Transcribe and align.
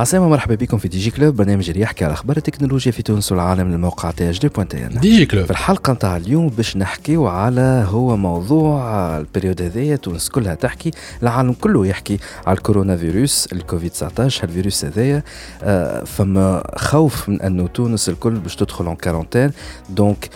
عسلامة 0.00 0.28
مرحبا 0.28 0.54
بكم 0.54 0.78
في 0.78 0.88
دي 0.88 0.98
جي 0.98 1.10
كلوب 1.10 1.36
برنامج 1.36 1.70
اللي 1.70 1.82
يحكي 1.82 2.04
على 2.04 2.12
أخبار 2.12 2.36
التكنولوجيا 2.36 2.92
في 2.92 3.02
تونس 3.02 3.32
والعالم 3.32 3.90
تي 4.16 4.30
اش 4.30 4.38
دي 4.38 4.48
بوان 4.48 4.68
تي 4.68 4.86
إن. 4.86 5.00
ديجي 5.00 5.26
كلوب. 5.26 5.44
في 5.44 5.50
الحلقة 5.50 5.92
نتاع 5.92 6.16
اليوم 6.16 6.48
باش 6.48 6.76
نحكيو 6.76 7.26
على 7.26 7.86
هو 7.88 8.16
موضوع 8.16 9.18
البريود 9.18 9.62
هذايا 9.62 9.96
تونس 9.96 10.28
كلها 10.28 10.54
تحكي 10.54 10.90
العالم 11.22 11.52
كله 11.52 11.86
يحكي 11.86 12.18
على 12.46 12.56
الكورونا 12.56 12.96
فيروس 12.96 13.48
الكوفيد 13.52 13.90
19 13.90 14.44
الفيروس 14.44 14.84
هذايا. 14.84 15.22
آه، 15.62 16.04
فما 16.04 16.62
خوف 16.76 17.28
من 17.28 17.42
أنه 17.42 17.66
تونس 17.66 18.08
الكل 18.08 18.34
باش 18.34 18.56
تدخل 18.56 18.86
اون 18.86 18.96
كارونتين 18.96 19.50
دونك 19.90 20.28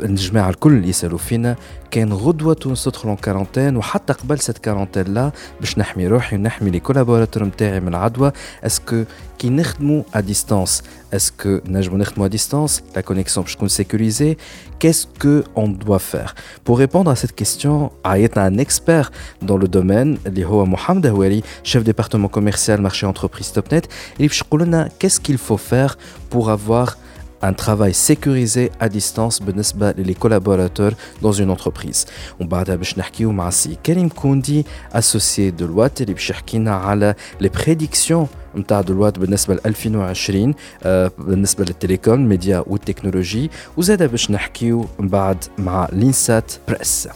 الجماعة 0.00 0.50
الكل 0.50 0.72
اللي 0.72 0.88
يسألوا 0.88 1.18
فينا 1.18 1.56
كان 1.90 2.12
غدوة 2.12 2.54
تونس 2.54 2.84
تدخل 2.84 3.08
اون 3.08 3.16
كارونتين 3.16 3.76
وحتى 3.76 4.12
قبل 4.12 4.38
سيت 4.38 4.58
كارونتين 4.58 5.14
لا 5.14 5.30
باش 5.60 5.78
نحمي 5.78 6.06
روحي 6.06 6.36
ونحمي 6.36 6.70
لي 6.70 6.80
كولابوراتور 6.80 7.44
نتاعي 7.44 7.80
من 7.80 7.88
العدوى 7.88 8.32
اسكو 8.64 9.04
كي 9.38 9.50
نخدموا 9.50 10.02
ا 10.14 10.20
ديستانس 10.20 10.82
اسكو 11.14 11.60
نجموا 11.66 11.98
نخدموا 11.98 12.26
ا 12.26 12.30
ديستانس 12.30 12.82
لا 12.96 13.00
كونيكسيون 13.00 13.44
باش 13.44 13.54
تكون 13.54 13.68
سيكوريزي 13.68 14.36
qu'est-ce 14.84 15.06
que 15.24 15.44
on 15.56 15.68
doit 15.68 16.04
faire 16.12 16.34
Pour 16.64 16.78
répondre 16.78 17.10
à 17.10 17.16
cette 17.16 17.34
question, 17.42 17.90
عيطنا 18.04 18.48
un 18.48 18.58
expert 18.58 19.10
dans 19.42 19.58
le 19.58 19.68
domaine 19.68 20.18
اللي 20.26 20.44
هو 20.44 20.66
محمد 20.66 21.06
هواري 21.06 21.42
chef 21.64 21.80
département 21.80 22.28
commercial 22.38 22.80
marché 22.80 23.06
entreprise 23.06 23.52
Topnet 23.58 23.86
اللي 24.16 24.28
باش 24.28 24.40
يقول 24.40 24.62
لنا 24.62 24.88
qu'est-ce 25.00 25.20
qu'il 25.20 25.38
faut 25.38 25.58
faire 25.72 25.96
pour 26.34 26.50
avoir 26.50 26.96
un 27.42 27.52
travail 27.52 27.92
sécurisé 27.92 28.70
à 28.80 28.88
distance 28.88 29.42
بالنسبة 29.42 29.92
les 29.92 30.14
collaborateurs 30.14 30.94
dans 31.22 31.32
une 31.32 31.50
entreprise. 31.50 32.06
وبعدها 32.40 32.76
باش 32.76 32.98
نحكيو 32.98 33.32
مع 33.32 33.50
سي 33.50 33.76
كريم 33.86 34.08
كوندي 34.08 34.64
associé 34.94 35.50
de 35.50 35.62
Deloitte 35.62 36.00
اللي 36.00 36.12
باش 36.14 36.30
يحكينا 36.30 36.74
على 36.74 37.14
les 37.42 37.48
prédictions 37.58 38.26
نتاع 38.56 38.80
دلوات 38.80 39.18
بالنسبة 39.18 39.54
ل 39.54 39.60
2020 39.66 40.54
آه، 40.82 41.10
بالنسبة 41.18 41.64
للتليكوم 41.64 42.14
الميديا 42.14 42.64
والتكنولوجي 42.66 43.50
وزاد 43.76 44.02
باش 44.02 44.30
نحكيو 44.30 44.86
من 44.98 45.08
بعد 45.08 45.44
مع 45.58 45.88
لينسات 45.92 46.52
بريس 46.68 47.08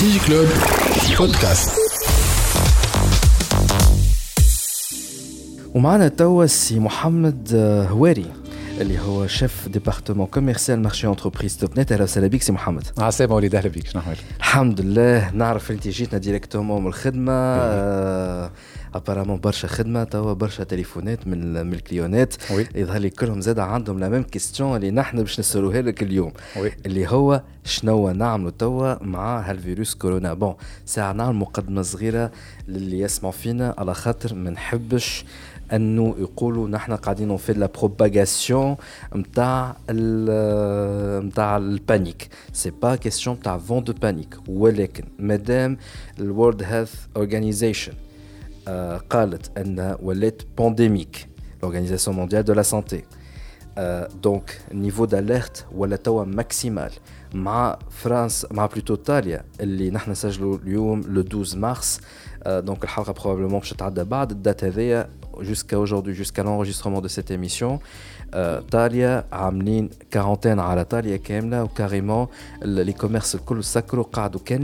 ديجي 0.00 0.18
كلوب 0.26 0.46
بودكاست 1.18 1.70
ومعنا 5.74 6.08
توا 6.08 6.46
سي 6.46 6.78
محمد 6.78 7.48
آه، 7.54 7.86
هواري 7.86 8.26
اللي 8.81 8.99
هو 8.99 9.27
شيف 9.27 9.67
ديبارتمون 9.67 10.27
كوميرسيال 10.27 10.81
مارشي 10.81 11.07
انتربريز 11.07 11.57
توب 11.57 11.79
نت 11.79 11.91
أهلا 11.91 12.03
وسهلا 12.03 12.27
بك 12.27 12.41
سي 12.41 12.51
محمد. 12.51 12.87
عسلامة 12.97 13.35
وليد 13.35 13.55
أهلا 13.55 13.69
بيك 13.69 13.87
شنو 13.87 14.01
أحوالك؟ 14.01 14.19
الحمد 14.37 14.81
لله. 14.81 15.31
نعرف 15.31 15.71
انت 15.71 15.87
جيتنا 15.87 16.19
ديريكتومون 16.19 16.81
من 16.81 16.87
الخدمة. 16.87 17.31
آه 17.33 18.51
ابارامون 18.95 19.39
برشا 19.39 19.67
خدمة 19.67 20.03
توا 20.03 20.33
برشا 20.33 20.63
تليفونات 20.63 21.27
من 21.27 21.65
من 21.67 21.73
الكليونات. 21.73 22.35
يظهر 22.75 22.97
لي 22.97 23.09
كلهم 23.09 23.41
زاد 23.41 23.59
عندهم 23.59 23.99
لا 23.99 24.09
ميم 24.09 24.23
كيستيون 24.23 24.75
اللي 24.75 24.91
نحن 24.91 25.17
باش 25.17 25.39
نسالوها 25.39 25.81
لك 25.81 26.03
اليوم. 26.03 26.31
وي. 26.57 26.71
اللي 26.85 27.07
هو 27.07 27.41
شنو 27.63 28.11
نعملوا 28.11 28.51
توا 28.51 29.03
مع 29.03 29.39
هالفيروس 29.39 29.95
كورونا. 29.95 30.33
بون 30.33 30.55
ساعة 30.85 31.13
نعمل 31.13 31.35
مقدمة 31.35 31.81
صغيرة 31.81 32.31
للي 32.67 32.99
يسمعوا 32.99 33.33
فينا 33.33 33.75
على 33.77 33.93
خاطر 33.93 34.35
ما 34.35 34.49
نحبش 34.49 35.25
انه 35.72 36.14
يقولوا 36.18 36.68
نحن 36.68 36.92
قاعدين 36.92 37.36
في 37.36 37.52
لا 37.52 37.66
بروباغاسيون 37.66 38.76
نتاع 39.16 39.76
نتاع 41.26 41.56
البانيك 41.56 42.28
سي 42.52 42.70
با 42.70 42.96
كيستيون 42.96 43.36
نتاع 43.36 43.58
فون 43.58 43.84
دو 43.84 43.92
بانيك 43.92 44.36
ولكن 44.48 45.04
مادام 45.18 45.76
الورد 46.20 46.62
هيلث 46.62 46.94
اورجانيزيشن 47.16 47.92
قالت 49.10 49.58
ان 49.58 49.96
ولات 50.02 50.42
بانديميك 50.58 51.28
l'organisation 51.62 52.12
mondiale 52.12 52.44
de 52.44 52.52
la 52.52 52.64
santé 52.64 53.04
آه، 53.78 54.08
دونك 54.22 54.60
النيفو 54.70 55.04
داليرت 55.04 55.66
ولا 55.74 55.96
توا 55.96 56.24
ماكسيمال 56.24 56.92
مع 57.34 57.78
فرنسا 57.90 58.48
مع 58.50 58.66
بلوتو 58.66 58.94
ايطاليا 58.94 59.44
اللي 59.60 59.90
نحن 59.90 60.10
نسجلوا 60.10 60.58
اليوم 60.58 61.00
لو 61.00 61.20
12 61.20 61.58
مارس 61.58 62.00
آه، 62.42 62.60
دونك 62.60 62.84
الحلقه 62.84 63.12
بروبابلمون 63.12 63.58
باش 63.58 63.70
تتعدى 63.70 64.04
بعد 64.04 64.30
الدات 64.30 64.64
هذيا 64.64 65.08
jusqu'à 65.41 65.79
aujourd'hui, 65.79 66.13
jusqu'à 66.13 66.43
l'enregistrement 66.43 67.01
de 67.01 67.07
cette 67.07 67.31
émission, 67.31 67.79
euh, 68.35 68.61
Talia 68.61 69.25
a 69.31 69.47
amené 69.47 69.89
quarantaine 70.09 70.59
à 70.59 70.75
la 70.75 70.85
Talia 70.85 71.17
Kemla 71.17 71.63
ou 71.63 71.67
carrément 71.67 72.29
les 72.63 72.93
commerces, 72.93 73.37
ça 73.61 73.81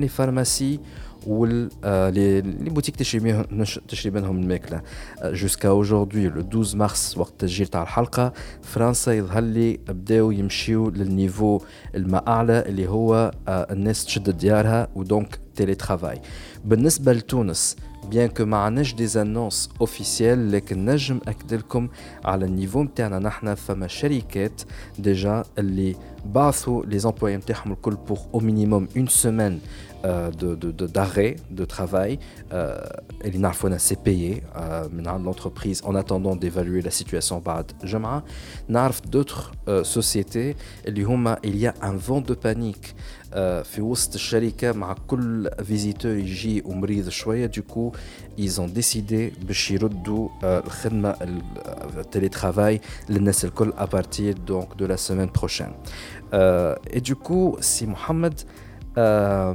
les 0.02 0.08
pharmacies, 0.10 0.80
وال 1.28 1.70
آه، 1.84 2.14
بوتيك 2.46 2.96
تشري 2.96 4.12
منهم 4.12 4.40
الماكلة. 4.40 4.82
جوسكا 5.24 5.70
اوجوردي 5.70 6.28
لو 6.28 6.42
12 6.42 6.78
مارس 6.78 7.18
وقت 7.18 7.34
تسجيل 7.40 7.68
تاع 7.68 7.84
الحلقة 7.84 8.34
فرنسا 8.62 9.14
يظهر 9.14 9.44
لي 9.44 9.80
بداو 9.88 10.32
يمشيو 10.32 10.90
للنيفو 10.90 11.62
الما 11.96 12.28
أعلى 12.28 12.60
اللي 12.60 12.88
هو 12.88 13.32
آه، 13.48 13.74
الناس 13.74 14.06
تشد 14.06 14.38
ديارها 14.38 14.88
ودونك 14.96 15.40
تيلي 15.56 15.76
ترافاي 15.76 16.22
بالنسبة 16.66 17.14
لتونس 17.14 17.76
بيان 18.10 18.30
كو 18.30 18.46
ما 18.46 18.58
عندناش 18.58 18.94
دي 18.94 19.22
انونس 19.22 19.70
اوفيسيال 19.82 20.52
لكن 20.52 20.86
نجم 20.86 21.20
اكد 21.28 21.54
لكم 21.54 21.88
على 22.26 22.46
النيفو 22.46 22.84
نتاعنا 22.84 23.20
نحن 23.20 23.56
فما 23.56 23.88
شركات 23.88 24.62
ديجا 25.00 25.44
اللي 25.58 25.96
بعثوا 26.26 26.86
لي 26.86 27.00
زامبلوي 27.00 27.38
نتاعهم 27.38 27.72
الكل 27.72 27.96
بور 27.96 28.18
أو 28.34 28.40
مينيموم 28.40 28.88
اون 28.98 29.08
سيمين 29.08 29.60
de, 30.05 30.55
de, 30.55 30.71
de- 30.71 30.87
d'arrêt 30.87 31.37
de 31.51 31.65
travail 31.65 32.19
euh, 32.53 33.01
اللي 33.25 33.39
نعرفوا 33.39 33.69
انا 33.69 33.79
سي 33.79 33.97
بايي 34.05 34.43
من 34.93 35.09
عند 35.09 35.29
l'entreprise 35.29 35.83
en 35.85 35.95
attendant 35.95 36.37
d'évaluer 36.37 36.83
la 36.83 36.91
situation 36.91 37.33
بعد 37.33 37.73
جمعة 37.85 38.23
نعرف 38.69 39.01
d'autres 39.01 39.53
euh, 39.69 39.85
sociétés 39.99 40.57
اللي 40.87 41.03
هما 41.05 41.37
il 41.47 41.57
y 41.63 41.67
a 41.67 41.75
un 41.83 41.97
vent 42.09 42.21
de 42.31 42.35
panique 42.35 42.95
euh, 43.33 43.63
في 43.63 43.81
وسط 43.81 44.15
الشركة 44.15 44.73
مع 44.73 44.93
كل 45.07 45.51
فيزيتور 45.65 46.13
يجي 46.17 46.63
ومريض 46.67 47.09
شوية 47.09 47.47
دوكو 47.47 47.93
ils 48.41 48.61
ont 48.61 48.79
décidé 48.81 49.45
باش 49.47 49.71
يردوا 49.71 50.29
euh, 50.29 50.45
الخدمة 50.45 51.17
التيلي 51.99 52.29
ترافاي 52.29 52.81
للناس 53.09 53.45
الكل 53.45 53.73
à 53.73 53.87
partir 53.87 54.35
donc 54.51 54.77
de 54.79 54.87
la 54.87 54.97
semaine 54.97 55.31
prochaine 55.41 55.73
euh, 56.35 56.75
et 56.91 57.01
du 57.01 57.15
coup 57.15 57.61
سي 57.61 57.87
محمد 57.87 58.41
آه، 58.99 59.55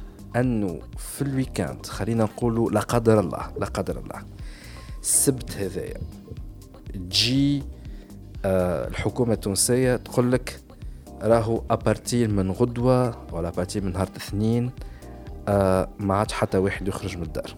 انه 0.35 0.79
في 0.97 1.21
الويكاند 1.21 1.85
خلينا 1.85 2.23
نقولوا 2.23 2.71
لا 2.71 2.79
قدر 2.79 3.19
الله 3.19 3.51
لا 3.59 3.65
قدر 3.65 3.99
الله. 3.99 4.21
السبت 5.01 5.51
هذايا. 5.57 5.97
تجي 6.93 7.63
آه 8.45 8.87
الحكومة 8.87 9.33
التونسية 9.33 9.95
تقول 9.95 10.31
لك 10.31 10.59
راهو 11.21 11.61
ابارتير 11.69 12.29
من 12.29 12.51
غدوة 12.51 13.33
ولا 13.33 13.47
ابارتير 13.47 13.83
من 13.83 13.91
نهار 13.93 14.07
الاثنين 14.07 14.71
آه 15.47 15.89
ما 15.99 16.15
عادش 16.15 16.33
حتى 16.33 16.57
واحد 16.57 16.87
يخرج 16.87 17.17
من 17.17 17.23
الدار. 17.23 17.55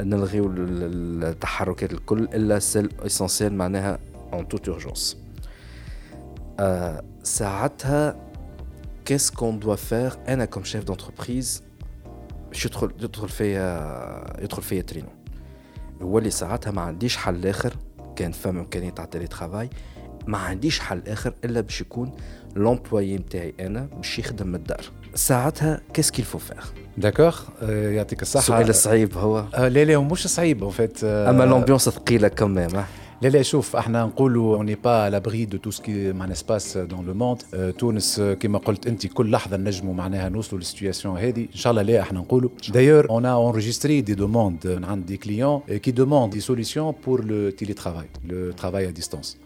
نلغيو 0.00 0.46
ال- 0.46 0.54
ال- 0.58 1.24
التحركات 1.24 1.92
الكل 1.92 2.24
إلا 2.24 2.58
سيل 2.58 2.92
اسونسيال 3.06 3.54
معناها 3.54 3.98
اون 4.32 4.48
توت 4.48 4.68
اورجونس 4.68 5.16
آه 6.60 7.02
ساعتها 7.22 8.16
qu'est-ce 9.06 9.32
qu'on 9.32 9.64
doit 9.64 9.90
faire 9.90 10.28
أنا 10.28 10.44
كوم 10.44 10.64
شيف 10.64 10.84
دونتربريز 10.84 11.62
باش 12.48 12.66
يدخل 12.66 12.92
يدخل 13.00 13.28
فيا 13.28 14.42
يدخل 14.42 14.62
فيا 14.62 14.82
ترينو 14.82 15.08
هو 16.02 16.18
اللي 16.18 16.30
ساعتها 16.30 16.70
ما 16.70 16.82
عنديش 16.82 17.16
حل 17.16 17.46
اخر 17.46 17.76
كان 18.16 18.32
فما 18.32 18.60
امكانيه 18.60 18.90
تاع 18.90 19.04
تيلي 19.04 19.26
ترافاي 19.26 19.70
ما 20.26 20.38
عنديش 20.38 20.80
حل 20.80 21.02
اخر 21.08 21.34
الا 21.44 21.60
باش 21.60 21.80
يكون 21.80 22.12
لومبلويي 22.56 23.16
نتاعي 23.16 23.54
أنا 23.60 23.88
باش 23.96 24.18
يخدم 24.18 24.46
من 24.46 24.54
الدار 24.54 24.80
ساعتها 25.14 25.80
qu'est-ce 25.98 26.12
qu'il 26.12 26.24
faut 26.24 26.52
faire? 26.52 26.64
داكوغ 26.98 27.40
يعطيك 27.70 28.22
الصحة 28.22 28.40
السؤال 28.40 28.68
الصعيب 28.68 29.18
هو 29.18 29.44
لا 29.58 29.84
لا 29.84 29.98
مش 29.98 30.26
صعيب 30.26 30.68
فيت 30.68 31.04
اما 31.04 31.44
الامبيونس 31.44 31.88
ثقيله 31.88 32.28
كمان 32.28 32.84
لا 33.22 33.28
لا 33.28 33.42
شوف 33.42 33.76
إحنا 33.76 34.04
نقولوا 34.04 34.56
اوني 34.56 34.74
با 34.74 35.10
لابري 35.10 35.44
دو 35.44 35.58
تو 35.58 35.70
سكي 35.70 36.12
معناها 36.12 36.34
سباس 36.34 36.78
دون 36.78 37.06
لو 37.06 37.14
موند 37.14 37.42
تونس 37.78 38.20
كما 38.20 38.58
قلت 38.58 38.86
أنت 38.86 39.06
كل 39.06 39.30
لحظة 39.30 39.56
نجموا 39.56 39.94
معناها 39.94 40.28
نوصلوا 40.28 40.60
للسيتياسيون 40.60 41.18
هذه 41.18 41.40
إن 41.40 41.54
شاء 41.54 41.70
الله 41.70 41.82
لا 41.82 42.00
إحنا 42.00 42.18
نقولوا. 42.18 42.50
دايور 42.68 43.10
اون 43.10 43.26
انريجستري 43.26 44.00
دي 44.00 44.14
دوموند 44.14 44.80
عند 44.84 45.06
دي 45.06 45.16
كليون 45.16 45.60
كي 45.60 45.90
دوموند 45.90 46.32
دي 46.32 46.40
سوليسيون 46.40 46.94
بور 47.06 47.24
لو 47.24 47.50
تيلي 47.50 47.72
ترافاي 47.74 48.06
لو 48.28 48.52
ترافاي 48.52 48.88
ا 48.88 48.90
ديستونس 48.90 49.36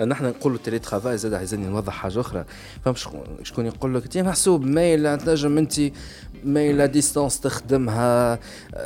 نحن 0.00 0.24
نقولوا 0.24 0.58
تيلي 0.64 0.78
ترافاي 0.78 1.18
زاد 1.18 1.34
عايزين 1.34 1.70
نوضح 1.70 1.92
حاجة 1.92 2.20
أخرى. 2.20 2.44
فهم 2.84 2.94
شكون 3.42 3.66
يقول 3.66 3.94
لك؟ 3.94 4.02
انت 4.04 4.18
محسوب 4.18 4.64
ميل 4.64 5.18
تنجم 5.18 5.58
أنت 5.58 5.80
ميل 6.44 6.86
ديستونس 6.88 7.40
تخدمها 7.40 8.38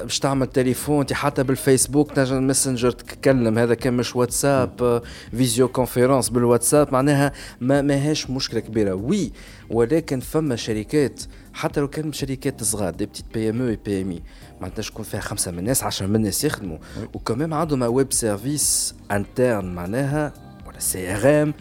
باش 0.02 0.19
تعمل 0.19 0.46
تليفون 0.46 1.00
انت 1.00 1.12
حتى 1.12 1.43
بالفيسبوك 1.43 2.12
تنجم 2.12 2.43
ماسنجر 2.43 2.90
تتكلم. 2.90 3.58
هذا 3.58 3.75
كان 3.75 3.94
مش 3.94 4.16
واتساب 4.16 5.02
فيديو 5.31 5.69
كونفيرونس 5.69 6.28
بالواتساب. 6.28 6.93
معناها 6.93 7.32
ما 7.60 7.82
ماهيش 7.82 8.31
مشكلة 8.31 8.60
كبيرة. 8.60 8.94
وي 8.94 9.32
ولكن 9.70 10.20
فما 10.20 10.56
شركات 10.56 11.22
حتى 11.52 11.81
لو 11.81 11.88
كان 11.88 12.12
شركات 12.12 12.62
صغار 12.62 12.94
دي 12.94 13.06
بتيت 13.06 13.25
بي 13.34 13.50
ام 13.50 13.61
أو 13.62 13.76
بي 13.84 14.02
ام 14.02 14.11
اي 14.11 14.22
معناتها 14.61 14.82
شكون 14.82 15.04
فيها 15.04 15.20
خمسة 15.20 15.50
من 15.50 15.58
الناس 15.58 15.82
10 15.82 16.06
من 16.06 16.16
الناس 16.16 16.44
يخدموا. 16.44 16.78
وكمان 17.14 17.52
عندهم 17.52 17.82
ويب 17.82 18.12
سيرفيس 18.12 18.94
انترن 19.11 19.75
معناها 19.75 20.32
سي 20.78 21.14
ار 21.14 21.43
ام 21.43 21.54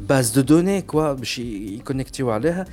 باز 0.00 0.30
دو 0.30 0.40
دوني 0.40 0.82
كوا 0.82 1.12
باش 1.12 1.38
يكونكتيو 1.38 2.30
عليها. 2.30 2.66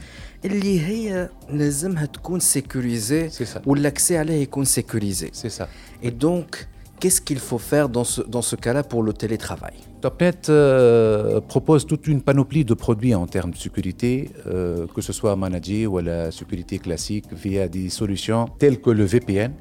اللي 0.45 0.81
هي 0.81 1.29
لازمها 1.51 2.07
تكون 2.07 2.41
سيكوريزي 2.41 3.31
والاكسي 3.67 4.19
عليها 4.19 4.37
يكون 4.37 4.65
سيكوريزي 4.65 5.31
سي 5.33 5.49
سا 5.49 5.69
اي 6.05 6.11
دونك 6.11 6.69
qu'est-ce 7.01 7.21
qu'il 7.21 7.39
faut 7.39 7.59
faire 7.59 7.89
dans 7.89 8.05
ce, 8.05 8.21
dans 8.23 8.43
ce 8.43 8.57
cas-là 8.57 8.83
pour 8.83 9.03
le 9.03 9.13
télétravail 9.13 9.75
Topnet 10.02 10.50
euh, 10.50 11.40
propose 11.42 11.86
toute 11.86 12.08
une 12.08 12.22
panoplie 12.22 12.66
de 12.66 12.74
produits 12.74 13.14
en 13.14 13.28
termes 13.28 13.52
de 13.52 13.58
sécurité, 13.58 14.32
euh, 14.48 14.88
que 14.94 15.02
ce 15.02 15.14
soit 15.14 15.36
managé 15.36 15.86
ou 15.86 16.00
la 16.00 16.32
sécurité 16.32 16.80
classique 16.80 17.26
via 17.32 17.68
des 17.68 17.90
solutions 17.90 18.48
telles 18.58 18.82
que 18.82 18.90
le 18.90 19.06
VPN, 19.06 19.54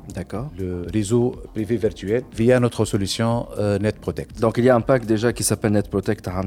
le 0.59 0.87
réseau 0.93 1.37
privé 1.55 1.77
virtuel, 1.77 2.23
via 2.35 2.59
notre 2.59 2.85
solution 2.85 3.49
euh, 3.59 3.79
NetProtect. 3.79 4.41
Donc 4.41 4.57
il 4.57 4.65
y 4.65 4.71
a 4.71 4.77
un 4.77 4.81
pack 4.81 5.05
déjà 5.05 5.33
qui 5.33 5.45
s'appelle 5.45 5.73
NetProtect 5.73 6.27
à 6.29 6.43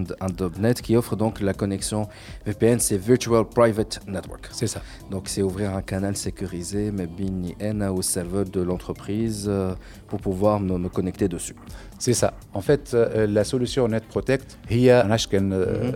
Net 0.60 0.82
qui 0.82 0.96
offre 0.96 1.16
donc 1.16 1.40
la 1.40 1.54
connexion 1.54 2.08
VPN, 2.48 2.80
c'est 2.80 2.98
Virtual 2.98 3.46
Private 3.46 4.02
Network. 4.08 4.50
C'est 4.52 4.68
ça. 4.68 4.82
Donc 5.12 5.28
c'est 5.28 5.44
ouvrir 5.44 5.76
un 5.76 5.82
canal 5.84 6.16
sécurisé, 6.16 6.92
mais 6.92 7.08
bien 7.08 7.92
au 7.92 8.02
serveur 8.02 8.46
de 8.46 8.62
l'entreprise 8.62 9.46
euh, 9.48 9.74
pour 10.08 10.20
pouvoir 10.20 10.60
me, 10.60 10.78
me 10.78 10.90
connecter 10.90 11.28
dessus. 11.28 11.56
C'est 12.03 12.19
ça. 12.25 12.31
En 12.55 12.61
fait, 12.69 12.85
euh, 12.95 13.27
la 13.27 13.45
solution 13.45 13.89
Net 13.89 14.05
Protect, 14.15 14.57
هي 14.69 15.19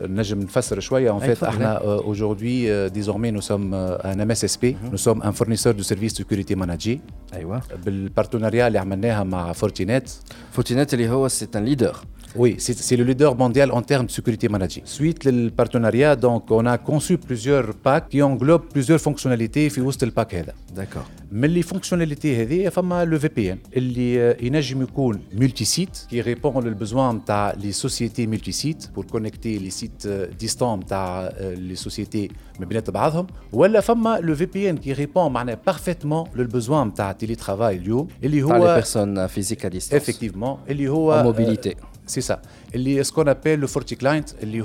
نجم 0.04 0.40
نفسر 0.40 0.80
شوية. 0.80 1.19
En 1.19 1.20
fait, 1.20 1.42
احنا 1.44 1.78
aujourd'hui 1.78 2.69
désormais 2.94 3.30
nous 3.30 3.46
sommes 3.50 3.74
un 4.04 4.16
MSSP, 4.26 4.64
nous 4.92 5.02
sommes 5.06 5.22
un 5.22 5.32
fournisseur 5.32 5.74
de 5.74 5.82
services 5.82 6.14
de 6.14 6.19
sécurité 6.24 6.54
managé. 6.56 7.00
ايوه. 7.34 7.62
بالبارتنريا 7.84 8.66
اللي 8.66 8.78
عملناها 8.78 9.24
مع 9.24 9.52
فورتينيت. 9.52 10.10
فورتينيت 10.52 10.94
اللي 10.94 11.08
هو 11.08 11.28
c'est 11.28 11.56
un 11.56 11.64
leader. 11.69 11.94
Oui, 12.34 12.56
c'est 12.58 12.96
le 12.96 13.04
leader 13.04 13.36
mondial 13.36 13.70
en 13.72 13.82
termes 13.82 14.06
de 14.06 14.10
sécurité 14.10 14.48
managée. 14.48 14.82
Suite 14.84 15.24
le 15.24 15.50
partenariat, 15.50 16.16
donc 16.16 16.50
on 16.50 16.64
a 16.64 16.78
conçu 16.78 17.19
plusieurs 17.19 17.74
packs 17.74 18.08
qui 18.08 18.22
englobent 18.22 18.69
plusieurs 18.74 19.00
fonctionnalités 19.00 19.69
في 19.69 19.80
وسط 19.80 20.02
الباك 20.02 20.34
هذا. 20.34 20.54
D'accord. 20.76 21.06
من 21.32 21.54
les 21.54 21.62
fonctionnalités 21.62 22.26
هذه 22.26 22.69
فما 22.69 23.04
le 23.04 23.19
VPN 23.22 23.76
اللي 23.76 24.36
ينجم 24.46 24.82
يكون 24.82 25.20
multi 25.40 25.64
site 25.64 26.06
qui 26.10 26.22
répond 26.22 26.56
للبزوان 26.56 27.16
نتاع 27.16 27.52
les 27.52 27.86
sociétés 27.86 28.26
multi 28.26 28.52
sites 28.52 28.90
pour 28.94 29.04
connecter 29.06 29.58
les 29.58 29.70
sites 29.70 30.08
distants 30.40 30.76
نتاع 30.76 31.32
les 31.54 31.88
sociétés 31.88 32.32
ما 32.60 32.66
بينات 32.66 32.90
بعضهم 32.90 33.26
ولا 33.52 33.80
فما 33.80 34.20
le 34.20 34.38
VPN 34.38 34.84
qui 34.84 34.94
répond 34.94 35.28
معناها 35.28 35.58
parfaitement 35.70 36.36
للبزوان 36.36 36.86
نتاع 36.86 37.16
télétravail 37.24 37.62
اليوم 37.62 38.08
اللي 38.24 38.42
هو 38.42 38.80
les 38.80 38.82
personnes 38.82 39.28
physiques 39.28 39.64
à 39.64 39.70
distance. 39.70 40.02
Effectivement 40.02 40.70
اللي 40.70 40.88
هو 40.88 41.34
en 41.34 41.95
mobilité. 42.06 42.06
C'est 42.06 42.20
ça. 42.20 42.36
Il 42.74 42.88
y 42.88 42.98
a 42.98 43.04
ce 43.04 43.12
qu'on 43.12 43.26
appelle 43.26 43.60
le 43.60 43.66
FortiClient, 43.66 44.24
qui 44.40 44.58
est 44.58 44.62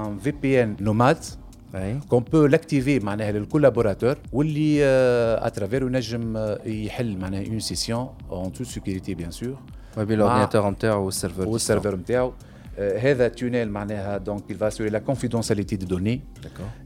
un 0.00 0.16
VPN 0.24 0.76
nomade 0.80 1.24
qu'on 2.08 2.22
peut 2.22 2.46
l'activer 2.46 3.04
معناها 3.04 3.32
للكولابوراتور 3.32 4.16
واللي 4.32 4.80
à 5.42 5.50
travers 5.50 5.82
ينجم 5.82 6.56
يحل 6.66 7.16
معناها 7.16 7.44
une 7.44 7.60
session 7.60 8.08
en 8.30 8.50
toute 8.50 8.66
sécurité 8.66 9.14
bien 9.14 9.30
sûr. 9.30 9.56
ما 9.96 10.04
بين 10.04 10.18
l'ordinateur 10.18 10.66
نتاعو 10.66 11.04
والسيرفر 11.04 11.48
والسيرفر 11.48 11.96
نتاعو 11.96 12.32
هذا 12.78 13.28
tunnel 13.28 13.68
معناها 13.68 14.18
donc 14.18 14.42
il 14.50 14.56
va 14.56 14.66
assurer 14.66 14.90
la 14.90 15.00
confidentialité 15.00 15.76
des 15.78 15.86
données. 15.86 16.20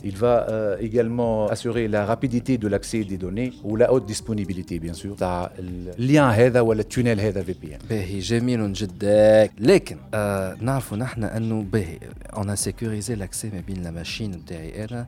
Il 0.04 0.16
va 0.16 0.34
euh, 0.48 0.88
également 0.88 1.48
assurer 1.48 1.88
la 1.88 2.02
rapidité 2.12 2.58
de 2.58 2.68
l'accès 2.68 3.02
des 3.12 3.18
données 3.26 3.50
ou 3.64 3.74
la 3.76 3.92
haute 3.92 4.06
disponibilité 4.06 4.78
bien 4.78 4.94
sûr 4.94 5.16
تاع 5.18 5.50
اللين 5.58 6.22
هذا 6.22 6.60
ولا 6.60 6.80
التونيل 6.80 7.20
هذا 7.20 7.42
في 7.42 7.52
بي 7.52 7.74
ان. 7.74 7.78
باهي 7.90 8.18
جميل 8.18 8.72
جدا 8.72 9.48
لكن 9.58 9.96
آه 10.14 10.56
نعرفوا 10.60 10.96
نحن 10.96 11.24
انه 11.24 11.62
باهي 11.62 11.98
on 12.32 12.46
a 12.48 12.56
sécurisé 12.56 13.16
l'accès 13.16 13.54
ما 13.54 13.60
بين 13.66 13.82
لا 13.82 13.90
ماشين 13.90 14.30
نتاعي 14.30 14.84
انا 14.84 15.06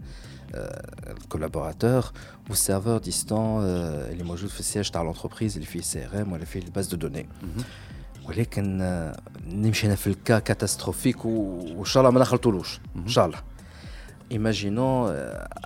الكولابوراتور 1.11 2.13
والسيرفر 2.51 2.99
ديستون 2.99 3.65
اللي 3.65 4.25
موجود 4.25 4.49
في 4.49 4.61
السياج 4.61 4.91
تاع 4.91 5.03
لونتربريز 5.03 5.55
اللي 5.55 5.67
فيه 5.67 5.81
سي 5.81 6.07
ار 6.07 6.23
ام 6.23 6.33
ولا 6.33 6.45
فيه 6.45 6.61
الباز 6.61 6.89
دو 6.89 6.97
دوني. 6.97 7.27
ولكن 8.29 8.79
نمشي 9.47 9.87
انا 9.87 9.95
في 9.95 10.07
الكا 10.07 10.39
كاتاستروفيك 10.39 11.25
وان 11.25 11.85
شاء 11.85 12.01
الله 12.01 12.13
ما 12.13 12.21
نخلطولوش 12.21 12.81
ان 12.97 13.09
شاء 13.09 13.27
الله 13.27 13.39
ايماجينون 14.33 15.17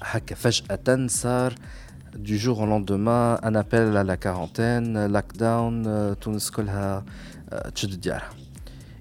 هكا 0.02 0.34
فجاه 0.34 1.06
صار 1.06 1.55
du 2.17 2.38
jour 2.38 2.61
au 2.61 2.67
lendemain 2.67 3.38
un 3.43 3.55
appel 3.55 3.96
à 3.96 4.05
la 4.05 4.17
quarantaine 4.17 5.06
lockdown 5.06 5.87
تونس 6.20 6.50
كلها 6.50 7.05
تشد 7.75 8.00
ديارها 8.00 8.31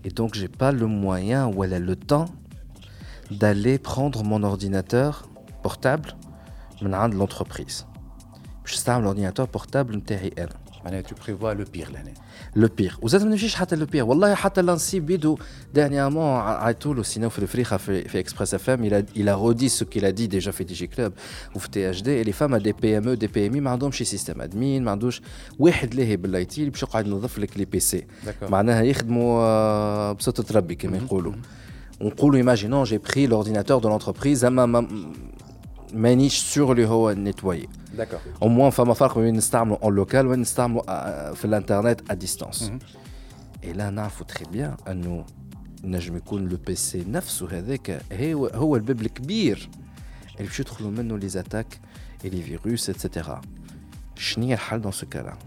et 0.05 0.09
donc 0.09 0.35
j'ai 0.35 0.47
pas 0.47 0.71
le 0.71 0.85
moyen 0.85 1.47
ou 1.47 1.63
le 1.63 1.95
temps 1.95 2.25
d'aller 3.31 3.77
prendre 3.79 4.23
mon 4.23 4.43
ordinateur 4.43 5.29
portable 5.63 6.13
من 6.81 6.93
عند 6.93 7.13
l'entreprise 7.13 7.83
باش 8.63 8.73
نستعمل 8.73 9.05
l'ordinateur 9.05 9.59
portable 9.59 9.95
نتاعي 9.95 10.31
انا 10.37 10.49
معناها 10.49 10.68
tu 11.07 11.13
prévois 11.13 11.53
le 11.53 11.65
pire 11.65 11.91
لهنا 11.91 12.13
لو 12.55 12.69
بيغ 12.77 12.95
وزاد 13.01 13.23
ما 13.23 13.29
نمشيش 13.29 13.55
حتى 13.55 13.75
لو 13.75 13.85
بيغ 13.85 14.05
والله 14.05 14.35
حتى 14.35 14.61
لانسي 14.61 14.99
بيدو 14.99 15.37
دانيامون 15.73 16.39
عيطوا 16.39 16.93
له 16.93 17.03
سينو 17.03 17.29
في 17.29 17.39
الفريخه 17.39 17.77
في, 17.77 18.07
في 18.07 18.19
اكسبريس 18.19 18.53
اف 18.53 18.69
ام 18.69 18.89
il 19.15 19.29
a 19.29 19.35
redit 19.35 19.69
ce 19.69 19.83
qu'il 19.83 20.05
a 20.05 20.11
dit 20.11 20.27
déjà 20.27 20.49
في 20.49 20.63
دي 20.63 20.73
جي 20.73 20.87
كلوب 20.87 21.13
وفي 21.55 21.69
تي 21.69 21.89
اش 21.89 22.01
دي 22.01 22.21
اللي 22.21 22.31
فما 22.31 22.57
دي 22.57 22.71
بي 22.71 22.97
ام 22.97 23.07
او 23.07 23.13
دي 23.13 23.27
بي 23.27 23.47
ام 23.47 23.53
اي 23.53 23.61
ما 23.61 23.71
عندهمش 23.71 23.97
سيستم 24.03 24.41
ادمين 24.41 24.83
ما 24.83 24.91
عندوش 24.91 25.21
واحد 25.59 25.95
لاهي 25.95 26.17
بالاي 26.17 26.45
تي 26.45 26.61
اللي 26.61 26.71
باش 26.71 26.83
يقعد 26.83 27.07
ينظف 27.07 27.39
لك 27.39 27.57
لي 27.57 27.65
بي 27.65 27.79
سي 27.79 28.05
معناها 28.41 28.81
يخدموا 28.81 30.11
بصوت 30.11 30.51
ربي 30.51 30.75
كما 30.75 30.97
يقولوا 30.97 31.33
ونقولوا 32.01 32.37
ايماجينون 32.37 32.83
جي 32.83 32.97
بري 32.97 33.27
لورديناتور 33.27 33.79
دو 33.79 33.89
لونتربريز 33.89 34.45
اما 34.45 34.87
مانيش 35.93 36.37
سور 36.37 36.71
اللي 36.71 36.87
هو 36.87 37.11
نيتوايي 37.11 37.67
D'accord. 37.99 38.21
Au 38.41 38.49
moins, 38.49 38.69
فما 38.69 38.93
فرق 38.93 39.19
بين 39.19 39.35
نستعملوا 39.35 39.77
en 39.77 40.05
local 40.05 40.15
ونستعملوا 40.15 41.33
في 41.33 41.45
الانترنت 41.45 42.11
à 42.11 42.15
distance. 42.15 42.63
Et 43.63 43.73
là 43.73 43.89
نعرفوا 43.89 44.25
très 44.25 44.45
bien 44.55 44.89
انه 44.89 45.25
نجم 45.83 46.17
يكون 46.17 46.47
لو 46.47 46.57
بي 46.57 46.75
سي 46.75 47.05
نفسه 47.07 47.47
هذاك 47.51 48.01
هو 48.13 48.47
هو 48.47 48.75
الباب 48.75 49.01
الكبير 49.01 49.69
اللي 50.35 50.47
باش 50.47 50.59
يدخلوا 50.59 50.91
منه 50.91 51.17
لي 51.17 51.29
زاتاك 51.29 51.79
لي 52.23 52.41
فيروس 52.41 52.89
اتسيتيرا. 52.89 53.41
شنو 54.15 54.45
هي 54.45 54.53
الحل 54.53 54.81
دون 54.81 54.91
سو 54.91 55.05
كالا؟ 55.05 55.37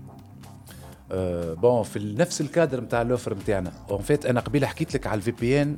بون 1.61 1.83
في 1.83 2.15
نفس 2.17 2.41
الكادر 2.41 2.81
نتاع 2.81 3.01
الأوفر 3.01 3.33
نتاعنا 3.33 3.71
اون 3.89 4.01
فيت 4.01 4.25
أنا 4.25 4.39
قبيلة 4.39 4.67
حكيت 4.67 4.93
لك 4.93 5.07
على 5.07 5.17
الفي 5.17 5.31
بي 5.31 5.61
ان 5.61 5.77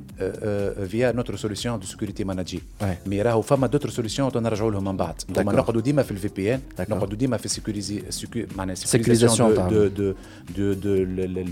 فيا 0.88 1.12
نوتر 1.12 1.36
سوليسيون 1.36 1.80
دو 1.80 1.86
سيكوريتي 1.86 2.24
ماناجي 2.24 2.62
مي 3.06 3.22
راهو 3.22 3.42
فما 3.42 3.68
دوتر 3.68 3.90
سوليسيون 3.90 4.32
نرجعوا 4.36 4.72
لهم 4.72 4.84
من 4.84 4.98
بعد. 4.98 5.16
هما 5.38 5.54
نقعدوا 5.54 5.82
ديما 5.82 6.04
في 6.04 6.12
الفي 6.12 6.28
بي 6.28 6.54
ان 6.56 6.62
نقعدوا 6.80 7.18
ديما 7.18 7.38
في 7.38 7.48
سيكوريزي 7.48 8.04
معناها 8.58 8.76
سيكوريزاسيون 8.76 9.70
دو 9.70 9.88
دو 9.88 10.14
دو 10.58 10.74
دو 10.74 10.96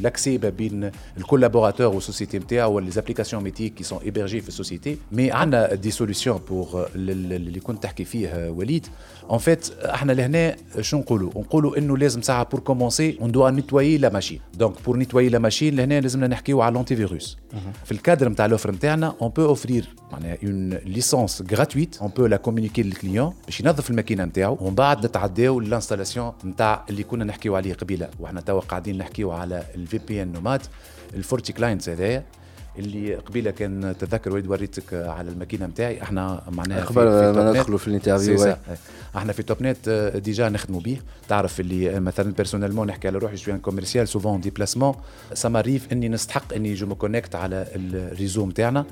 لاكسي 0.02 0.38
ما 0.38 0.50
بين 0.50 0.92
الكولابوراتور 1.18 1.96
والسوسيتي 1.96 2.40
نتاعو 2.40 2.74
ولا 2.74 2.90
زابليكاسيون 2.90 3.44
ميتيك 3.44 3.74
كي 3.74 3.84
سون 3.84 4.00
ايبرجي 4.00 4.42
في 4.42 4.48
السوسيتي 4.48 4.98
مي 5.12 5.32
عندنا 5.32 5.74
دي 5.74 5.92
سوليسيون 5.92 6.40
بور 6.50 6.90
اللي 6.96 7.60
كنت 7.60 7.84
تحكي 7.84 8.06
فيه 8.06 8.50
وليد. 8.50 8.88
اون 9.30 9.38
فيت 9.38 9.72
إحنا 9.80 10.12
لهنا 10.12 10.56
شنو 10.82 11.00
نقولوا؟ 11.00 11.30
نقولوا 11.30 11.78
إنه 11.78 11.98
لازم 11.98 12.22
ساعة 12.22 12.50
بور 12.50 12.60
كومونسي 12.60 13.18
اون 13.22 13.32
دو 13.32 13.44
نيتوايي 13.74 13.98
لا 13.98 14.10
ماشين. 14.10 14.40
دونك 14.54 14.76
بور 14.86 14.98
نيتوايي 14.98 15.30
لا 15.30 15.40
ماشين 15.40 15.76
لهنا 15.76 16.02
لازمنا 16.02 16.28
نحكيو 16.28 16.62
على 16.62 16.74
الانتي 16.74 16.96
فيروس 16.96 17.38
في 17.86 17.92
الكادر 17.92 18.30
نتاع 18.30 18.46
الأوفر 18.46 18.72
نتاعنا 18.72 19.16
اون 19.22 19.30
بو 19.30 19.46
اوفرير 19.46 19.96
معناها 20.12 20.38
اون 20.44 20.70
ليسونس 20.70 21.44
غراتويت 21.52 21.98
اون 22.02 22.10
بو 22.10 22.26
لا 22.26 22.38
كومونيكي 22.38 22.84
للكليون 22.84 23.34
باش 23.46 23.60
ينظف 23.60 23.90
الماكينة 23.90 24.26
نتاعو. 24.26 24.58
ومن 24.62 24.76
بعد 24.76 25.06
نتعداو 25.06 25.60
للانستالاسيون 25.60 26.32
نتاع 26.46 26.86
اللي 26.90 27.04
كنا 27.04 27.24
نحكيو 27.24 27.56
عليه 27.56 27.74
قبيلة. 27.74 28.10
وحنا 28.20 28.42
توا 28.42 28.60
قاعدين 28.60 28.98
نحكيو 28.98 29.32
على 29.32 29.64
الفي 29.76 29.98
بي 29.98 30.22
ان 30.24 30.32
نوماد 30.32 30.62
الفورتي 31.14 31.54
كلاينتس 31.54 31.90
هذايا. 31.90 32.24
اللي 32.80 33.16
قبيلة 33.16 33.52
كان 33.52 33.96
تذكر 34.00 34.34
وليد 34.34 34.48
وريتك 34.48 34.94
على 34.94 35.32
الماكينة 35.32 35.66
نتاعي 35.66 36.02
إحنا 36.02 36.42
معناها 36.52 36.86
قبل 36.86 37.06
ما 37.06 37.52
ندخلوا 37.52 37.78
في 37.78 37.88
الانترفيو 37.88 38.56
إحنا 39.18 39.34
في 39.34 39.44
توب 39.44 39.64
نت 39.64 39.90
ديجا 40.24 40.50
نخدموا 40.50 40.82
به 40.82 40.98
تعرف 41.30 41.60
اللي 41.60 42.00
مثلا 42.00 42.34
بيرسونيلمون 42.34 42.88
نحكي 42.88 43.08
على 43.08 43.18
روحي 43.18 43.36
جو 43.36 43.58
كوميرسيال 43.58 44.08
سوفون 44.08 44.42
ديبلاسمون 44.42 44.96
سا 45.34 45.50
ماريف 45.50 45.92
إني 45.92 46.10
نستحق 46.10 46.54
إني 46.54 46.74
جو 46.74 46.88
مو 46.88 46.96
كونيكت 46.96 47.36
على 47.36 47.68
الريزو 47.76 48.46
نتاعنا 48.46 48.86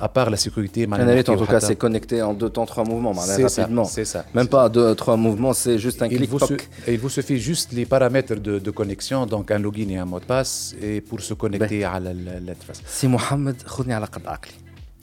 ابار 0.00 0.28
لا 0.30 0.36
سيكوريتي 0.36 0.86
معناها 0.86 1.14
ريت 1.14 1.30
ان 1.30 1.36
توكا 1.36 1.58
سي 1.58 1.74
كونيكتي 1.74 2.22
ان 2.22 2.38
دو 2.38 2.48
تون 2.48 2.66
تخوا 2.66 2.84
موفمون 2.84 3.16
معناها 3.16 3.38
رابيدمون 3.38 3.84
سي 3.84 4.22
ميم 4.34 4.46
با 4.46 4.66
دو 4.66 4.92
تخوا 4.92 5.16
موفمون 5.16 5.52
سي 5.52 5.76
جوست 5.76 6.02
ان 6.02 6.08
كليك 6.08 6.30
توك 6.30 6.60
Il 6.88 6.98
vous 7.04 7.12
suffit 7.18 7.40
juste 7.50 7.68
les 7.78 7.86
paramètres 7.94 8.36
de, 8.46 8.54
de 8.66 8.70
connexion, 8.80 9.26
donc 9.26 9.50
un 9.50 9.60
login 9.66 9.88
et 9.94 9.98
un 10.04 10.08
mot 10.12 10.20
de 10.20 10.24
passe, 10.34 10.74
et 10.86 11.00
pour 11.08 11.20
se 11.28 11.34
connecter 11.42 11.84
à 11.84 12.00
l'interface. 12.00 12.80
Si 13.17 13.17
Mohamed, 13.17 13.67
خذني 13.67 13.93
على 13.93 14.05
قد 14.05 14.27
عقلي 14.27 14.53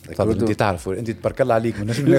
طب 0.17 0.31
انت 0.31 0.53
تعرف 0.53 0.89
انت 0.89 1.11
تبارك 1.11 1.41
الله 1.41 1.55
عليك 1.55 1.79
ما 1.79 1.85
نجم 1.85 2.09
لا 2.09 2.17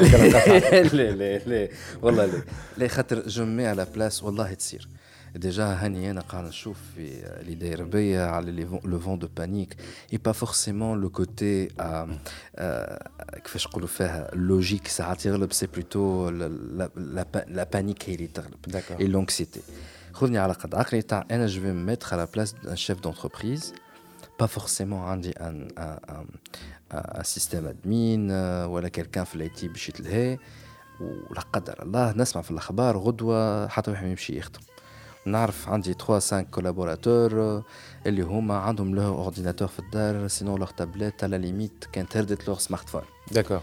لا 1.13 1.37
لا 1.37 1.69
والله 2.01 2.25
لا 2.25 2.41
لا 2.77 2.87
خاطر 2.87 3.27
جو 3.27 3.45
مي 3.45 3.67
على 3.67 3.87
بلاس 3.95 4.23
والله 4.23 4.53
تصير 4.53 4.87
ديجا 5.35 5.63
هاني 5.63 6.11
انا 6.11 6.21
قاعد 6.21 6.45
نشوف 6.45 6.77
في 6.95 7.23
اللي 7.41 7.55
داير 7.55 7.83
بيا 7.83 8.25
على 8.25 8.67
لو 8.85 8.99
فون 8.99 9.19
دو 9.19 9.27
بانيك 9.37 9.75
اي 10.13 10.17
با 10.17 10.31
فورسيمون 10.31 11.01
لو 11.01 11.09
كوتي 11.09 11.65
كيفاش 13.43 13.67
نقولوا 13.67 13.87
فيها 13.87 14.31
لوجيك 14.33 14.87
ساعات 14.87 15.25
يغلب 15.25 15.53
سي 15.53 15.67
بلوتو 15.67 16.29
لا 16.29 17.67
بانيك 17.73 18.09
هي 18.09 18.15
اللي 18.15 18.27
تغلب 18.27 18.55
اي 18.99 19.07
لونكسيتي 19.07 19.61
خذني 20.13 20.39
على 24.35 24.35
قد 24.35 24.35
عقلي 24.35 24.35
تاع 24.35 24.35
انا 24.35 24.35
جو 24.35 24.35
في 24.35 24.35
ميتر 24.35 24.35
على 24.35 24.35
بلاس 24.35 24.35
ان 24.35 24.35
شيف 24.35 24.35
دونتربريز 24.35 24.37
با 24.39 24.45
فورسيمون 24.45 24.99
عندي 24.99 25.31
ان 25.31 25.67
ان 25.77 26.27
ان 26.93 27.23
سيستيم 27.23 27.65
ادمين 27.65 28.31
ولا 28.65 28.89
كيلكان 28.89 29.23
في 29.23 29.35
الاي 29.35 29.49
تي 29.49 29.67
باش 29.67 29.89
يتلهي 29.89 30.37
ولا 31.01 31.41
قدر 31.53 31.83
الله 31.83 32.13
نسمع 32.17 32.41
في 32.41 32.51
الاخبار 32.51 32.97
غدوه 32.97 33.67
حتى 33.67 33.91
واحد 33.91 34.07
يمشي 34.07 34.37
يخدم 34.37 34.59
نعرف 35.25 35.69
عندي 35.69 35.93
3 35.93 36.05
5 36.05 36.41
كولابوراتور 36.41 37.63
اللي 38.05 38.21
هما 38.21 38.57
عندهم 38.57 38.95
له 38.95 39.07
اورديناتور 39.07 39.67
في 39.67 39.79
الدار 39.79 40.27
سينو 40.27 40.57
لوغ 40.57 40.69
تابليت 40.69 41.23
على 41.23 41.37
ليميت 41.37 41.85
كانت 41.91 42.17
هردت 42.17 42.47
لوغ 42.47 42.59
سمارت 42.59 42.89
فون 42.89 43.01
داكور 43.31 43.61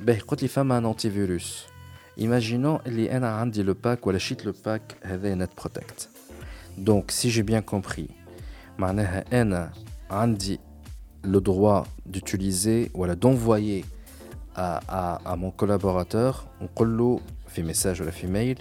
باهي 0.00 0.18
قلت 0.18 0.42
لي 0.42 0.48
فما 0.48 0.78
ان 0.78 0.86
انتي 0.86 1.10
فيروس 1.10 1.64
ايماجينون 2.18 2.78
اللي 2.86 3.16
انا 3.16 3.36
عندي 3.36 3.62
لو 3.62 3.74
باك 3.84 4.06
ولا 4.06 4.18
شيت 4.18 4.46
لو 4.46 4.54
باك 4.64 4.96
هذا 5.02 5.34
نت 5.34 5.50
بروتكت 5.58 6.08
دونك 6.78 7.10
سي 7.10 7.28
جي 7.28 7.42
بيان 7.42 7.62
كومبري 7.62 8.08
معناها 8.78 9.24
انا 9.42 9.72
عندي 10.10 10.60
le 11.24 11.40
droit 11.40 11.84
d'utiliser 12.06 12.90
ou 12.94 13.06
d'envoyer 13.06 13.84
à, 14.54 14.80
à, 14.88 15.32
à, 15.32 15.36
mon 15.36 15.50
collaborateur, 15.50 16.46
on 16.60 16.66
dit 16.66 17.22
fait 17.46 17.62
message 17.62 18.00
ou 18.00 18.04
la 18.04 18.12
fait 18.12 18.26
mail, 18.26 18.56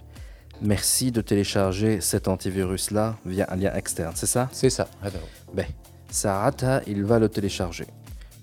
merci 0.62 1.12
de 1.12 1.22
télécharger 1.22 2.02
cet 2.02 2.28
antivirus-là 2.28 3.16
via 3.26 3.46
un 3.52 3.56
lien 3.56 3.74
externe, 3.74 4.14
c'est 4.16 4.28
ça 4.28 4.50
C'est 4.52 4.70
ça. 4.70 4.88
Ben, 5.54 5.66
Saata, 6.10 6.82
il 6.88 7.04
va 7.04 7.20
le 7.20 7.30
télécharger. 7.30 7.88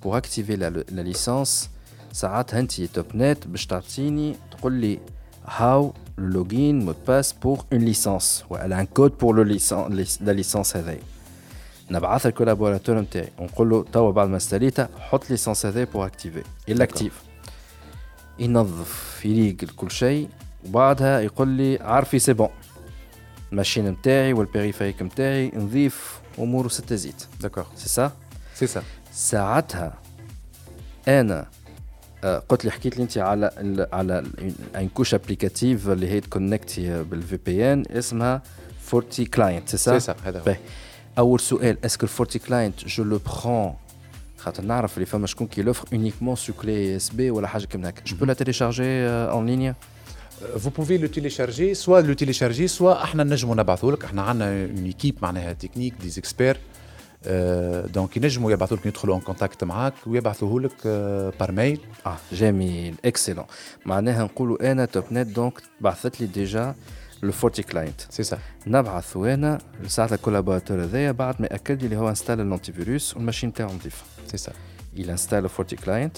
Pour 0.00 0.16
activer 0.16 0.56
la, 0.56 0.70
la 0.70 1.02
licence, 1.02 1.70
Saata, 2.12 2.62
tu 2.64 2.88
topnet, 2.88 3.36
b'shtartini, 3.46 4.36
tu 4.50 4.98
how 5.60 5.94
le 6.16 6.26
login, 6.26 6.74
mot 6.84 6.92
de 6.92 6.98
passe 6.98 7.32
pour 7.32 7.66
une 7.70 7.84
licence. 7.84 8.44
Ouais, 8.50 8.60
elle 8.62 8.72
a 8.72 8.78
un 8.78 8.86
code 8.86 9.14
pour 9.14 9.34
le 9.34 9.44
licence, 9.44 9.90
la 10.20 10.32
licence. 10.32 10.74
نبعث 11.91 12.25
الكولابوراتور 12.25 12.99
نتاعي 12.99 13.29
ونقول 13.39 13.69
له 13.69 13.83
توا 13.83 14.11
بعد 14.11 14.29
ما 14.29 14.37
استليتها 14.37 14.89
حط 14.99 15.29
ليسانس 15.29 15.65
هذا 15.65 15.83
بور 15.83 16.05
اكتيفي 16.05 16.43
الا 16.69 16.83
اكتيف 16.83 17.21
ينظف 18.39 19.21
يليق 19.25 19.55
كل 19.55 19.91
شيء. 19.91 20.29
وبعدها 20.65 21.19
يقول 21.19 21.47
لي 21.47 21.77
عارفي 21.81 22.19
سي 22.19 22.33
بون 22.33 22.49
الماشين 23.51 23.89
نتاعي 23.89 24.33
والبيريفيريك 24.33 25.01
نتاعي 25.01 25.51
نظيف 25.55 26.19
اموره 26.39 26.67
ستة 26.67 26.95
زيت. 26.95 27.25
داكور 27.41 27.65
سي 27.75 27.89
سا 27.89 28.11
سي 28.55 28.67
سا 28.67 28.83
ساعتها 29.11 29.93
أنا 31.07 31.47
قلت 32.49 32.65
لي 32.65 32.71
حكيت 32.71 32.97
لي 32.97 33.03
أنت 33.03 33.17
على 33.17 33.87
على 33.93 34.23
ان 34.75 34.89
كوش 34.89 35.13
ابليكاتيف 35.13 35.89
اللي 35.89 36.09
هي 36.09 36.19
تكونكتي 36.19 37.03
بالفي 37.03 37.37
بي 37.45 37.73
ان 37.73 37.83
اسمها 37.91 38.41
فورتي 38.81 39.25
كلاينت. 39.25 39.69
سي 39.69 39.77
سا 39.77 39.99
سي 39.99 40.05
سا 40.05 40.15
هذا 40.25 40.57
اول 41.18 41.40
سؤال 41.40 41.84
اسكو 41.84 42.02
الفورتي 42.06 42.38
كلاينت 42.38 42.86
جو 42.86 43.04
لو 43.04 43.20
برون 43.44 43.74
خاطر 44.38 44.62
نعرف 44.64 44.94
اللي 44.94 45.06
فما 45.06 45.26
شكون 45.26 45.46
كي 45.46 45.62
لوفر 45.62 45.88
اونيكمون 45.92 46.36
سو 46.36 46.52
كلي 46.52 46.96
اس 46.96 47.10
بي 47.10 47.30
ولا 47.30 47.48
حاجه 47.48 47.64
كيما 47.64 47.88
هكا 47.88 48.02
جو 48.04 48.16
بو 48.16 48.24
لا 48.24 48.32
تيليشارجي 48.34 48.84
اون 49.08 49.46
لينيا 49.46 49.74
Vous 50.56 50.72
pouvez 50.78 50.98
le 50.98 51.08
télécharger, 51.08 51.74
soit 51.74 52.02
le 52.02 52.14
télécharger, 52.14 52.68
soit 52.68 53.02
احنا 53.02 53.24
نجموا 53.24 53.54
نبعثوا 53.54 53.92
لك 53.92 54.04
احنا 54.04 54.22
عندنا 54.22 54.64
اون 54.64 54.84
ايكيب 54.84 55.16
معناها 55.22 55.52
تكنيك 55.52 55.94
دي 56.00 56.12
اكسبير 56.18 56.56
دونك 57.94 58.16
ينجموا 58.16 58.52
يبعثوا 58.52 58.76
لك 58.76 58.86
يدخلوا 58.86 59.16
ان 59.16 59.20
كونتاكت 59.20 59.64
معاك 59.64 59.94
ويبعثوه 60.06 60.60
لك 60.60 60.86
بار 61.40 61.52
ميل 61.52 61.80
اه 62.06 62.16
جميل 62.32 62.94
اكسلون 63.04 63.44
معناها 63.86 64.24
نقولوا 64.24 64.72
انا 64.72 64.84
توب 64.84 65.04
نت 65.12 65.26
دونك 65.26 65.62
بعثت 65.80 66.20
لي 66.20 66.26
ديجا 66.26 66.74
لو 67.23 67.31
فورتي 67.31 67.63
كلاينت. 67.63 68.01
سي 68.09 68.23
سا 68.23 68.37
نبعث 68.67 69.17
أنا 69.17 69.59
لساعة 69.83 70.09
الكولابوراتور 70.13 70.83
هذايا 70.83 71.11
بعد 71.11 71.35
ما 71.41 71.47
يأكد 71.51 71.79
لي 71.79 71.85
اللي 71.85 71.97
هو 71.97 72.09
انستال 72.09 72.41
الانتي 72.41 72.71
فيروس 72.71 73.15
والماشين 73.15 73.53
تاعو 73.53 73.73
نظيفه 73.73 74.03
سي 74.31 74.37
سا 74.37 74.51
il 74.97 75.09
installe 75.09 75.43
le 75.45 75.49
FortiClient 75.49 75.83
كلاينت. 75.85 76.17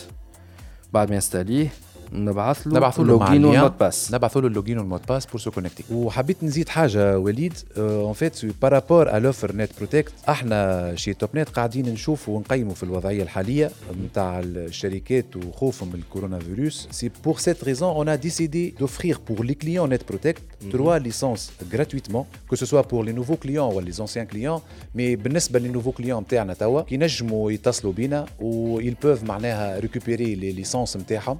بعد 0.93 1.09
ما 1.09 1.15
ينستاليه 1.15 1.69
نبعث 2.13 2.67
له 2.67 2.77
نبعث 2.77 2.99
له 2.99 3.03
اللوجين 3.03 3.45
والمود 3.45 3.77
باس. 3.77 4.13
نبعث 4.13 4.37
له 4.37 4.47
اللوجين 4.47 4.77
والمود 4.77 5.01
باس 5.09 5.25
بور 5.25 5.39
سو 5.39 5.51
كونكتي 5.51 5.83
وحبيت 5.91 6.43
نزيد 6.43 6.69
حاجة 6.69 7.19
وليد 7.19 7.53
اون 7.77 8.13
فيت 8.13 8.45
بارابور 8.61 9.19
لوفر 9.19 9.55
نت 9.55 9.71
بروتكت 9.77 10.13
إحنا 10.29 10.95
شي 10.95 11.13
توب 11.13 11.29
نت 11.35 11.49
قاعدين 11.49 11.89
نشوفوا 11.89 12.37
ونقيموا 12.37 12.73
في 12.73 12.83
الوضعية 12.83 13.23
الحالية 13.23 13.71
نتاع 14.03 14.39
الشركات 14.39 15.35
وخوفهم 15.35 15.89
من 15.89 15.95
الكورونا 15.95 16.39
فيروس. 16.39 16.87
سي 16.91 17.11
بور 17.23 17.37
سيت 17.37 17.63
ريزون 17.63 17.95
اون 17.95 18.09
ا 18.09 18.15
ديسيدي 18.15 18.75
دوفرير 18.79 19.17
بور 19.27 19.45
لي 19.45 19.53
كليون 19.53 19.89
نت 19.89 20.01
بروتكت 20.09 20.41
تروا 20.72 20.98
ليسونس 20.98 21.52
gratuitement 21.72 22.26
que 22.50 22.56
ce 22.56 22.66
soit 22.66 22.82
pour 22.82 23.04
les 23.04 23.12
nouveaux 23.12 23.36
clients 23.36 23.70
ou 23.72 23.80
les 23.80 24.00
anciens 24.00 24.26
clients 24.26 24.62
mais 24.94 25.16
بالنسبه 25.16 25.58
للنوفو 25.58 25.92
كليون 25.92 26.22
نتاعنا 26.22 26.54
توا 26.54 26.82
كي 26.82 26.96
نجموا 26.96 27.52
يتصلوا 27.52 27.92
بينا 27.92 28.26
و 28.40 28.80
ils 28.80 28.94
peuvent 29.04 29.24
معناها 29.24 29.78
ريكوبيري 29.78 30.34
لي 30.34 30.52
ليسونس 30.52 30.96
نتاعهم 30.96 31.38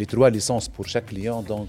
les 0.00 0.06
trois 0.06 0.30
licences 0.30 0.68
pour 0.68 0.86
chaque 0.92 1.06
client 1.06 1.42
donc 1.42 1.68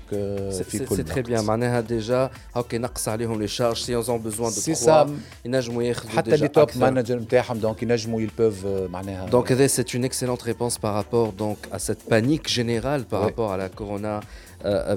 c'est 0.52 1.06
très 1.06 1.24
bien 1.24 1.42
معناها 1.42 1.82
déjà 1.82 2.32
هاكا 2.56 2.78
نقص 2.78 3.08
عليهم 3.08 3.42
لي 3.42 3.48
شارج 3.48 3.78
سي 3.78 3.96
اون 3.96 4.18
بوزوان 4.18 4.52
دو 4.52 4.74
تخوا 4.74 5.16
ينجموا 5.46 5.84
ياخذوا 5.84 6.12
حتى 6.12 6.38
لي 6.38 6.48
توب 6.48 6.70
مانجر 6.76 7.20
نتاعهم 7.20 7.58
دونك 7.58 7.84
ينجموا 7.84 8.22
ils 8.22 8.32
peuvent 8.42 8.90
معناها 8.92 9.30
donc 9.30 9.52
هذا 9.52 9.68
c'est 9.68 9.94
une 9.94 10.06
excellente 10.06 10.42
réponse 10.42 10.78
par 10.78 10.94
rapport 10.94 11.34
donc 11.34 11.58
à 11.72 11.80
cette 11.80 12.04
panique 12.10 12.48
générale 12.50 13.04
par 13.04 13.22
rapport 13.22 13.52
à 13.52 13.58
la 13.58 13.70
corona 13.70 14.20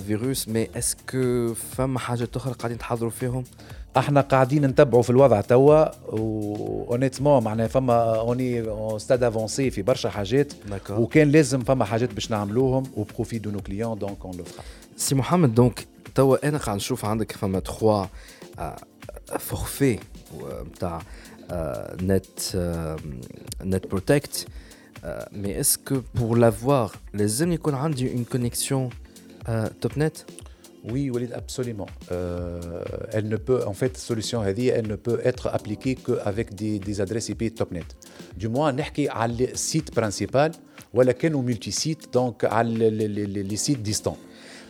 فيروس 0.07 0.47
مي 0.47 0.67
اسكو 0.75 1.53
فما 1.53 1.99
حاجات 1.99 2.35
أخرى 2.35 2.53
قاعدين 2.53 2.77
تحضروا 2.77 3.11
فيهم؟ 3.11 3.43
إحنا 3.97 4.21
قاعدين 4.21 4.65
نتبعوا 4.65 5.03
في 5.03 5.09
الوضع 5.09 5.41
توا 5.41 5.85
اونيتمون 6.91 7.43
معناها 7.43 7.67
فما 7.67 8.19
اوني 8.19 8.65
ستاد 8.99 9.23
افونسي 9.23 9.71
في 9.71 9.81
برشا 9.81 10.09
حاجات 10.09 10.53
وكان 10.89 11.31
لازم 11.31 11.59
فما 11.59 11.85
حاجات 11.85 12.13
باش 12.13 12.31
نعملوهم 12.31 12.83
وبروفي 12.97 13.39
دو 13.39 13.51
نو 13.51 13.59
كليون 13.59 13.99
دونك 13.99 14.25
اون 14.25 14.37
لو 14.37 14.43
فرا 14.43 14.63
سي 14.97 15.15
محمد 15.15 15.55
دونك 15.55 15.87
توا 16.15 16.47
أنا 16.47 16.57
قاعد 16.57 16.75
نشوف 16.75 17.05
عندك 17.05 17.31
فما 17.31 17.59
3 17.59 18.09
فورفي 19.39 19.99
نتاع 20.75 21.01
نت 22.01 22.55
نت 23.61 23.87
بروتكت 23.87 24.47
مي 25.31 25.59
اسكو 25.59 26.01
بور 26.15 26.37
لافوار 26.37 26.91
لازم 27.13 27.51
يكون 27.51 27.75
عندي 27.75 28.13
اون 28.13 28.23
كونيكسيون 28.23 28.89
توب 29.80 29.92
نت 29.98 30.16
Oui, 30.92 31.10
Walid, 31.10 31.32
absolument. 31.32 31.88
Euh, 32.12 32.60
elle 33.10 33.28
ne 33.28 33.36
peut, 33.36 33.60
en 33.66 33.72
fait, 33.72 33.96
solution 33.96 34.44
elle 34.44 34.86
ne 34.86 34.94
peut 34.94 35.20
être 35.24 35.48
appliquée 35.48 35.96
qu'avec 35.96 36.54
des, 36.54 36.78
des 36.78 37.00
adresses 37.00 37.28
IP 37.28 37.52
TopNet. 37.54 37.88
Du 38.36 38.48
moins, 38.48 38.72
نحكي 38.72 39.08
على 39.08 39.46
le 39.46 39.56
site 39.56 39.90
principal, 39.90 40.52
ولكن 40.94 41.54
multi-site, 41.54 42.12
donc 42.12 42.44
على 42.44 42.90
les, 42.90 43.08
les, 43.08 43.42
les 43.42 43.56
sites 43.56 43.82
distants. 43.82 44.16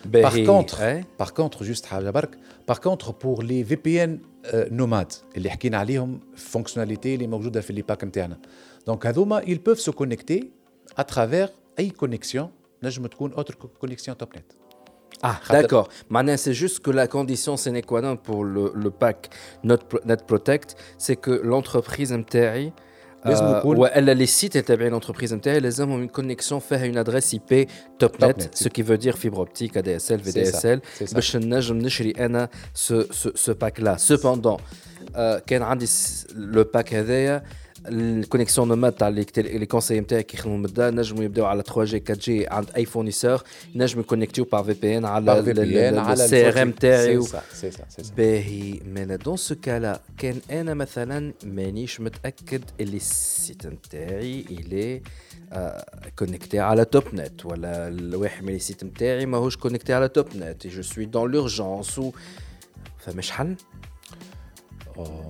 Par 0.04 0.10
باهي. 0.10 0.46
contre, 0.46 0.80
أي. 0.80 1.04
par 1.22 1.32
contre, 1.34 1.64
juste 1.64 1.84
حاجة 1.84 2.10
برك, 2.10 2.38
par 2.70 2.80
contre 2.80 3.12
pour 3.12 3.42
les 3.42 3.62
VPN 3.62 4.18
euh, 4.46 4.70
nomades 4.70 5.14
اللي 5.36 5.50
حكينا 5.50 5.78
عليهم 5.78 6.20
fonctionnalité 6.54 7.06
اللي 7.06 7.26
موجودة 7.26 7.60
في 7.60 7.70
اللي 7.70 7.82
باك 7.82 8.04
نتاعنا. 8.04 8.38
Donc 8.90 9.06
هذوما 9.06 9.40
ils 9.40 9.58
peuvent 9.58 9.80
se 9.80 9.90
connecter 9.90 10.44
à 11.00 11.04
travers 11.04 11.50
أي 11.78 11.92
connexion 12.04 12.44
نجم 12.82 13.06
تكون 13.06 13.32
autre 13.34 13.52
connexion 13.86 14.12
top 14.22 14.36
net. 14.38 14.59
Ah, 15.23 15.39
d'accord. 15.49 15.89
Maintenant, 16.09 16.35
c'est 16.37 16.53
juste 16.53 16.79
que 16.79 16.91
la 16.91 17.07
condition 17.07 17.57
sine 17.57 17.81
qua 17.83 18.01
non 18.01 18.17
pour 18.17 18.43
le, 18.43 18.71
le 18.75 18.89
pack 18.89 19.29
Not, 19.63 19.77
Pro 19.77 19.99
Protect, 20.27 20.75
c'est 20.97 21.15
que 21.15 21.31
l'entreprise 21.31 22.11
MTI, 22.11 22.73
euh, 23.27 23.63
ouais, 23.63 23.89
elle 23.93 24.09
a 24.09 24.15
les 24.15 24.25
sites 24.25 24.55
et 24.55 24.77
bien 24.77 24.89
l'entreprise 24.89 25.31
MTI, 25.33 25.59
les 25.59 25.79
hommes 25.79 25.91
ont 25.91 25.99
une 25.99 26.09
connexion 26.09 26.59
faire 26.59 26.83
une 26.83 26.97
adresse 26.97 27.33
IP 27.33 27.69
topnet, 27.99 28.33
top 28.33 28.43
ce 28.51 28.67
qui 28.67 28.81
veut 28.81 28.97
dire 28.97 29.17
fibre 29.17 29.39
optique, 29.39 29.77
ADSL, 29.77 30.21
VDSL. 30.21 30.81
Je 30.99 31.05
ce, 32.73 33.07
ce, 33.11 33.29
ce 33.35 33.51
pack-là. 33.51 33.97
Cependant, 33.99 34.57
euh, 35.17 35.39
le 36.35 36.63
pack 36.63 36.93
الكونيكسيون 37.87 38.67
نوماد 38.67 38.91
تاع 38.91 39.07
لي 39.07 39.25
لي 39.37 39.65
كونساي 39.65 39.99
نتاعي 39.99 40.23
كي 40.23 40.37
يخدموا 40.37 40.57
مده 40.57 40.89
نجموا 40.89 41.23
يبداو 41.23 41.45
على 41.45 41.63
3 41.63 41.83
جي 41.83 41.97
4 41.97 42.17
جي 42.17 42.47
عند 42.47 42.69
اي 42.75 42.85
فورنيسور 42.85 43.43
نجموا 43.75 44.03
يكونيكتيو 44.03 44.43
بار 44.51 44.63
في 44.63 44.73
بي 44.73 44.97
ان 44.97 45.05
على 45.05 45.43
Par 45.43 45.45
VPN 45.45 45.97
على 45.97 46.23
السي 46.23 46.47
ار 46.47 46.61
ام 46.61 46.71
تاعي. 46.71 47.19
باهي. 48.17 48.79
مالا 48.93 49.15
دون 49.15 49.37
سو 49.37 49.55
كالا 49.55 49.99
كان 50.17 50.39
أنا 50.51 50.73
مثلا 50.73 51.33
مانيش 51.43 52.01
متأكد 52.01 52.61
اللي 52.79 52.97
السيت 52.97 53.67
نتاعي 53.67 54.45
الي 54.49 55.01
كونكتي 56.19 56.59
على 56.59 56.85
توب 56.85 57.03
نت 57.13 57.45
ولا 57.45 57.87
الواحد 57.87 58.43
من 58.43 58.55
السيت 58.55 58.83
نتاعي 58.83 59.25
ماهوش 59.25 59.57
كونكتي 59.57 59.93
على 59.93 60.07
توب 60.07 60.25
نت 60.35 60.67
جو 60.67 60.81
سوي 60.81 61.05
دون 61.05 61.31
لورجونس 61.31 61.99
و 61.99 62.11
فمش 62.97 63.31
حل 63.31 63.55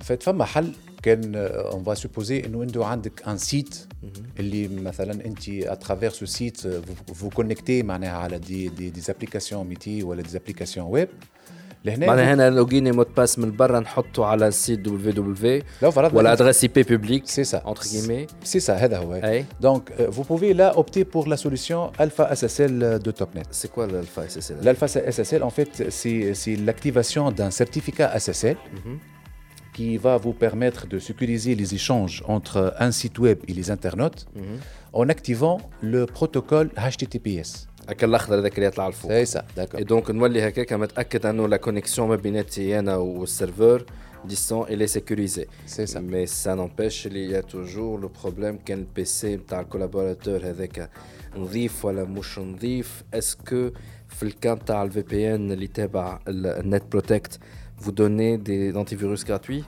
fait, 0.08 0.20
فما 0.22 0.44
حل 0.44 0.72
كان 1.03 1.47
euh, 1.47 1.73
on 1.73 1.89
va 1.89 1.95
supposer 2.01 2.31
انه 2.45 2.61
عنده 2.61 2.85
عندك 2.85 3.23
ان 3.27 3.37
سيت 3.37 3.75
اللي 4.39 4.67
مثلا 4.67 5.25
انت 5.25 5.43
à 5.49 5.75
travers 5.85 6.13
ce 6.13 6.25
site 6.25 6.61
euh, 6.65 6.67
vous, 7.11 7.13
vous 7.13 7.39
connectez 7.41 7.69
معناها 7.83 8.17
على 8.17 8.39
دي 8.39 8.69
دي 8.69 8.89
دي 8.89 9.01
ابليكاسيون 9.09 9.67
ميتي 9.67 10.03
ولا 10.03 10.21
دي 10.21 10.37
ابليكاسيون 10.37 10.87
ويب 10.89 11.09
لهنا 11.85 12.07
معناها 12.07 12.33
هنا 12.33 12.49
لوجين 12.49 12.95
مود 12.95 13.07
باس 13.17 13.39
من 13.39 13.55
برا 13.55 13.79
نحطه 13.79 14.25
على 14.25 14.47
السيت 14.47 14.79
دبليو 14.79 15.11
دبليو 15.11 15.61
لو 15.81 15.91
فرضنا 15.91 16.17
ولا 16.17 16.33
ادريس 16.33 16.63
اي 16.63 16.67
بي 16.75 16.83
بوبليك 16.83 17.23
C'est 17.27 17.45
ça. 17.53 17.61
entre 17.65 17.83
guillemets 17.83 18.27
C'est 18.45 18.59
ça, 18.67 18.69
هذا 18.69 18.97
هو. 18.97 19.13
أي. 19.15 19.45
Donc, 19.61 19.81
euh, 19.99 20.09
vous 20.09 20.23
pouvez 20.23 20.53
là 20.53 20.77
opter 20.77 21.05
pour 21.05 21.27
la 21.27 21.37
solution 21.37 21.91
Alpha 21.99 22.35
SSL 22.35 22.99
de 23.05 23.11
TopNet. 23.11 23.47
c'est 23.51 23.71
quoi 23.71 23.87
l'alpha 23.87 24.21
SSL 24.29 24.57
L'Alpha 24.65 24.87
SSL, 24.87 25.41
en 25.43 25.53
fait, 25.57 25.71
c'est 25.99 26.33
c'est 26.41 26.55
l'activation 26.67 27.23
d'un 27.37 27.51
certificat 27.61 28.07
SSL 28.25 28.57
qui 29.73 29.97
va 29.97 30.17
vous 30.17 30.33
permettre 30.33 30.87
de 30.87 30.97
sécuriser 30.99 31.53
les 31.61 31.69
échanges 31.79 32.23
entre 32.35 32.73
un 32.79 32.91
site 32.91 33.17
web 33.19 33.37
et 33.47 33.53
les 33.53 33.67
internautes 33.75 34.21
en 34.93 35.07
activant 35.09 35.57
le 35.81 36.05
protocole 36.05 36.69
HTTPS. 36.91 37.67
هكا 37.89 38.07
الاخضر 38.07 38.39
هذاك 38.39 38.55
اللي 38.55 38.65
يطلع 38.65 38.87
الفوق 38.87 39.11
C'est 39.11 39.25
ça, 39.25 39.43
d'accord. 39.57 39.79
Et 39.79 39.85
donc 39.85 40.09
نولي 40.09 40.47
هكاك 40.47 40.73
متاكد 40.73 41.25
انه 41.25 41.47
لا 41.47 41.57
كونيكسيون 41.57 42.07
ما 42.09 42.15
بيناتي 42.15 42.79
انا 42.79 42.95
والسيرفور 42.95 43.85
distant 44.27 44.65
elle 44.67 44.81
est 44.81 44.93
sécurisée. 44.97 45.47
C'est 45.65 45.87
ça. 45.93 46.01
Mais 46.01 46.25
ça 46.25 46.55
n'empêche 46.55 47.03
qu'il 47.03 47.17
y 47.17 47.35
a 47.35 47.43
toujours 47.43 47.97
le 47.97 48.09
problème 48.09 48.57
qu'un 48.65 48.83
PC 48.95 49.25
نتاع 49.25 49.59
الكولابوراتور 49.59 50.39
هذاك 50.43 50.89
نظيف 51.37 51.85
ولا 51.85 52.03
مش 52.03 52.39
نظيف 52.39 53.03
اسكو 53.13 53.69
في 54.07 54.23
الكان 54.23 54.65
تاع 54.65 54.83
الفي 54.83 55.01
بي 55.01 55.35
ان 55.35 55.51
اللي 55.51 55.67
تابع 55.67 56.19
النت 56.27 56.83
بروتكت 56.91 57.39
vous 57.81 57.91
donnez 57.91 58.37
des 58.37 58.73
antivirus 58.75 59.23
gratuits 59.29 59.63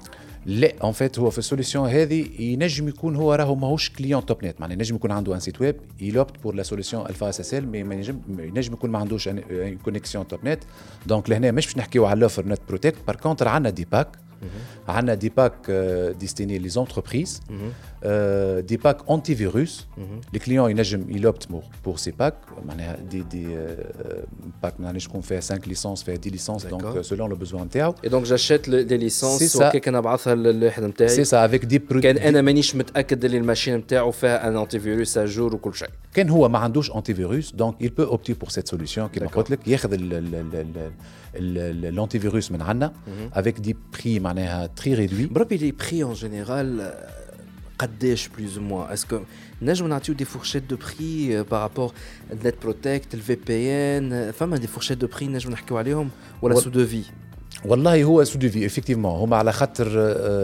لا 0.46 0.74
ان 0.84 0.92
فيت 0.92 1.20
هو 1.20 1.30
في 1.30 1.38
السوليسيون 1.38 1.90
هذه 1.90 2.26
ينجم 2.40 2.88
يكون 2.88 3.16
هو 3.16 3.34
راهو 3.34 3.56
ماهوش 3.56 3.90
كليون 3.90 4.26
توب 4.26 4.46
نت 4.46 4.62
معناها 4.62 4.76
ينجم 4.76 4.96
يكون 4.96 5.12
عنده 5.12 5.36
ان 5.36 5.40
سيت 5.40 5.62
ويب 5.62 5.76
يلوبت 6.02 6.44
بور 6.44 6.56
لا 6.56 6.64
سوليسيون 6.64 7.06
الفا 7.06 7.30
اس 7.30 7.40
اس 7.40 7.54
ال 7.54 7.68
مي 7.68 7.84
ما 7.84 7.96
ينجم 7.96 8.20
ينجم 8.40 8.74
يكون 8.74 8.90
ما 8.90 9.00
عندوش 9.00 9.30
كونيكسيون 9.84 10.28
توب 10.28 10.40
نت 10.46 10.64
دونك 11.06 11.30
لهنا 11.30 11.52
مش 11.52 11.66
باش 11.66 11.78
نحكيو 11.78 12.06
على 12.06 12.18
الاوفر 12.18 12.48
نت 12.48 12.60
بروتكت 12.68 12.98
بار 13.08 13.16
كونتر 13.16 13.48
عندنا 13.48 13.70
دي 13.70 13.86
باك 13.92 14.08
عندنا 14.88 15.14
دي 15.14 15.30
باك 15.30 15.72
ديستيني 16.20 16.58
لي 16.60 16.70
زونتربريز 16.70 17.42
دي 18.68 18.78
باك 18.78 18.98
انتي 19.12 19.36
فيروس 19.36 19.88
لي 20.34 20.40
كليون 20.40 20.72
ينجم 20.72 21.06
يلوبت 21.10 21.48
بور 21.86 21.98
سي 21.98 22.12
باك 22.12 22.34
معناها 22.66 22.96
دي 22.96 23.22
دي 23.22 23.48
باك 24.64 24.80
ما 24.80 24.86
نعرفش 24.86 25.06
يكون 25.06 25.22
فيها 25.22 25.40
5 25.40 25.60
ليسونس 25.68 26.04
فيها 26.04 26.18
10 26.18 26.32
ليسونس 26.32 26.66
D'accord. 26.66 26.70
دونك 26.70 27.02
سولون 27.02 27.30
لو 27.30 27.36
بوزوان 27.36 27.64
نتاعو 27.64 27.94
et 28.06 28.10
donc 28.10 28.24
j'achète 28.26 28.68
le- 28.68 28.84
des 28.90 28.98
licences 28.98 29.40
C'est 29.44 29.58
ça. 29.60 29.68
وكيك 29.68 29.88
نبعثها 29.90 30.36
للواحد 30.36 30.84
نتاعي 30.84 31.10
سي 31.10 31.24
سا 31.24 31.46
افيك 31.46 31.66
دي 31.66 31.80
كان 31.80 32.18
انا 32.18 32.42
مانيش 32.42 32.76
متاكد 32.76 33.26
اللي 33.26 33.38
الماشين 33.38 33.76
نتاعو 33.76 34.12
فيها 34.12 34.48
ان 34.48 34.58
انتي 34.58 34.80
فيروس 34.80 35.18
اجور 35.18 35.56
وكل 35.56 35.74
شيء 35.76 35.90
كان 36.14 36.30
هو 36.30 36.50
ما 36.50 36.60
عندوش 36.60 36.92
انتي 36.92 37.14
فيروس 37.14 37.52
دونك 37.52 37.76
il 37.84 37.88
peut 37.90 38.10
opter 38.10 38.34
pour 38.44 38.52
cette 38.52 38.68
solution 38.76 39.00
كما 39.00 39.28
D'accord. 39.28 39.32
قلت 39.36 39.50
لك 39.52 39.68
ياخذ 39.68 39.90
الانتي 41.36 42.20
فيروس 42.20 42.52
من 42.52 42.62
عندنا 42.62 42.94
avec 43.36 43.62
des 43.68 43.74
prix 43.98 44.20
معناها 44.34 44.70
très 44.82 44.88
réduits 44.98 45.34
بربي 45.34 45.58
لي 45.58 45.72
بري 45.72 46.04
اون 46.04 46.14
جينيرال 46.14 46.94
قداش 47.80 48.28
بلوز 48.38 48.58
او 48.58 48.64
موان 48.64 48.92
اسكو 48.94 49.20
نجم 49.62 49.88
نعطيو 49.88 50.16
دي 50.16 50.26
فورشيت 50.26 50.64
دو 50.64 50.78
بري 50.78 51.44
بارابور 51.44 51.94
النت 52.32 52.56
بروتكت 52.64 53.14
الفي 53.14 53.36
بي 53.48 53.72
ان 53.72 54.32
فما 54.32 54.58
دي 54.58 54.68
فورشيت 54.68 54.98
دو 54.98 55.08
بري 55.08 55.28
نجم 55.28 55.52
نحكيو 55.52 55.78
عليهم 55.78 56.10
ولا 56.42 56.56
و- 56.56 56.60
سو 56.60 56.70
دو 56.70 56.86
في 56.86 57.02
والله 57.66 58.04
هو 58.04 58.24
سو 58.24 58.40
ديفي 58.40 58.66
افكتيفمون 58.66 59.12
هما 59.20 59.38
على 59.38 59.52
خاطر 59.54 59.88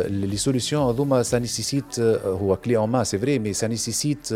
لي 0.08 0.38
سوليسيون 0.38 0.84
هذوما 0.90 1.24
سا 1.24 1.40
نيسيسيت 1.40 2.00
هو 2.26 2.56
كلي 2.56 2.78
اون 2.78 2.90
ما 2.90 3.04
سي 3.04 3.18
فري 3.20 3.40
مي 3.40 3.54
سا 3.54 3.68
نيسيسيت 3.68 4.34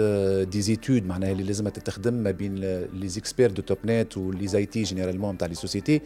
دي 0.48 0.62
زيتود 0.62 1.06
معناها 1.06 1.32
اللي 1.32 1.44
لازم 1.44 1.70
تتخدم 1.70 2.14
ما 2.14 2.32
بين 2.32 2.56
لي 2.94 3.08
زيكسبير 3.08 3.52
دو 3.52 3.62
توب 3.62 3.78
نت 3.86 4.18
ولي 4.18 4.48
زي 4.48 4.66
تي 4.66 4.84
جينيرالمون 4.84 5.38
تاع 5.38 5.48
لي 5.48 5.56
سوسيتي 5.56 6.02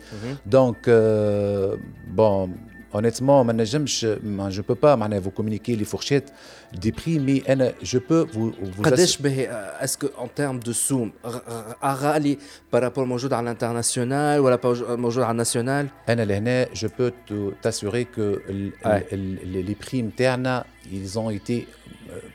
دونك 0.45 0.89
بون 2.07 2.55
honnêtement, 2.92 3.46
je 3.46 4.08
ne 4.08 4.60
peux 4.62 4.74
pas 4.74 4.96
vous 5.20 5.30
communiquer 5.30 5.76
les 5.76 5.84
fourchettes 5.84 6.32
des 6.72 6.92
prix, 6.92 7.18
mais 7.18 7.42
hein, 7.48 7.70
je 7.82 7.98
peux 7.98 8.26
vous. 8.32 8.52
vous 8.60 8.82
euh, 8.86 9.70
Est-ce 9.80 9.98
qu'en 9.98 10.28
termes 10.28 10.60
de 10.60 10.72
soum, 10.72 11.12
Arali, 11.80 12.38
par 12.70 12.82
rapport 12.82 13.06
au 13.08 13.32
à 13.32 13.42
l'international 13.42 14.40
ou 14.40 14.46
à 14.46 14.50
la 14.50 14.58
euh, 14.64 15.32
national? 15.32 15.88
Hein, 16.06 16.16
je 16.72 16.86
peux 16.86 17.12
t'assurer 17.60 18.04
que 18.04 18.42
les 19.12 19.74
prix 19.74 20.00
internes, 20.00 20.64
ils 20.92 21.18
ont 21.18 21.30
été 21.30 21.66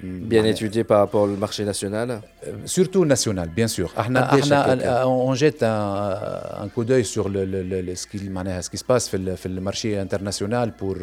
بيان 0.03 0.55
étudié 0.55 0.85
par 0.85 0.99
rapport 0.99 1.23
au 1.23 1.37
marché 1.47 1.65
national 1.65 2.21
surtout 2.67 3.05
national 3.05 3.49
bien 3.57 3.69
sûr 3.79 3.99
احنا 3.99 4.31
قديش 4.31 4.53
احنا 4.53 4.75
هكاك؟ 4.75 5.05
on 5.07 5.35
jette 5.39 5.63
un, 5.63 6.65
un 6.65 6.69
coup 6.69 6.85
d'œil 6.85 7.05
sur 7.05 7.29
le, 7.29 7.45
le, 7.45 7.63
le, 7.63 7.81
le- 7.83 7.97
ce 7.97 8.07
qui 8.07 8.23
معناها 8.29 8.61
ce 8.63 8.69
qui 8.71 8.77
se 8.79 8.85
passe 8.85 9.09
في 9.09 9.17
ال- 9.17 9.37
في 9.37 9.47
المارشي 9.47 10.03
انترناسيونال 10.03 10.73
pour 10.81 10.97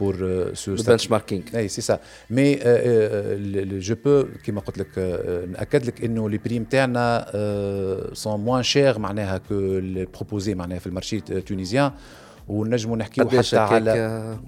pour 0.00 0.14
euh, 0.14 0.54
ce 0.54 0.76
statut. 0.76 0.88
البنشماركينغ 0.88 1.42
اي 1.54 1.68
سي 1.68 1.80
سا 1.80 1.98
مي 2.30 2.54
جو 3.80 3.94
بو 4.04 4.24
كيما 4.44 4.60
قلت 4.60 4.78
لك 4.78 4.88
آه، 4.98 5.44
ناكد 5.44 5.86
لك 5.86 6.04
انه 6.04 6.30
لي 6.30 6.38
بري 6.38 6.58
نتاعنا 6.58 7.26
سون 8.14 8.40
موان 8.40 8.62
شير 8.62 8.98
معناها 8.98 9.38
كو 9.38 9.80
بروبوزي 10.14 10.54
معناها 10.54 10.78
في 10.78 10.86
المارشي 10.86 11.20
تونيزيان 11.20 11.90
ونجموا 12.48 12.96
نحكيو 12.96 13.24
قداش 13.24 13.54
حتى 13.54 13.74
على 13.74 13.90
هكاك 13.90 14.38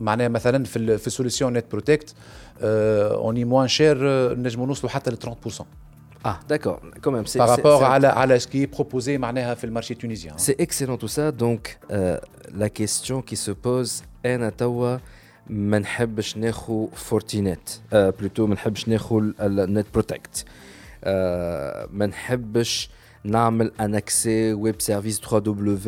معناها 0.00 0.28
مثلا 0.28 0.64
في 0.64 0.76
ال- 0.76 0.98
في 0.98 1.06
السوليسيون 1.06 1.52
نت 1.52 1.64
بروتكت 1.70 2.14
اوني 2.62 3.44
موان 3.44 3.68
شير 3.68 3.98
نجموا 4.38 4.66
نوصلوا 4.66 4.90
حتى 4.92 5.10
ل 5.10 5.16
30% 5.16 5.62
اه 6.26 6.38
داكور 6.48 6.78
quand 6.96 7.10
même 7.10 7.26
c'est 7.26 7.38
par 7.38 7.48
c'est- 7.48 7.56
rapport 7.56 7.80
c'est- 7.80 7.84
على 7.84 8.06
على 8.06 8.38
سكي 8.38 8.66
بروبوزي 8.66 9.18
معناها 9.18 9.54
في 9.54 9.64
المارشي 9.64 9.94
تونيزيان 9.94 10.34
C'est 10.38 10.62
excellent 10.66 10.96
tout 11.04 11.08
ça. 11.16 11.32
Donc, 11.32 11.78
euh, 11.90 12.18
la 12.58 12.68
question 12.82 13.22
qui 13.22 13.36
se 13.36 13.50
pose, 13.50 14.02
أنا 14.26 14.50
توا 14.50 14.96
ما 15.50 15.78
نحبش 15.78 16.36
ناخو 16.36 16.88
فورتينيت 16.94 17.70
آه 17.92 18.10
بلوتو 18.10 18.46
ما 18.46 18.54
نحبش 18.54 18.88
ناخو 18.88 19.18
النت 19.40 19.86
بروتكت 19.94 20.44
آه 21.04 21.88
ما 21.92 22.06
نحبش 22.06 22.90
نعمل 23.24 23.72
ان 23.80 23.94
اكسي 23.94 24.52
ويب 24.54 24.80
سيرفيس 24.80 25.20
3 25.20 25.38
دبليو 25.38 25.78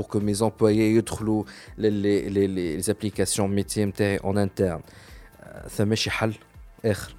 pour 0.00 0.04
que 0.04 0.18
mes 0.18 0.42
employés 0.42 0.62
يدخلوا 0.96 1.44
les, 1.78 1.90
les, 1.90 2.30
les, 2.30 2.48
les 2.48 2.90
applications 2.92 3.48
métiers 3.48 3.78
نتاعي 3.78 4.18
en 4.18 4.36
interne 4.48 4.80
ثم 5.69 5.95
حل 5.95 6.33
آخر. 6.85 7.15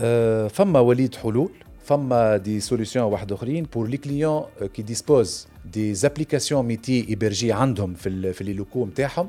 آه، 0.00 0.48
فما 0.48 0.80
وليد 0.80 1.14
حلول 1.14 1.50
فما 1.84 2.36
دي 2.36 2.60
سوليسيون 2.60 3.04
واحد 3.04 3.32
أخرين 3.32 3.64
بور 3.74 3.88
لي 3.88 3.96
كليون 3.96 4.44
كي 4.74 4.82
ديسبوز 4.82 5.46
دي 5.72 5.94
زابليكاسيون 5.94 6.66
ميتي 6.66 7.06
ايبرجي 7.08 7.52
عندهم 7.52 7.94
في 7.94 8.32
في 8.32 8.44
لي 8.44 8.52
لوكو 8.52 8.86
نتاعهم 8.86 9.28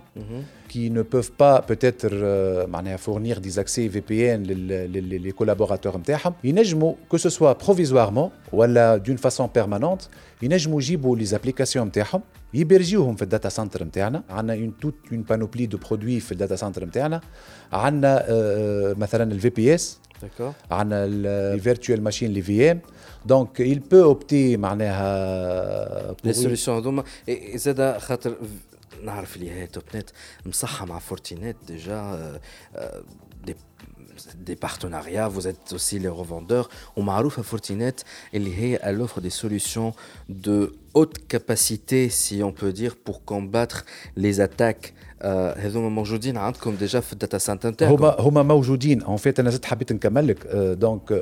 كي 0.69 0.89
نو 0.89 1.03
بوف 1.03 1.31
با 1.39 1.59
بوتيتر 1.59 2.13
معناها 2.67 2.97
فورنير 2.97 3.37
دي 3.37 3.49
زاكسي 3.49 3.89
في 3.89 3.99
بي 3.99 4.35
ان 4.35 4.43
لي 4.43 5.31
كولابوراتور 5.31 5.97
نتاعهم 5.97 6.33
ينجموا 6.43 6.93
كو 7.09 7.17
سو 7.17 7.29
سوا 7.29 7.53
بروفيزوارمون 7.53 8.29
ولا 8.53 8.97
دون 8.97 9.15
فاسون 9.15 9.49
بيرمانونت 9.55 10.01
ينجموا 10.41 10.81
يجيبوا 10.81 11.17
لي 11.17 11.25
زابليكاسيون 11.25 11.87
نتاعهم 11.87 12.21
يبرجيوهم 12.53 13.15
في 13.15 13.21
الداتا 13.21 13.49
سنتر 13.49 13.83
نتاعنا 13.83 14.23
عندنا 14.29 14.55
une 14.55 14.85
toute 14.85 15.11
une 15.11 15.23
panoplie 15.23 15.67
de 15.67 15.77
produits 15.87 16.23
في 16.25 16.31
الداتا 16.31 16.55
سنتر 16.55 16.85
نتاعنا 16.85 17.21
عندنا 17.73 18.25
مثلا 18.97 19.31
الفي 19.31 19.49
بي 19.49 19.75
اس 19.75 19.99
عندنا 20.71 21.05
الفيرتوال 21.05 22.03
ماشين 22.03 22.31
لي 22.31 22.41
في 22.41 22.71
ام 22.71 22.81
دونك 23.25 23.61
il 23.61 23.77
peut 23.79 24.15
opter 24.15 24.57
معناها 24.59 26.15
لي 26.23 26.33
سوليسيون 26.33 26.77
هذوما 26.77 27.03
زاد 27.55 27.97
خاطر 27.97 28.35
نعرف 29.03 29.35
اللي 29.35 29.51
هي 29.51 29.67
توب 29.67 29.83
نت 29.95 30.09
مصحة 30.45 30.85
مع 30.85 30.99
فورتينيت 30.99 31.55
ديجا 31.67 32.31
دي 32.75 32.79
des 34.48 34.56
partenariats, 34.56 35.28
vous 35.28 35.46
êtes 35.48 35.72
aussi 35.72 35.98
les 35.98 36.08
revendeurs. 36.08 36.68
On 36.96 37.02
m'a 37.02 37.16
à 37.16 37.30
Fortinet, 37.30 37.96
elle 38.32 39.00
offre 39.00 39.20
des 39.20 39.30
solutions 39.30 39.94
de 40.28 40.74
haute 40.94 41.26
capacité, 41.26 42.08
si 42.08 42.42
on 42.42 42.52
peut 42.52 42.72
dire, 42.72 42.96
pour 42.96 43.24
combattre 43.24 43.84
les 44.16 44.40
attaques 44.40 44.94
هذوما 45.56 45.88
موجودين 45.88 46.36
عندكم 46.36 46.74
ديجا 46.74 47.00
في 47.00 47.12
الداتا 47.12 47.38
سنتر 47.38 47.70
نتاعكم 47.70 47.94
هما 47.94 48.16
هما 48.20 48.42
موجودين 48.42 49.02
اون 49.02 49.16
فيت 49.16 49.40
انا 49.40 49.50
زدت 49.50 49.64
حبيت 49.64 49.92
نكمل 49.92 50.28
لك 50.28 50.46
دونك 50.56 51.12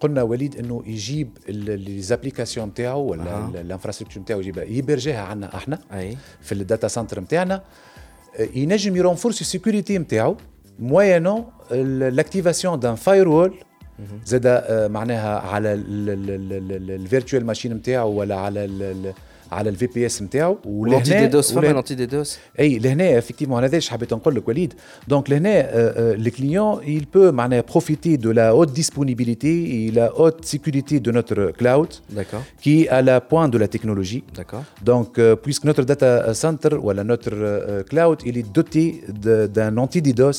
قلنا 0.00 0.22
وليد 0.22 0.56
انه 0.56 0.82
يجيب 0.86 1.38
لي 1.48 2.02
زابليكاسيون 2.02 2.68
نتاعو 2.68 3.02
ولا 3.02 3.60
الانفراستركتور 3.60 4.22
نتاعو 4.22 4.40
يجيبها 4.40 4.64
يبرجيها 4.64 5.22
عندنا 5.22 5.56
احنا 5.56 5.78
أي. 5.92 6.16
في 6.40 6.52
الداتا 6.52 6.88
سنتر 6.88 7.20
نتاعنا 7.20 7.62
ينجم 8.54 8.96
يرونفورس 8.96 9.40
السيكوريتي 9.40 9.98
نتاعو 9.98 10.36
موينو 10.78 11.44
لاكتيفاسيون 11.70 12.80
دان 12.80 12.94
فاير 12.94 13.28
وول 13.28 13.54
زاد 14.24 14.46
معناها 14.90 15.38
على 15.38 15.74
الفيرتوال 15.74 17.46
ماشين 17.46 17.72
نتاعو 17.72 18.12
ولا 18.12 18.34
على 18.34 19.14
على 19.52 19.70
الفي 19.70 19.86
بي 19.86 20.06
اس 20.06 20.22
نتاعو 20.22 20.58
ولانتي 20.64 21.18
دي 21.18 21.26
دوس 21.26 21.52
فما 21.52 21.66
لانتي 21.66 21.94
دي 21.94 22.06
دوس 22.06 22.38
اي 22.60 22.78
لهنا 22.78 23.18
افكتيفمون 23.18 23.64
هذا 23.64 23.76
ايش 23.76 23.90
حبيت 23.90 24.14
نقول 24.14 24.34
لك 24.34 24.48
وليد 24.48 24.74
دونك 25.08 25.30
لهنا 25.30 25.50
الكليون 26.14 26.80
il 26.82 27.02
peut 27.02 27.32
معناها 27.32 27.62
profiter 27.62 28.16
de 28.16 28.30
la 28.30 28.54
haute 28.54 28.72
disponibilité 28.72 29.86
et 29.86 29.90
la 29.90 30.20
haute 30.20 30.44
sécurité 30.44 31.00
de 31.00 31.10
notre 31.10 31.52
cloud 31.58 31.88
d'accord 32.10 32.42
qui 32.62 32.82
est 32.82 32.88
à 32.88 33.02
la 33.02 33.20
pointe 33.20 33.52
de 33.52 33.58
la 33.58 33.68
technologie 33.68 34.22
d'accord 34.34 34.64
donc 34.84 35.20
puisque 35.44 35.64
notre 35.64 35.84
data 35.92 36.34
center 36.34 36.74
ou 36.84 36.92
notre 37.12 37.34
cloud 37.90 38.18
il 38.28 38.34
est 38.40 38.48
doté 38.58 38.82
d'un 39.56 39.76
anti-DDoS 39.84 40.38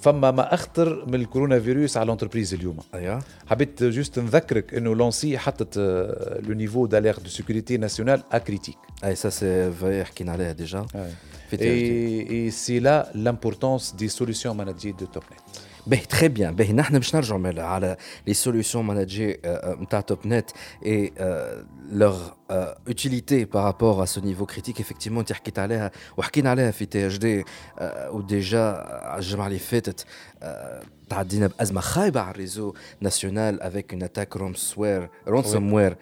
فما 0.00 0.30
ما 0.30 0.54
أخطر 0.54 1.06
من 1.06 1.14
الكورونا 1.14 1.60
فيروس 1.60 1.96
على 1.96 2.06
لونتربريز 2.06 2.54
اليوم. 2.54 2.78
أيوه. 2.94 3.22
حبيت 3.46 3.82
جوست 3.82 4.18
نذكرك 4.18 4.74
إنه 4.74 4.94
لونسي 4.94 5.38
حطت 5.38 5.78
لو 6.46 6.54
نيفو 6.54 6.86
دالير 6.86 7.18
دو 7.18 7.28
سيكوريتي 7.28 7.76
ناسيونال 7.76 8.22
ا 8.32 8.38
كريتيك 8.38 8.78
أي 9.04 9.14
سا 9.14 9.30
سي 9.30 9.72
فري 9.72 10.04
حكينا 10.04 10.32
عليها 10.32 10.52
ديجا 10.52 10.86
اي 11.52 12.50
سي 12.50 12.78
لا 12.78 13.10
لامبورتونس 13.14 13.92
دي 13.92 14.08
سوليسيون 14.08 14.56
ماناجي 14.56 14.92
دو 14.92 15.06
توب 15.06 15.22
نت 15.32 15.40
باهي 15.86 16.00
تخي 16.00 16.28
بيان 16.28 16.56
باهي 16.56 16.72
نحن 16.72 16.98
باش 16.98 17.16
نرجعوا 17.16 17.62
على 17.62 17.96
لي 18.26 18.34
سوليوشن 18.34 18.80
ماناجي 18.80 19.40
نتاع 19.80 20.00
توب 20.00 20.18
نت 20.26 20.50
اي 20.86 21.12
leur 21.92 22.45
euh, 22.51 22.73
utilité 22.87 23.45
par 23.45 23.63
rapport 23.63 24.01
à 24.01 24.07
ce 24.07 24.19
niveau 24.19 24.45
critique 24.45 24.79
effectivement 24.79 25.19
انت 25.19 25.33
حكيت 25.33 25.59
عليها 25.59 25.91
وحكينا 26.17 26.49
عليها 26.49 26.71
في 26.71 26.85
تي 26.85 27.07
اش 27.07 27.17
دي 27.17 27.43
وديجا 28.11 28.85
الجمعه 29.17 29.47
اللي 29.47 29.59
فاتت 29.59 30.05
تعدينا 31.11 31.47
بازمه 31.47 31.81
خايبه 31.81 32.21
على 32.21 32.31
الريزو 32.31 32.73
ناسيونال 33.01 33.61
افيك 33.61 33.93
اون 33.93 34.03
اتاك 34.03 34.37
رومسوير 34.37 35.09
رونسوموير 35.27 35.97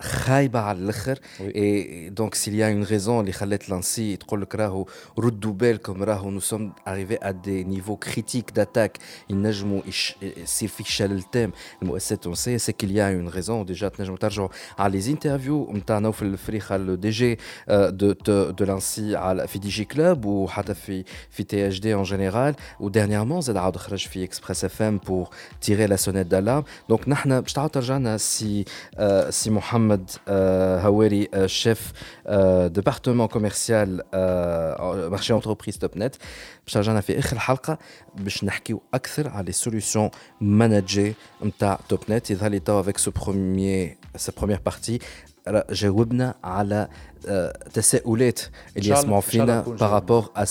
خايبه 0.00 0.60
على 0.60 0.78
الاخر 0.78 1.18
اي 1.40 2.08
دونك 2.10 2.34
سيل 2.34 2.54
يا 2.54 2.72
اون 2.72 2.82
ريزون 2.82 3.20
اللي 3.20 3.32
خلات 3.32 3.68
لانسي 3.70 4.16
تقول 4.16 4.42
لك 4.42 4.54
راهو 4.54 4.86
ردوا 5.18 5.52
بالكم 5.52 6.02
راهو 6.02 6.30
نو 6.30 6.40
سوم 6.40 6.72
اريفي 6.88 7.18
ا 7.22 7.30
دي 7.30 7.64
نيفو 7.64 7.96
كريتيك 7.96 8.50
داتاك 8.50 8.98
ينجموا 9.30 9.80
يصير 10.22 10.68
في 10.68 10.84
شلل 10.84 11.22
تام 11.22 11.52
المؤسسات 11.82 12.18
التونسيه 12.18 12.56
سي 12.56 12.72
كيل 12.72 12.96
يا 12.96 13.14
اون 13.14 13.28
ريزون 13.28 13.64
ديجا 13.64 13.88
تنجموا 13.88 14.18
ترجعوا 14.18 14.48
على 14.78 15.00
لي 15.00 15.10
انترفيو 15.10 15.70
نتاع 15.84 15.98
نوفل 15.98 16.26
الفريخه 16.26 16.76
لو 16.76 16.94
دي 16.94 17.10
جي 17.10 17.38
دو 17.68 18.12
دو 18.50 18.64
لانسي 18.64 19.16
على 19.16 19.46
في 19.46 19.58
دي 19.58 19.68
جي 19.68 19.84
كلوب 19.84 20.24
وحتى 20.24 20.74
في 20.74 21.04
في 21.30 21.42
تي 21.42 21.68
اش 21.68 21.80
دي 21.80 21.94
ان 21.94 22.02
جينيرال 22.02 22.54
وديرنييرمون 22.80 23.40
زاد 23.40 23.56
عاود 23.56 23.76
خرج 23.76 24.06
في 24.06 24.24
اكسبريس 24.24 24.64
اف 24.64 24.82
ام 24.82 24.98
بور 24.98 25.28
تيري 25.60 25.86
لا 25.86 25.96
سونيت 25.96 26.26
دالارم 26.26 26.64
دونك 26.88 27.08
نحن 27.08 27.40
باش 27.40 27.52
تعاود 27.52 27.70
ترجعنا 27.70 28.16
سي 28.16 28.64
سي 29.28 29.50
محمد 29.50 30.10
هواري 30.28 31.28
شيف 31.46 31.92
ديبارتمون 32.66 33.26
كوميرسيال 33.26 34.02
مارشي 35.10 35.34
انتربريز 35.34 35.78
توب 35.78 35.90
نت 35.96 36.14
باش 36.64 36.74
ترجعنا 36.74 37.00
في 37.00 37.18
اخر 37.18 37.36
الحلقه 37.36 37.78
باش 38.16 38.44
نحكيو 38.44 38.82
اكثر 38.94 39.28
على 39.28 39.46
لي 39.46 39.52
سوليوشن 39.52 40.10
ماناجي 40.40 41.14
نتاع 41.44 41.80
توب 41.88 42.00
نت 42.08 42.30
يظهر 42.30 42.50
لي 42.50 42.58
تو 42.58 42.80
افيك 42.80 42.98
سو 42.98 43.10
بروميير 43.10 43.96
سا 44.16 44.32
بروميير 44.36 44.60
بارتي 44.66 44.98
جاوبنا 45.70 46.34
على 46.44 46.88
تساؤلات 47.74 48.40
اللي 48.76 48.90
يسمعوا 48.90 49.20
فينا 49.20 49.60
بارابور 49.60 50.30
ا 50.36 50.44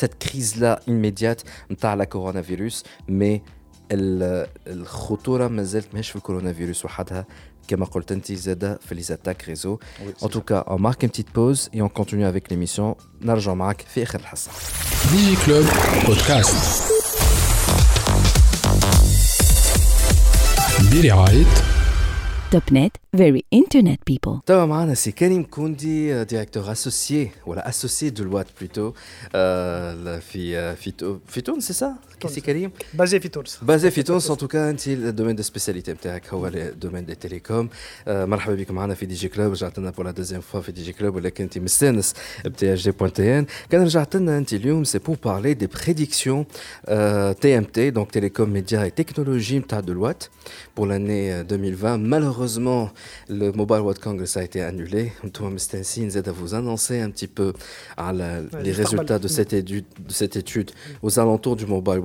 cette 0.00 0.26
crise 0.28 0.54
là 0.56 0.78
immédiate 0.88 1.44
نتاع 1.70 1.94
لا 1.94 2.04
كورونا 2.04 2.42
فيروس 2.42 2.84
مي 3.08 3.42
الخطوره 4.66 5.48
مازالت 5.48 5.86
ماهيش 5.92 6.10
في 6.10 6.16
الكورونا 6.16 6.52
فيروس 6.52 6.84
وحدها 6.84 7.26
كما 7.68 7.86
قلت 7.86 8.12
انت 8.12 8.32
زاد 8.32 8.78
في 8.88 8.94
لي 8.94 9.02
اتاك 9.10 9.48
ريزو 9.48 9.78
ان 10.22 10.30
توكا 10.30 10.58
اون 10.58 10.80
مارك 10.82 11.04
ان 11.04 11.08
بتيت 11.08 11.26
بوز 11.34 11.68
اي 11.74 11.80
اون 11.80 11.88
كونتينيو 11.88 12.30
افيك 12.30 12.52
ليميسيون 12.52 12.94
نرجع 13.22 13.54
معك 13.54 13.80
في 13.94 14.02
اخر 14.02 14.20
الحصه 14.20 14.50
دي 15.12 15.36
كلوب 15.46 15.64
بودكاست 16.06 16.92
برعايه 20.92 21.44
توب 22.50 22.62
نت 22.72 22.96
very 23.16 23.42
internet 23.54 23.98
people. 24.12 24.40
توا 24.46 24.66
معنا 24.66 24.94
سي 24.94 25.12
كريم 25.12 25.42
كوندي 25.42 26.24
ديريكتور 26.24 26.72
اسوسيي 26.72 27.30
ولا 27.46 27.68
اسوسيي 27.68 28.10
دو 28.10 28.22
الوات 28.22 28.46
بلوتو 28.60 28.92
في 30.20 30.76
في 30.76 30.92
في 31.28 31.40
تونس 31.40 31.66
سي 31.66 31.72
سا 31.72 31.96
سي 32.26 32.40
كريم 32.40 32.70
بازي 32.94 33.20
في 33.20 33.28
تونس 33.28 33.58
بازي 33.62 33.90
في 33.90 34.02
تونس 34.02 34.30
ان 34.30 34.36
توكا 34.36 34.70
انت 34.70 34.88
الدومين 34.88 35.36
دو 35.36 35.42
سبيسياليتي 35.42 35.92
نتاعك 35.92 36.28
هو 36.28 36.46
الدومين 36.46 37.06
دي 37.06 37.14
تيليكوم 37.14 37.68
مرحبا 38.06 38.54
بكم 38.54 38.74
معنا 38.74 38.94
في 38.94 39.06
دي 39.06 39.14
جي 39.14 39.28
كلوب 39.28 39.52
رجعت 39.52 39.78
لنا 39.78 39.90
بور 39.90 40.04
لا 40.04 40.10
دوزيام 40.10 40.40
فوا 40.40 40.60
في 40.60 40.72
دي 40.72 40.82
جي 40.82 40.92
كلوب 40.92 41.14
ولكن 41.14 41.44
انت 41.44 41.58
مستانس 41.58 42.14
بتي 42.44 42.74
اش 42.74 42.82
جي 42.82 42.90
بوان 42.90 43.12
تي 43.12 43.38
ان 43.38 43.46
كان 43.70 43.82
رجعت 43.82 44.16
لنا 44.16 44.38
انت 44.38 44.52
اليوم 44.52 44.84
سي 44.84 44.98
بور 44.98 45.16
بارلي 45.24 45.54
دي 45.54 45.66
بريديكسيون 45.66 46.44
تي 47.40 47.58
ام 47.58 47.64
تي 47.64 47.90
دونك 47.90 48.10
تيليكوم 48.10 48.50
ميديا 48.50 48.82
اي 48.82 48.90
تكنولوجي 48.90 49.58
نتاع 49.58 49.80
دو 49.80 49.92
الوات 49.92 50.24
بور 50.76 50.88
لاني 50.88 51.40
2020 51.40 52.10
malheureusement 52.10 52.42
malheureusement, 52.42 52.90
le 53.28 53.52
Mobile 53.52 53.80
World 53.80 53.98
Congress 53.98 54.36
a 54.36 54.42
été 54.42 54.62
annulé. 54.62 55.12
Thomas 55.32 55.50
Mestensin 55.50 56.08
à 56.24 56.32
vous 56.32 56.54
annoncer 56.54 57.00
un 57.00 57.10
petit 57.10 57.26
peu 57.26 57.52
les 57.98 58.72
résultats 58.72 59.18
de 59.18 59.28
cette, 59.28 59.52
étude, 59.52 59.84
de 59.98 60.12
cette 60.12 60.36
étude 60.36 60.70
aux 61.02 61.18
alentours 61.18 61.56
du 61.56 61.66
Mobile 61.66 61.98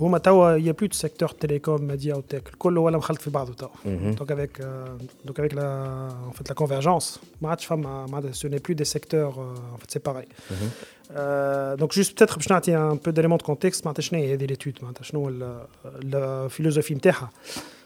هما 0.00 0.18
توا 0.18 0.50
يا 0.50 0.72
بلو 0.72 0.86
دو 0.88 0.94
سيكتور 0.94 1.28
تيليكوم 1.28 1.82
ميديا 1.82 2.14
وتك 2.14 2.42
كله 2.58 2.80
ولا 2.80 2.98
مخلط 2.98 3.20
في 3.22 3.30
بعضه 3.30 3.54
توا 3.54 3.68
دونك 3.84 4.32
افيك 4.32 4.58
دونك 5.24 5.40
افيك 5.40 5.54
لا 5.54 5.62
ان 6.26 6.30
فيت 6.34 6.48
لا 6.48 6.54
كونفرجونس 6.54 7.20
ما 7.42 7.48
عادش 7.48 7.66
فما 7.66 8.06
ما 8.06 8.16
عادش 8.16 8.36
سو 8.36 8.48
ني 8.48 8.58
بلو 8.58 8.74
دي 8.76 8.84
سيكتور 8.84 9.54
ان 9.72 9.76
فيت 9.78 9.90
سيباري 9.90 10.26
دونك 11.76 11.94
جوست 11.94 12.12
بتاتر 12.12 12.36
باش 12.36 12.50
نعطي 12.50 12.76
ان 12.76 12.98
بو 13.04 13.10
ديليمون 13.10 13.38
دو 13.38 13.44
كونتكست 13.44 13.86
معناتها 13.86 14.02
شنو 14.02 14.20
هي 14.20 14.34
هذه 14.34 14.44
ليتود 14.44 14.78
معناتها 14.82 15.02
شنو 15.02 15.32
الفيلوزوفي 15.84 16.94
نتاعها 16.94 17.30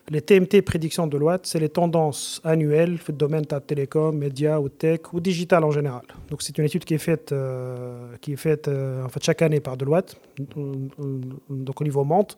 les 0.09 0.21
TMT 0.21 0.61
prédictions 0.61 1.05
de 1.05 1.11
Deloitte, 1.11 1.45
c'est 1.45 1.59
les 1.59 1.67
tendances 1.67 2.39
annuelles 2.45 2.97
dans 2.97 3.03
le 3.09 3.13
domaine 3.13 3.41
de 3.41 3.59
télécom, 3.59 4.17
médias 4.17 4.57
ou 4.57 4.69
tech 4.69 5.01
ou 5.11 5.19
digital 5.19 5.65
en 5.65 5.71
général. 5.71 6.03
Donc 6.29 6.41
c'est 6.41 6.57
une 6.57 6.63
étude 6.63 6.85
qui 6.85 6.93
est 6.93 6.97
faite, 6.97 7.33
euh, 7.33 8.15
qui 8.21 8.31
est 8.31 8.37
faite 8.37 8.69
euh, 8.69 9.03
en 9.03 9.09
fait 9.09 9.21
chaque 9.21 9.41
année 9.41 9.59
par 9.59 9.75
Deloitte, 9.75 10.15
donc 10.55 11.81
au 11.81 11.83
niveau 11.83 12.05
monde, 12.05 12.31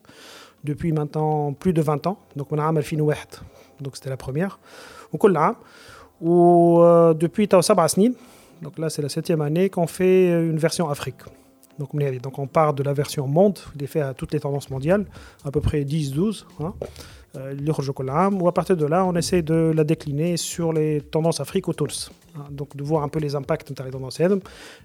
depuis 0.63 0.91
maintenant 0.91 1.53
plus 1.53 1.71
de 1.71 1.83
20 1.83 2.07
ans. 2.07 2.17
Donc 2.35 2.51
on 2.51 2.57
a 2.57 2.73
donc 2.73 3.95
c'était 3.95 4.09
la 4.09 4.17
première. 4.17 4.59
Ou 6.21 6.81
euh, 6.81 7.13
depuis 7.13 7.47
Tao 7.47 7.61
donc 8.63 8.79
là 8.79 8.89
c'est 8.89 9.03
la 9.03 9.09
septième 9.09 9.41
année 9.41 9.69
qu'on 9.69 9.85
fait 9.85 10.31
une 10.31 10.57
version 10.57 10.89
Afrique. 10.89 11.21
Donc 11.77 12.39
on 12.39 12.47
part 12.47 12.73
de 12.73 12.81
la 12.81 12.93
version 12.93 13.27
monde, 13.27 13.59
il 13.75 13.83
est 13.83 13.87
fait 13.87 14.01
à 14.01 14.13
toutes 14.15 14.33
les 14.33 14.39
tendances 14.39 14.69
mondiales, 14.71 15.05
à 15.45 15.51
peu 15.51 15.61
près 15.61 15.83
10-12. 15.83 16.45
Euh, 17.35 17.53
ou 18.41 18.47
à 18.47 18.53
partir 18.53 18.75
de 18.75 18.85
là, 18.85 19.05
on 19.05 19.15
essaie 19.15 19.41
de 19.41 19.71
la 19.75 19.83
décliner 19.83 20.37
sur 20.37 20.73
les 20.73 21.01
tendances 21.01 21.39
Afrique 21.39 21.67
Tunis. 21.73 22.11
Hein, 22.35 22.45
donc 22.51 22.75
de 22.75 22.83
voir 22.83 23.03
un 23.03 23.07
peu 23.07 23.19
les 23.19 23.35
impacts 23.35 23.71
de 23.71 23.83
les 23.83 23.91
tendances 23.91 24.19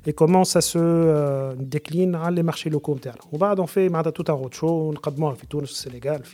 et 0.07 0.13
comment 0.13 0.45
ça 0.45 0.61
se 0.61 0.79
euh, 0.79 1.55
décline 1.57 2.13
dans 2.13 2.35
les 2.35 2.43
marchés 2.43 2.71
locaux. 2.71 2.99
On 3.33 3.39
va 3.39 3.55
on 3.63 3.67
fait 3.67 3.89
tout 4.13 4.25
un 4.29 4.33
roadshow, 4.33 4.91
on 4.91 4.93
Tunis, 5.49 5.63
le 5.63 5.67
Sénégal, 5.67 6.21
le 6.21 6.25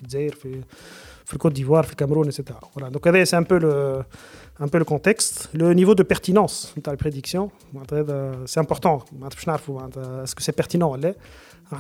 Le 1.32 1.38
Côte 1.38 1.52
d'Ivoire, 1.52 1.84
le 1.88 1.94
Cameroun, 1.94 2.26
etc. 2.26 2.44
Voilà. 2.74 2.90
Donc 2.90 3.06
c'est 3.24 3.36
un 3.36 3.42
peu 3.42 3.58
le 3.58 4.02
un 4.60 4.68
peu 4.68 4.78
le 4.78 4.84
contexte, 4.84 5.48
le 5.54 5.72
niveau 5.72 5.94
de 5.94 6.02
pertinence 6.02 6.74
de 6.76 6.90
la 6.90 6.96
prédiction. 6.96 7.50
C'est 8.46 8.60
important. 8.60 9.04
Est-ce 10.22 10.34
que 10.34 10.42
c'est 10.42 10.52
pertinent? 10.52 10.94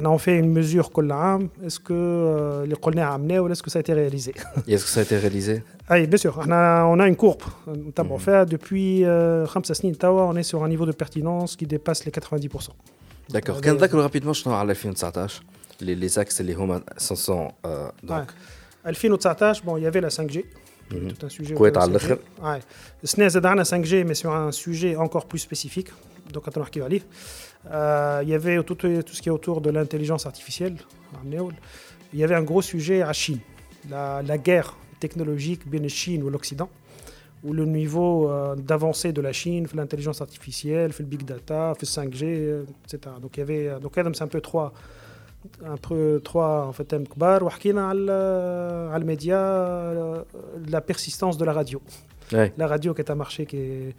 On 0.04 0.18
fait 0.18 0.38
une 0.38 0.50
mesure 0.50 0.90
Est-ce 1.62 1.78
que 1.78 2.64
les 2.66 2.74
qu'on 2.76 2.92
amené 2.92 3.38
ou 3.38 3.48
est-ce 3.48 3.62
que 3.62 3.70
ça 3.70 3.80
a 3.80 3.80
été 3.80 3.92
réalisé? 3.92 4.32
Est-ce 4.66 4.84
que 4.84 4.90
ça 4.90 5.00
a 5.00 5.02
été 5.02 5.18
réalisé? 5.18 5.62
Oui, 5.90 6.06
bien 6.06 6.16
sûr. 6.16 6.40
On 6.46 6.50
a, 6.50 6.84
on 6.84 6.98
a 6.98 7.06
une 7.06 7.16
courbe. 7.16 7.42
Mhm. 7.66 7.92
fait 8.18 8.46
depuis 8.46 9.00
5 9.00 9.06
euh, 9.06 9.46
on 10.04 10.36
est 10.36 10.42
sur 10.42 10.64
un 10.64 10.68
niveau 10.68 10.86
de 10.86 10.92
pertinence 10.92 11.56
qui 11.56 11.66
dépasse 11.66 12.04
les 12.04 12.12
90%. 12.12 12.68
D'accord. 13.30 13.60
Quand 13.60 13.76
rapidement, 14.00 14.32
je 14.32 14.48
à 14.48 14.64
2019 14.64 15.42
les, 15.82 15.94
les 15.94 16.18
axes, 16.18 16.40
les 16.40 16.54
home 16.54 16.80
sont. 17.16 17.52
Euh, 17.66 17.88
donc... 18.02 18.28
2019, 18.84 19.64
bon, 19.64 19.76
il 19.76 19.82
y 19.84 19.86
avait 19.86 20.00
la 20.00 20.08
5G. 20.08 20.44
Mhm. 20.92 21.12
Tout 21.12 21.26
un 21.26 21.28
sujet. 21.28 21.54
Ouais. 22.42 22.60
Ce 23.04 23.20
n'est 23.20 23.28
5G, 23.28 24.04
mais 24.04 24.14
sur 24.14 24.34
un 24.34 24.52
sujet 24.52 24.96
encore 24.96 25.26
plus 25.26 25.38
spécifique. 25.38 25.88
Donc, 26.32 26.44
on 26.46 26.46
va 26.46 26.52
euh, 27.70 28.20
il 28.22 28.28
y 28.28 28.34
avait 28.34 28.62
tout, 28.62 28.74
tout, 28.74 28.88
ce 28.88 29.22
qui 29.22 29.28
est 29.28 29.32
autour 29.32 29.60
de 29.60 29.70
l'intelligence 29.70 30.26
artificielle. 30.26 30.76
Il 32.12 32.18
y 32.18 32.24
avait 32.24 32.34
un 32.34 32.42
gros 32.42 32.62
sujet 32.62 33.02
à 33.02 33.12
Chine, 33.12 33.40
la, 33.88 34.22
la 34.22 34.38
guerre 34.38 34.76
technologique 34.98 35.68
bien 35.68 35.86
Chine 35.88 36.22
ou 36.22 36.30
l'Occident, 36.30 36.70
où 37.44 37.52
le 37.52 37.64
niveau 37.64 38.30
euh, 38.30 38.56
d'avancée 38.56 39.12
de 39.12 39.20
la 39.20 39.32
Chine, 39.32 39.66
l'intelligence 39.74 40.20
artificielle, 40.20 40.92
le 40.98 41.04
big 41.04 41.24
data, 41.24 41.74
le 41.80 41.86
5G, 41.86 42.64
etc. 42.84 43.14
Donc 43.20 43.36
il 43.36 43.40
y 43.40 43.42
avait, 43.42 43.80
donc 43.80 43.96
c'est 44.14 44.22
un 44.22 44.28
peu 44.28 44.40
trois, 44.40 44.72
un 45.63 45.77
peu 45.77 46.21
trois 46.23 46.65
en 46.67 46.73
fait 46.73 46.85
thèmes 46.85 47.07
كبار 47.07 47.43
وحكينا 47.43 47.87
على 47.87 48.11
على 48.91 49.01
الميديا 49.01 50.25
la 50.71 50.81
persistance 50.81 51.37
de 51.37 51.45
la 51.45 51.53
radio. 51.53 51.81
Ouais. 52.31 52.51
La 52.57 52.67
radio 52.67 52.93
qui 52.93 53.01
est 53.01 53.11
un 53.11 53.15
marché 53.15 53.45
qui 53.45 53.57
est 53.57 53.95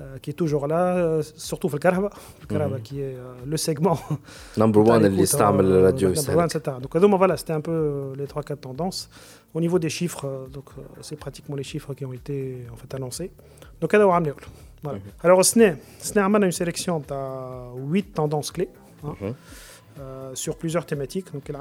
euh, 0.00 0.16
qui 0.22 0.30
est 0.30 0.38
toujours 0.44 0.68
là, 0.68 0.96
euh, 0.96 1.22
surtout 1.36 1.68
le 1.72 1.78
Karaba, 1.78 2.10
le 2.50 2.78
qui 2.78 3.00
est 3.00 3.16
euh, 3.16 3.34
le 3.44 3.56
segment. 3.56 3.98
Number 4.56 4.86
one, 4.86 5.04
اللي 5.04 5.22
يستعمل 5.22 5.64
الراديو 5.64 6.12
etc. 6.12 6.60
Donc 6.80 6.94
voilà, 6.94 7.36
c'était 7.36 7.52
un 7.52 7.60
peu 7.60 8.12
les 8.16 8.28
trois 8.28 8.44
quatre 8.44 8.60
tendances. 8.60 9.10
Au 9.54 9.60
niveau 9.60 9.78
des 9.80 9.88
chiffres, 9.88 10.46
donc 10.52 10.66
c'est 11.00 11.18
pratiquement 11.18 11.56
les 11.56 11.64
chiffres 11.64 11.94
qui 11.94 12.04
ont 12.04 12.12
été 12.12 12.66
en 12.72 12.76
fait 12.76 12.94
annoncés. 12.94 13.30
Donc 13.80 13.94
هذا 13.94 14.04
هو 14.04 14.10
عامل 14.10 14.34
voilà. 14.84 14.98
Mhm. 14.98 15.26
Alors 15.26 15.38
السنة 15.40 15.76
السنة 16.00 16.22
عملنا 16.22 16.46
une 16.46 16.52
sélection 16.52 17.00
de 17.00 17.14
8 17.92 18.14
tendances 18.14 18.52
clés. 18.52 18.68
Hein. 19.04 19.34
Euh, 19.99 20.33
sur 20.33 20.57
plusieurs 20.57 20.85
thématiques, 20.85 21.31
donc 21.33 21.43
il 21.47 21.55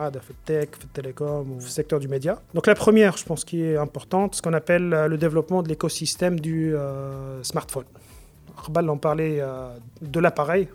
tech, 0.46 0.68
le 0.80 0.88
télécom 0.88 1.52
ou 1.52 1.54
le 1.56 1.60
secteur 1.60 2.00
du 2.00 2.08
média. 2.08 2.40
Donc 2.54 2.66
la 2.66 2.74
première, 2.74 3.16
je 3.18 3.24
pense, 3.24 3.44
qui 3.44 3.62
est 3.62 3.76
importante, 3.76 4.36
ce 4.36 4.42
qu'on 4.42 4.54
appelle 4.54 4.88
le 4.88 5.18
développement 5.18 5.62
de 5.62 5.68
l'écosystème 5.68 6.40
du 6.40 6.74
euh, 6.74 7.42
smartphone 7.42 7.84
on 8.88 8.98
parlait 8.98 9.38
euh, 9.40 9.68
de 10.00 10.20
l'appareil. 10.20 10.68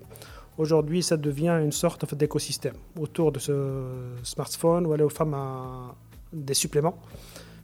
Aujourd'hui, 0.58 1.04
ça 1.04 1.18
devient 1.18 1.60
une 1.64 1.72
sorte 1.72 2.16
d'écosystème 2.16 2.74
autour 3.00 3.32
de 3.32 3.40
ce 3.40 3.84
smartphone 4.24 4.86
ou 4.86 4.94
aller 4.94 5.04
aux 5.04 5.10
femmes 5.10 5.36
à 5.36 5.96
des 6.34 6.56
suppléments. 6.56 6.98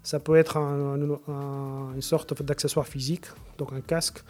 Ça 0.03 0.19
peut 0.19 0.35
être 0.35 0.57
une 0.57 2.01
sorte 2.01 2.41
d'accessoire 2.43 2.85
physique, 2.85 3.25
donc 3.57 3.71
un 3.73 3.81
casque. 3.81 4.23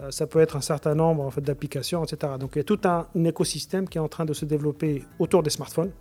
Euh, 0.00 0.10
ça 0.10 0.26
peut 0.26 0.40
être 0.40 0.56
un 0.56 0.60
certain 0.60 0.94
nombre 0.94 1.22
en 1.24 1.30
fait, 1.30 1.40
d'applications, 1.40 2.04
etc. 2.04 2.32
Donc 2.38 2.50
il 2.54 2.58
y 2.58 2.60
a 2.60 2.64
tout 2.64 2.80
un, 2.84 3.06
écosystème 3.24 3.88
qui 3.88 3.98
est 3.98 4.00
en 4.00 4.08
train 4.08 4.24
de 4.24 4.32
se 4.32 4.44
développer 4.44 5.04
autour 5.18 5.42
des 5.42 5.50
smartphones 5.50 5.92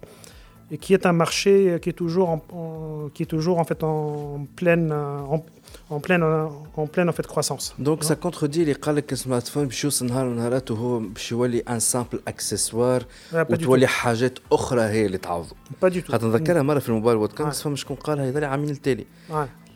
et 0.72 0.78
qui 0.78 0.94
est 0.94 1.06
un 1.06 1.12
marché 1.14 1.78
qui 1.82 1.90
est 1.90 2.00
toujours 2.04 2.30
en, 2.30 3.10
qui 3.14 3.24
est 3.24 3.32
toujours 3.36 3.60
en 3.60 3.66
fait 3.66 3.84
en 3.84 4.48
pleine 4.56 4.92
en, 4.92 5.44
en 5.90 6.00
pleine 6.00 6.24
en 6.24 6.88
pleine 6.88 7.10
en 7.10 7.12
fait 7.12 7.28
croissance. 7.28 7.76
Donc 7.78 8.04
ça 8.04 8.16
contredit 8.16 8.66
les 8.66 8.74
قال 8.74 8.96
لك 8.96 9.14
السمارت 9.14 9.48
فون 9.48 9.66
باش 9.66 9.84
يوصل 9.84 10.06
نهار 10.06 10.26
من 10.26 10.32
النهارات 10.32 10.72
وهو 10.72 11.00
باش 11.00 11.32
يولي 11.32 11.60
ان 11.60 11.80
سامبل 11.80 12.22
اكسسوار 12.28 13.06
وتولي 13.34 13.88
حاجات 13.88 14.40
اخرى 14.52 14.82
هي 14.82 15.06
اللي 15.06 15.18
تعوض. 15.18 15.48
با 15.82 15.90
دي 15.90 16.02
تو. 16.02 16.12
خاطر 16.12 16.28
نذكرها 16.28 16.62
مره 16.62 16.80
في 16.80 16.90
الموبايل 16.90 17.18
بودكاست 17.18 17.62
فما 17.62 17.76
شكون 17.76 17.96
قالها 17.96 18.30
هذا 18.30 18.46
عامين 18.46 18.70
التالي. 18.70 19.06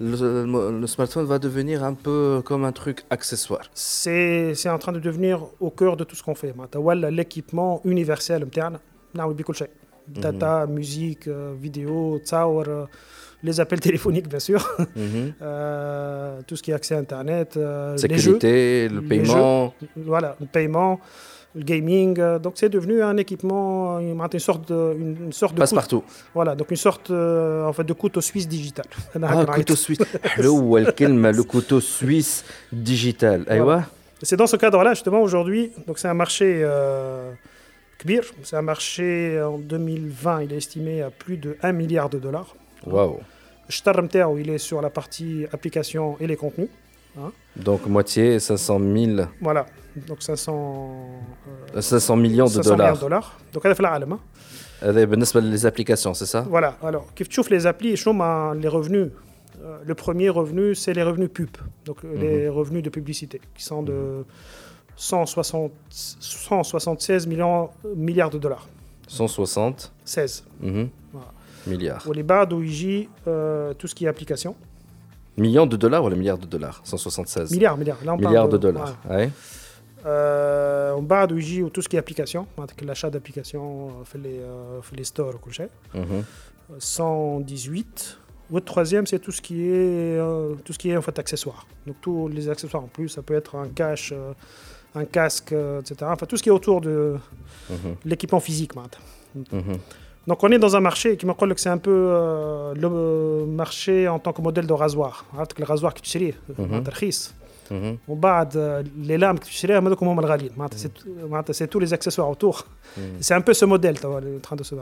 Le, 0.02 0.86
smartphone 0.86 1.26
va 1.26 1.40
devenir 1.40 1.84
un 1.84 1.96
peu 1.96 2.42
comme 2.46 2.66
un 2.66 2.72
truc 2.72 3.04
accessoire. 3.10 3.66
C'est 3.74 4.70
en 4.70 4.78
train 4.78 4.92
de 4.92 5.00
devenir 5.00 5.46
au 5.60 5.72
cœur 5.72 5.98
de 5.98 6.04
tout 6.04 6.16
ce 6.16 6.24
qu'on 6.24 6.36
fait. 6.36 6.54
L'équipement 7.10 7.82
universel, 7.84 8.46
نعمل 9.16 9.34
بكل 9.34 9.56
شيء. 9.56 9.70
data, 10.08 10.66
musique, 10.68 11.28
euh, 11.28 11.54
vidéo, 11.62 12.20
تصاور, 12.24 12.66
euh, 12.68 12.86
les 13.44 13.60
appels 13.60 13.82
téléphoniques 13.82 14.30
bien 14.30 14.40
sûr, 14.40 14.62
mhm. 14.96 15.34
euh, 15.42 16.42
tout 16.48 16.56
ce 16.56 16.64
qui 16.64 16.72
est 16.72 16.74
accès 16.74 16.96
à 16.96 17.00
Internet, 17.00 17.60
sécurité, 17.98 18.88
le 18.90 19.02
paiement, 19.02 19.74
voilà, 19.96 20.38
le 20.40 20.48
paiement, 20.48 21.00
le 21.55 21.63
gaming. 21.63 22.15
donc 22.39 22.55
c'est 22.57 22.69
devenu 22.69 23.03
un 23.03 23.17
équipement, 23.17 23.99
une 23.99 24.39
sorte 24.39 24.69
de, 24.69 24.97
une, 24.99 25.33
sorte 25.33 25.55
de 25.55 25.61
passe 25.61 25.73
partout. 25.73 26.03
Voilà, 26.35 26.55
donc 26.55 26.71
une 26.71 26.77
sorte 26.77 27.11
en 27.11 27.73
fait 27.73 27.85
de 27.85 27.93
couteau 27.93 28.21
suisse 28.21 28.49
digital. 28.49 28.87
Ah, 29.23 29.47
couteau 29.47 29.77
suisse. 29.77 29.99
le 30.39 31.43
couteau 31.43 31.81
suisse 31.81 32.45
digital. 32.73 33.45
Voilà. 33.49 33.87
C'est 34.23 34.37
dans 34.37 34.47
ce 34.47 34.57
cadre-là 34.57 34.95
justement 34.95 35.21
aujourd'hui. 35.23 35.73
Donc 35.87 35.99
c'est 35.99 36.09
un 36.09 36.15
marché. 36.15 36.65
C'est 38.43 38.57
un 38.57 38.63
marché 38.63 39.41
en 39.41 39.59
2020, 39.59 40.43
il 40.43 40.53
est 40.53 40.57
estimé 40.57 41.03
à 41.03 41.11
plus 41.11 41.37
de 41.37 41.57
1 41.63 41.73
milliard 41.73 42.09
de 42.09 42.19
dollars. 42.19 42.55
Waouh. 42.87 43.21
où 43.21 44.39
il 44.39 44.51
est 44.51 44.59
sur 44.59 44.83
la 44.83 44.91
partie 44.91 45.47
application 45.53 46.17
et 46.19 46.27
les 46.27 46.37
contenus. 46.37 46.69
Hein. 47.19 47.33
Donc 47.57 47.87
moitié, 47.87 48.39
500 48.41 48.79
000. 48.79 49.29
Voilà, 49.41 49.67
donc 50.09 50.23
500, 50.23 51.07
euh, 51.77 51.81
500 51.81 52.17
millions 52.17 52.47
de 52.47 52.51
500 52.51 52.71
dollars. 52.71 52.87
Millions 52.87 52.97
de 52.97 53.01
dollars. 53.01 53.39
Donc 53.53 53.63
elle 53.65 53.75
fait 53.75 53.83
la 53.83 53.93
alma. 53.93 54.19
Les 54.85 55.67
applications, 55.67 56.15
c'est 56.15 56.27
ça? 56.27 56.45
Voilà, 56.49 56.77
alors, 56.83 57.07
tu 57.15 57.25
trouves 57.29 57.51
les 57.51 57.67
applis, 57.67 57.91
les 57.91 58.69
revenus. 58.69 59.11
Euh, 59.63 59.79
le 59.85 59.95
premier 59.95 60.29
revenu, 60.29 60.75
c'est 60.75 60.93
les 60.93 61.05
revenus 61.05 61.29
pub, 61.33 61.51
donc 61.85 62.03
les 62.03 62.47
mhm. 62.49 62.53
revenus 62.53 62.83
de 62.83 62.91
publicité, 62.91 63.41
qui 63.55 63.63
sont 63.63 63.83
de 63.83 64.25
160 64.97 65.71
176 65.91 67.27
millions, 67.27 67.71
milliards 67.95 68.31
de 68.31 68.39
dollars. 68.39 68.67
160 69.07 69.93
16. 70.05 70.45
mhm, 70.61 70.89
Voilà. 71.13 71.29
milliards. 71.67 72.03
Où 72.09 72.13
il 72.15 72.27
y 72.27 72.33
a 72.33 73.75
tout 73.75 73.87
ce 73.87 73.95
qui 73.95 74.07
est 74.07 74.09
application. 74.09 74.57
Millions 75.37 75.67
de 75.67 75.77
dollars 75.77 76.05
ou 76.05 76.09
les 76.09 76.17
milliards 76.17 76.39
de 76.39 76.47
dollars? 76.47 76.81
176 76.85 77.51
Milliards, 77.53 77.77
milliards. 77.77 78.05
Là, 78.05 78.15
on 78.15 78.17
milliards 78.17 78.49
de, 78.49 78.59
dollars. 78.59 78.97
Ouais. 79.09 79.17
Ouais. 79.17 79.31
Euh, 80.05 80.93
on 80.95 81.05
parle 81.05 81.29
de 81.29 81.69
tout 81.69 81.81
ce 81.81 81.89
qui 81.89 81.97
est 81.97 81.99
application, 81.99 82.47
l'achat 82.85 83.09
d'applications, 83.09 83.89
euh, 83.89 84.05
fait 84.05 84.19
les, 84.19 84.39
euh, 84.41 84.81
les 84.95 85.05
stores, 85.05 85.39
tout 85.41 85.53
ça. 85.53 85.65
Mm-hmm. 85.95 86.25
118. 86.79 88.19
Le 88.53 88.61
troisième, 88.61 89.07
c'est 89.07 89.19
tout 89.19 89.33
ce 89.33 89.41
qui 89.41 89.63
est, 89.63 90.19
euh, 90.19 90.55
tout 90.65 90.73
ce 90.73 90.79
qui 90.79 90.91
est 90.91 90.97
en 90.97 91.03
fait 91.03 91.19
accessoire. 91.19 91.67
Donc 91.87 91.97
tous 92.01 92.29
les 92.29 92.49
accessoires 92.49 92.83
en 92.83 92.89
plus, 92.89 93.09
ça 93.09 93.23
peut 93.23 93.35
être 93.35 93.57
un 93.57 93.69
cache, 93.69 94.13
euh, 94.13 94.33
un 94.95 95.05
casque, 95.05 95.53
etc. 95.53 95.97
Enfin 96.03 96.27
tout 96.27 96.37
ce 96.37 96.43
qui 96.43 96.49
est 96.49 96.53
autour 96.53 96.81
de 96.81 97.17
mm-hmm. 97.71 97.95
l'équipement 98.05 98.41
physique 98.41 98.75
maintenant. 98.75 99.01
Mm-hmm. 99.39 99.79
Donc 100.27 100.43
on 100.45 100.51
est 100.51 100.59
dans 100.59 100.77
un 100.77 100.81
marché 100.81 101.17
qui 101.17 101.27
me 101.27 101.33
m'a 101.33 101.55
que 101.55 101.61
c'est 101.61 101.69
un 101.69 101.79
peu 101.79 101.91
euh, 101.91 102.75
le 102.75 103.47
marché 103.47 104.07
en 104.09 104.19
tant 104.19 104.33
que 104.33 104.41
modèle 104.41 104.67
de 104.67 104.73
rasoir. 104.73 105.25
Le 105.59 105.65
rasoir 105.65 105.95
que 105.95 106.01
tu 106.01 106.09
séries, 106.09 106.35
on 108.07 108.17
bat 108.17 108.49
les 108.99 109.19
lames 109.19 109.39
que 109.39 109.47
tu 109.47 109.55
séries, 109.55 109.75
mhm. 109.81 111.43
c'est 111.53 111.69
tous 111.69 111.79
les 111.79 111.93
accessoires 111.93 112.29
autour. 112.29 112.67
Mhm. 112.97 113.03
C'est 113.21 113.35
un 113.35 113.41
peu 113.41 113.55
ce 113.55 113.65
modèle 113.65 113.97
en 114.05 114.41
train 114.41 114.57
de 114.57 114.63
se 114.63 114.75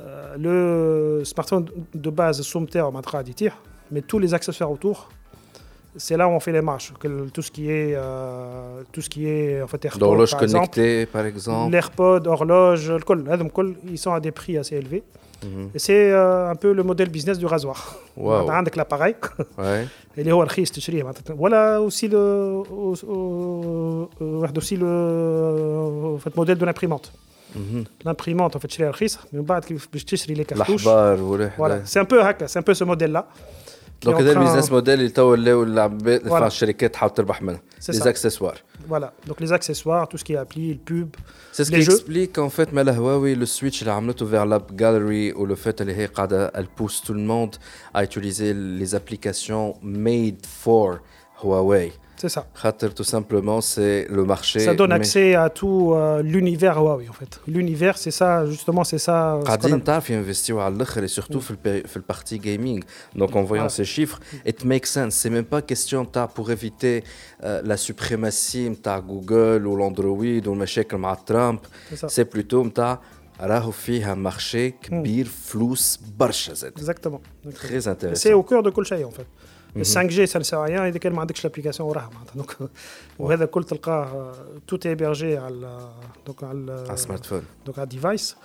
euh, 0.00 0.36
Le 0.38 1.24
smartphone 1.24 1.66
de 1.94 2.10
base, 2.10 2.42
mais 3.90 4.02
tous 4.02 4.18
les 4.18 4.34
accessoires 4.34 4.70
autour 4.70 5.08
c'est 5.98 6.16
là 6.16 6.28
où 6.28 6.30
on 6.30 6.40
fait 6.40 6.52
les 6.52 6.62
marches. 6.62 6.92
Tout 7.34 7.42
ce 7.42 7.50
qui 7.50 7.70
est, 7.70 7.94
euh, 7.94 8.82
tout 8.92 9.00
ce 9.00 9.10
qui 9.10 9.26
est 9.28 9.60
en 9.60 9.66
fait, 9.66 9.84
AirPod, 9.84 10.28
connectée, 10.38 11.06
par 11.06 11.26
exemple. 11.26 11.72
L'AirPod, 11.72 12.26
horloge, 12.26 12.90
le 12.90 13.00
col, 13.00 13.24
col, 13.52 13.74
ils 13.90 13.98
sont 13.98 14.12
à 14.12 14.20
des 14.20 14.30
prix 14.30 14.56
assez 14.56 14.76
élevés. 14.76 15.02
Mhm. 15.44 15.70
C'est 15.76 16.10
euh, 16.10 16.50
un 16.50 16.54
peu 16.56 16.72
le 16.72 16.82
modèle 16.82 17.10
business 17.10 17.38
du 17.38 17.46
rasoir. 17.46 17.96
Wow. 18.16 18.48
Tu 18.72 18.78
l'appareil. 18.78 19.14
Ouais. 19.56 19.86
Et 20.16 20.24
les 20.24 20.32
horloges, 20.32 20.72
tu 20.72 20.80
Voilà 21.36 21.80
aussi 21.80 22.08
le, 22.08 22.62
aussi 24.56 24.76
le 24.76 26.14
en 26.14 26.18
fait, 26.18 26.34
modèle 26.36 26.58
de 26.58 26.64
l'imprimante. 26.64 27.12
Mhm. 27.54 27.84
L'imprimante, 28.04 28.56
en 28.56 28.58
fait, 28.58 28.68
les 30.34 30.44
cartouches. 30.44 30.86
C'est 31.84 32.00
un 32.00 32.04
peu 32.04 32.20
c'est 32.46 32.58
un 32.58 32.62
peu 32.62 32.74
ce 32.74 32.84
modèle-là. 32.84 33.26
دونك 34.03 34.17
هذا 34.17 34.31
البيزنس 34.31 34.71
موديل 34.71 34.93
اللي 34.93 35.09
تو 35.09 35.21
ولاو 35.23 35.63
العباد 35.63 36.21
Voilà. 36.23 36.31
enfin, 36.31 36.43
الشركات 36.43 36.93
تحاول 36.93 37.13
تربح 37.13 37.41
منه 37.41 37.59
C'est 37.81 37.89
لي 37.89 37.99
ça. 37.99 38.03
زاكسيسوار 38.03 38.57
Voilà, 38.91 39.09
donc 39.29 39.39
les 39.39 39.51
accessoires, 39.53 40.07
tout 40.09 40.17
ce 40.17 40.23
qui 40.25 40.33
est 40.33 40.41
appli, 40.45 40.73
le 40.73 40.91
pub. 40.91 41.07
سي 41.51 41.63
سكي 41.63 41.77
Les 41.81 41.85
jeux. 41.85 41.89
اكسبليك 41.93 42.39
ان 42.39 42.49
فيت 42.49 42.73
مال 42.73 42.89
هواوي 42.89 43.35
لو 43.35 43.45
سويتش 43.45 43.81
اللي 43.81 43.91
عملته 43.93 44.25
فير 44.25 44.43
لاب 44.45 44.77
جاليري 44.77 45.33
ولو 45.33 45.55
فيت 45.55 45.81
اللي 45.81 45.95
هي 45.95 46.05
قاعده 46.05 46.45
البوس 46.45 47.01
تو 47.01 47.13
الموند 47.13 47.55
ا 47.95 48.05
utiliser 48.05 48.53
les 48.83 48.93
applications 48.97 49.75
made 49.83 50.45
for 50.65 50.99
Huawei 51.43 51.91
C'est 52.17 52.29
ça. 52.29 52.43
خاطر 52.55 52.89
tout 52.93 53.03
simplement 53.15 53.59
c'est 53.61 54.07
le 54.17 54.23
marché 54.23 54.59
Ça 54.59 54.73
donne 54.75 54.89
mais- 54.89 54.95
accès 55.01 55.35
à 55.35 55.49
tout 55.49 55.81
euh, 55.93 56.21
l'univers 56.21 56.77
Huawei 56.83 57.09
en 57.09 57.17
fait. 57.21 57.33
L'univers, 57.55 57.95
c'est 58.03 58.15
ça, 58.21 58.45
justement, 58.45 58.83
c'est 58.91 58.97
ça. 59.07 59.17
ce 59.39 59.43
qu'on 59.43 59.47
قاعدين 59.47 59.79
a- 59.81 59.83
تعرف 59.83 60.09
ينفستيو 60.09 60.59
على 60.59 60.75
الاخر 60.75 61.07
et 61.07 61.09
surtout 61.11 61.37
في 61.39 61.51
البي... 61.51 61.83
في 61.83 61.97
البارتي 61.97 62.39
gaming 62.39 62.83
donc 63.19 63.29
en 63.35 63.43
voyant 63.43 63.67
Voilà. 63.67 63.69
ces 63.69 63.85
chiffres 63.85 64.19
it 64.47 64.63
makes 64.65 64.89
sense 64.97 65.13
c'est 65.15 65.29
même 65.29 65.45
pas 65.55 65.61
question 65.73 66.05
تاع 66.13 66.27
pour 66.27 66.49
éviter 66.51 67.03
euh, 67.43 67.61
la 67.63 67.77
suprématie 67.77 68.81
تاع 68.83 68.99
جوجل 68.99 69.67
والاندرويد 69.67 70.47
والمشاكل 70.47 70.97
مع 70.97 71.13
ترامب 71.13 71.59
C'est 71.91 71.95
ça. 71.97 72.07
c'est 72.09 72.25
plutôt 72.37 72.53
نتاع 72.65 72.99
راهو 73.41 73.71
فيها 73.71 74.13
مارشي 74.15 74.69
كبير 74.69 75.25
فلوس 75.25 75.99
برشا 76.19 76.53
زاد 76.53 76.73
Exactement. 76.79 77.47
très 77.49 77.81
C'est 77.83 77.87
intéressant 77.87 78.29
au 78.29 78.43
cœur 78.43 78.63
de 78.63 78.69
كل 78.69 78.85
شيء 78.85 79.05
en 79.07 79.11
fait. 79.11 79.25
Le 79.75 79.83
5G 79.83 80.25
ça 80.27 80.37
ne 80.39 80.43
sert 80.43 80.59
à 80.59 80.65
rien 80.65 80.81
اذا 80.87 80.97
كان 80.97 81.13
ما 81.13 81.21
عندكش 81.21 81.47
l'application 81.47 81.81
وراها 81.81 82.09
معناتها 82.13 82.43
donc 82.43 82.67
وهذا 83.19 83.43
الكل 83.43 83.63
تلقاه 83.63 84.31
tout 84.71 84.77
est 84.77 84.95
hébergé 84.95 85.23
على 85.37 85.89
donc 86.29 86.43
على 86.43 86.85
un 86.89 86.95
smartphone 86.97 87.43
donc 87.67 87.77
un 87.77 87.85
device. 87.87 88.35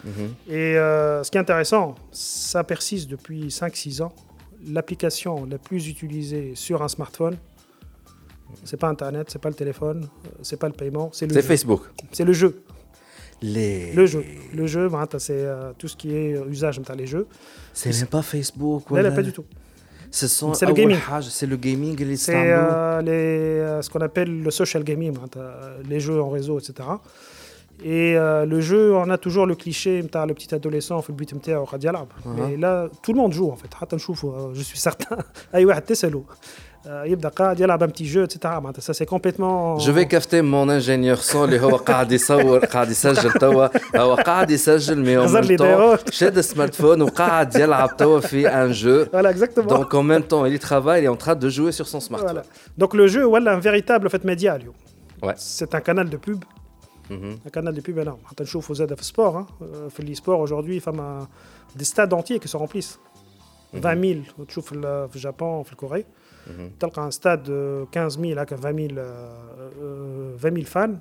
Et 0.49 0.77
euh, 0.79 1.23
ce 1.23 1.31
qui 1.31 1.37
est 1.39 1.41
intéressant, 1.41 1.95
ça 2.13 2.65
persiste 2.65 3.09
depuis 3.11 3.49
5-6 3.49 4.03
ans. 4.03 4.13
L'application 4.67 5.45
la 5.45 5.59
plus 5.59 5.83
utilisée 5.89 6.55
sur 6.55 6.83
un 6.83 6.89
smartphone, 6.89 7.37
c'est 8.65 8.77
pas 8.83 8.89
Internet, 8.89 9.27
c'est 9.33 9.43
pas 9.45 9.51
le 9.51 9.55
téléphone, 9.63 10.01
euh, 10.05 10.29
c'est 10.43 10.59
pas 10.63 10.69
le 10.73 10.77
paiement, 10.83 11.11
c'est 11.13 11.27
le 11.27 11.35
c'est 11.35 11.43
jeu. 11.43 11.47
Facebook 11.53 11.83
C'est 12.17 12.25
le 12.25 12.33
jeu. 12.33 12.51
les 13.43 13.93
Le 13.93 14.05
jeu. 14.07 14.25
Le 14.61 14.67
jeu, 14.67 14.89
معناتها, 14.89 15.19
c'est 15.19 15.43
euh, 15.45 15.73
tout 15.79 15.89
ce 15.93 15.97
qui 16.01 16.09
est 16.15 16.31
usage 16.55 16.81
نتاع 16.81 16.97
les 16.97 17.07
jeux. 17.07 17.27
c'est 17.75 17.93
même 18.01 18.07
pas 18.17 18.23
Facebook 18.23 18.83
Là, 18.91 19.03
là, 19.03 19.09
ولا- 19.11 19.17
pas 19.17 19.23
du 19.23 19.33
tout. 19.33 19.45
Ce 20.14 20.28
sont 20.28 20.54
c'est 20.54 20.68
le 20.68 20.74
gaming. 20.74 20.98
C'est 21.22 21.48
le 21.48 21.58
gaming. 21.58 22.16
C'est 22.18 22.36
euh, 22.36 23.02
les, 23.02 23.12
euh, 23.12 23.82
ce 23.82 23.90
qu'on 23.90 24.02
appelle 24.02 24.44
le 24.44 24.52
social 24.52 24.84
gaming, 24.84 25.16
hein, 25.18 25.26
euh, 25.38 25.82
les 25.90 26.00
jeux 26.00 26.22
en 26.22 26.30
réseau, 26.30 26.60
etc. 26.60 26.88
Et 27.84 28.16
euh, 28.16 28.46
le 28.46 28.62
jeu, 28.62 28.94
on 28.96 29.10
a 29.10 29.18
toujours 29.18 29.48
le 29.48 29.56
cliché, 29.56 30.04
le 30.04 30.34
petit 30.34 30.54
adolescent, 30.54 31.02
fait 31.02 31.12
le 31.12 31.18
but 31.18 31.34
uh-huh. 31.34 32.06
Mais 32.38 32.58
là, 32.58 32.90
tout 33.02 33.12
le 33.12 33.18
monde 33.18 33.34
joue 33.34 33.50
en 33.50 33.56
fait. 33.56 33.70
Je 34.54 34.62
suis 34.62 34.78
certain. 34.78 35.18
أي 36.87 36.91
واحد 36.95 37.01
تسأله 37.01 37.03
آه، 37.03 37.05
يبدا 37.05 37.29
قاعد 37.29 37.61
يلعب 37.61 37.85
un 37.85 37.93
petit 37.93 38.07
jeu, 38.07 38.25
etc. 38.25 38.39
معناتها, 38.47 38.81
ça 38.83 38.95
c'est 38.97 39.07
complètement. 39.07 39.79
Je 39.79 39.91
vais 39.91 40.07
capter 40.07 40.43
mon 40.43 40.69
ingénieur 40.69 41.23
son 41.23 41.37
اللي 41.37 41.61
هو 41.61 41.77
قاعد 41.77 42.13
يصور 42.13 42.59
قاعد 42.65 42.91
يسجل 42.91 43.33
توا 43.33 43.69
هو 43.97 44.15
قاعد 44.15 44.51
يسجل 44.51 44.99
مي 44.99 45.17
en 45.17 45.21
غزر 45.21 45.43
même 45.43 45.47
لي 45.47 45.57
temps 45.57 45.61
دايرات. 45.63 46.11
شاد 46.15 46.39
السمارت 46.39 46.81
وقاعد 46.81 47.57
يلعب 47.57 47.97
توا 47.97 48.21
في 48.21 48.49
ان 48.49 48.73
جو 48.73 49.05
Voilà, 49.05 49.33
exactement. 49.37 49.69
donc 49.69 49.95
en 49.95 50.03
même 50.03 50.23
temps 50.23 50.47
il 50.47 50.55
y 50.55 50.59
travaille 50.59 51.03
il 51.03 51.05
est 51.05 51.09
en 51.09 51.17
train 51.25 51.35
de 51.35 51.49
jouer 51.49 51.73
sur 51.73 51.87
son 51.89 52.01
smartphone 52.01 52.33
Voilà. 52.33 52.43
Donc 52.79 52.95
le 52.95 53.07
jeu, 53.15 53.23
voilà, 53.35 53.51
un 53.57 53.61
véritable 53.61 54.09
fait 54.11 54.25
média. 54.25 54.55
اليوم. 54.57 54.75
Ouais. 55.23 55.35
C'est 55.37 55.75
un 55.75 55.81
canal 55.81 56.09
de 56.09 56.17
pub. 56.27 56.41
Un 57.11 57.51
canal 57.57 57.75
de 57.75 57.81
pub 57.81 57.99
énorme. 57.99 58.21
حتى 58.27 58.43
نشوفوا 58.43 58.75
زاد 58.75 58.95
في 58.95 59.01
السبور 59.01 59.43
hein. 59.43 59.47
Euh, 59.63 59.89
في 59.91 60.03
l'e-sport 60.15 60.41
aujourd'hui 60.49 60.81
فما 60.81 61.27
des 61.79 61.85
stades 61.85 62.13
entiers 62.15 62.39
qui 62.39 62.49
se 62.49 62.57
remplissent 62.57 62.99
20 63.75 64.01
000 64.39 64.47
تشوف 64.49 64.73
ال- 64.73 65.09
في 65.09 65.17
الجابون 65.17 65.63
في 65.63 65.73
الكوري 65.73 66.05
تلقى 66.81 67.11
un 67.11 67.11
stade 67.11 67.43
de 67.43 67.85
15 67.93 68.19
000 68.21 68.41
هكا 68.41 68.57
20 68.57 68.77
000 68.77 68.89
euh, 68.89 68.99
euh, 68.99 70.37
20 70.37 70.55
000 70.55 70.65
fans 70.67 70.95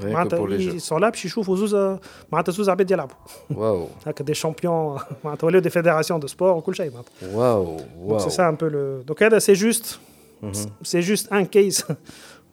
que 0.00 0.04
معناتها 0.06 0.38
pour 0.38 0.48
les 0.48 0.58
jeux. 0.60 0.74
ils 0.74 0.80
sont 0.80 0.98
là 0.98 1.10
باش 1.10 1.24
يشوفوا 1.24 1.56
زوز 1.56 1.98
معناتها 2.32 2.52
زوز 2.52 2.68
عباد 2.68 2.90
يلعبوا 2.90 3.14
واو 3.50 3.88
هكا 4.06 4.24
des 4.24 4.36
champions 4.36 5.02
معناتها 5.24 5.46
ولاو 5.46 5.62
des 5.62 5.70
fédérations 5.70 6.18
de 6.24 6.28
sport 6.32 6.42
وكل 6.42 6.74
شيء 6.74 6.90
معناتها 6.90 7.36
واو 7.36 7.76
donc 7.78 7.82
واو 7.98 8.18
c'est 8.20 8.32
ça 8.32 8.40
un 8.50 8.54
peu 8.54 8.68
le. 8.68 9.04
Donc 9.08 9.20
là, 9.20 9.40
c'est 9.40 9.54
juste, 9.66 10.00
c'est 10.90 11.02
juste 11.10 11.26
un 11.32 11.44
case 11.56 11.78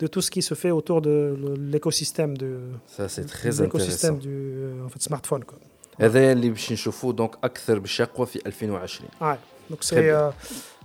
de 0.01 0.07
tout 0.13 0.21
ce 0.25 0.29
qui 0.35 0.41
se 0.49 0.53
fait 0.61 0.71
autour 0.79 0.99
de 1.07 1.15
le- 1.43 1.55
l'écosystème 1.73 2.31
de 2.43 2.49
ça 2.95 3.03
c'est 3.13 3.25
très 3.35 3.49
l'écosystème 3.63 4.15
intéressant 4.15 4.27
du 4.27 4.35
euh, 4.63 4.85
en 4.85 4.89
fait, 4.89 5.01
smartphone 5.09 5.43
quoi. 5.49 5.57
هذا 5.99 6.31
اللي 6.31 6.49
باش 6.49 6.71
نشوفوه 6.71 7.13
دونك 7.13 7.31
اكثر 7.43 7.79
بشقوه 7.79 8.25
في 8.25 8.39
2020 8.45 9.07
Ouais. 9.21 9.37
Donc 9.71 9.79
Très 9.79 9.85
c'est 9.89 10.01
bien. 10.01 10.19
euh, 10.19 10.31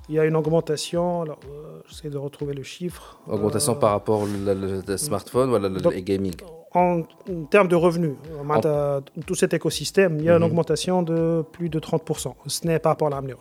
il 0.09 0.15
y 0.15 0.19
a 0.19 0.25
une 0.25 0.35
augmentation, 0.35 1.21
alors, 1.21 1.39
euh, 1.49 1.79
j'essaie 1.87 2.09
de 2.09 2.17
retrouver 2.17 2.53
le 2.53 2.63
chiffre. 2.63 3.19
Augmentation 3.27 3.73
euh, 3.73 3.79
par 3.79 3.91
rapport 3.91 4.21
au 4.21 4.97
smartphone 4.97 5.49
ou 5.49 5.57
le 5.57 5.99
gaming 6.01 6.33
en, 6.73 7.03
termes 7.49 7.67
de 7.67 7.75
revenus, 7.75 8.15
tout 9.25 9.35
cet 9.35 9.53
écosystème, 9.53 10.17
il 10.19 10.25
y 10.25 10.29
a 10.29 10.33
une 10.33 10.39
mhm. 10.39 10.45
augmentation 10.45 11.03
de 11.03 11.43
plus 11.51 11.69
de 11.69 11.79
30%. 11.79 12.33
Ce 12.47 12.67
n'est 12.67 12.79
pas 12.79 12.79
par 12.79 12.91
rapport 12.93 13.07
à 13.09 13.11
l'Amnéol. 13.11 13.39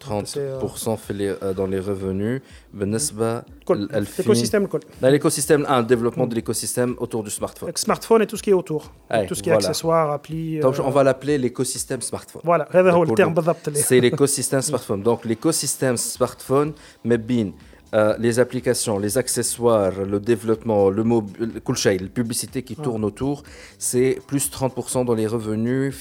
30% 0.00 0.94
في 0.96 1.12
les, 1.12 1.30
euh, 1.42 1.54
dans 1.54 1.66
les 1.66 1.80
revenus 1.80 2.40
بالنسبة 2.74 3.38
ل 3.38 3.42
2000 3.66 3.88
L'écosystème, 4.18 4.62
le 4.62 4.68
col. 4.68 4.80
Dans 5.00 5.08
l'écosystème, 5.08 5.64
un 5.68 5.82
développement 5.82 6.26
de 6.26 6.34
l'écosystème 6.34 6.94
autour 6.98 7.22
du 7.22 7.30
smartphone. 7.30 7.68
Avec 7.68 7.78
smartphone 7.78 8.20
et 8.22 8.26
tout 8.26 8.36
ce 8.36 8.42
qui 8.42 8.50
est 8.50 8.58
autour. 8.62 8.82
Ouais, 9.10 9.26
tout 9.26 9.34
ce 9.34 9.42
qui 9.42 9.48
est 9.48 9.52
voilà. 9.52 9.68
accessoires, 9.68 10.10
applis. 10.18 10.58
Donc, 10.60 10.74
euh, 10.78 10.82
on 10.88 10.90
va 10.90 11.02
l'appeler 11.08 11.38
l'écosystème 11.38 12.00
smartphone. 12.02 12.42
Voilà, 12.44 12.66
هذا 12.70 12.90
هو 12.90 13.04
Pour 13.06 13.10
الترم 13.10 13.30
le- 13.32 13.34
بالضبط 13.34 13.68
اللي- 13.68 13.82
C'est 13.82 14.00
l'écosystème 14.00 14.60
smartphone. 14.62 15.02
Donc, 15.02 15.24
l'écosystème 15.24 15.96
smartphone, 15.96 16.72
mais 17.04 17.16
bien, 17.30 17.46
euh, 17.95 18.15
les 18.19 18.39
applications, 18.39 18.99
les 18.99 19.17
accessoires, 19.17 20.05
le 20.05 20.19
développement, 20.19 20.89
le 20.89 21.03
mobile, 21.03 21.53
la 21.65 22.07
publicité 22.09 22.61
qui 22.61 22.75
ouais. 22.75 22.83
tourne 22.83 23.03
autour, 23.03 23.43
c'est 23.79 24.19
plus 24.27 24.51
30% 24.51 25.05
dans 25.05 25.15
les 25.15 25.25
revenus. 25.25 25.95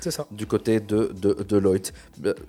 C'est 0.00 0.10
ça. 0.10 0.26
Du 0.30 0.46
côté 0.46 0.80
de, 0.80 1.12
de, 1.20 1.34
Deloitte. 1.48 1.92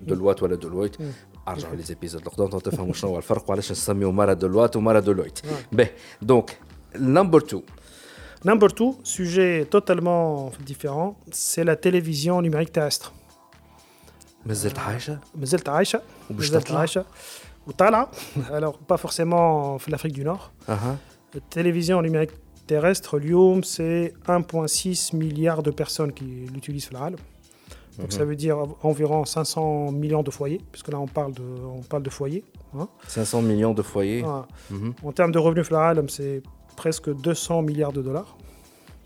Deloitte, 0.01 0.39
voilà, 0.39 0.57
Deloitte. 0.57 0.99
Mm. 0.99 1.03
Ah, 1.45 1.51
Argent, 1.51 1.67
les 1.75 1.91
épisodes, 1.91 2.21
on 2.38 2.45
va 2.45 2.59
faire 2.59 2.79
un 2.81 2.93
changement, 2.93 3.09
on 3.09 3.15
va 3.15 3.21
faire 3.21 3.43
quoi 3.43 3.55
Les 3.55 3.63
chansons, 3.63 3.95
Deloitte, 3.95 5.41
ben, 5.71 5.88
donc, 6.21 6.59
number 6.99 7.43
two. 7.43 7.63
Number 8.45 8.71
two, 8.73 8.95
sujet 9.03 9.65
totalement 9.69 10.51
différent, 10.63 11.17
c'est 11.31 11.63
la 11.63 11.75
télévision 11.75 12.41
numérique 12.41 12.71
terrestre. 12.71 13.13
مازلت 14.46 14.79
عايشة؟ 14.79 15.19
مازلت 15.35 15.69
عايشة 15.69 16.00
وباش 16.31 16.50
مازلت 16.50 16.65
تطلع؟ 16.65 16.79
عايشة 16.79 17.04
ou 17.67 17.73
Tala, 17.73 18.10
alors 18.52 18.79
pas 18.79 18.96
forcément 18.96 19.75
en 19.75 19.92
Afrique 19.92 20.12
du 20.12 20.25
Nord. 20.25 20.52
Uh 20.69 20.73
-huh. 20.73 20.96
La 21.35 21.40
télévision 21.50 22.02
numérique 22.02 22.33
terrestre, 22.67 23.19
Lyoum, 23.19 23.62
c'est 23.65 24.15
1,6 24.27 25.17
milliard 25.17 25.62
de 25.62 25.71
personnes 25.71 26.12
qui 26.12 26.25
l'utilisent 26.52 26.90
dans 26.90 27.10
Donc 27.98 28.12
ça 28.12 28.23
mhm. 28.23 28.29
veut 28.29 28.37
dire 28.37 28.56
environ 28.83 29.25
500 29.25 29.92
millions 29.92 30.23
de 30.23 30.31
foyers, 30.31 30.60
puisque 30.73 30.88
là 30.88 30.98
on 30.98 31.06
parle 31.06 31.33
de, 31.35 31.42
on 31.79 31.83
parle 31.83 32.02
de 32.02 32.10
foyers. 32.10 32.44
Hein. 32.77 32.88
500 33.08 33.42
millions 33.42 33.75
de 33.75 33.83
foyers. 33.83 34.25
Mhm. 34.71 34.94
En 35.02 35.12
termes 35.12 35.33
de 35.33 35.38
revenus 35.38 35.69
c'est 36.08 36.42
presque 36.77 37.08
200 37.10 37.62
milliards 37.62 37.92
de 37.92 38.02
dollars. 38.02 38.37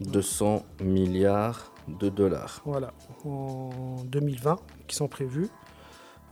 200 0.01 0.63
milliards 0.81 1.73
de 2.01 2.09
dollars. 2.09 2.63
Voilà, 2.65 2.93
en 3.25 3.71
2020, 4.05 4.59
qui 4.93 4.97
sont 4.97 5.09
prévus. 5.09 5.49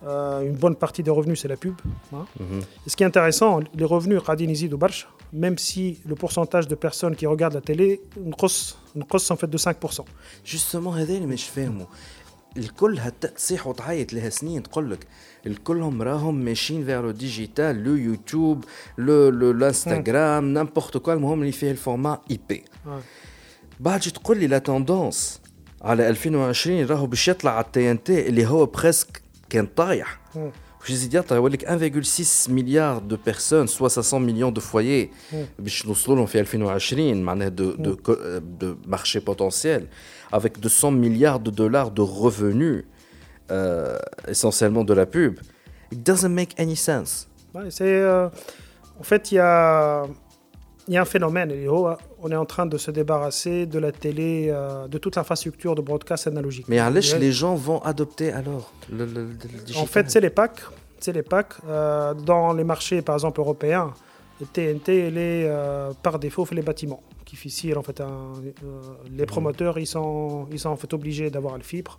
Euh, 0.04 0.42
une 0.42 0.56
bonne 0.56 0.76
partie 0.76 1.02
des 1.02 1.10
revenus, 1.10 1.40
c'est 1.40 1.48
la 1.48 1.56
pub. 1.56 1.74
Hein. 2.12 2.26
Mhm. 2.38 2.60
Et 2.86 2.90
ce 2.90 2.96
qui 2.96 3.02
est 3.02 3.06
intéressant, 3.06 3.60
les 3.74 3.84
revenus 3.84 4.18
Radinizi 4.18 4.68
de 4.68 4.76
Barch, 4.76 5.08
même 5.32 5.56
si 5.58 6.00
le 6.06 6.14
pourcentage 6.14 6.68
de 6.68 6.74
personnes 6.74 7.16
qui 7.16 7.26
regardent 7.26 7.54
la 7.54 7.60
télé, 7.60 8.00
une 8.16 8.30
grosse, 8.30 8.78
une 8.94 9.04
grosse 9.04 9.30
en 9.30 9.36
fait 9.36 9.48
de 9.48 9.58
5%. 9.58 10.04
Justement, 10.44 10.94
هذا 10.96 11.14
اللي 11.14 11.26
مش 11.26 11.44
فاهمه. 11.44 11.86
الكل 12.56 12.98
هتصيح 12.98 13.66
وتعيط 13.66 14.12
لها 14.12 14.28
سنين 14.28 14.62
تقول 14.62 14.90
لك 14.90 15.06
الكلهم 15.46 16.02
راهم 16.02 16.34
ماشيين 16.34 16.84
فيرو 16.84 17.10
ديجيتال 17.10 17.84
لو 17.84 17.94
يوتيوب 17.94 18.64
لو 18.98 19.50
الانستغرام 19.50 20.44
نامبورت 20.44 20.96
كوا 20.96 21.12
المهم 21.12 21.40
اللي 21.40 21.52
فيه 21.52 21.70
الفورما 21.70 22.18
اي 22.30 22.40
بي 22.48 22.64
بعد 23.80 24.00
تقول 24.00 24.38
لي 24.38 24.46
لا 24.46 24.58
توندونس 24.58 25.40
على 25.82 26.08
2020 26.08 26.86
راهو 26.86 27.06
باش 27.06 27.28
يطلع 27.28 27.50
على 27.50 27.64
التي 27.64 27.90
ان 27.90 28.02
تي 28.02 28.28
اللي 28.28 28.46
هو 28.46 28.66
بريسك 28.66 29.22
كان 29.50 29.66
طايح 29.66 30.20
باش 30.80 30.90
يزيد 30.90 31.14
يطلع 31.14 31.36
يقول 31.36 31.52
لك 31.52 31.64
1,6 31.64 32.50
مليار 32.50 32.98
دو 32.98 33.16
بيرسون 33.26 33.66
سوا 33.66 33.88
500 33.88 34.26
مليون 34.26 34.52
دو 34.52 34.60
فويي 34.60 35.10
باش 35.58 35.86
نوصلوا 35.86 36.16
لهم 36.16 36.26
في 36.26 36.40
2020 36.40 37.22
معناها 37.22 37.48
دو 37.48 37.72
دو 37.72 37.96
دو 38.38 38.76
مارشي 38.86 39.18
بوتونسيال 39.18 39.86
avec 40.34 40.58
200 40.58 40.90
milliards 40.90 41.40
de 41.40 41.50
dollars 41.50 41.90
de 41.90 42.02
revenus 42.02 42.84
euh, 43.50 43.98
essentiellement 44.28 44.84
de 44.84 44.94
la 44.94 45.06
pub 45.06 45.38
it 45.92 46.02
doesn't 46.02 46.34
make 46.40 46.52
any 46.58 46.76
sense 46.76 47.28
ouais, 47.54 47.70
c'est 47.70 47.84
euh, 47.84 48.28
en 49.00 49.04
fait 49.04 49.32
il 49.32 49.36
y 49.36 49.38
a 49.38 50.04
il 50.87 50.93
y 50.93 50.97
a 50.97 51.01
un 51.01 51.05
phénomène, 51.05 51.53
on 52.19 52.31
est 52.31 52.35
en 52.35 52.45
train 52.45 52.65
de 52.65 52.77
se 52.77 52.91
débarrasser 52.91 53.65
de 53.65 53.79
la 53.79 53.91
télé, 53.91 54.47
euh, 54.49 54.87
de 54.87 54.97
toute 54.97 55.15
l'infrastructure 55.15 55.75
de 55.75 55.81
broadcast 55.81 56.27
analogique. 56.27 56.65
Mais 56.67 56.79
les 56.91 57.31
gens 57.31 57.55
vont 57.55 57.81
adopter 57.83 58.31
alors 58.31 58.73
le, 58.91 59.05
le, 59.05 59.29
En 59.77 59.85
fait, 59.85 60.09
c'est 60.09 60.21
les 60.21 60.29
packs. 60.29 60.61
C'est 60.99 61.13
les 61.13 61.23
packs. 61.23 61.53
Euh, 61.67 62.13
dans 62.13 62.53
les 62.53 62.63
marchés, 62.63 63.01
par 63.01 63.15
exemple, 63.15 63.39
européens, 63.39 63.93
le 64.39 64.45
TNT, 64.47 65.07
elle 65.07 65.17
est 65.17 65.45
euh, 65.47 65.91
par 66.01 66.19
défaut 66.19 66.45
fait 66.45 66.55
les 66.55 66.61
bâtiments. 66.61 67.01
Qui 67.25 67.35
difficile, 67.35 67.77
en 67.77 67.83
fait, 67.83 68.01
les 69.09 69.25
promoteurs, 69.25 69.79
ils 69.79 69.87
sont, 69.87 70.47
ils 70.51 70.59
sont 70.59 70.69
en 70.69 70.75
fait 70.75 70.93
obligés 70.93 71.29
d'avoir 71.29 71.55
le 71.55 71.63
fibre, 71.63 71.95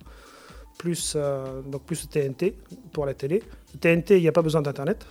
plus, 0.77 1.17
donc 1.65 1.81
plus 1.83 2.03
le 2.03 2.09
TNT 2.09 2.55
pour 2.91 3.07
la 3.07 3.15
télé. 3.15 3.41
Le 3.73 3.79
TNT, 3.79 4.17
il 4.17 4.21
n'y 4.21 4.27
a 4.27 4.31
pas 4.31 4.43
besoin 4.43 4.61
d'Internet. 4.61 5.07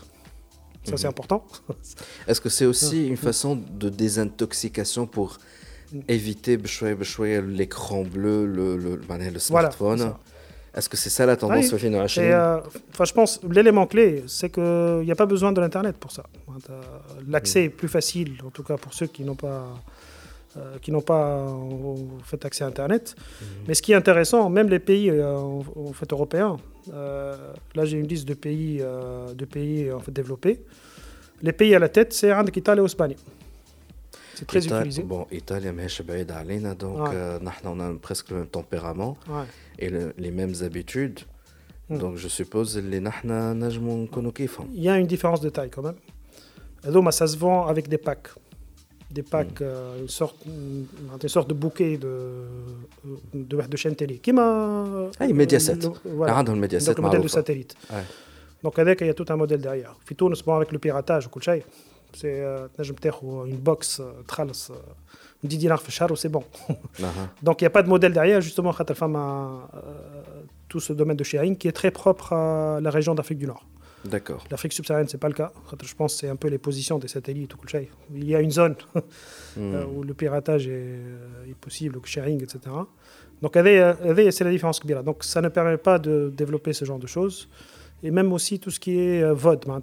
Ça, 0.84 0.96
c'est 0.96 1.04
mhm. 1.04 1.10
important. 1.10 1.46
Est-ce 2.26 2.40
que 2.40 2.48
c'est 2.48 2.66
aussi 2.66 3.06
une 3.06 3.16
façon 3.16 3.56
de 3.56 3.88
désintoxication 3.88 5.06
pour 5.06 5.38
éviter 6.08 6.56
l'écran 6.56 8.02
bleu, 8.02 8.46
le, 8.46 8.76
le, 8.76 8.96
le 8.96 9.38
smartphone 9.38 10.14
Est-ce 10.74 10.88
que 10.88 10.96
c'est 10.96 11.10
ça 11.10 11.26
la 11.26 11.36
tendance 11.36 11.72
oui. 11.72 11.78
euh, 12.18 12.60
Je 13.04 13.12
pense 13.12 13.40
l'élément 13.48 13.86
clé, 13.86 14.24
c'est 14.26 14.50
qu'il 14.50 15.02
n'y 15.04 15.12
a 15.12 15.16
pas 15.16 15.26
besoin 15.26 15.52
de 15.52 15.60
l'Internet 15.60 15.96
pour 15.96 16.10
ça. 16.10 16.24
L'accès 17.28 17.64
est 17.64 17.68
plus 17.68 17.88
facile, 17.88 18.38
en 18.44 18.50
tout 18.50 18.62
cas 18.62 18.76
pour 18.76 18.94
ceux 18.94 19.06
qui 19.06 19.22
n'ont 19.22 19.36
pas, 19.36 19.66
euh, 20.56 20.78
qui 20.80 20.90
n'ont 20.90 21.02
pas 21.02 21.46
fait 22.24 22.44
accès 22.44 22.64
à 22.64 22.68
Internet. 22.68 23.14
Mhm. 23.18 23.46
Mais 23.68 23.74
ce 23.74 23.82
qui 23.82 23.92
est 23.92 23.96
intéressant, 23.96 24.48
même 24.48 24.68
les 24.68 24.78
pays 24.80 25.10
euh, 25.10 25.36
en 25.36 25.92
fait, 25.92 26.10
européens, 26.12 26.56
euh, 26.92 27.52
là, 27.74 27.84
j'ai 27.84 27.98
une 27.98 28.06
liste 28.06 28.26
de 28.26 28.34
pays, 28.34 28.78
euh, 28.80 29.32
de 29.34 29.44
pays 29.44 29.90
en 29.92 30.00
fait, 30.00 30.12
développés. 30.12 30.64
Les 31.42 31.52
pays 31.52 31.74
à 31.74 31.78
la 31.78 31.88
tête, 31.88 32.12
c'est 32.12 32.32
l'Italie 32.54 32.80
et 32.80 32.82
l'Espagne. 32.82 33.16
C'est 34.34 34.46
très 34.46 34.64
utilisé. 34.64 35.02
Bon, 35.02 35.26
l'Italie, 35.30 35.68
donc 36.78 37.08
euh, 37.12 37.38
on 37.64 37.80
a 37.80 37.92
presque 38.00 38.30
le 38.30 38.36
même 38.38 38.46
tempérament 38.46 39.16
et 39.78 39.90
les 39.90 40.30
mêmes 40.30 40.54
habitudes. 40.62 41.20
Hmm. 41.88 41.98
Donc 41.98 42.16
je 42.16 42.28
suppose 42.28 42.74
que 42.74 42.80
Il 44.74 44.82
y 44.82 44.88
a 44.88 44.98
une 44.98 45.06
différence 45.06 45.40
de 45.40 45.50
taille 45.50 45.70
quand 45.70 45.82
même. 45.82 45.96
Donc, 46.84 47.12
ça 47.12 47.26
se 47.28 47.36
vend 47.36 47.66
avec 47.66 47.88
des 47.88 47.98
packs 47.98 48.28
des 49.12 49.22
packs, 49.22 49.60
mm. 49.60 49.64
euh, 49.64 50.00
une, 50.00 50.08
sorte, 50.08 50.36
une, 50.46 51.28
sorte 51.28 51.48
de 51.48 51.54
bouquet 51.54 51.96
de, 51.98 52.44
de, 53.34 53.94
télé. 53.94 54.18
Qui 54.18 54.32
m'a. 54.32 55.10
Ah, 55.18 55.26
Mediaset. 55.28 55.78
Voilà. 56.04 56.38
Ah, 56.38 56.42
le 56.42 56.54
modèle 57.02 57.22
de 57.22 57.28
satellite. 57.28 57.76
Donc, 58.62 58.74
il 58.78 59.06
y 59.06 59.10
a 59.10 59.14
tout 59.14 59.26
un 59.28 59.36
modèle 59.36 59.60
derrière. 59.60 59.96
Puis 60.04 60.14
tout, 60.14 60.32
bon, 60.46 60.54
avec 60.54 60.72
le 60.72 60.78
piratage, 60.78 61.28
c'est 62.14 62.40
euh, 62.40 62.68
une 63.46 63.56
box, 63.56 64.00
euh, 64.00 64.12
trals, 64.26 64.52
10 65.42 65.58
dinars 65.58 65.82
c'est 66.14 66.28
bon. 66.28 66.44
Donc, 67.42 67.60
il 67.60 67.64
n'y 67.64 67.66
a 67.66 67.70
pas 67.70 67.82
de 67.82 67.88
modèle 67.88 68.12
derrière, 68.12 68.40
justement, 68.40 68.72
tout 70.68 70.80
ce 70.80 70.92
domaine 70.92 71.16
de 71.16 71.24
sharing 71.24 71.56
qui 71.56 71.68
est 71.68 71.72
très 71.72 71.90
propre 71.90 72.32
à 72.32 72.80
la 72.80 72.90
région 72.90 73.14
d'Afrique 73.14 73.38
du 73.38 73.46
Nord. 73.46 73.64
D'accord. 74.04 74.44
L'Afrique 74.50 74.72
subsaharienne, 74.72 75.08
c'est 75.08 75.18
pas 75.18 75.28
le 75.28 75.34
cas. 75.34 75.52
Je 75.82 75.94
pense 75.94 76.14
que 76.14 76.20
c'est 76.20 76.28
un 76.28 76.36
peu 76.36 76.48
les 76.48 76.58
positions 76.58 76.98
des 76.98 77.08
satellites. 77.08 77.52
Il 78.14 78.28
y 78.28 78.34
a 78.34 78.40
une 78.40 78.50
zone 78.50 78.74
euh, 79.58 79.84
hmm. 79.84 79.96
où 79.96 80.02
le 80.02 80.14
piratage 80.14 80.66
est, 80.66 80.72
euh, 80.72 81.44
est, 81.48 81.54
possible, 81.54 81.96
le 81.96 82.00
sharing, 82.04 82.42
etc. 82.42 82.60
Donc, 83.40 83.52
c'est 83.54 84.44
la 84.44 84.50
différence. 84.50 84.80
Donc, 85.04 85.24
ça 85.24 85.40
ne 85.40 85.48
permet 85.48 85.76
pas 85.76 85.98
de 85.98 86.32
développer 86.34 86.72
ce 86.72 86.84
genre 86.84 86.98
de 86.98 87.06
choses. 87.06 87.48
Et 88.04 88.10
même 88.10 88.32
aussi 88.32 88.58
tout 88.58 88.70
ce 88.70 88.80
qui 88.80 88.98
est 88.98 89.22
euh, 89.22 89.32
VOD, 89.32 89.66
hein, 89.68 89.80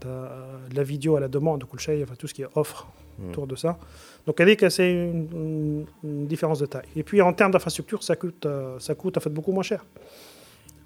la 0.74 0.84
vidéo 0.84 1.16
à 1.16 1.22
la 1.22 1.30
demande, 1.30 1.64
enfin, 1.64 2.16
tout 2.18 2.28
ce 2.28 2.34
qui 2.34 2.42
est 2.42 2.50
offre 2.56 2.88
hmm. 3.18 3.30
autour 3.30 3.48
de 3.48 3.56
ça. 3.56 3.78
Donc, 4.26 4.42
c'est 4.70 4.92
une, 4.92 5.86
une, 6.04 6.28
différence 6.28 6.60
de 6.60 6.66
taille. 6.66 6.88
Et 6.96 7.04
puis, 7.04 7.22
en 7.22 7.32
termes 7.32 7.52
d'infrastructure, 7.52 8.04
ça 8.04 8.18
coûte, 8.18 8.46
ça 8.80 8.96
coûte 8.96 9.18
en 9.18 9.22
fait 9.22 9.30
beaucoup 9.30 9.54
moins 9.54 9.64
cher 9.64 9.86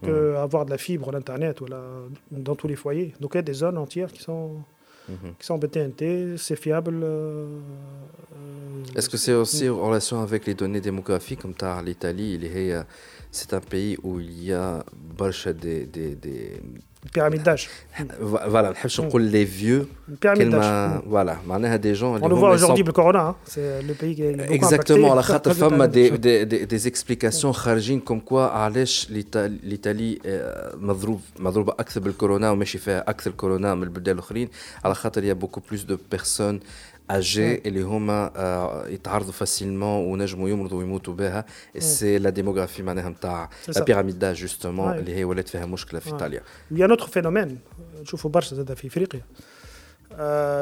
avoir 0.09 0.65
de 0.65 0.71
la 0.71 0.77
fibre, 0.77 1.11
l'Internet 1.11 1.59
dans 2.31 2.55
tous 2.55 2.67
les 2.67 2.75
foyers. 2.75 3.13
Donc 3.19 3.31
il 3.33 3.37
y 3.37 3.39
a 3.39 3.43
des 3.43 3.53
zones 3.53 3.77
entières 3.77 4.11
qui 4.11 4.21
sont, 4.21 4.57
mhm. 5.09 5.33
qui 5.39 5.45
sont 5.45 5.57
BTNT, 5.57 6.37
c'est 6.37 6.55
fiable. 6.55 6.99
Euh, 7.03 7.45
euh, 8.33 8.83
Est-ce 8.95 9.09
que 9.09 9.17
c'est 9.17 9.33
aussi 9.33 9.69
en 9.69 9.87
relation 9.87 10.21
avec 10.21 10.45
les 10.45 10.53
données 10.53 10.81
démographiques, 10.81 11.41
comme 11.41 11.55
tu 11.55 11.65
as 11.65 11.81
l'Italie, 11.81 12.39
c'est 13.31 13.53
un 13.53 13.61
pays 13.61 13.97
où 14.03 14.19
il 14.19 14.43
y 14.43 14.53
a 14.53 14.83
des, 15.59 15.85
des, 15.85 16.15
des 16.15 16.61
pyramide 17.12 17.42
d'âge. 17.42 17.68
Voilà, 18.20 18.72
je 18.84 19.00
نقول 19.02 19.22
les 19.22 19.44
vieux. 19.44 19.88
pyramide 20.20 20.50
d'âge. 20.50 21.00
Voilà, 21.06 21.36
معناها 21.46 21.76
des 21.78 21.94
gens. 21.94 22.18
On 22.20 22.28
le 22.28 22.34
voit 22.34 22.50
aujourd'hui 22.50 22.84
le 22.84 22.92
corona, 22.92 23.20
hein. 23.20 23.36
c'est 23.44 23.82
le 23.82 23.94
pays 23.94 24.14
qui 24.14 24.22
est 24.22 24.50
Exactement, 24.50 25.14
la 25.14 25.22
خاطر 25.22 25.52
فما 25.54 25.86
des 25.86 26.10
des 26.18 26.66
des 26.66 26.88
explications 26.88 27.52
خارجين 27.52 28.00
comme 28.00 28.20
quoi 28.20 28.50
علاش 28.52 29.08
l'Italie 29.62 30.18
مضروب 30.74 31.20
مضروبه 31.38 31.72
اكثر 31.72 32.00
بالكورونا 32.00 32.50
وماشي 32.50 32.78
فيها 32.78 33.10
اكثر 33.10 33.30
كورونا 33.30 33.74
من 33.74 33.82
البلدان 33.82 34.14
الاخرين 34.14 34.48
على 34.84 34.94
خاطر 34.94 35.22
il 35.22 35.26
y 35.26 35.30
a 35.30 35.34
beaucoup 35.34 35.60
plus 35.60 35.86
de 35.86 35.96
personnes 35.96 36.60
âgés 37.10 37.66
اللي 37.66 37.82
هما 37.82 38.32
يتعرضوا 38.88 39.32
فاسيلمون 39.32 40.06
ونجموا 40.06 40.48
يمرضوا 40.48 40.78
ويموتوا 40.78 41.14
بها 41.14 41.44
سي 41.78 42.18
لا 42.18 42.30
ديموغرافي 42.30 42.82
معناها 42.82 43.08
نتاع 43.08 43.50
لا 43.68 43.84
بيراميد 43.84 44.18
داج 44.18 44.36
جوستومون 44.36 44.92
اللي 44.98 45.14
هي 45.14 45.24
ولات 45.24 45.48
فيها 45.48 45.66
مشكله 45.66 46.00
في 46.00 46.12
ايطاليا. 46.12 46.42
Il 46.72 46.78
y 46.78 46.82
a 46.82 46.86
un 46.86 46.90
autre 46.90 47.08
phénomène 47.08 47.54
نشوفوا 48.02 48.30
برشا 48.30 48.56
زاد 48.56 48.74
في 48.74 48.86
افريقيا. 48.86 49.20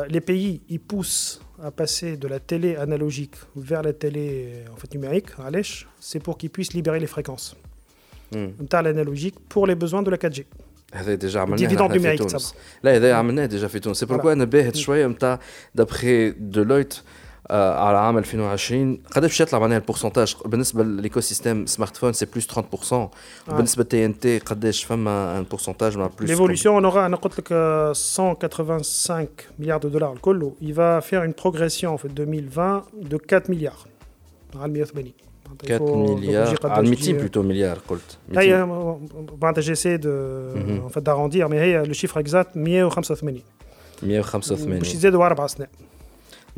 les 0.09 0.21
pays 0.21 0.61
ils 0.69 0.81
poussent 0.93 1.41
à 1.63 1.71
passer 1.71 2.17
de 2.17 2.29
la 2.29 2.39
télé 2.39 2.77
analogique 2.77 3.37
vers 3.57 3.83
la 3.83 3.93
télé 3.93 4.65
en 4.73 4.77
fait 4.77 4.95
numérique, 4.95 5.31
علاش 5.39 5.87
C'est 6.01 6.23
pour 6.23 6.39
qu'ils 6.39 6.51
puissent 6.51 6.75
libérer 6.75 7.01
les 7.01 7.07
fréquences. 7.07 7.55
نتاع 8.35 8.83
l'analogique 8.83 9.35
pour 9.49 9.67
les 9.67 9.75
besoins 9.75 10.03
de 10.03 10.11
la 10.11 10.17
4G. 10.17 10.45
هذا 10.95 11.15
ديجا 11.15 11.41
عملناه 11.41 11.89
في 11.99 12.17
تونس 12.17 12.55
لا 12.83 12.97
هذا 12.97 13.15
عملناه 13.15 13.47
ديجا 13.47 13.69
في 13.69 13.79
تونس 13.79 14.01
سي 14.01 14.07
بوركو 14.07 14.33
انا 14.33 14.45
باهت 14.45 14.77
شويه 14.77 15.07
نتاع 15.07 15.41
دابخي 15.75 16.31
ديلويت 16.31 16.95
آه 17.51 17.87
على 17.87 17.99
عام 17.99 18.19
2020 18.19 18.97
قداش 18.97 19.31
باش 19.31 19.41
يطلع 19.41 19.59
معناها 19.59 19.79
البورسنتاج 19.79 20.37
بالنسبه 20.45 20.85
للايكو 20.85 21.21
سيستيم 21.21 21.67
سمارت 21.67 21.97
فون 21.97 22.13
سي 22.13 22.27
بلوس 22.27 22.47
30% 22.47 22.95
بالنسبه 23.49 23.83
للتي 23.83 24.05
ان 24.05 24.21
تي 24.21 24.39
قداش 24.39 24.85
فما 24.85 25.39
ان 25.39 25.43
بورسنتاج 25.43 25.99
مع 25.99 26.07
بلوس 26.07 26.31
ليفولوسيون 26.31 26.85
اون 26.85 27.05
انا 27.05 27.17
قلت 27.17 27.39
لك 27.39 27.53
185 27.53 29.29
مليار 29.59 29.79
دو 29.79 29.89
دولار 29.89 30.13
الكل 30.13 30.51
il 30.63 30.75
va 30.75 31.07
faire 31.07 31.23
une 31.29 31.43
progression 31.43 31.97
في 31.97 32.05
2020 32.05 32.83
de 33.11 33.19
4 33.33 33.51
مليار 33.51 33.77
على 34.57 34.73
180 34.73 35.13
4 35.65 35.97
milliards, 35.97 36.55
ah, 36.65 36.83
200 36.83 37.15
plutôt 37.19 37.43
milliards, 37.43 37.83
قلت. 37.89 38.19
J'essaie 39.59 39.99
de, 39.99 40.53
mhm. 40.55 40.85
en 40.85 40.89
fait, 40.89 41.03
d'arrondir, 41.03 41.49
mais 41.49 41.85
le 41.85 41.93
chiffre 41.93 42.19
exact, 42.19 42.51
185. 42.55 43.43
185 44.03 44.79
باش 44.79 44.95
يزيدوا 44.95 45.27
اربع 45.27 45.47
سنين 45.47 45.69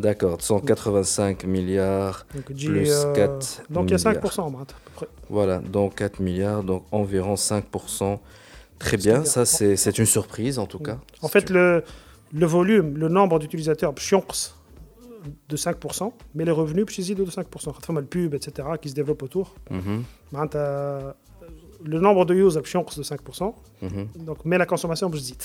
D'accord, 0.00 0.40
185 0.40 1.44
milliards 1.44 2.24
دونك 2.34 2.48
تجي 2.48 2.68
plus 2.68 2.90
آه، 2.90 3.12
4 3.12 3.38
دونك 3.70 3.92
يا 3.92 3.96
milliards. 3.96 4.34
5% 4.34 4.38
معناتها 4.40 4.76
à 4.76 4.90
peu 4.90 4.92
près. 4.96 5.08
Voilà, 5.30 5.58
donc 5.58 5.94
4 5.96 6.20
milliards, 6.20 6.62
donc 6.62 6.82
environ 6.92 7.34
5%. 7.34 8.18
Très 8.78 8.96
bien, 8.96 9.18
bien. 9.18 9.24
ça 9.24 9.44
c'est 9.44 9.76
c'est 9.76 9.98
une 9.98 10.06
surprise 10.06 10.58
en 10.58 10.66
tout 10.66 10.78
cas. 10.78 10.98
En 11.22 11.28
fait, 11.28 11.50
le, 11.50 11.82
le 12.32 12.46
volume, 12.46 12.96
le 12.96 13.08
nombre 13.08 13.38
d'utilisateurs, 13.40 13.92
باش 13.92 14.12
ينقص 14.12 14.54
de 15.49 15.57
5%, 15.57 16.11
mais 16.35 16.45
les 16.45 16.51
revenus, 16.51 16.85
puis 16.85 17.03
ils 17.03 17.15
de 17.15 17.25
5%. 17.25 17.69
Enfin, 17.69 17.93
le 17.93 18.05
pub, 18.05 18.33
etc., 18.33 18.67
qui 18.81 18.89
se 18.89 18.95
développe 18.95 19.23
autour. 19.23 19.55
Mhm. 19.69 20.03
Ben, 20.31 20.49
euh, 20.55 21.13
le 21.85 21.99
nombre 21.99 22.25
de 22.25 22.33
users, 22.33 22.61
puis 22.61 22.73
de 22.73 23.03
5%. 23.03 23.53
Mhm. 23.81 24.25
Donc, 24.25 24.39
mais 24.45 24.57
la 24.57 24.65
consommation, 24.65 25.11
je 25.13 25.19
dis. 25.19 25.37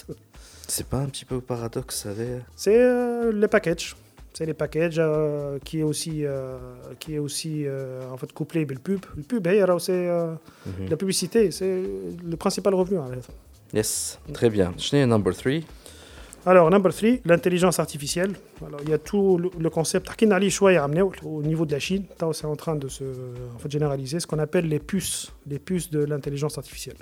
C'est 0.66 0.86
pas 0.86 0.98
un 0.98 1.06
petit 1.06 1.24
peu 1.24 1.40
paradoxe, 1.40 2.02
ça 2.02 2.10
avait... 2.10 2.40
C'est 2.54 2.76
euh, 2.76 3.32
les 3.32 3.48
packages. 3.48 3.96
C'est 4.34 4.46
les 4.46 4.54
packages 4.54 4.98
euh, 4.98 5.58
qui 5.64 5.80
est 5.80 5.82
aussi, 5.82 6.24
euh, 6.24 6.58
qui 7.00 7.14
est 7.14 7.18
aussi 7.18 7.64
en 8.12 8.16
fait, 8.16 8.32
couplé 8.32 8.60
avec 8.60 8.76
le 8.76 8.78
pub. 8.78 9.04
Le 9.16 9.22
pub, 9.22 9.46
hey, 9.46 9.60
alors, 9.60 9.80
c'est 9.80 10.06
mm-hmm. 10.06 10.88
la 10.90 10.96
publicité, 10.96 11.50
c'est 11.50 11.82
le 12.24 12.36
principal 12.36 12.74
revenu. 12.74 12.98
En 12.98 13.08
fait. 13.08 13.32
Yes, 13.72 14.18
très 14.32 14.48
bien. 14.48 14.72
Je 14.78 14.94
n'ai 14.94 15.06
number 15.06 15.34
3. 15.34 15.52
Alors, 16.48 16.70
number 16.70 16.94
3, 16.94 17.20
l'intelligence 17.26 17.78
artificielle. 17.78 18.32
Alors, 18.66 18.80
il 18.82 18.88
y 18.88 18.94
a 18.94 18.98
tout 18.98 19.36
le, 19.36 19.68
concept, 19.68 20.08
au 21.22 21.42
niveau 21.42 21.66
de 21.66 21.72
la 21.72 21.78
Chine, 21.78 22.04
c'est 22.32 22.46
en 22.46 22.56
train 22.56 22.74
de 22.74 22.88
se 22.88 23.04
généraliser, 23.68 24.18
ce 24.18 24.26
qu'on 24.26 24.38
appelle 24.38 24.66
les 24.66 24.78
puces, 24.78 25.30
les 25.46 25.58
puces 25.58 25.90
de 25.90 26.02
l'intelligence 26.02 26.56
artificielle. 26.56 26.96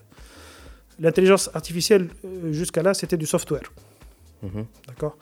L'intelligence 0.98 1.48
artificielle, 1.54 2.08
euh, 2.24 2.50
jusqu'à 2.50 2.82
là, 2.82 2.92
c'était 2.92 3.16
du 3.16 3.26
software. 3.26 3.72
Mhm. 4.42 4.66
D'accord? 4.88 5.16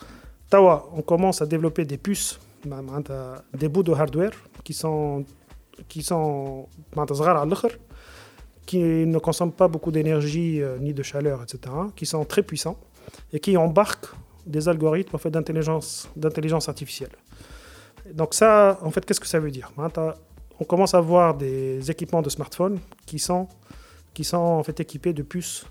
Tawa, 0.49 0.89
on 0.97 1.03
commence 1.03 1.43
à 1.43 1.47
développer 1.47 1.85
des 1.85 1.99
puces, 1.99 2.41
hein, 2.71 3.03
des 3.53 3.69
bouts 3.69 3.83
de 3.83 3.93
hardware 3.93 4.33
qui 4.63 4.73
sont, 4.73 5.27
qui 5.87 6.03
sont 6.03 6.67
qui 8.65 8.79
ne 8.79 9.19
consomment 9.19 9.53
pas 9.53 9.69
beaucoup 9.69 9.91
d'énergie 9.91 10.63
euh, 10.63 10.79
ni 10.79 10.95
de 10.95 11.03
chaleur, 11.03 11.43
etc., 11.43 11.75
qui 11.95 12.07
sont 12.07 12.25
très 12.25 12.43
puissants 12.43 12.79
et 13.33 13.41
qui 13.41 13.57
embarque 13.57 14.07
des 14.47 14.69
algorithmes 14.69 15.17
en 15.17 15.19
fait, 15.19 15.31
d'intelligence, 15.31 16.09
d'intelligence 16.17 16.69
artificielle. 16.69 17.13
Donc 18.13 18.35
ça, 18.35 18.79
en 18.83 18.91
fait, 18.91 19.05
qu'est-ce 19.05 19.21
que 19.21 19.27
ça 19.27 19.41
veut 19.41 19.51
dire? 19.51 19.71
Hein, 19.79 19.89
on 20.61 20.65
commence 20.65 20.95
à 20.95 21.01
voir 21.01 21.35
des 21.35 21.91
équipements 21.91 22.23
de 22.23 22.31
smartphones 22.31 22.79
qui 23.07 23.19
sont, 23.19 23.49
qui 24.13 24.25
sont 24.25 24.37
en 24.37 24.63
fait 24.63 24.79
équipés 24.81 25.13
de 25.13 25.23
puces 25.23 25.67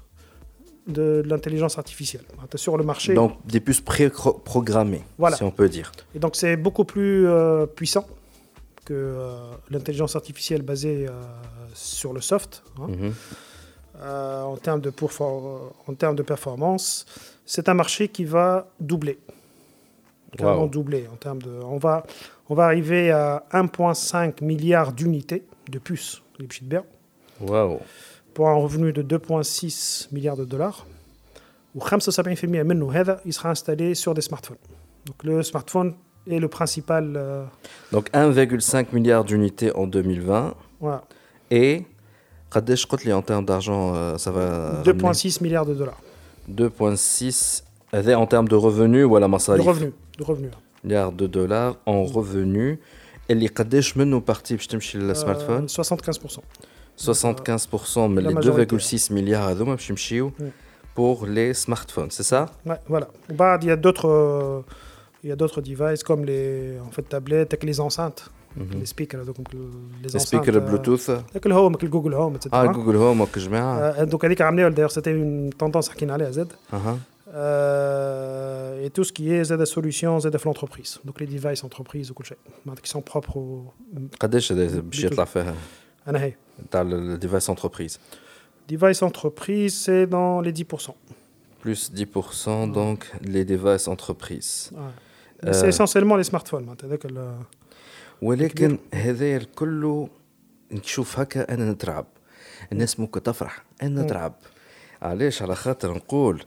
de, 0.88 1.24
l'intelligence 1.26 1.78
artificielle 1.78 2.26
hein, 2.40 2.46
sur 2.56 2.78
le 2.78 2.84
marché. 2.84 3.14
Donc 3.14 3.38
des 3.46 3.60
puces 3.60 3.82
pré-programmées, 3.82 5.04
si 5.36 5.44
on 5.44 5.52
peut 5.52 5.70
dire. 5.70 5.92
Et 6.16 6.20
donc 6.20 6.36
c'est 6.36 6.58
beaucoup 6.58 6.86
plus 6.86 7.28
euh, 7.28 7.66
puissant 7.66 8.06
que 8.86 8.94
euh, 8.94 9.38
l'intelligence 9.70 10.16
artificielle 10.16 10.62
basée 10.62 11.08
euh, 11.08 11.22
sur 11.74 12.14
le 12.14 12.20
soft. 12.20 12.64
Hein. 12.80 12.88
Mm-hmm. 12.88 13.12
Euh, 14.02 14.42
en, 14.42 14.58
termes 14.58 14.82
de 14.82 14.90
euh, 14.90 15.92
en 15.92 15.94
termes 15.94 16.16
de 16.16 16.24
performance, 16.24 17.06
c'est 17.46 17.70
un 17.70 17.74
marché 17.74 18.08
qui 18.08 18.26
va 18.26 18.68
doubler. 18.80 19.20
Wow. 20.40 20.68
doubler 20.68 21.08
en 21.14 21.16
termes 21.16 21.42
de. 21.44 21.52
On 21.64 21.78
va, 21.78 22.04
on 22.50 22.56
va 22.56 22.66
arriver 22.66 23.12
à 23.12 23.44
1,5 23.52 24.44
milliard 24.44 24.92
d'unités 24.92 25.44
de 25.70 25.78
puces 25.78 26.24
Lipschitz-Berg. 26.40 26.86
Wow. 27.40 27.80
Pour 28.34 28.50
un 28.50 28.56
revenu 28.56 28.92
de 28.92 29.04
2,6 29.04 30.08
milliards 30.12 30.38
de 30.38 30.46
dollars. 30.46 30.88
Ou 31.76 31.80
de 31.80 33.20
il 33.26 33.34
sera 33.34 33.50
installé 33.50 33.96
sur 33.96 34.14
des 34.14 34.22
smartphones. 34.22 34.58
Donc 35.06 35.24
le 35.24 35.44
smartphone 35.44 35.94
est 36.30 36.40
le 36.40 36.48
principal. 36.48 37.14
Euh, 37.16 37.46
Donc 37.92 38.10
1,5 38.12 38.88
milliard 38.94 39.24
d'unités 39.24 39.76
en 39.76 39.88
2020. 39.88 40.56
Voilà. 40.80 41.04
Et 41.52 41.86
قداش 42.53 42.87
قلت 42.87 43.07
لي 43.07 43.21
en 43.21 43.23
termes 43.25 43.45
d'argent 43.45 43.93
euh, 43.95 44.19
ça 44.19 44.31
va 44.31 44.83
ramener 44.83 45.13
2,6 45.13 45.43
milliards 45.43 45.67
de 45.67 45.75
dollars 45.75 46.01
2,6 46.57 47.63
هذا 47.95 48.17
en 48.17 48.27
termes 48.27 48.49
de 48.49 48.55
revenus 48.55 49.05
ولا 49.07 49.27
de 49.27 49.31
مصاريف 49.31 49.67
revenus. 49.69 49.93
De 50.19 50.25
revenus. 50.25 50.53
milliards 50.85 51.13
de 51.13 51.27
dollars 51.27 51.77
en 51.87 52.05
revenus 52.17 52.77
اللي 53.31 53.47
قداش 53.47 53.97
منه 53.97 54.23
parti 54.31 54.53
باش 54.53 54.67
تمشي 54.67 54.99
للسمارتفون 54.99 55.67
Euh, 55.69 55.71
75%. 55.71 56.41
75% 56.97 57.99
من 57.99 58.23
la 58.25 58.31
les 58.31 58.35
majorité. 58.35 58.77
2,6 58.77 59.11
milliards 59.13 59.49
هذوما 59.49 59.75
باش 59.75 59.91
يمشيو 59.91 60.31
Mm. 60.31 60.43
pour 61.01 61.27
les 61.27 61.55
smartphones, 61.55 62.11
c'est 62.17 62.29
ça 62.33 62.43
Ouais, 62.67 62.81
voilà. 62.93 63.07
Bah, 63.41 63.57
il 63.63 63.69
y 63.69 63.71
a 63.71 63.77
d'autres, 63.85 64.09
euh, 64.09 64.63
il 65.23 65.29
y 65.31 65.33
a 65.33 65.37
d'autres 65.37 65.61
devices 65.71 66.03
comme 66.09 66.23
les, 66.31 66.45
en 66.89 66.91
fait, 66.95 67.05
tablettes, 67.15 67.51
avec 67.55 67.63
les 67.71 67.79
enceintes, 67.87 68.21
les 68.81 68.87
speakers, 68.87 69.25
donc 69.25 69.37
le- 69.53 69.59
les, 70.03 70.09
Les 70.09 70.17
enceintes. 70.17 70.29
speakers 70.29 70.57
euh, 70.57 70.61
Bluetooth 70.69 71.09
avec 71.31 71.45
le 71.45 71.55
Home, 71.55 71.73
avec 71.75 71.83
le 71.83 71.89
Google 71.97 72.15
Home, 72.15 72.35
etc. 72.37 72.49
Ah, 72.53 72.67
Google 72.67 72.97
Home, 72.97 73.21
ok, 73.21 73.39
je 73.39 73.49
mets. 73.49 73.61
Euh, 73.63 74.07
donc, 74.07 74.25
avec 74.25 74.39
عملوا- 74.41 74.71
d'ailleurs, 74.71 74.91
c'était 74.99 75.13
une 75.13 75.53
tendance 75.63 75.89
à 75.91 76.15
aller 76.15 76.25
à 76.25 76.33
Z. 76.33 76.41
Ah, 76.73 76.79
ah. 76.89 76.97
Euh, 77.35 78.85
et 78.85 78.91
tout 78.91 79.05
ce 79.05 79.13
qui 79.13 79.25
est 79.33 79.45
Z 79.45 79.53
Solutions, 79.65 80.19
ZF 80.21 80.45
l'entreprise. 80.45 80.99
Donc, 81.07 81.21
les 81.21 81.27
devices 81.27 81.63
entreprises 81.69 82.11
ou 82.11 82.15
كل 82.15 82.25
شيء. 82.25 82.37
qui 82.83 82.89
sont 82.91 83.03
propres 83.03 83.37
au. 83.37 83.73
قداش 84.21 84.53
هذا 84.53 84.81
باش 84.81 85.05
يطلع 85.05 85.25
فيها 85.25 85.55
أنا 86.09 86.23
هي. 86.23 86.35
تاع 86.71 86.83
الديفايس 86.83 87.51
انتربريز 87.51 87.99
Device 88.71 89.01
entreprise, 89.03 89.73
c'est 89.87 90.07
dans 90.07 90.41
les 90.47 90.53
10%. 90.53 90.95
plus 91.63 91.91
10% 91.93 92.67
donc 92.81 92.99
les 93.35 93.45
devices 93.55 93.89
entreprises 93.95 94.71
Ouais. 94.73 94.79
Mais 95.43 95.53
C'est 95.59 95.67
Euh. 95.67 95.75
essentiellement 95.75 96.17
les 96.21 96.25
smartphones. 96.33 96.67
ولكن 98.24 98.78
هذا 98.94 99.38
الكل 99.38 100.08
نشوف 100.72 101.20
هكا 101.20 101.54
أنا 101.54 101.72
نترعب. 101.72 102.06
الناس 102.72 103.00
ممكن 103.00 103.24
تفرح 103.24 103.64
أنا 103.82 104.04
نترعب. 104.04 104.34
علاش؟ 105.02 105.42
على 105.42 105.56
خاطر 105.56 105.94
نقول 105.94 106.44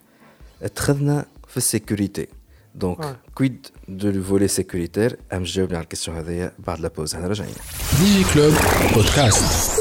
اتخذنا 0.63 1.27
في 1.49 1.57
السيكوريتي. 1.57 2.27
دونك. 2.75 3.17
كويد 3.35 3.67
دو 3.89 4.09
الفولي 4.09 4.49
سيكوريتير 4.49 5.19
أم 5.33 5.43
جاوبني 5.43 5.77
على 5.77 5.85
الكيستيون 5.85 6.17
هذيا 6.17 6.53
بعد 6.59 6.81
لا 6.81 6.89
بوز. 6.89 7.15
إحنا 7.15 7.29
راجعين 7.29 7.55
دي 8.01 8.25
كلوب 8.35 8.55
بودكاست 8.95 9.73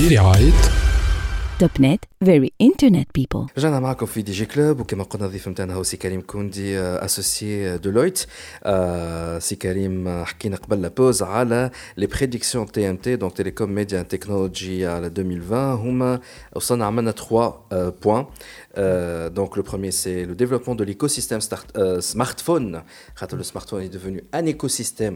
برعاية 0.00 0.52
توب 1.59 1.69
نت 1.79 2.05
فيري 2.25 2.51
انترنت 2.61 3.07
بيبل 3.15 3.47
رجعنا 3.57 3.79
معكم 3.79 4.05
في 4.05 4.21
دي 4.21 4.31
جي 4.31 4.45
كلوب 4.45 4.79
وكما 4.79 5.03
قلنا 5.03 5.25
الضيف 5.25 5.47
نتاعنا 5.47 5.73
هو 5.73 5.83
سي 5.83 5.97
كريم 5.97 6.21
كوندي 6.21 6.79
اسوسيي 6.79 7.77
دولويت 7.77 8.25
آه، 8.63 9.39
سي 9.39 9.55
كريم 9.55 10.07
آه، 10.07 10.23
حكينا 10.23 10.55
قبل 10.57 10.81
لا 10.81 10.87
بوز 10.87 11.23
على 11.23 11.71
لي 11.97 12.07
بريديكسيون 12.07 12.71
تي 12.71 12.89
ام 12.89 12.97
تي 12.97 13.15
دونك 13.15 13.37
تيليكوم 13.37 13.69
ميديا 13.71 14.01
تكنولوجي 14.01 14.87
على 14.87 15.07
2020 15.07 15.59
هما 15.73 16.19
وصلنا 16.55 16.85
عملنا 16.85 17.11
3 17.11 17.63
بوان 18.03 18.25
donc 19.35 19.57
le 19.57 19.63
premier 19.63 19.91
c'est 19.91 20.25
le 20.25 20.35
développement 20.35 20.75
de 20.75 20.83
l'écosystème 20.83 21.41
start- 21.41 21.77
euh, 21.77 22.01
smartphone 22.01 22.81
خاطر 23.15 23.37
le 23.37 23.43
smartphone 23.43 23.81
est 23.83 23.93
devenu 23.93 24.23
un 24.33 24.45
écosystème 24.45 25.15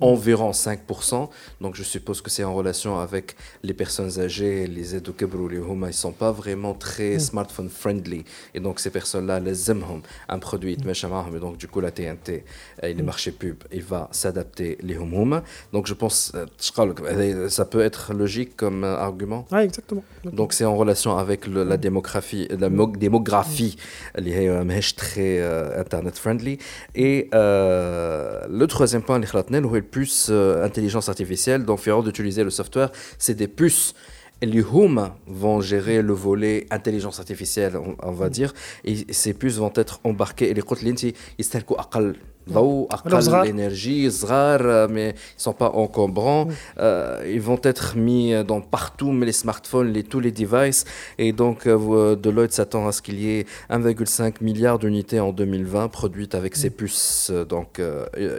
environ 0.00 0.50
5%. 0.52 1.28
Donc 1.60 1.74
je 1.74 1.82
suppose 1.82 2.20
que 2.20 2.30
c'est 2.30 2.44
en 2.44 2.54
relation 2.54 2.98
avec 2.98 3.36
les 3.62 3.74
personnes 3.74 4.18
âgées, 4.20 4.66
les 4.66 4.94
aides 4.94 5.08
au 5.08 5.48
les 5.48 5.58
Houma, 5.58 5.86
ils 5.86 5.90
ne 5.90 5.94
sont 5.94 6.12
pas 6.12 6.32
vraiment 6.32 6.74
très 6.74 7.16
mm. 7.16 7.20
smartphone 7.20 7.68
friendly. 7.68 8.24
Et 8.54 8.60
donc 8.60 8.80
ces 8.80 8.90
personnes-là, 8.90 9.40
les 9.40 9.54
Zemhom, 9.54 9.98
hein. 9.98 10.02
un 10.28 10.38
produit, 10.38 10.76
mm. 10.76 10.90
et 10.90 11.40
donc 11.40 11.56
du 11.56 11.68
coup 11.68 11.80
la 11.80 11.90
TNT 11.90 12.44
euh, 12.82 12.88
et 12.88 12.94
les 12.94 13.02
mm. 13.02 13.06
marchés 13.06 13.32
pubs, 13.32 13.64
il 13.72 13.82
va 13.82 14.08
s'adapter 14.12 14.78
les 14.82 14.96
Houma. 14.96 15.42
Donc 15.72 15.86
je 15.86 15.94
pense, 15.94 16.32
euh, 16.34 16.46
euh, 16.78 17.48
ça 17.48 17.64
peut 17.64 17.80
être 17.80 18.14
logique 18.14 18.56
comme 18.56 18.84
argument. 18.84 19.46
Ah, 19.50 19.64
exactement. 19.64 20.04
Donc 20.24 20.52
c'est 20.52 20.64
en 20.64 20.76
relation 20.76 21.16
avec 21.16 21.46
la 21.46 21.64
mm. 21.64 21.76
démographie, 21.76 22.48
la 22.50 22.68
démographie, 22.68 23.76
les 24.16 24.48
mm. 24.48 24.80
très 24.96 25.42
Internet 25.78 26.18
friendly. 26.18 26.58
Et 26.94 27.28
euh, 27.34 28.40
le 28.48 28.66
troisième 28.66 29.02
point, 29.02 29.18
les 29.18 29.26
puces 29.90 30.28
euh, 30.30 30.64
intelligence 30.64 31.08
artificielle, 31.08 31.64
donc 31.64 31.80
faire 31.80 32.02
d'utiliser 32.02 32.44
le 32.44 32.50
software, 32.50 32.90
c'est 33.18 33.34
des 33.34 33.48
puces. 33.48 33.94
Les 34.40 34.62
Home 34.62 35.10
vont 35.26 35.60
gérer 35.60 36.00
le 36.00 36.12
volet 36.12 36.66
intelligence 36.70 37.18
artificielle, 37.18 37.76
on, 37.76 38.12
va 38.12 38.26
mm. 38.26 38.30
dire, 38.30 38.54
et 38.84 39.12
ces 39.12 39.34
puces 39.34 39.56
vont 39.56 39.72
être 39.74 40.00
embarquées 40.04 40.50
et 40.50 40.54
les 40.54 40.62
Kotlin, 40.62 40.94
ils 41.38 41.44
l'énergie, 43.44 44.08
mais 44.88 45.10
ils 45.10 45.42
sont 45.42 45.52
pas 45.52 45.70
encombrants. 45.70 46.48
Euh, 46.78 47.22
ils 47.26 47.40
vont 47.40 47.60
être 47.62 47.96
mis 47.96 48.32
dans 48.44 48.60
partout, 48.60 49.12
mais 49.12 49.26
les 49.26 49.32
smartphones, 49.32 49.92
les, 49.92 50.02
tous 50.02 50.20
les 50.20 50.32
devices. 50.32 50.84
Et 51.18 51.32
donc, 51.32 51.66
euh, 51.66 52.16
Deloitte 52.16 52.52
s'attend 52.52 52.86
à 52.88 52.92
ce 52.92 53.02
qu'il 53.02 53.20
y 53.20 53.38
ait 53.38 53.46
1,5 53.70 54.42
milliard 54.42 54.78
d'unités 54.78 55.20
en 55.20 55.32
2020 55.32 55.88
produites 55.88 56.34
avec 56.34 56.56
ces 56.56 56.70
puces, 56.70 57.30
donc 57.48 57.80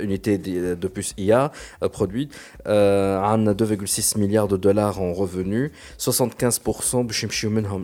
unités 0.02 0.38
de 0.38 0.88
puces 0.88 1.14
IA 1.18 1.52
produites. 1.92 2.34
Euh, 2.68 3.20
2,6 3.54 4.18
milliards 4.18 4.48
de 4.48 4.58
dollars 4.58 5.02
en 5.02 5.14
revenus, 5.14 5.72
75% 5.98 7.06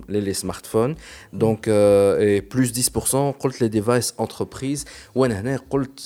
les 0.09 0.33
smartphones, 0.33 0.95
donc 1.33 1.67
et 1.67 2.41
plus 2.41 2.73
10% 2.73 3.33
les 3.59 3.69
devices 3.69 4.13
entreprises. 4.17 4.85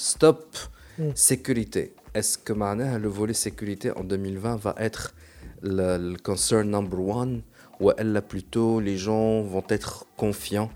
Stop 0.09 0.57
mm. 0.97 1.11
sécurité. 1.15 1.93
Est-ce 2.13 2.37
que 2.37 2.53
le 2.53 3.07
volet 3.07 3.33
sécurité 3.33 3.91
en 3.91 4.03
2020 4.03 4.55
va 4.57 4.75
être 4.77 5.13
le, 5.61 6.15
concern 6.17 6.69
number 6.69 6.99
one 6.99 7.41
ou 7.79 7.91
elle 7.97 8.21
plutôt 8.27 8.79
les 8.79 8.97
gens 8.97 9.41
vont 9.41 9.63
être 9.69 10.05
confiants 10.17 10.71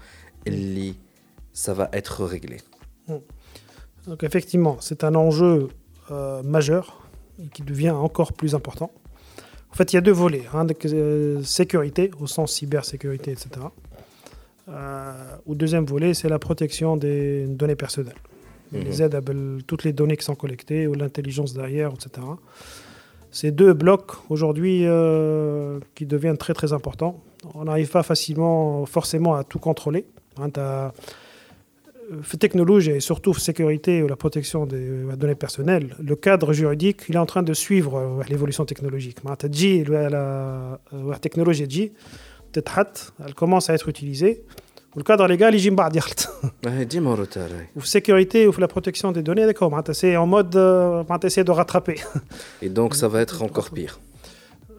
et 0.46 0.94
ça 1.52 1.74
va 1.74 1.90
être 1.94 2.24
réglé? 2.24 2.58
Mm. 3.08 3.16
Donc 4.08 4.24
effectivement, 4.24 4.78
c'est 4.82 5.04
un 5.04 5.16
enjeu 5.16 5.70
euh, 6.12 6.44
majeur 6.44 7.08
et 7.42 7.48
qui 7.48 7.64
devient 7.64 7.92
encore 7.92 8.34
plus 8.34 8.54
important. 8.54 8.92
En 9.72 9.76
fait, 9.76 9.92
il 9.92 9.96
y 9.96 9.98
a 9.98 10.02
deux 10.02 10.12
volets. 10.12 10.44
Un 10.54 10.66
de 10.66 10.76
euh, 10.86 11.42
sécurité, 11.44 12.12
au 12.20 12.28
sens 12.28 12.54
cybersécurité, 12.54 13.32
etc. 13.32 13.50
Euh, 14.70 15.14
au 15.48 15.56
deuxième 15.56 15.86
volet, 15.86 16.14
c'est 16.14 16.30
la 16.30 16.38
protection 16.38 16.96
des 16.96 17.48
données 17.48 17.76
personnelles. 17.76 18.22
Mhm. 18.74 18.84
Les 18.84 19.02
aides 19.02 19.16
à 19.16 19.22
toutes 19.68 19.84
les 19.84 19.94
données 19.94 20.18
qui 20.18 20.26
sont 20.26 20.36
collectées, 20.36 20.88
ou 20.88 20.94
l'intelligence 20.94 21.54
derrière, 21.54 21.92
etc. 21.94 22.26
Ces 23.32 23.52
deux 23.52 23.74
blocs, 23.74 24.12
aujourd'hui, 24.30 24.82
euh, 24.86 25.80
qui 25.96 26.06
deviennent 26.06 26.38
très 26.38 26.54
très 26.54 26.74
importants. 26.74 27.22
On 27.56 27.66
n'arrive 27.66 27.90
pas 27.90 28.04
facilement, 28.04 28.86
forcément, 28.86 29.36
à 29.36 29.44
tout 29.44 29.60
contrôler. 29.60 30.06
Hein, 30.38 30.50
technologie 32.40 32.92
et 32.92 33.00
surtout 33.00 33.34
sécurité 33.34 34.04
ou 34.04 34.08
la 34.08 34.16
protection 34.16 34.66
des 34.66 34.78
euh, 34.78 35.16
données 35.16 35.36
personnelles, 35.36 35.96
le 36.00 36.16
cadre 36.16 36.54
juridique, 36.54 37.04
il 37.10 37.16
est 37.16 37.20
en 37.20 37.26
train 37.26 37.44
de 37.44 37.54
suivre 37.54 37.98
euh, 37.98 38.24
l'évolution 38.30 38.66
technologique. 38.66 39.18
La 39.24 39.36
technologie 41.20 41.92
elle 42.56 43.34
commence 43.34 43.70
à 43.70 43.74
être 43.74 43.90
utilisée. 43.90 44.44
Le 44.97 45.03
cadre 45.03 45.27
légal, 45.27 45.55
il 45.55 45.67
est 45.67 45.71
Ou 47.77 47.83
sécurité 47.83 48.47
ou 48.49 48.53
la 48.59 48.69
protection 48.69 49.13
des 49.13 49.23
données, 49.23 49.47
d'accord. 49.47 49.71
C'est 49.93 50.17
en 50.17 50.27
mode 50.27 50.57
euh, 50.57 51.05
essayer 51.23 51.45
de 51.45 51.51
rattraper. 51.51 51.97
Et 52.63 52.69
donc 52.69 52.95
ça 52.95 53.07
va 53.07 53.21
être 53.21 53.43
encore 53.43 53.71
pire. 53.71 54.01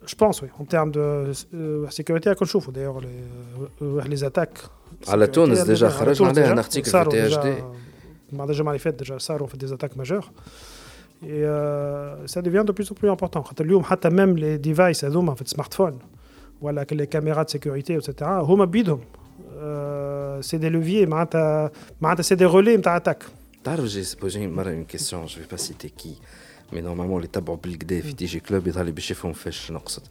Je 0.06 0.16
pense, 0.16 0.42
oui. 0.42 0.50
En 0.60 0.66
termes 0.66 0.92
de 0.92 1.32
sécurité, 1.90 2.30
à 2.30 2.36
chauffe. 2.46 2.70
D'ailleurs, 2.72 3.00
les, 3.00 4.10
les 4.10 4.24
attaques 4.24 4.60
على 5.08 5.28
تونس 5.28 5.62
ديجا 5.62 5.90
خرجنا 5.90 6.28
عليها 6.28 6.56
un 6.56 6.66
article 6.66 6.90
في 6.90 7.10
تي 7.10 7.28
اش 7.28 7.38
دي 7.38 7.56
بعد 8.32 8.50
الجمعه 8.50 8.72
اللي 8.72 8.80
فاتت 8.80 9.00
ديجا 9.00 9.18
صاروا 9.18 9.48
في 9.48 9.58
des 9.58 9.70
attaques 9.72 9.98
majeures 9.98 10.32
et 11.24 11.26
euh, 11.26 12.28
ça 12.28 12.42
devient 12.42 12.64
de 12.66 12.72
plus 12.72 12.92
en 12.92 12.96
plus 12.96 13.10
important 13.10 13.40
خاطر 13.40 13.66
اليوم 13.66 13.84
حتى 13.84 14.10
même 14.10 14.38
les 14.38 14.68
devices 14.68 15.04
هذوما 15.04 15.34
في 15.34 15.42
السمارت 15.42 15.94
ولا 16.62 16.86
les 16.92 17.08
caméras 17.08 17.46
de 17.46 17.58
sécurité 17.58 17.98
etc 17.98 18.24
هما 18.24 18.66
بيدهم 18.66 19.02
c'est 20.42 20.60
des 20.60 20.70
leviers 20.70 21.08
معناتها 21.08 21.72
معناتها 22.02 22.24
c'est 22.24 22.40
des 22.40 22.46
relais 22.46 22.78
نتاع 22.78 23.00
attaque 23.00 23.24
تعرف 23.64 23.86
جي 23.86 24.04
سبوزي 24.04 24.48
مرة 24.48 24.72
une 24.72 24.96
question 24.96 25.28
je 25.28 25.40
vais 25.40 25.56
pas 25.56 25.58
citer 25.58 25.90
qui 25.90 26.22
mais 26.74 26.82
normalement 26.82 27.16
اللي 27.16 27.28
تبعوا 27.28 27.58
بالكدا 27.58 28.02
في 28.02 28.14
تي 28.14 28.26
جي 28.26 28.40
كلوب 28.40 28.68
يظهر 28.68 28.86
لي 28.86 28.92
باش 28.92 29.12
يفهموا 29.12 29.36
فاش 29.36 29.72
نقصد 29.72 30.04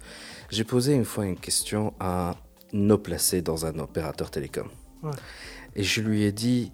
j'ai 0.52 0.64
posé 0.64 0.94
une 0.94 1.04
fois 1.04 1.24
une 1.26 1.36
question 1.36 1.92
à 2.00 2.34
nos 2.72 2.98
placer 2.98 3.42
dans 3.42 3.66
un 3.66 3.78
opérateur 3.78 4.30
télécom 4.30 4.68
et 5.76 5.82
je 5.82 6.00
lui 6.00 6.24
ai 6.24 6.32
dit, 6.32 6.72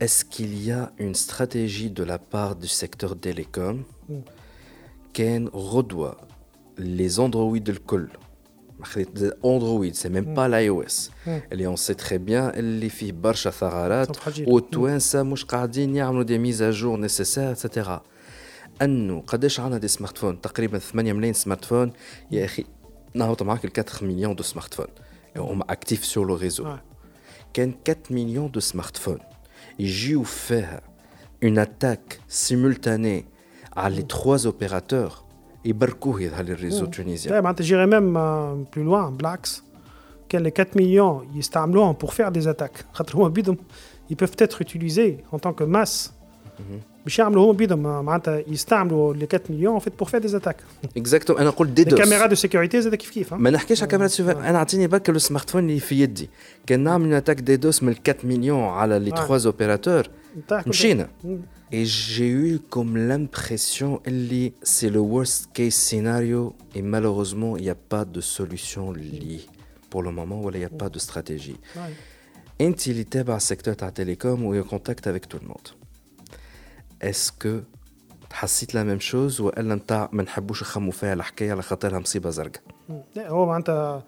est-ce 0.00 0.24
qu'il 0.24 0.62
y 0.62 0.72
a 0.72 0.92
une 0.98 1.14
stratégie 1.14 1.90
de 1.90 2.02
la 2.02 2.18
part 2.18 2.56
du 2.56 2.68
secteur 2.68 3.18
télécom 3.18 3.84
qui 5.12 5.48
redoit 5.52 6.16
les 6.78 7.20
Android 7.20 7.54
le 7.54 7.78
col 7.78 8.10
Android, 9.42 9.86
c'est 9.92 10.10
même 10.10 10.34
pas 10.34 10.48
l'iOS. 10.48 11.10
Et 11.50 11.66
on 11.66 11.76
sait 11.76 11.94
très 11.94 12.18
bien, 12.18 12.52
elle 12.54 12.78
les 12.78 12.90
fait 12.90 13.12
barcha 13.12 13.50
thararat, 13.50 14.06
au 14.46 14.60
ça 14.98 15.24
mouche 15.24 15.46
يعملوا 15.76 16.24
des 16.24 16.38
mises 16.38 16.62
à 16.62 16.70
jour 16.70 16.98
nécessaires, 16.98 17.52
etc. 17.52 18.00
انه 18.82 19.22
قداش 19.26 19.60
عندنا 19.60 19.78
دي 19.78 19.88
سمارت 19.88 20.18
فون 20.18 20.40
تقريبا 20.40 20.78
8 20.78 21.12
ملايين 21.12 21.34
سمارت 21.34 21.64
فون 21.64 21.92
يا 22.30 22.44
اخي 22.44 22.64
نهبط 23.14 23.42
معاك 23.42 23.78
4 23.78 24.04
مليون 24.06 24.34
دو 24.34 24.42
سمارت 24.42 24.74
فون 24.74 24.86
actifs 25.68 26.04
sur 26.04 26.24
le 26.24 26.34
réseau. 26.34 26.66
Qu'un 27.52 27.72
4 27.72 28.10
millions 28.10 28.48
de 28.48 28.60
smartphones. 28.60 29.20
J'ai 29.78 30.22
fait 30.24 30.66
une 31.40 31.58
attaque 31.58 32.20
simultanée 32.28 33.26
à 33.74 33.90
les 33.90 34.04
trois 34.04 34.46
opérateurs 34.46 35.26
et 35.65 35.73
barcouille 35.73 36.29
dans 36.29 36.45
les 36.45 36.53
réseaux 36.53 36.87
tunisiens. 36.87 37.41
J'irais 37.59 37.87
même 37.87 38.15
euh, 38.17 38.55
plus 38.71 38.83
loin, 38.83 39.11
Blacks, 39.11 39.61
que 40.27 40.37
les 40.37 40.51
4 40.51 40.75
millions, 40.75 41.23
ils 41.35 41.43
sont 41.43 41.93
pour 41.93 42.13
faire 42.13 42.31
des 42.31 42.47
attaques. 42.47 42.85
Ils 44.11 44.15
peuvent 44.15 44.35
être 44.39 44.61
utilisés 44.61 45.23
en 45.31 45.37
tant 45.37 45.53
que 45.53 45.63
masse. 45.63 46.15
Mhm. 46.98 46.98
باش 47.04 47.18
يعملوا 47.18 47.44
هما 47.44 47.52
بيدهم 47.52 47.82
معناتها 48.04 48.42
يستعملوا 48.48 49.14
لي 49.14 49.28
4 49.34 49.40
مليون 49.50 49.74
ان 49.74 49.80
فيت 49.80 49.98
بور 49.98 50.08
فير 50.08 50.20
دي 50.20 50.36
اتاك 50.36 50.56
اكزاكتو 50.96 51.32
انا 51.32 51.48
نقول 51.48 51.74
دي 51.74 51.84
دوس 51.84 52.00
الكاميرا 52.00 52.26
دو 52.26 52.34
سيكوريتي 52.34 52.82
زاد 52.82 52.94
كيف 52.94 53.10
كيف 53.10 53.34
ما 53.34 53.50
نحكيش 53.50 53.82
على 53.82 53.90
كاميرا 53.90 54.48
انا 54.48 54.58
اعطيني 54.58 54.86
برك 54.86 55.10
السمارت 55.10 55.50
فون 55.50 55.68
اللي 55.68 55.80
في 55.80 56.00
يدي 56.00 56.30
كان 56.66 56.80
نعمل 56.80 57.14
اتاك 57.14 57.40
دي 57.40 57.56
دوس 57.56 57.82
من 57.82 57.94
4 58.08 58.16
مليون 58.24 58.62
على 58.64 58.98
لي 58.98 59.10
3 59.10 59.46
اوبيراتور 59.46 60.08
مشينا 60.66 61.08
Et 61.72 61.86
j'ai 61.86 62.32
eu 62.46 62.60
comme 62.74 62.96
l'impression 63.10 63.90
que 64.04 64.52
c'est 64.62 64.90
le 64.96 65.02
worst 65.14 65.40
case 65.56 65.76
scénario 65.88 66.54
et 66.76 66.82
malheureusement 66.82 67.56
il 67.56 67.64
n'y 67.64 67.70
a 67.70 67.80
pas 67.94 68.04
de 68.04 68.20
solution 68.20 68.92
liée 68.92 69.44
pour 69.90 70.02
le 70.06 70.12
moment 70.18 70.38
où 70.42 70.50
il 70.50 70.58
n'y 70.58 70.70
a 70.72 70.76
pas 70.82 70.88
de 70.88 70.98
stratégie. 70.98 71.58
انت 72.60 72.88
اللي 72.88 73.04
تابع 73.04 73.36
السيكتور 73.36 73.74
تاع 73.74 73.88
التليكوم 73.88 74.44
وهي 74.44 74.62
contact 74.62 75.06
avec 75.06 75.28
tout 75.28 75.38
le 75.42 75.48
monde. 75.48 75.77
est-ce 77.04 77.32
que 77.44 77.62
حسيت 78.32 78.74
لا 78.74 78.82
ميم 78.82 79.00
شوز 79.00 79.40
والا 79.40 79.74
نتاع 79.74 80.08
ما 80.12 80.22
نحبوش 80.22 80.62
نخموا 80.62 80.92
فيها 80.92 81.12
الحكايه 81.12 81.52
على 81.52 81.62
خاطرها 81.62 81.98
مصيبه 81.98 82.30
زرقاء 82.30 82.62
لا 83.16 83.28
هو 83.28 83.46
معناتها 83.46 84.02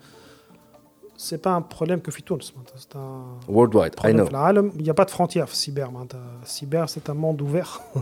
سي 1.17 1.37
با 1.37 1.57
ان 1.57 1.65
بروبليم 1.71 1.99
كو 1.99 2.11
في 2.11 2.23
تونس 2.23 2.53
معناتها 2.57 2.77
سي 2.77 2.89
ان 2.95 3.39
وورلد 3.49 3.75
وايد 3.75 3.95
اي 4.05 4.13
نو 4.13 4.25
في 4.25 4.31
العالم 4.31 4.73
يا 4.81 4.93
با 4.93 5.05
دو 5.05 5.11
فرونتيير 5.13 5.47
في 5.47 5.53
السيبر 5.53 5.91
معناتها 5.91 6.41
السيبر 6.43 6.87
سي 6.87 7.01
ان 7.09 7.17
موند 7.17 7.43
اوفير 7.43 7.67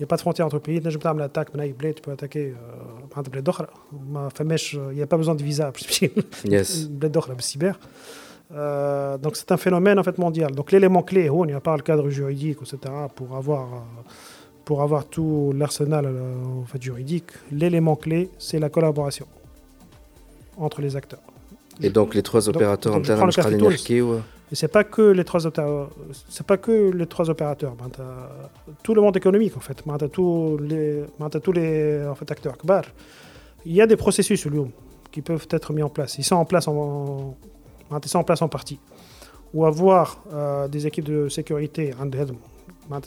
يا 0.00 0.06
با 0.06 0.16
دو 0.16 0.22
فرونتيير 0.22 0.46
انتر 0.46 0.58
بيي 0.58 0.80
تنجم 0.80 1.00
تعمل 1.00 1.22
اتاك 1.22 1.54
من 1.54 1.60
اي 1.60 1.72
بلاد 1.72 1.94
تو 1.94 2.12
اتاكي 2.12 2.56
معناتها 3.12 3.30
بلاد 3.30 3.48
اخرى 3.48 3.68
ما 3.92 4.28
فماش 4.28 4.74
يا 4.74 5.04
با 5.04 5.16
بوزون 5.16 5.36
دو 5.36 5.44
فيزا 5.44 5.70
باش 5.70 5.82
تمشي 5.82 6.10
بلاد 6.86 7.16
اخرى 7.16 7.34
بالسيبر 7.34 7.76
Euh, 8.53 9.17
donc 9.17 9.35
c'est 9.35 9.51
un 9.51 9.57
phénomène 9.57 9.99
en 9.99 10.03
fait 10.03 10.17
mondial. 10.17 10.51
Donc 10.51 10.71
l'élément 10.71 11.03
clé, 11.03 11.29
il 11.31 11.47
n'y 11.47 11.53
a 11.53 11.59
pas 11.59 11.75
le 11.75 11.83
cadre 11.83 12.09
juridique, 12.09 12.59
etc., 12.61 12.93
pour 13.15 13.35
avoir, 13.35 13.63
euh, 13.63 13.77
pour 14.63 14.81
avoir 14.81 15.05
tout 15.05 15.53
l'arsenal 15.55 16.05
euh, 16.05 16.61
en 16.61 16.65
fait, 16.65 16.81
juridique. 16.81 17.31
L'élément 17.51 17.95
clé, 17.95 18.29
c'est 18.37 18.59
la 18.59 18.69
collaboration 18.69 19.27
entre 20.57 20.81
les 20.81 20.95
acteurs. 20.95 21.19
Et 21.81 21.89
donc 21.89 22.15
les 22.15 22.23
trois 22.23 22.49
opérateurs 22.49 22.95
en 22.95 23.01
termes 23.01 23.29
de 23.29 24.27
et 24.49 24.55
c'est 24.55 24.69
pas 24.69 24.85
que 24.85 25.01
les 25.01 25.25
trois 25.25 25.41
c'est 26.29 26.45
pas 26.45 26.55
que 26.55 26.91
les 26.91 27.05
trois 27.05 27.29
opérateurs, 27.29 27.75
tout 28.81 28.93
le 28.93 29.01
monde 29.01 29.17
économique 29.17 29.57
en 29.57 29.59
fait, 29.59 29.83
tous 30.13 30.57
les, 30.57 31.03
tous 31.43 31.51
les 31.51 32.07
en 32.07 32.15
fait, 32.15 32.31
acteurs. 32.31 32.55
Il 33.65 33.73
y 33.73 33.81
a 33.81 33.87
des 33.87 33.97
processus 33.97 34.47
qui 35.11 35.21
peuvent 35.21 35.47
être 35.49 35.73
mis 35.73 35.83
en 35.83 35.89
place. 35.89 36.17
Ils 36.17 36.23
sont 36.23 36.37
en 36.37 36.45
place 36.45 36.69
en, 36.69 37.35
mettre 37.91 38.07
ça 38.07 38.19
en 38.19 38.23
place 38.23 38.41
en 38.41 38.47
partie. 38.47 38.79
Ou 39.53 39.65
avoir 39.65 40.23
euh, 40.33 40.67
des 40.67 40.87
équipes 40.87 41.05
de 41.05 41.29
sécurité, 41.29 41.93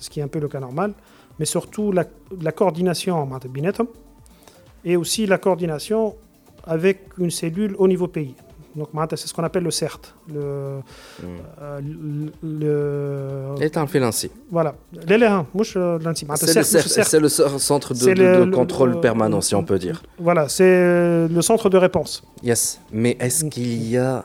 ce 0.00 0.10
qui 0.10 0.20
est 0.20 0.22
un 0.22 0.28
peu 0.28 0.38
le 0.38 0.48
cas 0.48 0.60
normal, 0.60 0.94
mais 1.38 1.44
surtout 1.44 1.92
la, 1.92 2.04
la 2.40 2.52
coordination 2.52 3.28
et 4.84 4.96
aussi 4.96 5.26
la 5.26 5.38
coordination 5.38 6.16
avec 6.64 7.00
une 7.18 7.30
cellule 7.30 7.74
au 7.78 7.88
niveau 7.88 8.08
pays. 8.08 8.34
Donc, 8.76 8.88
c'est 9.10 9.26
ce 9.26 9.34
qu'on 9.34 9.42
appelle 9.42 9.64
le 9.64 9.70
CERT. 9.70 10.14
Le, 10.32 10.40
hmm. 10.40 11.24
euh, 11.60 11.80
le, 12.42 13.60
L'État 13.60 13.84
financier. 13.86 14.30
Voilà. 14.50 14.74
C'est 15.06 15.18
le, 17.18 17.28
centre 17.28 17.94
de, 17.94 18.44
de 18.44 18.54
contrôle 18.54 19.00
permanent, 19.00 19.40
si 19.40 19.54
on 19.56 19.64
peut 19.64 19.78
dire. 19.78 20.02
Voilà, 20.18 20.48
c'est 20.48 21.26
le 21.28 21.42
centre 21.42 21.68
de 21.68 21.78
réponse. 21.78 22.22
Yes. 22.42 22.80
Mais 22.92 23.16
est-ce 23.18 23.44
qu'il 23.46 23.90
y 23.90 23.96
a 23.96 24.24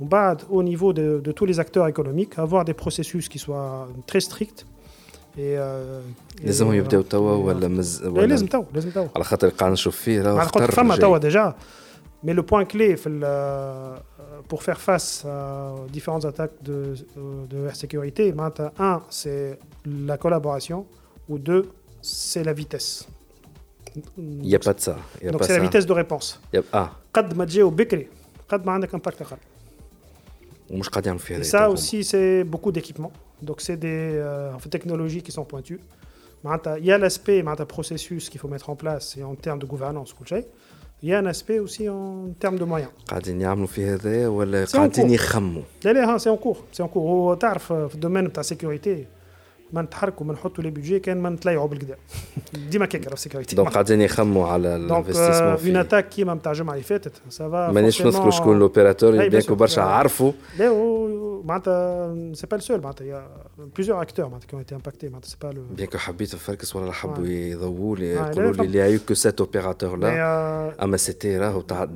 On 0.00 0.04
bat 0.04 0.36
au 0.50 0.62
niveau 0.62 0.92
de, 0.92 1.20
de, 1.20 1.32
tous 1.32 1.44
les 1.44 1.60
acteurs 1.60 1.86
économiques, 1.86 2.32
avoir 2.38 2.64
des 2.64 2.74
processus 2.74 3.28
qui 3.28 3.38
soient 3.38 3.88
très 4.06 4.20
stricts. 4.20 4.66
Et, 5.38 5.56
euh, 5.56 6.00
لازم 6.44 6.72
يبداو 6.72 7.02
توا 7.02 7.32
ولا 7.32 7.68
مز 7.68 8.02
ولا 8.04 8.26
لازم 8.26 8.46
توا 8.46 8.64
لازم 8.74 8.90
توا 8.90 9.06
على 9.16 9.24
خاطر 9.24 9.48
قاعد 9.48 9.72
نشوف 9.72 9.96
فيه 9.96 10.22
راه 10.22 10.44
خاطر 10.44 10.70
فما 10.70 10.96
توا 10.96 11.18
ديجا 11.18 11.54
Mais 12.24 12.34
le 12.34 12.44
point 12.44 12.64
clé 12.64 12.96
pour 14.48 14.62
faire 14.62 14.80
face 14.80 15.26
aux 15.26 15.88
différentes 15.96 16.24
attaques 16.24 16.56
de, 16.62 16.94
de 17.50 17.68
sécurité, 17.82 18.32
un, 18.78 19.00
c'est 19.10 19.58
la 20.08 20.16
collaboration, 20.18 20.86
ou 21.28 21.38
deux, 21.38 21.64
c'est 22.00 22.44
la 22.44 22.52
vitesse. 22.52 23.08
Il 24.16 24.48
n'y 24.50 24.54
a 24.54 24.58
pas 24.58 24.74
de 24.74 24.80
ça. 24.80 24.96
Donc 25.32 25.42
c'est 25.44 25.58
la 25.58 25.64
vitesse 25.68 25.86
de 25.86 25.92
réponse. 25.92 26.40
Y 26.52 26.58
a... 26.58 26.62
Ah. 26.72 26.88
قد 27.14 27.36
ما 27.36 27.44
تجي 27.44 27.62
وبكري 27.62 28.06
قد 28.48 28.66
Et 31.41 31.43
ça 31.43 31.69
aussi, 31.69 32.03
c'est 32.03 32.43
beaucoup 32.43 32.71
d'équipements. 32.71 33.11
Donc, 33.41 33.61
c'est 33.61 33.77
des 33.77 34.11
euh, 34.15 34.51
technologies 34.69 35.21
qui 35.21 35.31
sont 35.31 35.45
pointues. 35.45 35.79
Il 36.79 36.85
y 36.85 36.91
a 36.91 36.97
l'aspect 36.97 37.39
il 37.39 37.45
y 37.45 37.47
a 37.47 37.55
le 37.57 37.65
processus 37.65 38.29
qu'il 38.29 38.39
faut 38.39 38.47
mettre 38.47 38.69
en 38.69 38.75
place 38.75 39.17
et 39.17 39.23
en 39.23 39.35
termes 39.35 39.59
de 39.59 39.65
gouvernance. 39.65 40.15
Il 41.03 41.09
y 41.09 41.13
a 41.13 41.19
un 41.19 41.25
aspect 41.25 41.59
aussi 41.59 41.87
en 41.89 42.29
termes 42.39 42.57
de 42.57 42.63
moyens. 42.63 42.91
Hein, 45.85 46.19
c'est 46.19 46.29
en 46.29 46.37
cours. 46.37 46.63
C'est 46.71 46.83
en 46.83 46.87
cours. 46.87 47.05
Au 47.05 47.31
euh, 47.33 47.87
domaine 47.95 48.27
de 48.27 48.31
la 48.35 48.43
sécurité, 48.43 49.07
ما 49.73 49.81
نتحركوا 49.81 50.25
ما 50.25 50.33
نحطوا 50.33 50.63
لي 50.63 50.69
بيدجي 50.69 50.99
كان 50.99 51.21
ما 51.21 51.29
نتلايعوا 51.29 51.67
بالكدا 51.67 51.95
ديما 52.71 52.85
كيك 52.85 53.09
في 53.09 53.21
سيكوريتي 53.21 53.55
دونك 53.55 53.69
قاعدين 53.69 54.01
يخموا 54.01 54.47
على 54.47 54.75
الانفستيسمون 54.75 55.55
دونك 55.55 55.65
اون 55.65 55.75
اتاك 55.75 56.09
كيما 56.09 56.33
نتاع 56.33 56.51
الجمعه 56.51 56.73
اللي 56.73 56.83
فاتت 56.83 57.11
سافا 57.29 57.71
مانيش 57.71 58.01
نذكروا 58.01 58.31
شكون 58.31 58.59
لوبيراتور 58.59 59.27
بيان 59.27 59.55
برشا 59.55 59.81
عرفوا 59.81 60.31
لا 60.59 60.73
معناتها 61.45 62.33
سي 62.33 62.47
با 62.47 62.55
لو 62.55 62.61
سول 62.61 62.81
معناتها 62.81 63.05
يا 63.05 63.27
بليزيور 63.75 64.01
اكتور 64.01 64.25
معناتها 64.25 64.47
كي 64.47 64.55
اونتي 64.55 64.75
امباكتي 64.75 65.09
معناتها 65.09 65.29
سي 65.29 65.37
با 65.41 65.47
لو 65.47 65.63
بيان 65.71 65.87
كو 65.87 65.97
حبيت 65.97 66.35
نفركس 66.35 66.75
ولا 66.75 66.91
حبوا 66.91 67.27
يضووا 67.27 67.95
لي 67.95 68.09
يقولوا 68.13 68.53
لي 68.53 68.63
اللي 68.63 68.93
يو 68.93 68.99
كو 69.07 69.13
سات 69.13 69.41
اوبيراتور 69.41 69.97
لا 69.97 70.83
اما 70.83 70.97
سيتي 70.97 71.37
راهو 71.37 71.61
تاع 71.61 71.87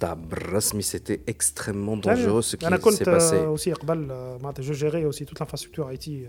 تاع 0.00 0.12
بالرسمي 0.12 0.82
سيتي 0.82 1.20
اكستريمون 1.28 2.00
دونجورو 2.00 2.40
سو 2.40 2.56
كي 2.56 2.66
أنا 2.66 2.76
كنت 2.76 3.08
اوسي 3.08 3.72
قبل 3.72 3.98
معناتها 4.42 4.62
جو 4.62 4.72
جيري 4.72 5.04
اوسي 5.04 5.24
توت 5.24 5.40
لانفراستركتور 5.40 5.88
اي 5.88 5.96
تي 5.96 6.28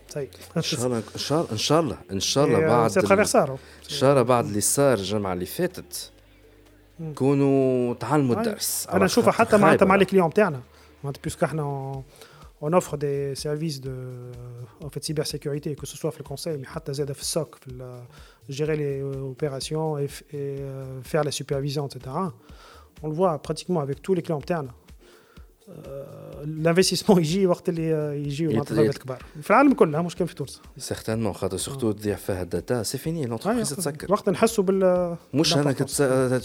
ان 0.56 0.62
شاء 0.62 0.86
الله 0.86 1.02
ان 1.14 1.18
شاء 1.18 1.40
الله 1.40 1.46
ان 1.52 1.58
شاء 1.58 1.80
الله 1.80 1.98
ان 2.10 2.20
شاء 2.20 2.44
الله 2.44 2.60
بعد 2.60 2.90
سي 2.90 3.00
ترافيرسار 3.00 3.50
ان 3.52 3.88
شاء 3.88 4.10
الله 4.10 4.22
بعد 4.22 4.44
اللي 4.46 4.60
صار 4.60 4.98
الجمعه 4.98 5.32
اللي 5.32 5.46
فاتت 5.46 6.10
كونوا 7.14 7.94
تعلموا 7.94 8.36
الدرس 8.36 8.88
انا 8.92 9.04
نشوفها 9.04 9.32
حتى 9.32 9.56
معناتها 9.56 9.86
مع 9.86 9.94
الكليون 9.94 10.28
بتاعنا 10.28 10.60
معناتها 11.04 11.20
بيسكو 11.22 11.44
احنا 11.44 12.02
on 12.62 12.72
offre 12.72 12.96
des 12.96 13.34
services 13.34 13.80
de 13.86 13.94
en 14.84 14.88
fait 14.88 15.04
cybersécurité 15.04 15.74
que 15.76 15.86
ce 15.86 15.96
soit 15.96 16.10
في 16.10 16.20
الكونساي 16.20 16.62
mais 16.62 16.66
حتى 16.66 16.94
زاد 16.94 17.12
في 17.12 17.20
السوق 17.20 17.54
في 17.54 18.00
gérer 18.50 18.76
les 18.76 19.02
opérations 19.34 19.98
et, 19.98 20.08
et 20.34 20.58
faire 21.12 21.24
la 21.24 21.30
supervision 21.30 21.86
etc 21.86 21.96
on 23.02 23.08
le 23.08 23.14
voit 23.14 23.38
pratiquement 23.38 23.80
avec 23.80 24.02
tous 24.02 24.14
les 24.14 24.22
clients 24.22 24.40
بتاعنا 24.40 24.70
الانفستيسمون 26.43 27.19
يجي 27.19 27.47
وقت 27.47 27.69
اللي 27.69 27.89
يجي 28.25 28.47
مع 28.47 28.63
الكبار 28.69 29.23
في 29.41 29.49
العالم 29.49 29.73
كله 29.73 30.01
مش 30.01 30.15
كان 30.15 30.27
في 30.27 30.35
تونس. 30.35 30.61
سيغتانمون 30.77 31.33
خاطر 31.33 31.57
سورتو 31.57 31.91
تضيع 31.91 32.15
فيها 32.15 32.41
الداتا. 32.41 32.83
سي 32.83 32.97
فيني 32.97 33.25
لونتربريز 33.25 33.69
تسكر. 33.69 34.11
وقت 34.11 34.29
نحسوا 34.29 34.63
بال 34.63 35.15
مش 35.33 35.57
أنا 35.57 35.71
كنت 35.71 35.91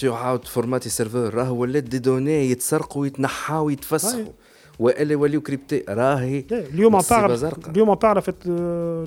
تعاود 0.00 0.44
فورماتي 0.44 0.88
سيرفور 0.88 1.34
راه 1.34 1.52
ولات 1.52 1.82
دي 1.82 1.98
دوني 1.98 2.50
يتسرقوا 2.50 3.02
ويتنحاو 3.02 3.66
ويتفسخوا 3.66 4.32
وإلا 4.78 5.12
يوليو 5.12 5.40
كريبتي 5.40 5.84
راهي 5.88 6.44
اليوم 6.52 7.00
بارل 7.10 7.52
اليوم 7.68 7.94
بارل 7.94 8.22
فيت 8.22 8.46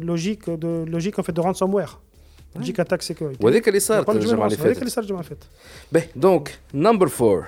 لوجيك 0.04 0.50
دو 0.50 0.86
لوجيك 0.86 1.22
فيت 1.22 1.36
دو 1.36 1.42
رانسوم 1.42 1.74
وير 1.74 1.90
لوجيك 2.56 2.80
اتاك 2.80 3.02
سيكوريتي 3.02 3.46
وهذيك 3.46 3.68
اللي 3.68 3.80
صارت 3.80 4.10
الجمعة 4.10 4.46
اللي 4.46 4.58
فاتت. 4.58 4.66
هذيك 4.66 4.78
اللي 4.78 4.90
صار 4.90 5.04
الجمعة 5.04 5.20
اللي 5.20 5.30
فاتت. 5.30 5.44
باهي 5.92 6.08
دونك 6.16 6.60
نمبر 6.74 7.08
فور 7.08 7.46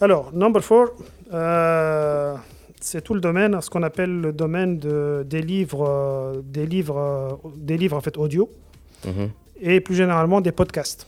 Alors, 0.00 0.30
number 0.32 0.62
four, 0.62 0.88
euh, 1.32 2.34
c'est 2.80 3.02
tout 3.02 3.14
le 3.14 3.20
domaine, 3.20 3.60
ce 3.60 3.68
qu'on 3.68 3.82
appelle 3.82 4.20
le 4.20 4.32
domaine 4.32 4.78
de, 4.78 5.24
des 5.28 5.42
livres, 5.42 6.42
des 6.44 6.66
livres, 6.66 7.40
des 7.56 7.76
livres 7.76 7.96
en 7.96 8.00
fait 8.00 8.16
audio, 8.16 8.48
mm 9.04 9.10
-hmm. 9.10 9.28
et 9.60 9.80
plus 9.80 9.96
généralement 9.96 10.40
des 10.40 10.52
podcasts. 10.52 11.06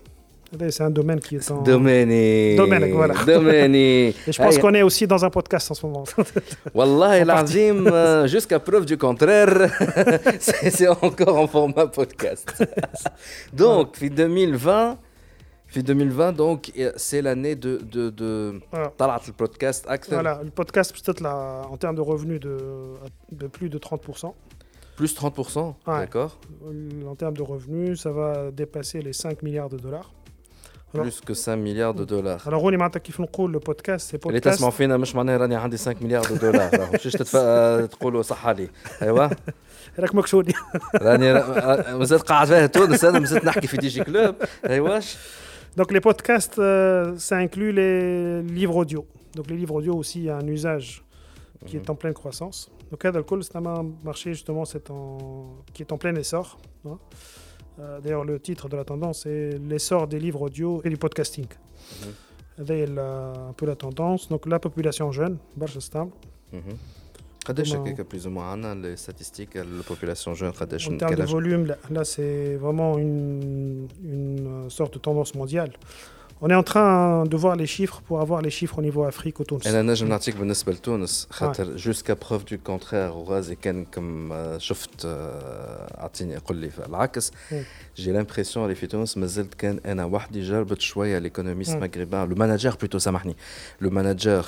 C'est 0.68 0.82
un 0.82 0.90
domaine 0.90 1.18
qui 1.18 1.36
est 1.36 1.50
en. 1.50 1.62
Domaine. 1.62 2.56
Domaine, 2.56 2.92
voilà. 2.92 3.14
Domaine. 3.26 3.74
Et 3.74 4.14
je 4.28 4.36
pense 4.44 4.58
qu'on 4.58 4.74
est 4.74 4.82
aussi 4.82 5.06
dans 5.06 5.24
un 5.24 5.30
podcast 5.30 5.70
en 5.70 5.74
ce 5.74 5.86
moment. 5.86 6.04
Wallah, 6.76 7.24
l'azim, 7.24 7.78
jusqu'à 8.34 8.60
preuve 8.60 8.84
du 8.84 8.98
contraire, 8.98 9.54
c'est 10.76 10.88
encore 10.88 11.36
en 11.44 11.46
format 11.46 11.86
podcast. 11.86 12.46
Donc, 13.62 13.88
2020. 14.04 14.98
في 15.71 15.79
2020 15.79 16.35
دونك 16.35 16.91
سي 16.95 17.21
لاني 17.21 17.53
دو 17.53 17.77
دو 17.77 18.09
دو 18.09 18.59
طلعت 18.97 19.27
البودكاست 19.27 19.87
اكثر 19.87 20.11
فوالا 20.11 20.41
البودكاست 20.41 20.91
باش 20.91 21.01
تطلع 21.01 21.69
ان 21.73 21.79
تيرم 21.79 21.95
دو 21.95 22.11
ريفوني 22.11 22.37
دو 22.37 22.57
دو 23.31 23.47
بلو 23.61 23.69
دو 23.69 23.79
30% 23.79 24.27
Plus 24.97 25.13
30%, 25.13 25.75
d'accord. 25.85 26.39
En 27.11 27.15
termes 27.21 27.37
de 27.41 27.43
revenus, 27.43 28.01
ça 28.01 28.11
va 28.11 28.49
dépasser 28.51 28.99
les 29.07 29.13
5 29.13 29.43
milliards 29.43 29.69
de 29.69 29.77
dollars. 29.77 30.11
Alors, 30.93 31.05
plus 31.05 31.21
que 31.21 31.33
5 31.33 31.55
milliards 31.57 31.93
de 31.93 32.03
dollars. 32.03 32.47
Alors, 32.47 32.61
روني 32.61 32.77
معناتها 32.77 32.99
كيف 32.99 33.21
نقول 33.21 33.53
البودكاست 33.53 34.09
سي 34.09 34.17
اللي 34.17 34.23
بودكاست 34.23 34.55
تسمعوا 34.55 34.71
فينا 34.71 34.97
مش 34.97 35.15
معناها 35.15 35.37
راني 35.37 35.55
عندي 35.55 35.77
5 35.77 35.95
مليار 36.01 36.25
دو 36.25 36.35
دولار 36.35 36.79
راهو 36.79 36.97
شش 36.97 37.11
تتف... 37.13 37.37
تقولوا 37.91 38.21
صح 38.21 38.47
علي 38.47 38.69
ايوا 39.01 39.27
راك 39.99 40.15
مكشوني 40.15 40.53
راني 40.95 41.33
مازال 41.97 42.19
قاعد 42.19 42.47
فيها 42.47 42.65
تونس 42.65 43.05
انا 43.05 43.19
مازلت 43.19 43.45
نحكي 43.45 43.67
في 43.67 43.77
دي 43.77 43.87
جي 43.87 44.03
كلوب 44.03 44.35
ايواش 44.65 45.17
donc 45.76 45.92
les 45.92 46.00
podcasts, 46.00 46.58
euh, 46.58 47.16
ça 47.16 47.36
inclut 47.38 47.72
les 47.72 48.42
livres 48.42 48.76
audio. 48.76 49.06
Donc 49.34 49.48
les 49.48 49.56
livres 49.56 49.76
audio 49.76 49.96
aussi, 49.96 50.20
il 50.20 50.24
y 50.24 50.30
a 50.30 50.36
un 50.36 50.46
usage 50.46 51.02
qui 51.66 51.76
est 51.76 51.88
mhm. 51.88 51.92
en 51.92 51.94
pleine 51.94 52.14
croissance. 52.14 52.70
Donc 52.90 53.06
d'alcool, 53.06 53.42
c'est 53.42 53.56
un 53.56 53.92
marché 54.04 54.34
justement 54.34 54.64
qui 55.72 55.82
est 55.82 55.92
en 55.92 55.98
plein 55.98 56.14
essor. 56.14 56.58
Hein. 56.86 56.98
Euh, 57.78 58.00
d'ailleurs, 58.00 58.24
le 58.24 58.38
titre 58.38 58.68
de 58.68 58.76
la 58.76 58.84
tendance 58.84 59.24
est 59.24 59.58
l'essor 59.58 60.06
des 60.06 60.18
livres 60.18 60.42
audio 60.42 60.82
et 60.84 60.90
du 60.90 60.98
podcasting. 60.98 61.46
Mmh. 61.46 62.64
C'est 62.66 62.98
un 62.98 63.54
peu 63.56 63.64
la 63.64 63.76
tendance. 63.76 64.28
Donc 64.28 64.46
la 64.46 64.58
population 64.58 65.10
jeune, 65.10 65.38
Barchestam. 65.56 66.10
Mhm. 66.52 66.60
Mmh 66.60 67.01
مهم. 67.41 67.41
قداش 67.55 67.73
Comment- 67.73 67.75
هكاك 67.77 68.11
بلوز 68.11 68.27
او 68.27 68.39
عندنا 68.39 68.87
لي 68.87 68.95
ستاتيستيك 68.95 69.57
البوبولاسيون 69.57 70.35
جون 70.35 70.51
قداش 70.51 70.87
En 70.87 70.91
termes 70.91 71.09
quel 71.09 71.15
de 71.17 71.21
âge 71.21 71.31
volume, 71.31 71.65
là, 71.71 71.75
là, 71.95 72.03
c'est 72.03 72.55
vraiment 72.63 72.97
une, 72.97 73.87
une 74.03 74.69
sorte 74.69 74.93
de 74.93 74.99
tendance 74.99 75.35
mondiale. 75.35 75.71
On 76.45 76.49
est 76.53 76.59
en 76.63 76.67
train 76.73 77.23
de 77.33 77.37
voir 77.43 77.55
les 77.63 77.69
chiffres 77.75 77.99
pour 78.07 78.17
avoir 78.25 78.39
les 78.47 78.53
chiffres 78.57 78.77
au 78.81 78.83
niveau 78.87 79.03
Afrique 79.13 79.39
au 79.41 79.43
Tunis. 79.45 79.67
انا 79.67 79.81
نجم 79.81 80.07
نعطيك 80.07 80.35
بالنسبه 80.35 80.71
لتونس 80.73 81.27
خاطر 81.31 81.75
جوسكا 81.75 82.13
بروف 82.13 82.43
دو 82.51 82.57
كونترير 82.63 83.11
وغازي 83.11 83.55
كان 83.55 83.85
كم 83.85 84.31
آه، 84.31 84.57
شفت 84.57 85.05
آه، 85.05 86.01
اعطيني 86.01 86.37
قول 86.37 86.57
لي 86.57 86.69
العكس 86.87 87.31
مم. 87.51 87.63
جي 87.97 88.11
لامبرسيون 88.11 88.65
اللي 88.65 88.75
في 88.75 88.87
تونس 88.87 89.17
مازلت 89.17 89.53
كان 89.53 89.79
انا 89.85 90.05
وحدي 90.05 90.41
جربت 90.41 90.81
شويه 90.81 91.19
ليكونوميست 91.19 91.75
مم. 91.75 91.79
مغربان 91.79 92.29
لو 92.29 92.35
ماناجر 92.35 92.75
بلوتو 92.79 92.97
سامحني 92.99 93.35
لو 93.81 93.89
ماناجر 93.89 94.45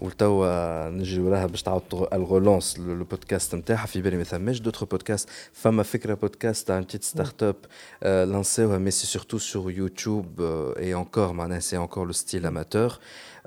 وتوا 0.00 0.90
نجيو 0.90 1.30
لها 1.30 1.46
باش 1.46 1.62
تعاود 1.62 1.82
الغولونس 2.12 2.78
لو 2.78 3.04
بودكاست 3.04 3.54
نتاعها 3.54 3.86
في 3.86 4.02
بالي 4.02 4.16
ما 4.16 4.24
ثماش 4.24 4.58
دوتر 4.58 4.86
بودكاست 4.86 5.28
فما 5.52 5.82
فكره 5.82 6.14
بودكاست 6.14 6.68
تاع 6.68 6.80
بتيت 6.80 7.04
ستارت 7.04 7.42
اب 7.42 7.56
لانسيوها 8.02 8.78
مي 8.78 8.90
سي 8.90 9.06
سورتو 9.06 9.38
سور 9.38 9.70
يوتيوب 9.70 10.40
اي 10.78 10.94
انكور 10.94 11.32
معناها 11.32 11.60
سي 11.60 11.76
انكور 11.76 12.06
لو 12.06 12.12
ستيل 12.12 12.46
اماتور 12.46 12.98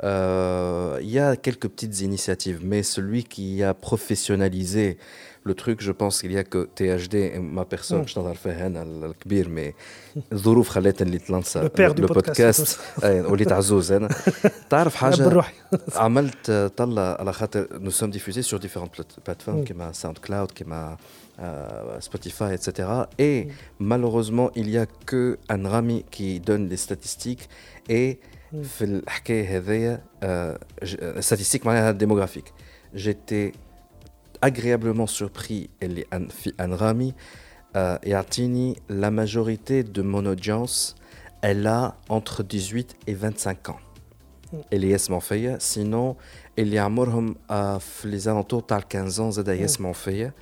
Il 0.03 1.09
y 1.09 1.19
a 1.19 1.37
quelques 1.37 1.69
petites 1.69 2.01
initiatives, 2.01 2.59
mais 2.61 2.83
celui 2.83 3.23
qui 3.23 3.63
a 3.63 3.73
professionnalisé 3.73 4.97
le 5.43 5.53
truc, 5.53 5.77
je 5.81 5.91
pense 5.91 6.21
qu'il 6.21 6.31
y 6.31 6.37
a 6.37 6.43
que 6.43 6.61
THD, 6.77 7.15
ma 7.57 7.65
personne, 7.65 8.07
je 8.07 8.13
t'en 8.15 8.31
ai 8.31 8.35
fait 8.35 8.55
un, 8.61 8.85
le 8.85 9.13
mais 9.49 9.73
الظروف 10.31 10.69
خلتني 10.69 11.07
اللي 11.07 11.19
تلانسا 11.19 11.69
لو 11.79 11.93
بودكاست 11.93 12.79
وليت 13.03 13.51
عزوز 13.51 13.91
انا 13.91 14.09
تعرف 14.69 14.95
حاجه 14.95 15.43
عملت 15.95 16.71
طلة 16.77 17.01
على 17.01 17.33
خاطر 17.33 17.67
نو 17.71 17.89
سوم 17.89 18.09
ديفوزي 18.09 18.41
سور 18.41 18.59
ديفيرونت 18.59 19.01
بلاتفورم 19.25 19.63
كيما 19.63 19.91
ساوند 19.91 20.17
كلاود 20.17 20.51
كيما 20.51 20.97
Spotify, 21.99 22.51
etc. 22.57 22.67
Et 23.19 23.47
malheureusement, 23.79 24.49
il 24.55 24.67
n'y 24.67 24.77
a 24.77 24.87
que 25.09 25.37
un 25.49 25.67
Rami 25.67 26.05
qui 26.09 26.39
donne 26.39 26.69
les 26.69 26.77
statistiques 26.77 27.49
et 27.89 28.19
في 28.63 28.83
الحكايه 28.83 29.57
هذيا 29.57 30.03
statistiques 31.19 31.65
معناها 31.65 31.97
démographique. 31.97 32.53
J'étais 32.95 33.51
agréablement 34.45 35.07
surpris 35.07 35.67
اللي 35.83 36.05
في 36.29 36.53
انغامي 36.59 37.13
يعطيني 38.03 38.75
la 38.89 39.09
majorité 39.11 39.83
de 39.83 40.01
mon 40.01 40.25
audience 40.35 40.95
elle 41.41 41.67
a 41.67 41.95
entre 42.09 42.43
18 42.43 42.95
et 43.07 43.13
25 43.15 43.69
ans 43.69 43.79
اللي 44.73 44.91
يسمعوا 44.91 45.21
فيا 45.21 45.57
سينون 45.59 46.15
اللي 46.59 46.79
عمرهم 46.79 47.35
في 47.79 48.01
لي 48.05 48.17
زالونتور 48.17 48.61
تاع 48.61 48.79
15 48.93 49.29
ans 49.29 49.33
زاد 49.33 49.47
يسمعوا 49.47 49.93
فيا 49.93 50.33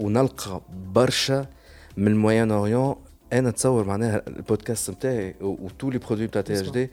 ونلقى 0.00 0.60
برشا 0.94 1.46
من 1.96 2.06
الموين 2.08 2.50
اوريون 2.50 2.96
انا 3.32 3.50
نتصور 3.50 3.84
معناها 3.84 4.22
البودكاست 4.26 4.90
نتاعي 4.90 5.34
وتو 5.40 5.90
لي 5.90 5.98
برودوي 5.98 6.26
نتاع 6.26 6.42
تي 6.42 6.60
اش 6.60 6.70
دي 6.70 6.90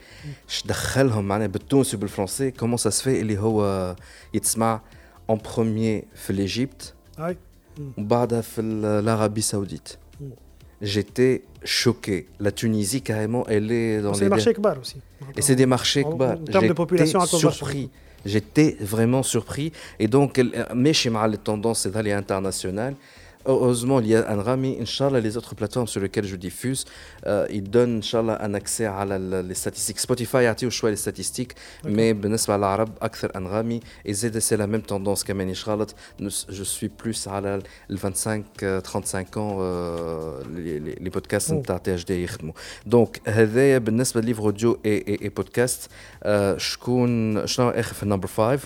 دخلهم 0.65 1.27
معناها 1.27 1.47
بالتونسي 1.47 1.95
وبالفرنسي 1.97 2.51
كومون 2.51 2.77
سا 2.77 2.89
سفي 2.89 3.21
اللي 3.21 3.38
هو 3.38 3.95
يتسمع 4.34 4.82
en 5.27 5.38
premier 5.38 6.05
في 6.15 6.34
l'Égypte 6.34 6.93
وبعدها 7.97 8.41
في 8.41 8.61
l'Arabie 9.05 9.41
Saoudite. 9.41 9.97
J'étais 10.82 11.43
choqué. 11.65 12.27
La 12.39 12.51
Tunisie, 12.51 13.01
carrément, 13.01 13.45
elle 13.47 13.69
est 13.71 14.01
dans 14.01 14.13
les... 14.13 14.17
C'est 14.17 14.23
des 14.23 14.30
marchés 14.30 14.53
kbar 14.53 14.80
aussi. 14.80 14.97
Et 15.36 15.41
c'est 15.41 15.55
des 15.55 15.65
marchés 15.65 16.03
kbar. 16.03 16.38
En 16.39 16.43
termes 16.45 16.67
de 16.67 16.73
population, 16.73 17.19
surpris. 17.25 17.89
J'étais 18.25 18.77
vraiment 18.80 19.23
surpris. 19.23 19.71
Et 19.99 20.07
donc, 20.07 20.41
mais 20.73 20.93
chez 20.93 21.11
les 21.30 21.38
tendances, 21.38 21.82
c'est 21.82 21.91
d'aller 21.91 22.13
international. 22.13 22.95
Heureusement, 23.47 24.01
il 24.01 24.07
y 24.07 24.14
a 24.14 24.30
un 24.30 24.40
Rami, 24.40 24.78
Inch'Allah, 24.80 25.20
les 25.20 25.36
autres 25.36 25.55
plateformes 25.55 25.86
sur 25.86 26.01
lesquelles 26.01 26.24
je 26.24 26.36
diffuse, 26.36 26.84
euh, 27.26 27.47
ils 27.51 27.68
donnent, 27.68 27.99
Inch'Allah, 27.99 28.38
un 28.40 28.55
accès 28.55 28.86
à 28.86 29.05
les 29.05 29.55
statistiques. 29.55 30.01
Spotify 30.01 30.38
a 30.38 30.53
été 30.53 30.66
au 30.66 30.70
choix 30.70 30.90
les 30.90 30.97
statistiques, 30.97 31.53
mais 31.84 32.14
Benesba 32.14 32.57
l'arabe, 32.57 32.90
Akthar 33.01 33.30
un 33.34 33.47
Rami, 33.47 33.80
et 34.05 34.14
c'est 34.14 34.57
la 34.57 34.66
même 34.66 34.82
tendance 34.82 35.24
qu'Amen 35.24 35.51
Inch'Allah. 35.51 35.86
Je 36.18 36.62
suis 36.64 36.88
plus 36.88 37.26
à 37.26 37.40
la, 37.40 37.59
les 37.88 37.97
25-35 37.97 38.55
euh, 38.62 39.40
ans, 39.40 39.59
euh, 39.61 40.40
les, 40.55 40.80
les, 40.80 40.95
les, 40.95 41.11
podcasts 41.11 41.49
sont 41.49 41.62
oh. 41.68 41.72
à 41.72 41.78
THD 41.78 42.26
Donc, 42.86 43.20
Benesba 43.24 44.20
livre 44.20 44.45
audio 44.45 44.78
et, 44.84 44.95
et, 44.95 45.26
et 45.26 45.30
podcast, 45.30 45.90
euh, 46.24 46.57
je 46.59 46.70
suis 46.70 48.07
number 48.07 48.30
5. 48.30 48.61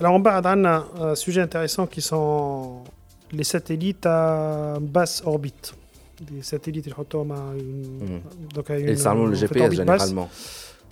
Alors, 0.00 0.14
on 0.14 0.22
parle 0.22 0.42
d'un 0.42 1.14
sujet 1.14 1.40
intéressant 1.40 1.86
qui 1.86 2.00
sont 2.02 2.82
les 3.34 3.44
satellites 3.44 4.06
à 4.06 4.78
basse 4.80 5.22
orbite. 5.24 5.74
Des 6.20 6.42
satellites, 6.42 6.86
ils 6.86 6.92
une, 7.56 8.20
donc 8.54 8.70
à 8.70 8.78
une, 8.78 8.88
Ils 8.88 8.98
sont 8.98 9.26
le 9.26 9.34
GPS 9.34 9.72
généralement. 9.72 10.28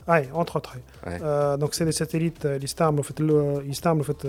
Oui, 0.09 0.19
entre 0.35 0.57
autres. 0.57 0.75
Ouais. 1.07 1.19
Euh, 1.23 1.57
donc 1.57 1.75
c'est 1.75 1.85
des 1.85 1.93
satellites, 1.93 2.47
ils 2.61 2.69
en 4.01 4.03
fait, 4.03 4.25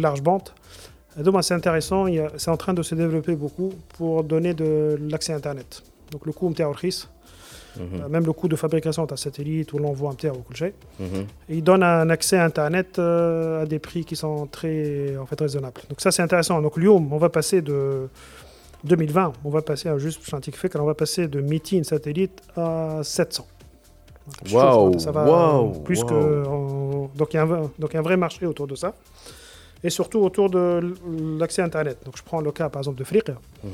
large 0.00 0.20
bande. 0.20 0.48
Donc 1.16 1.32
c'est 1.42 1.54
intéressant, 1.54 2.06
c'est 2.36 2.50
en 2.50 2.56
train 2.56 2.74
de 2.74 2.82
se 2.82 2.96
développer 2.96 3.36
beaucoup 3.36 3.72
pour 3.96 4.24
donner 4.24 4.52
de 4.52 4.98
l'accès 5.08 5.32
à 5.32 5.36
Internet. 5.36 5.82
Donc 6.10 6.26
le 6.26 6.32
coût 6.32 6.46
est 6.58 6.64
Mhm. 6.64 7.13
Euh, 7.80 8.08
même 8.08 8.24
le 8.24 8.32
coût 8.32 8.48
de 8.48 8.56
fabrication 8.56 9.04
d'un 9.06 9.16
satellite 9.16 9.72
ou 9.72 9.78
l'envoi 9.78 10.10
un 10.10 10.28
ou 10.30 10.42
quelque 10.42 10.56
chose. 10.56 10.70
Mhm. 11.00 11.26
Il 11.48 11.64
donne 11.64 11.82
un 11.82 12.08
accès 12.10 12.36
à 12.36 12.44
Internet 12.44 12.98
euh, 12.98 13.62
à 13.62 13.66
des 13.66 13.78
prix 13.78 14.04
qui 14.04 14.16
sont 14.16 14.46
très 14.46 15.16
en 15.16 15.26
fait, 15.26 15.40
raisonnables. 15.40 15.80
Donc 15.88 16.00
ça, 16.00 16.10
c'est 16.10 16.22
intéressant. 16.22 16.60
Donc 16.60 16.76
Lyon, 16.76 17.06
on 17.10 17.18
va 17.18 17.28
passer 17.28 17.62
de 17.62 18.08
2020, 18.84 19.32
on 19.44 19.50
va 19.50 19.62
passer 19.62 19.88
à 19.88 19.98
juste 19.98 20.22
scientifique, 20.24 20.72
on 20.76 20.84
va 20.84 20.94
passer 20.94 21.26
de 21.28 21.40
meeting 21.40 21.84
satellite 21.84 22.42
à 22.56 23.00
700. 23.02 23.46
Waouh! 24.52 24.98
Ça 24.98 25.12
va 25.12 25.62
plus 25.84 26.02
que. 26.02 26.44
donc 27.16 27.34
il 27.34 27.36
y, 27.36 27.38
a 27.38 27.42
un, 27.42 27.70
donc 27.78 27.92
y 27.92 27.96
a 27.96 28.00
un 28.00 28.02
vrai 28.02 28.16
marché 28.16 28.46
autour 28.46 28.66
de 28.66 28.74
ça. 28.74 28.94
Et 29.82 29.90
surtout 29.90 30.20
autour 30.20 30.48
de 30.48 30.94
l'accès 31.38 31.60
à 31.60 31.66
Internet. 31.66 31.98
Donc 32.06 32.16
je 32.16 32.22
prends 32.22 32.40
le 32.40 32.50
cas 32.52 32.70
par 32.70 32.80
exemple 32.80 32.98
de 32.98 33.04
Flickr. 33.04 33.34
Mhm 33.62 33.70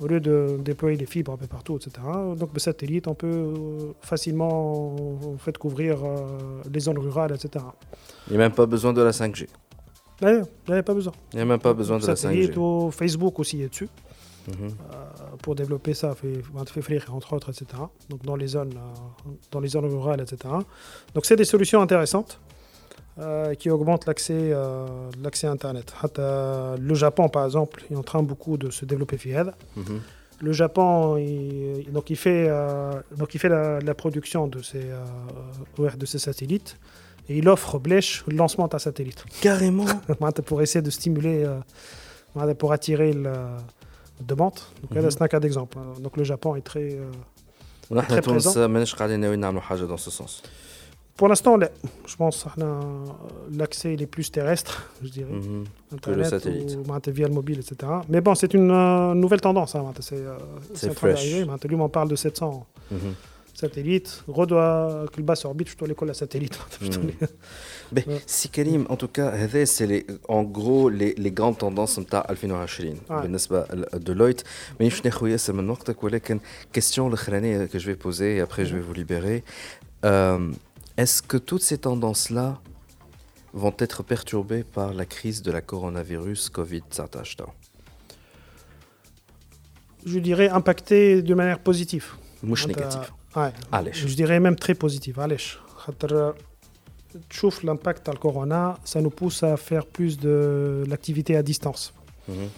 au 0.00 0.06
lieu 0.06 0.20
de 0.20 0.58
déployer 0.60 0.96
des 0.96 1.06
fibres 1.06 1.32
un 1.32 1.36
peu 1.36 1.46
partout, 1.46 1.76
etc. 1.76 1.90
Donc, 2.36 2.50
le 2.54 2.60
satellite, 2.60 3.08
on 3.08 3.14
peut 3.14 3.26
euh, 3.26 3.92
facilement 4.00 4.94
en 5.34 5.38
fait, 5.38 5.58
couvrir 5.58 6.04
euh, 6.04 6.62
les 6.72 6.80
zones 6.80 6.98
rurales, 6.98 7.32
etc. 7.34 7.64
Il 8.28 8.32
n'y 8.32 8.36
a 8.36 8.40
même 8.40 8.52
pas 8.52 8.66
besoin 8.66 8.92
de 8.92 9.02
la 9.02 9.10
5G. 9.10 9.48
Il 10.22 10.44
n'y 10.68 10.74
a 10.74 10.82
pas 10.82 10.94
besoin. 10.94 11.12
Il 11.32 11.36
n'y 11.36 11.42
a 11.42 11.44
même 11.44 11.60
pas 11.60 11.74
besoin 11.74 11.98
de 11.98 12.06
la 12.06 12.14
5G. 12.14 12.56
Ou 12.58 12.90
Facebook 12.90 13.38
aussi 13.38 13.62
est 13.62 13.68
dessus. 13.68 13.88
Mhm. 14.48 14.54
Euh, 14.64 14.66
pour 15.42 15.54
développer 15.54 15.94
ça, 15.94 16.14
fait, 16.14 16.42
fait 16.82 17.10
entre 17.10 17.34
autres, 17.34 17.50
etc. 17.50 17.66
Donc 18.08 18.22
dans 18.24 18.36
les 18.36 18.46
zones, 18.46 18.74
dans 19.50 19.60
les 19.60 19.68
zones 19.68 19.84
rurales, 19.86 20.20
etc. 20.20 20.54
Donc 21.14 21.26
c'est 21.26 21.36
des 21.36 21.44
solutions 21.44 21.80
intéressantes. 21.82 22.40
Euh, 23.20 23.54
qui 23.54 23.68
augmente 23.68 24.06
l'accès 24.06 24.50
euh, 24.52 24.86
l'accès 25.20 25.48
à 25.48 25.50
Internet. 25.50 25.92
Euh, 26.20 26.76
le 26.78 26.94
Japon, 26.94 27.28
par 27.28 27.44
exemple, 27.46 27.82
est 27.90 27.96
en 27.96 28.04
train 28.04 28.22
beaucoup 28.22 28.56
de 28.56 28.70
se 28.70 28.84
développer 28.84 29.18
FIED. 29.18 29.50
Mhm. 29.74 30.00
Le 30.40 30.52
Japon, 30.52 31.16
il, 31.16 31.90
donc 31.90 32.10
il 32.10 32.16
fait, 32.16 32.48
donc 33.16 33.34
il 33.34 33.40
fait 33.40 33.48
la, 33.48 33.94
production 33.94 34.46
de 34.46 34.62
ces, 34.62 34.84
de 35.78 36.06
ces 36.06 36.20
satellites 36.20 36.76
et 37.28 37.38
il 37.38 37.48
offre 37.48 37.80
Blech 37.80 38.22
le 38.28 38.36
lancement 38.36 38.68
d'un 38.68 38.78
satellite. 38.78 39.24
Carrément 39.40 39.86
Pour 40.46 40.62
essayer 40.62 40.80
de 40.80 40.90
stimuler, 40.90 41.44
pour 42.56 42.72
attirer 42.72 43.14
la 43.14 43.56
demande. 44.20 44.60
Donc 44.82 44.92
mm 44.92 44.98
-hmm. 44.98 45.10
c'est 45.10 45.22
un 45.22 45.28
cas 45.28 45.40
d'exemple. 45.40 45.76
Donc 46.04 46.16
le 46.16 46.22
Japon 46.22 46.54
est 46.54 46.66
très, 46.72 46.88
très 48.06 48.22
présent. 48.22 48.52
dans 49.88 49.96
ce 50.06 50.10
sens 50.12 50.42
Pour 51.17 51.27
l'instant, 51.27 51.59
je 52.07 52.15
pense 52.15 52.45
que 52.55 52.61
l'accès 53.55 53.93
est 53.93 54.07
plus 54.07 54.31
terrestre, 54.31 54.91
je 55.03 55.09
dirais. 55.09 55.31
Mhm. 55.31 55.63
Internet, 55.93 56.01
que 56.01 56.11
le 56.11 56.23
satellite. 56.23 56.77
Ou, 56.77 57.11
via 57.11 57.27
le 57.27 57.33
mobile, 57.33 57.59
etc. 57.59 57.91
Mais 58.09 58.19
bon, 58.19 58.33
c'est 58.33 58.53
une 58.55 58.71
euh, 58.71 59.13
nouvelle 59.13 59.41
tendance. 59.41 59.75
Hein, 59.75 59.93
c'est 59.99 60.15
euh, 60.15 60.35
en 60.89 60.93
train 60.93 61.09
d'arriver. 61.09 61.45
Lui 61.69 61.75
m'en 61.75 61.87
parle 61.87 62.09
de 62.09 62.15
700 62.15 62.65
mhm. 62.89 62.97
satellites. 63.53 64.23
Redoit 64.27 65.05
que 65.11 65.17
le 65.17 65.23
bas 65.23 65.35
orbite, 65.43 65.69
je 65.69 65.77
dois 65.77 65.87
l'école 65.87 66.09
à 66.09 66.15
satellite. 66.15 66.57
Mhm. 66.81 67.11
Mais 67.93 68.05
si 68.25 68.49
Karim, 68.49 68.87
en 68.89 68.95
tout 68.95 69.07
cas, 69.07 69.31
c'est 69.65 70.05
en 70.27 70.41
gros 70.41 70.89
les, 70.89 71.13
les 71.13 71.31
grandes 71.31 71.59
tendances 71.59 71.99
نتاع 71.99 72.25
2020 72.29 72.95
بالنسبه 73.09 73.65
لديلويت 73.93 74.41
مانيش 74.79 75.05
ناخذ 75.05 75.27
ياسر 75.27 75.53
من 75.53 75.69
وقتك 75.69 76.03
ولكن 76.03 76.39
question 76.77 76.99
الاخرانيه 76.99 77.65
que 77.65 77.77
je 77.77 77.85
vais 77.85 77.95
poser 77.95 78.37
et 78.37 78.41
après 78.41 78.65
je 78.65 78.75
vais 78.75 78.81
vous 78.81 78.93
libérer 78.93 79.43
euh, 80.05 80.51
est-ce 80.98 81.22
que 81.22 81.36
toutes 81.36 81.62
ces 81.62 81.78
tendances-là 81.78 82.60
vont 83.54 83.74
être 83.78 84.02
perturbées 84.02 84.64
par 84.64 84.92
la 84.92 85.06
crise 85.06 85.42
de 85.42 85.52
la 85.52 85.60
coronavirus 85.60 86.50
Covid-19 86.50 87.46
Je 90.04 90.18
dirais 90.18 90.48
impactées 90.48 91.22
de 91.22 91.34
manière 91.34 91.60
positive. 91.60 92.06
Mouche 92.42 92.66
négative. 92.66 93.12
Ouais. 93.36 93.52
Je 93.92 94.14
dirais 94.14 94.40
même 94.40 94.56
très 94.56 94.74
positive. 94.74 95.20
Allez. 95.20 95.36
l'impact 97.62 98.06
de 98.06 98.12
la 98.12 98.18
corona, 98.18 98.78
ça 98.84 99.00
nous 99.00 99.10
pousse 99.10 99.44
à 99.44 99.56
faire 99.56 99.86
plus 99.86 100.18
de 100.18 100.82
l'activité 100.88 101.36
à 101.36 101.44
distance. 101.44 101.94
Mhm. 102.26 102.48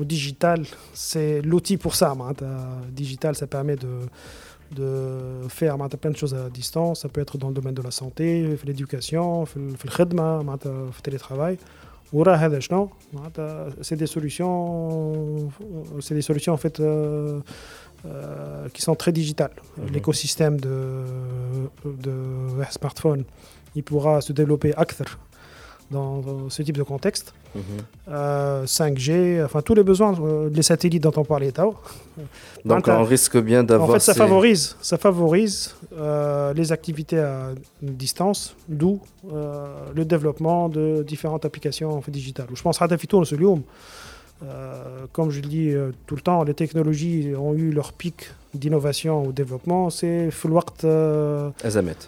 Le 0.00 0.04
digital, 0.04 0.66
c'est 0.92 1.40
l'outil 1.42 1.76
pour 1.76 1.94
ça. 1.94 2.12
Le 2.18 2.90
digital, 2.90 3.36
ça 3.36 3.46
permet 3.46 3.76
de 3.76 4.00
de 4.74 5.48
faire 5.48 5.76
plein 6.00 6.10
de 6.10 6.16
choses 6.16 6.34
à 6.34 6.50
distance. 6.50 7.02
Ça 7.02 7.08
peut 7.08 7.20
être 7.20 7.38
dans 7.38 7.48
le 7.48 7.54
domaine 7.54 7.74
de 7.74 7.82
la 7.82 7.90
santé, 7.90 8.56
l'éducation, 8.64 9.46
le 9.56 9.76
télétravail. 11.02 11.58
C'est 13.82 13.96
des 13.96 14.06
solutions, 14.06 15.50
c'est 16.00 16.14
des 16.14 16.22
solutions 16.22 16.52
en 16.52 16.56
fait 16.56 16.78
euh, 16.78 17.40
euh, 18.06 18.68
qui 18.68 18.82
sont 18.82 18.94
très 18.94 19.10
digitales. 19.10 19.50
Mhm. 19.78 19.86
L'écosystème 19.92 20.60
de, 20.60 21.04
de 21.84 22.62
smartphone 22.70 23.24
il 23.74 23.82
pourra 23.82 24.20
se 24.20 24.32
développer 24.32 24.74
acteur 24.76 25.18
dans 25.90 26.48
ce 26.48 26.62
type 26.62 26.76
de 26.76 26.82
contexte. 26.82 27.34
5G, 28.08 29.38
mhm. 29.38 29.44
enfin 29.44 29.62
tous 29.62 29.74
les 29.74 29.84
besoins, 29.84 30.12
les 30.52 30.62
satellites 30.62 31.02
dont 31.02 31.12
on 31.16 31.24
parlait. 31.24 31.52
Donc 32.64 32.88
on 32.88 33.04
risque 33.04 33.38
bien 33.38 33.62
d'avoir. 33.62 33.90
En 33.90 33.92
fait, 33.92 34.00
ça 34.00 34.14
favorise, 34.14 34.76
ça 34.80 34.98
favorise 34.98 35.74
les 36.54 36.72
activités 36.72 37.18
à 37.18 37.50
distance, 37.80 38.56
d'où 38.68 39.00
le 39.94 40.04
développement 40.04 40.68
de 40.68 41.04
différentes 41.06 41.44
applications 41.44 42.02
digitales. 42.08 42.48
Je 42.52 42.62
pense 42.62 42.82
à 42.82 42.98
Fitour, 42.98 43.26
ce 43.26 43.36
lieu. 43.36 43.48
Euh, 44.41 45.05
comme 45.11 45.29
je 45.31 45.41
le 45.41 45.47
dis 45.47 45.69
euh, 45.71 45.91
tout 46.07 46.15
le 46.15 46.21
temps, 46.21 46.43
les 46.43 46.53
technologies 46.53 47.33
ont 47.35 47.53
eu 47.53 47.71
leur 47.71 47.91
pic 47.91 48.31
d'innovation 48.53 49.25
ou 49.25 49.31
développement, 49.33 49.89
c'est 49.89 50.29
في 50.29 50.45
الوقت 50.45 50.85
ازمات 51.65 52.03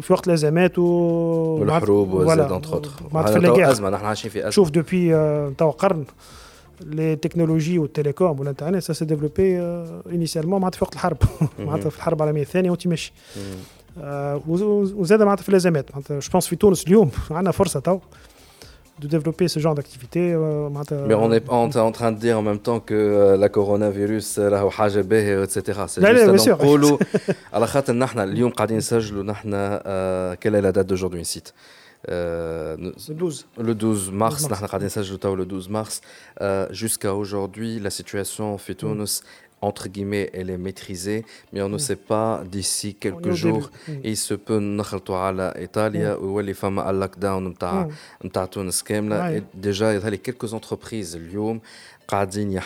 في 0.00 0.12
وقت 0.12 0.28
الازمات 0.28 0.78
و 0.78 0.82
والحروب 0.82 2.12
وزاد 2.12 2.62
entre 2.62 2.68
autres 2.68 3.14
معناتها 3.14 3.70
ازمه 3.70 3.90
نحن 3.90 4.04
عايشين 4.04 4.30
في 4.30 4.38
ازمه 4.38 4.50
شوف 4.50 4.70
دوبي 4.70 5.08
توا 5.58 5.70
قرن 5.70 6.04
les 6.82 7.28
technologies 7.28 7.78
والتليكوم 7.78 8.40
والانترنت 8.40 8.92
ça 8.92 8.94
s'est 8.94 9.06
développé 9.06 9.60
initialement 10.12 10.46
معناتها 10.46 10.78
في 10.78 10.84
وقت 10.84 10.94
الحرب 10.94 11.16
معناتها 11.58 11.90
في 11.90 11.96
الحرب 11.96 12.22
العالميه 12.22 12.42
الثانيه 12.42 12.70
وتمشي 12.70 13.12
وزاد 14.96 15.22
معناتها 15.22 15.42
في 15.42 15.48
الازمات 15.48 15.90
معناتها 15.90 16.18
جو 16.18 16.30
بونس 16.32 16.46
في 16.46 16.56
تونس 16.56 16.86
اليوم 16.86 17.10
عندنا 17.30 17.50
فرصه 17.50 17.80
تو 17.80 17.98
de 19.00 19.06
développer 19.08 19.48
ce 19.48 19.58
genre 19.60 19.74
d'activité. 19.74 20.32
Euh, 20.32 20.68
Mais 21.08 21.14
on 21.14 21.32
est, 21.32 21.44
on 21.48 21.70
est 21.70 21.76
en 21.76 21.92
train 21.92 22.12
de 22.12 22.18
dire 22.18 22.38
en 22.38 22.42
même 22.42 22.58
temps 22.58 22.80
que 22.80 22.94
euh, 22.94 23.36
la 23.36 23.48
coronavirus, 23.48 24.38
etc. 24.38 25.80
C'est 25.88 26.00
لا 26.00 26.12
لا 26.12 26.32
bien 26.32 26.38
sûr. 26.38 26.58
على 27.52 27.66
خاطر 27.66 27.92
نحن 27.92 28.18
اليوم 28.18 28.50
قاعدين 28.50 28.76
نسجلوا 28.76 29.22
نحن 29.22 29.50
quelle 30.40 30.54
est 30.54 30.60
la 30.60 30.72
date 30.72 30.86
d'aujourd'hui 30.86 31.22
ici 31.22 31.42
le 32.08 32.92
12. 33.10 33.46
Le 33.58 33.74
12 33.74 34.10
mars, 34.10 34.50
نحن 34.50 34.66
قاعدين 34.66 34.86
نسجلوا 34.86 35.36
le 35.36 35.44
12 35.44 35.68
mars. 35.68 36.00
Jusqu'à 36.70 37.14
aujourd'hui, 37.14 37.78
la 37.80 37.90
situation 37.90 38.56
في 38.56 38.74
تونس 38.74 39.22
entre 39.61 39.87
guillemets, 39.89 40.29
elle 40.33 40.49
est 40.49 40.57
maîtrisée, 40.57 41.25
mais 41.51 41.61
on 41.61 41.69
ne 41.69 41.77
sait 41.77 41.95
pas 41.95 42.43
d'ici 42.45 42.95
quelques 42.95 43.31
jours. 43.31 43.71
Il 44.03 44.17
se 44.17 44.33
peut 44.33 44.59
nous 44.59 44.83
à 44.83 45.53
l'Italie 45.59 46.05
ou 46.21 46.39
les 46.39 46.53
femmes 46.53 46.79
à 46.79 46.91
lockdown 46.91 47.53
Déjà, 49.53 49.93
il 49.93 50.01
y 50.01 50.05
a 50.05 50.17
quelques 50.17 50.53
entreprises, 50.53 51.17
Lyon, 51.17 51.61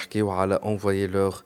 qui 0.10 0.22
ont 0.22 0.32
envoyé 0.64 1.08
leur 1.08 1.46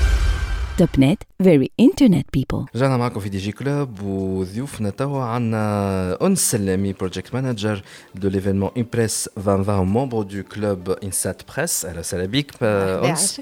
توب 0.80 0.88
نت 0.98 1.22
فيري 1.42 1.70
انترنت 1.80 2.26
بيبل 2.32 2.64
رجعنا 2.76 2.96
معكم 2.96 3.20
في 3.20 3.28
دي 3.28 3.38
جي 3.38 3.52
كلوب 3.52 4.02
وضيوفنا 4.02 4.90
توا 4.90 5.22
عندنا 5.22 6.26
انس 6.26 6.50
سلامي 6.50 6.92
بروجكت 6.92 7.34
مانجر 7.34 7.82
دو 8.14 8.28
ليفينمون 8.28 8.70
امبريس 8.76 9.28
2020 9.38 9.86
ممبر 9.86 10.22
دو 10.22 10.42
كلوب 10.42 10.90
انسات 10.90 11.42
بريس 11.56 11.84
اهلا 11.84 11.98
وسهلا 11.98 12.26
بك 12.26 12.62
انس 12.62 13.40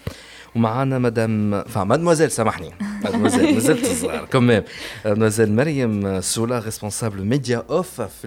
ومعانا 0.57 0.99
مدام 0.99 1.63
enfin 1.63 1.77
مادموزيل 1.77 2.31
سامحني 2.31 2.71
مادموزيل 3.05 3.55
مازلت 3.55 3.87
صغار 3.87 4.25
كوميم 4.33 4.63
مادموزيل 5.05 5.53
مريم 5.53 6.21
سولا 6.21 6.59
ريسبونسابل 6.59 7.25
ميديا 7.25 7.65
اوف 7.71 8.01
في 8.01 8.27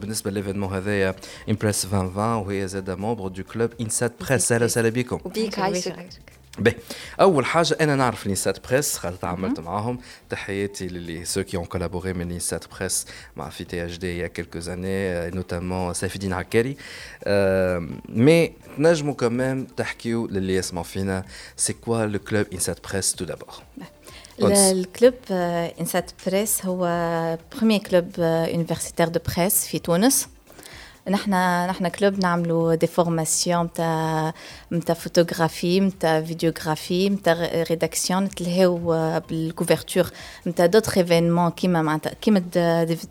بالنسبه 0.00 0.30
لليفينمون 0.30 0.72
هذايا 0.72 1.14
امبريس 1.50 1.84
2020 1.84 2.32
وهي 2.46 2.68
زاد 2.68 2.90
ممبر 2.90 3.28
دو 3.28 3.42
كلوب 3.44 3.70
انسات 3.80 4.12
بريس 4.28 4.52
اهلا 4.52 4.64
وسهلا 4.64 4.88
بكم 4.88 5.18
وبيك 5.24 5.58
عايشك 5.58 6.08
باهي 6.60 6.74
اول 7.20 7.46
حاجه 7.46 7.76
انا 7.80 7.96
نعرف 7.96 8.26
لينسات 8.26 8.68
بريس 8.68 8.98
خاطر 8.98 9.16
تعاملت 9.16 9.60
معاهم 9.60 9.98
تحياتي 10.30 10.88
للي 10.88 11.24
سو 11.24 11.42
كي 11.42 11.56
اون 11.56 11.64
كولابوري 11.64 12.12
من 12.12 12.28
لينسات 12.28 12.64
بريس 12.78 13.06
مع 13.36 13.48
في 13.48 13.64
تي 13.64 13.86
اش 13.86 13.98
دي 13.98 14.18
يا 14.18 14.26
كيلكو 14.26 14.58
زاني 14.58 15.30
نوتامون 15.30 15.94
سيف 15.94 16.14
الدين 16.14 16.32
عكاري 16.32 16.76
مي 18.08 18.52
تنجموا 18.76 19.14
كمان 19.14 19.66
تحكيو 19.76 20.26
للي 20.26 20.54
يسمعوا 20.54 20.84
فينا 20.84 21.24
سي 21.56 21.72
كوا 21.72 22.06
لو 22.06 22.18
كلوب 22.18 22.46
انسات 22.52 22.78
بريس 22.90 23.14
تو 23.14 23.24
دابور 23.24 23.54
الكلوب 24.42 25.14
انسات 25.80 26.10
بريس 26.26 26.66
هو 26.66 26.78
بروميير 27.52 27.80
كلوب 27.80 28.18
يونيفرسيتير 28.18 29.08
دو 29.08 29.20
بريس 29.36 29.66
في 29.66 29.78
تونس 29.78 30.28
نحن 31.09 31.31
نحن 31.67 31.87
كلوب 31.87 32.19
نعملوا 32.19 32.75
دي 32.75 32.87
فورماسيون 32.87 33.65
نتاع 33.65 34.33
نتاع 34.71 34.95
فوتوغرافي 34.95 35.79
نتاع 35.79 36.21
فيديوغرافي 36.21 37.09
نتاع 37.09 37.63
ريداكسيون 37.69 38.23
نتلهاو 38.23 38.77
بالكوفرتور 39.29 40.09
نتاع 40.47 40.65
دوتر 40.65 40.97
إيفينمون 40.97 41.49
كيما 41.49 41.81
معناتها 41.81 42.13
كيما 42.21 42.39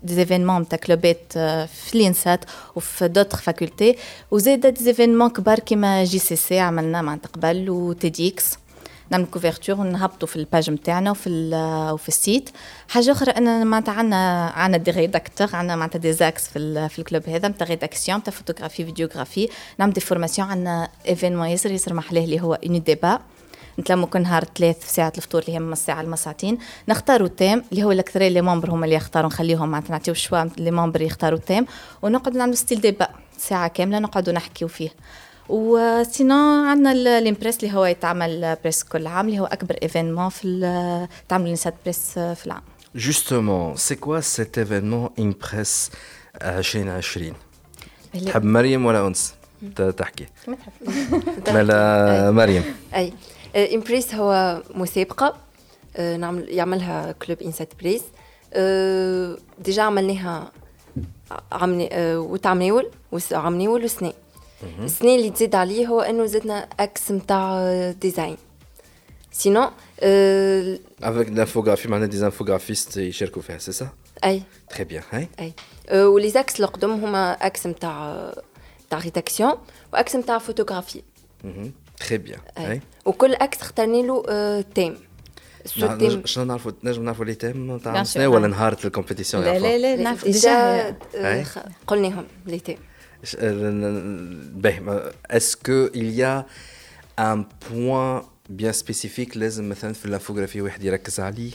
دي 0.03 0.19
إيفينمون 0.19 0.61
نتاع 0.61 0.79
كلوبات 0.79 1.33
في 1.67 1.97
لينسات 1.97 2.45
وفي 2.75 3.07
دوتر 3.07 3.37
فاكولتي. 3.37 3.95
وزيد 4.31 4.67
دي 4.67 4.87
إيفينمون 4.87 5.29
كبار 5.29 5.59
كيما 5.59 6.03
جي 6.03 6.19
سي 6.19 6.35
سي 6.35 6.59
عملنا 6.59 7.01
معناتها 7.01 7.29
قبل 7.29 7.69
وتيديكس 7.69 8.57
نعمل 9.11 9.25
كوفرتور 9.25 9.79
ونهبطوا 9.79 10.27
في 10.27 10.35
الباج 10.35 10.69
نتاعنا 10.69 11.11
وفي 11.11 11.29
وفي 11.93 12.07
السيت. 12.07 12.49
حاجة 12.89 13.11
أخرى 13.11 13.31
ان 13.31 13.67
معناتها 13.67 13.93
عندنا 13.93 14.49
عندنا 14.55 14.83
دي 14.83 14.91
ريداكتور 14.91 15.47
عندنا 15.53 15.75
معناتها 15.75 15.99
دي 15.99 16.13
زاكس 16.13 16.47
في, 16.47 16.89
في 16.89 16.99
الكلوب 16.99 17.29
هذا 17.29 17.47
نتاع 17.47 17.67
ريداكسيون 17.67 18.17
نتاع 18.17 18.33
فوتوغرافي 18.33 18.85
فيديوغرافي 18.85 19.49
نعمل 19.79 19.93
دي 19.93 20.01
فورماسيون 20.01 20.47
عندنا 20.47 20.89
ايفينمون 21.07 21.47
ياسر 21.47 21.71
ياسر 21.71 21.93
محلاه 21.93 22.23
اللي 22.23 22.41
هو 22.41 22.53
اوني 22.53 22.79
ديبا 22.79 23.19
نتلموا 23.79 24.07
كل 24.07 24.21
نهار 24.21 24.43
ثلاث 24.57 24.79
في 24.79 24.89
ساعة 24.93 25.13
الفطور 25.17 25.41
اللي 25.41 25.53
هي 25.53 25.59
من 25.59 25.73
الساعة 25.73 26.01
لما 26.01 26.15
ساعتين. 26.15 26.57
نختاروا 26.89 27.27
تيم 27.27 27.63
اللي 27.71 27.83
هو 27.83 27.91
الأكثر 27.91 28.21
اللي 28.21 28.41
ممبر 28.41 28.71
هما 28.71 28.85
اللي 28.85 28.95
يختاروا 28.95 29.29
نخليهم 29.29 29.69
معناتها 29.69 29.91
نعطيو 29.91 30.13
شوا 30.13 30.43
اللي 30.43 30.71
ممبر 30.71 31.01
يختاروا 31.01 31.39
تيم 31.39 31.65
ونقعد 32.01 32.37
نعملوا 32.37 32.55
ستيل 32.55 32.81
ديبا 32.81 33.07
ساعة 33.37 33.67
كاملة 33.67 33.99
نقعدوا 33.99 34.33
نحكيو 34.33 34.67
فيه. 34.67 34.89
وسينو 35.51 36.65
عندنا 36.65 36.91
الامبريس 36.91 37.63
اللي 37.63 37.75
هو 37.75 37.85
يتعمل 37.85 38.57
بريس 38.63 38.83
كل 38.83 39.07
عام 39.07 39.27
اللي 39.27 39.39
هو 39.39 39.45
أكبر 39.45 39.75
إيفينمون 39.83 40.29
في 40.29 41.07
تعمل 41.29 41.53
نسات 41.53 41.73
بريس 41.85 42.11
في 42.13 42.45
العام. 42.45 42.61
Justement, 42.97 43.75
c'est 43.77 43.99
quoi 44.05 44.21
cet 44.21 44.57
événement 44.57 45.07
Impress 45.19 45.91
2020 46.41 47.33
تحب 48.25 48.43
مريم 48.43 48.85
ولا 48.85 49.07
أنس؟ 49.07 49.33
تحكي. 49.97 50.25
كما 50.45 50.55
تحب. 50.55 50.71
ملا 51.55 52.31
مريم. 52.31 52.63
أي. 52.95 53.13
إمبريس 53.55 54.15
هو 54.15 54.61
مسابقه 54.75 55.35
نعمل 55.99 56.49
يعملها 56.49 57.11
كلوب 57.11 57.41
إنسات 57.41 57.73
بريس. 57.79 58.01
ديجا 59.59 59.83
عملناها 59.83 60.51
عم 61.51 61.87
وتعمناول 61.93 62.91
وعمناول 63.31 63.83
وسنه 63.83 64.13
السنة 64.63 65.15
اللي 65.15 65.29
تزيد 65.29 65.55
عليه 65.55 65.87
هو 65.87 66.01
انه 66.01 66.25
زدنا 66.25 66.67
إكس 66.79 67.11
نتاع 67.11 67.71
ديزاين 67.91 68.37
سينون 69.31 69.67
افيك 71.03 71.27
l'infographie 71.27 71.87
معناها 71.87 72.07
دي 72.07 72.25
انفوغرافيست 72.25 72.97
يشاركوا 72.97 73.41
فيها 73.41 73.57
سي 73.57 73.71
سا 73.71 73.89
اي 74.23 74.43
تري 74.69 74.83
بيان 74.83 75.03
هاي 75.11 75.27
اي 75.39 75.53
ولي 76.05 76.29
زاكس 76.29 76.55
اللي 76.55 76.69
هما 76.83 77.31
إكس 77.31 77.67
نتاع 77.67 78.31
نتاع 78.85 78.99
ريداكسيون 78.99 79.53
واكس 79.93 80.15
نتاع 80.15 80.37
فوتوغرافي 80.37 81.01
تري 82.07 82.17
بيان 82.17 82.39
اي 82.57 82.81
وكل 83.05 83.33
إكس 83.33 83.61
اخترنا 83.61 83.97
له 83.97 84.61
تيم 84.61 84.97
شنو 86.25 86.43
نعرفوا 86.45 86.71
نجم 86.83 87.03
نعرفوا 87.03 87.25
لي 87.25 87.35
تيم 87.35 87.77
تاع 87.77 88.03
ولا 88.27 88.47
نهار 88.47 88.77
الكومبيتيسيون 88.85 89.43
لا 89.43 89.59
لا 89.59 89.77
لا 89.77 89.95
نعرف 89.95 90.25
ديجا 90.25 90.95
قلناهم 91.87 92.25
لي 92.45 92.59
تيم 92.59 92.77
Est-ce 95.29 95.55
qu'il 95.57 96.09
y 96.11 96.23
a 96.23 96.45
un 97.17 97.43
point 97.43 98.25
bien 98.49 98.71
spécifique 98.71 99.35
لازم 99.37 99.69
مثلا 99.69 99.93
في 99.93 100.05
الانفوغرافي 100.05 100.61
واحد 100.61 100.83
يركز 100.83 101.19
عليه 101.19 101.51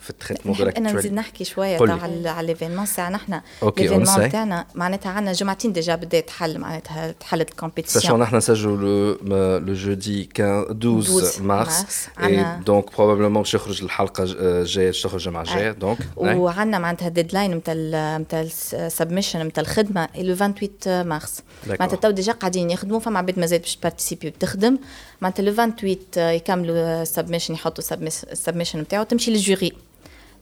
في 0.00 0.10
التريتمون 0.10 0.56
نحب 0.56 0.68
أنا 0.68 0.92
نزيد 0.92 1.12
نحكي 1.12 1.44
شوية 1.44 1.78
قولي. 1.78 1.92
على 2.28 2.46
ليفينمون 2.46 2.86
ساعة. 2.86 3.10
نحن 3.10 3.40
ليفينمون 3.62 4.06
sait. 4.06 4.32
تاعنا 4.32 4.66
معناتها 4.74 5.10
عندنا 5.10 5.32
جمعتين 5.32 5.72
ديجا 5.72 5.94
بدا 5.94 6.18
يتحل 6.18 6.58
معناتها 6.58 7.12
تحلت 7.12 7.50
الكومبيتيسيون 7.50 8.20
نحن 8.20 8.36
نسجلوا 8.36 9.14
le 9.58 9.78
jeudi 9.78 10.28
15 10.38 10.70
12, 10.70 11.08
12 11.08 11.40
mars. 11.40 11.68
mars. 11.68 12.18
et 12.18 12.22
عنا- 12.22 12.60
donc 12.66 12.84
probablement 12.94 13.38
باش 13.38 13.54
يخرج 13.54 13.82
الحلقة 13.82 14.24
ج- 14.24 14.36
الجاية 14.40 14.86
باش 14.86 15.02
تخرج 15.02 15.14
الجمعة 15.28 15.42
الجاية. 15.42 15.70
دونك 15.72 15.98
وعندنا 16.16 16.78
معناتها 16.78 17.08
ديدلاين 17.08 17.54
نتاع 17.54 17.74
نتاع 18.18 18.40
السبمشن 18.40 19.46
نتاع 19.46 19.60
الخدمة 19.62 20.08
لو 20.18 20.34
28 20.34 21.02
مارس 21.02 21.42
معناتها 21.66 21.96
تو 21.96 22.10
ديجا 22.10 22.32
قاعدين 22.32 22.70
يخدموا 22.70 23.00
فما 23.00 23.18
عباد 23.18 23.38
مازالت 23.38 23.62
باش 23.62 23.76
تبارتيسيبي 23.76 24.26
وتخدم. 24.28 24.78
معناتها 25.20 25.42
لو 25.42 25.52
28 25.52 25.96
يكملوا 26.16 27.02
السبمشن 27.02 27.54
يحطوا 27.54 27.84
السبمشن 28.32 28.78
نتاعو 28.80 29.02
تمشي 29.04 29.30
للجوري 29.30 29.72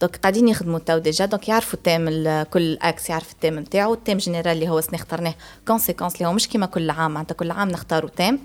دونك 0.01 0.16
قاعدين 0.16 0.49
يخدموا 0.49 0.78
تو 0.78 0.99
ديجا 0.99 1.24
دونك 1.26 1.49
يعرفوا 1.49 1.74
التيم 1.74 2.09
ال- 2.09 2.47
كل 2.51 2.78
أكس 2.82 3.11
يعرف 3.11 3.32
التيم 3.32 3.59
نتاعو 3.59 3.95
التيم 3.95 4.18
جينيرال 4.18 4.53
اللي 4.53 4.68
هو 4.68 4.80
سنة 4.80 4.95
اخترناه. 4.95 5.34
كونسيكونس 5.68 6.14
اللي 6.16 6.26
هو 6.28 6.32
مش 6.32 6.49
كيما 6.49 6.66
كل 6.66 6.90
عام 6.90 7.11
معناتها 7.14 7.34
كل 7.34 7.51
عام 7.51 7.68
نختاروا 7.68 8.11
تيم. 8.16 8.38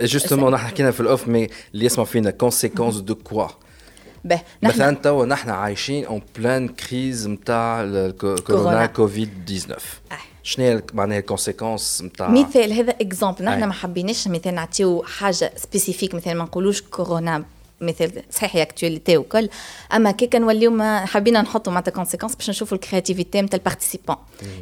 جوستومون 0.00 0.52
نحن 0.52 0.66
حكينا 0.66 0.90
في 0.90 1.00
الأوف 1.00 1.28
مي 1.28 1.48
اللي 1.74 1.84
يسمعوا 1.86 2.06
فينا 2.06 2.30
كونسيكونس 2.30 2.96
دو 2.96 3.14
كوا 3.14 3.46
به 4.24 4.40
مثلا 4.62 4.96
توا 4.96 5.26
نحن 5.26 5.50
عايشين 5.50 6.04
اون 6.04 6.22
بلان 6.38 6.68
كريز 6.68 7.28
نتاع 7.28 7.84
كورونا. 8.46 8.86
كوفيد 8.86 9.30
19 9.46 9.82
آه. 10.12 10.16
شنو 10.42 10.80
معناها 10.94 11.18
الكونسيكونس 11.18 12.02
نتاع 12.02 12.30
مثال 12.30 12.72
هذا 12.72 12.90
اكزومبل 13.00 13.44
نحن. 13.44 13.64
ما 13.64 13.72
حبيناش 13.72 14.28
مثال 14.28 14.54
نعطيو 14.54 15.02
حاجة 15.02 15.52
سبيسيفيك 15.56 16.14
مثال 16.14 16.34
ما 16.38 16.44
نقولوش 16.44 16.82
كورونا. 16.82 17.44
مثال 17.86 18.22
صحيح 18.30 18.56
هي 18.56 18.62
اكتواليتي 18.62 19.16
وكل. 19.16 19.48
أما 19.92 20.10
كي 20.10 20.26
كنوليو 20.26 20.70
ما 20.70 21.06
حبينا 21.06 21.42
نحطوا 21.42 21.72
معناتها 21.72 21.92
كونسيكونس 21.92 22.34
باش 22.34 22.50
نشوفوا 22.50 22.76
الكرياتيفيتي 22.76 23.42
نتاع 23.42 23.58
البارتيسيبون 23.58 24.16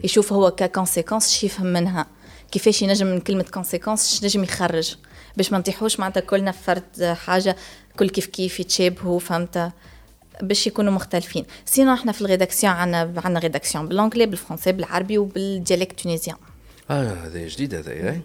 يشوف 0.04 0.32
هو 0.32 0.50
ككونسيكونس 0.50 1.30
شي 1.30 1.46
يفهم 1.46 1.66
منها. 1.66 2.06
كيفاش 2.52 2.82
ينجم 2.82 3.06
من 3.06 3.20
كلمة 3.20 3.44
كونسيكونس 3.54 4.12
اش 4.12 4.24
نجم 4.24 4.42
يخرج. 4.42 4.96
باش 5.36 5.52
ما 5.52 5.58
نطيحوش 5.58 6.00
معناتها 6.00 6.20
كلنا 6.20 6.52
فرد 6.52 7.16
حاجة 7.26 7.56
كل 7.98 8.08
كيف 8.08 8.26
كيف 8.26 8.60
يتشابهوا 8.60 9.18
فهمت؟ 9.18 9.72
باش 10.42 10.66
يكونوا 10.66 10.92
مختلفين. 10.92 11.44
سينو 11.64 11.94
إحنا 11.94 12.12
في 12.12 12.20
الريداكسيون 12.20 12.72
عندنا 12.72 12.98
عندنا 13.24 13.38
ريداكسيون 13.38 13.88
بالإنجلي 13.88 14.26
بالفرنسي 14.26 14.72
بالعربي 14.72 15.18
وبالديالكت 15.18 16.00
تونيزيان 16.00 16.36
آه 16.90 17.12
هذا 17.26 17.46
جديد 17.48 17.74
هذا 17.74 17.92
اي 17.92 18.20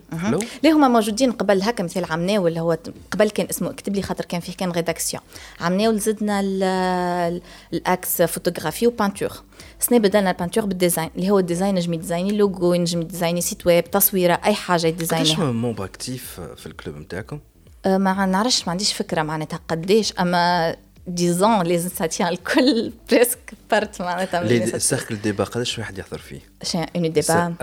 ليه 0.63 0.73
هما 0.73 0.87
موجودين 0.87 1.31
قبل؟ 1.31 1.61
هكا 1.61 1.83
مثل 1.83 2.05
عمناول 2.11 2.47
اللي 2.49 2.59
هو 2.59 2.77
قبل 3.11 3.29
كان 3.29 3.47
اسمه 3.49 3.69
اكتب 3.69 3.95
لي 3.95 4.01
خاطر 4.01 4.25
كان 4.25 4.39
فيه 4.41 4.53
كان 4.53 4.71
ريداكسيون 4.71 5.23
عمناول 5.61 5.99
زدنا 5.99 6.39
ال- 6.39 6.63
ال- 6.63 7.41
الأكس 7.73 8.21
فوتوغرافي 8.21 8.87
وبانتور 8.87 9.31
سنة 9.79 9.97
بدلنا 9.97 10.31
البانتور 10.31 10.65
بالديزاين 10.65 11.09
اللي 11.15 11.29
هو 11.29 11.39
الديزاين 11.39 11.75
نجم 11.75 11.93
يديزايني 11.93 12.31
لوجو 12.37 12.73
ينجم 12.73 13.01
يديزايني 13.01 13.41
سيت 13.41 13.67
ويب 13.67 13.91
تصويرة 13.91 14.39
أي 14.45 14.53
حاجة 14.53 14.87
قداش 14.87 14.93
يديزاينها 14.93 15.51
مومبر 15.51 15.85
اكتيف 15.85 16.39
في 16.55 16.65
الكلوب 16.67 16.97
نتاعكم؟ 16.97 17.39
أه، 17.85 17.97
ما 17.97 18.25
نعرفش 18.25 18.67
ما 18.67 18.71
عنديش 18.71 18.93
فكرة 18.93 19.21
معناتها 19.21 19.59
قديش 19.69 20.13
أما 20.19 20.75
ديزون 21.07 21.61
لي 21.61 21.75
انساتيان 21.75 22.29
الكل 22.29 22.91
بريسك 23.11 23.53
بارت 23.71 24.01
معناتها 24.01 24.39
من 24.39 24.47
لي 24.47 24.55
الناس. 24.57 24.75
السيركل 24.75 25.15
ديبا 25.15 25.43
قداش 25.43 25.79
واحد 25.79 25.97
يحضر 25.97 26.17
فيه؟ 26.17 26.39
شي 26.63 26.77
اون 26.95 27.11
ديبا 27.11 27.55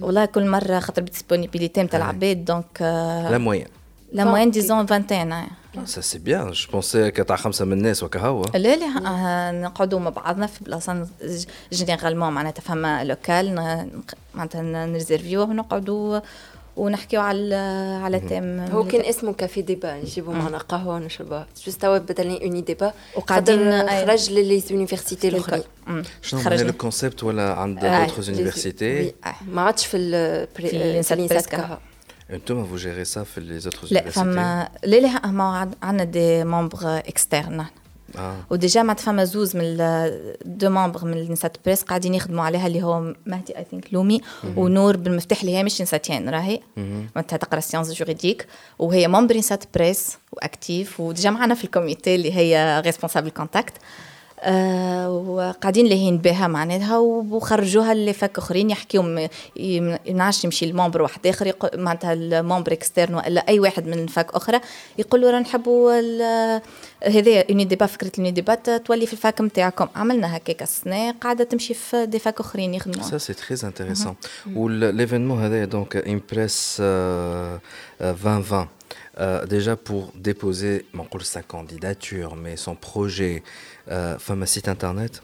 والله 0.00 0.24
كل 0.24 0.46
مره 0.46 0.80
خاطر 0.80 1.02
بالديسبونيبيليتي 1.02 1.82
نتاع 1.82 1.98
العباد 1.98 2.44
دونك 2.44 2.80
لا 3.30 3.38
موين 3.38 3.66
لا 4.12 4.24
موين 4.24 4.50
ديزون 4.50 4.78
21 4.78 5.46
سا 5.84 6.00
سي 6.00 6.18
بيان 6.18 6.50
جو 6.50 6.70
بونسي 6.72 7.10
كتاع 7.10 7.36
خمسه 7.36 7.64
من 7.64 7.72
الناس 7.72 8.02
وكا 8.02 8.20
هو 8.20 8.42
لا 8.54 8.76
لا 8.76 9.50
نقعدوا 9.52 9.98
مع 9.98 10.10
بعضنا 10.10 10.46
في 10.46 10.64
بلاصه 10.64 11.06
جينيرالمون 11.72 12.32
معناتها 12.32 12.62
فما 12.62 13.04
لوكال 13.04 13.54
معناتها 14.34 14.62
نريزيرفيوه 14.62 15.44
ونقعدوا 15.44 16.20
ونحكيو 16.76 17.20
على 17.20 17.54
على 18.04 18.20
تيم 18.20 18.60
هو 18.60 18.84
كان 18.84 19.00
اسمه 19.00 19.32
كافي 19.32 19.62
ديبا 19.62 19.96
نجيبوا 20.00 20.34
معنا 20.34 20.58
قهوة 20.58 20.94
ونشربها 20.94 21.46
جوست 21.66 21.82
توا 21.82 21.98
بدلنا 21.98 22.42
اوني 22.42 22.60
ديبا 22.60 22.92
وقاعدين-. 23.16 24.06
خرج 24.06 24.30
للي 24.30 24.60
زونيفرسيتي 24.60 25.28
الاخرين 25.28 25.62
شنو 26.22 26.40
هو 26.40 26.44
خرجنا. 26.44 26.70
الكونسيبت 26.70 27.24
ولا 27.24 27.52
عند 27.54 27.84
آه، 27.84 28.06
دوتر 28.06 28.32
يونيفرسيتي 28.32 29.12
ما 29.48 29.62
عادش 29.62 29.86
في 29.86 29.96
الانسات. 29.96 31.46
كها 31.46 31.80
أنتم 32.30 32.66
فو 32.66 32.76
جيري 32.76 33.04
سا 33.04 33.24
في 33.24 33.40
لي 33.40 33.58
زوتر 33.58 33.78
لا 33.90 34.10
فما 34.10 34.68
لا 34.84 34.96
لا 34.96 35.26
ما 35.26 35.72
عندنا 35.82 36.04
دي 36.04 36.44
ممبر 36.44 36.78
اكسترن 36.84 37.64
آه. 38.18 38.36
وديجا 38.50 38.82
معناتها 38.82 39.02
فما 39.02 39.24
زوز 39.24 39.56
من 39.56 39.76
دو 40.44 40.70
ممبر 40.70 41.04
من 41.04 41.12
الانسات 41.12 41.56
بريس 41.64 41.82
قاعدين 41.82 42.14
يخدموا 42.14 42.44
عليها 42.44 42.66
اللي 42.66 42.82
هو 42.82 43.14
مهدي 43.26 43.58
اي 43.58 43.66
ثينك 43.70 43.94
لومي 43.94 44.20
ونور 44.56 44.96
بالمفتاح 44.96 45.40
اللي 45.40 45.56
هي 45.56 45.64
مش 45.64 45.80
انساتيان 45.80 46.28
راهي؟ 46.28 46.60
معناتها 47.16 47.36
تقرأ 47.36 47.60
سيونس 47.60 47.92
جوريديك 47.92 48.46
وهي 48.78 49.08
ممبر 49.08 49.34
انسات 49.34 49.64
بريس 49.74 50.18
واكتيف 50.32 51.00
وديجا 51.00 51.30
معنا 51.30 51.54
في 51.54 51.64
الكوميتي 51.64 52.14
اللي 52.14 52.32
هي 52.32 52.82
ريسبونسابل 52.84 53.30
كونتاكت 53.30 53.74
آه 53.76 54.15
وقاعدين 55.08 55.86
لاهين 55.86 56.18
بها 56.18 56.46
معناتها 56.46 56.98
وخرجوها 56.98 57.92
اللي 57.92 58.12
فك 58.12 58.38
آخرين 58.38 58.70
يحكيو 58.70 59.28
ينعش 60.06 60.44
يمشي 60.44 60.64
المومبر 60.64 61.02
واحد 61.02 61.26
آخر 61.26 61.52
معناتها 61.74 62.12
المومبر 62.12 62.72
اكسترن 62.72 63.14
ولا 63.14 63.48
أي 63.48 63.60
واحد 63.60 63.86
من 63.86 64.06
فاك 64.06 64.34
أخرى 64.34 64.60
يقولوا 64.98 65.30
راه 65.30 65.40
نحبوا 65.40 65.92
هذايا 67.04 67.44
اوني 67.50 67.64
ديبا 67.64 67.86
فكره 67.86 68.12
اوني 68.18 68.30
ديبا 68.30 68.54
تولي 68.54 69.06
في 69.06 69.12
الفاك 69.12 69.40
نتاعكم 69.40 69.88
عملنا 69.96 70.36
هكاك 70.36 70.62
السنة 70.62 71.10
قاعدة 71.12 71.44
تمشي 71.44 71.74
في 71.74 72.06
دي 72.06 72.18
فاك 72.18 72.40
أخرين 72.40 72.74
يخدموا 72.74 73.06
c'est 73.18 73.34
très 73.34 73.64
intéressant. 73.64 74.16
Ou 74.54 74.68
l'événement, 74.68 75.36
هذايا, 75.38 75.66
euh, 75.66 77.58
euh, 78.00 78.12
2020, 78.12 78.68
euh, 79.18 79.46
déjà 79.46 79.76
pour 79.76 80.12
déposer 80.14 80.84
نقول 80.94 81.24
sa 81.24 81.42
candidature, 81.42 82.36
mais 82.36 82.56
son 82.56 82.74
projet, 82.74 83.42
فما 84.18 84.46
site 84.46 84.68
internet 84.68 85.20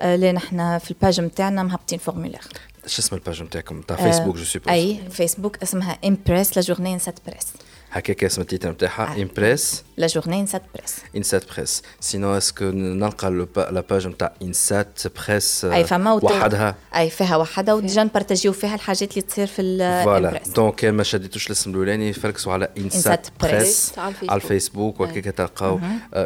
آه 0.00 0.16
لا 0.16 0.32
نحن 0.32 0.78
في 0.78 0.90
الباج 0.90 1.20
نتاعنا 1.20 1.62
مهبطين 1.62 1.98
فورمولير 1.98 2.40
شو 2.86 3.02
اسم 3.02 3.16
الباج 3.16 3.42
نتاعكم 3.42 3.80
تاع 3.80 3.96
فيسبوك 3.96 4.36
جو 4.36 4.44
سوبوز 4.44 4.68
أي 4.68 5.00
فيسبوك 5.10 5.62
اسمها 5.62 5.98
امبريس 6.04 6.56
لا 6.56 6.62
جورني 6.62 6.94
انسات 6.94 7.18
بريس 7.26 7.46
هكاك 7.94 8.24
اسم 8.24 8.42
التيتر 8.42 8.70
نتاعها 8.70 9.22
امبريس 9.22 9.82
لا 9.96 10.06
جورني 10.06 10.40
انسات 10.40 10.62
بريس 10.74 10.96
انسات 11.16 11.44
بريس 11.56 11.82
سينو 12.00 12.36
اسكو 12.36 12.64
نلقى 12.64 13.30
لا 13.56 13.80
باج 13.90 14.06
نتاع 14.06 14.32
انسات 14.42 15.00
بريس 15.28 15.64
اي 15.64 15.84
فما 15.84 16.12
وحدها 16.12 16.74
اي 16.96 17.10
فيها 17.10 17.36
وحده 17.36 17.76
وديجا 17.76 18.04
نبارتاجيو 18.04 18.52
فيها 18.52 18.74
الحاجات 18.74 19.10
اللي 19.10 19.22
تصير 19.22 19.46
في 19.46 20.02
فوالا 20.04 20.40
دونك 20.56 20.74
كان 20.74 20.94
ما 20.94 21.02
شديتوش 21.02 21.46
الاسم 21.46 21.70
الاولاني 21.70 22.12
فركسوا 22.12 22.52
على 22.52 22.68
انسات. 22.78 23.26
بريس 23.40 23.92
على 23.98 24.08
الفيسبوك. 24.08 24.30
على 24.30 24.36
الفيسبوك 24.42 25.00
وهكاك 25.00 25.24
تلقاو 25.24 25.80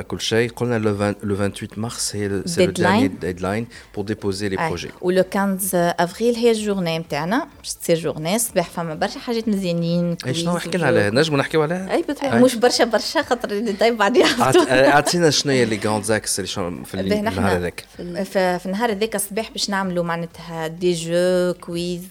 كل 0.09 0.21
شيء 0.21 0.51
قلنا 0.51 0.79
لو 0.79 0.95
20 0.95 1.14
لو 1.23 1.37
28 1.37 1.71
مارس 1.77 2.16
هي 2.16 2.29
لو 2.29 2.43
Deadline. 2.43 3.21
ديدلاين 3.21 3.66
بور 3.95 4.05
ديبوزي 4.05 4.49
لي. 4.49 4.57
بروجي 4.57 4.91
ولو 5.01 5.25
15 5.35 5.95
افريل 5.99 6.35
هي 6.35 6.51
الجورني 6.51 6.99
نتاعنا 6.99 7.49
باش 7.59 7.75
تصير 7.75 7.99
جورني 7.99 8.39
صباح 8.39 8.71
فما 8.71 8.95
برشا 8.95 9.19
حاجات 9.21 9.49
مزيانين 9.49 10.16
شنو 10.33 10.51
كويز 10.53 10.64
حكينا 10.64 10.87
عليها 10.87 11.11
نجموا 11.11 11.39
نحكيو 11.67 11.77
عليها 11.77 11.95
أي. 11.95 12.03
بتهيألي. 12.03 12.45
مش 12.45 12.55
برشا 12.55 12.85
برشا 12.85 13.23
خاطر 13.23 13.59
دايما 13.59 13.97
بعد 13.97 14.17
يحطوا 14.17 14.63
آه، 14.69 14.89
أعطينا 14.89 15.31
شنو 15.31 15.53
هي 15.53 15.65
لي 15.65 15.81
غراند 15.85 16.05
زاكس 16.05 16.39
اللي 16.39 16.49
في 16.85 16.95
النهار 16.95 17.57
هذاك؟ 17.57 17.85
في, 17.97 18.59
في 18.59 18.67
النهار 18.67 18.93
هذاك 18.93 19.15
الصباح 19.15 19.51
باش 19.51 19.71
نعملوا 19.71 20.05
معناتها 20.05 20.67
دي 20.67 20.93
جو 20.95 21.55
كويز 21.61 22.09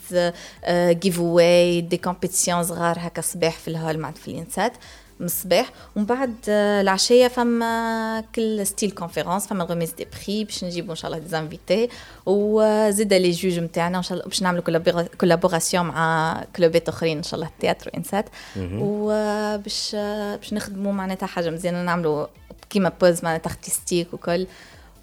جيف 0.70 1.20
اواي 1.20 1.82
دي 1.82 1.98
كومبيتيسيون 1.98 2.64
صغار 2.64 2.98
هكا 3.00 3.20
الصباح 3.20 3.58
في 3.58 3.68
الهول 3.68 3.98
معناتها 3.98 4.22
في 4.22 4.28
الانسات 4.28 4.74
من 5.20 5.26
الصباح 5.26 5.72
ومن 5.95 6.05
بعد 6.05 6.36
آه، 6.49 6.82
العشية 6.82 7.28
فما 7.28 8.24
كل 8.36 8.68
ستيل 8.68 8.91
كونفيرونس 8.91 9.47
فما 9.47 9.63
غوميز 9.63 9.91
دي 9.91 10.05
بري 10.05 10.43
باش 10.43 10.63
نجيبوا 10.63 10.91
إن 10.91 10.95
شاء 10.95 11.11
الله 11.11 11.24
دي 11.24 11.30
زانفيتي 11.30 11.89
وزيد 12.26 13.13
لي 13.13 13.32
جوج 13.32 13.59
نتاعنا 13.59 13.97
ان 13.97 14.03
شاء 14.03 14.18
الله 14.18 14.30
باش 14.30 14.41
نعملوا 14.41 15.03
كولابوراسيون 15.20 15.86
مع 15.86 16.43
كلوبات 16.55 16.89
آخرين 16.89 17.18
إن 17.18 17.24
شاء 17.24 17.36
الله 17.36 17.47
التياتر 17.47 17.91
وانسات 17.93 18.26
وباش 18.57 19.95
باش 20.39 20.53
نخدموا 20.53 20.93
معناتها 20.93 21.28
حاجة 21.28 21.49
مزيانة 21.49 21.84
نعملوا 21.84 22.28
كيما 22.70 22.91
بوز 23.01 23.24
معناتها 23.24 23.49
ارتستيك 23.49 24.13
وكل. 24.13 24.47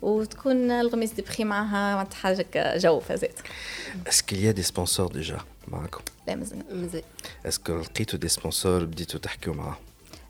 وتكون 0.02 0.70
الغميس 0.70 1.12
دي 1.12 1.22
بري 1.22 1.44
معها 1.44 1.94
معناتها 1.94 2.16
حاجة 2.16 2.46
جو 2.76 3.00
فازات 3.00 3.40
اسكو 4.08 4.34
يا 4.36 4.50
دي 4.50 4.62
سبونسور 4.62 5.12
ديجا 5.12 5.38
معاكم؟ 5.68 6.00
لا 6.28 6.34
مازلنا 6.34 6.64
مزيان 6.70 7.02
اسكو 7.46 7.78
لقيتوا 7.78 8.18
دي 8.18 8.28
سبونسور 8.28 8.84
بديتوا 8.84 9.20
تحكيوا 9.20 9.54
معاهم؟ 9.54 9.74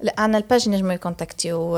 لا 0.00 0.14
عنا 0.18 0.38
الباج 0.38 0.68
نجموا 0.68 0.92
يكونتاكتيو 0.92 1.72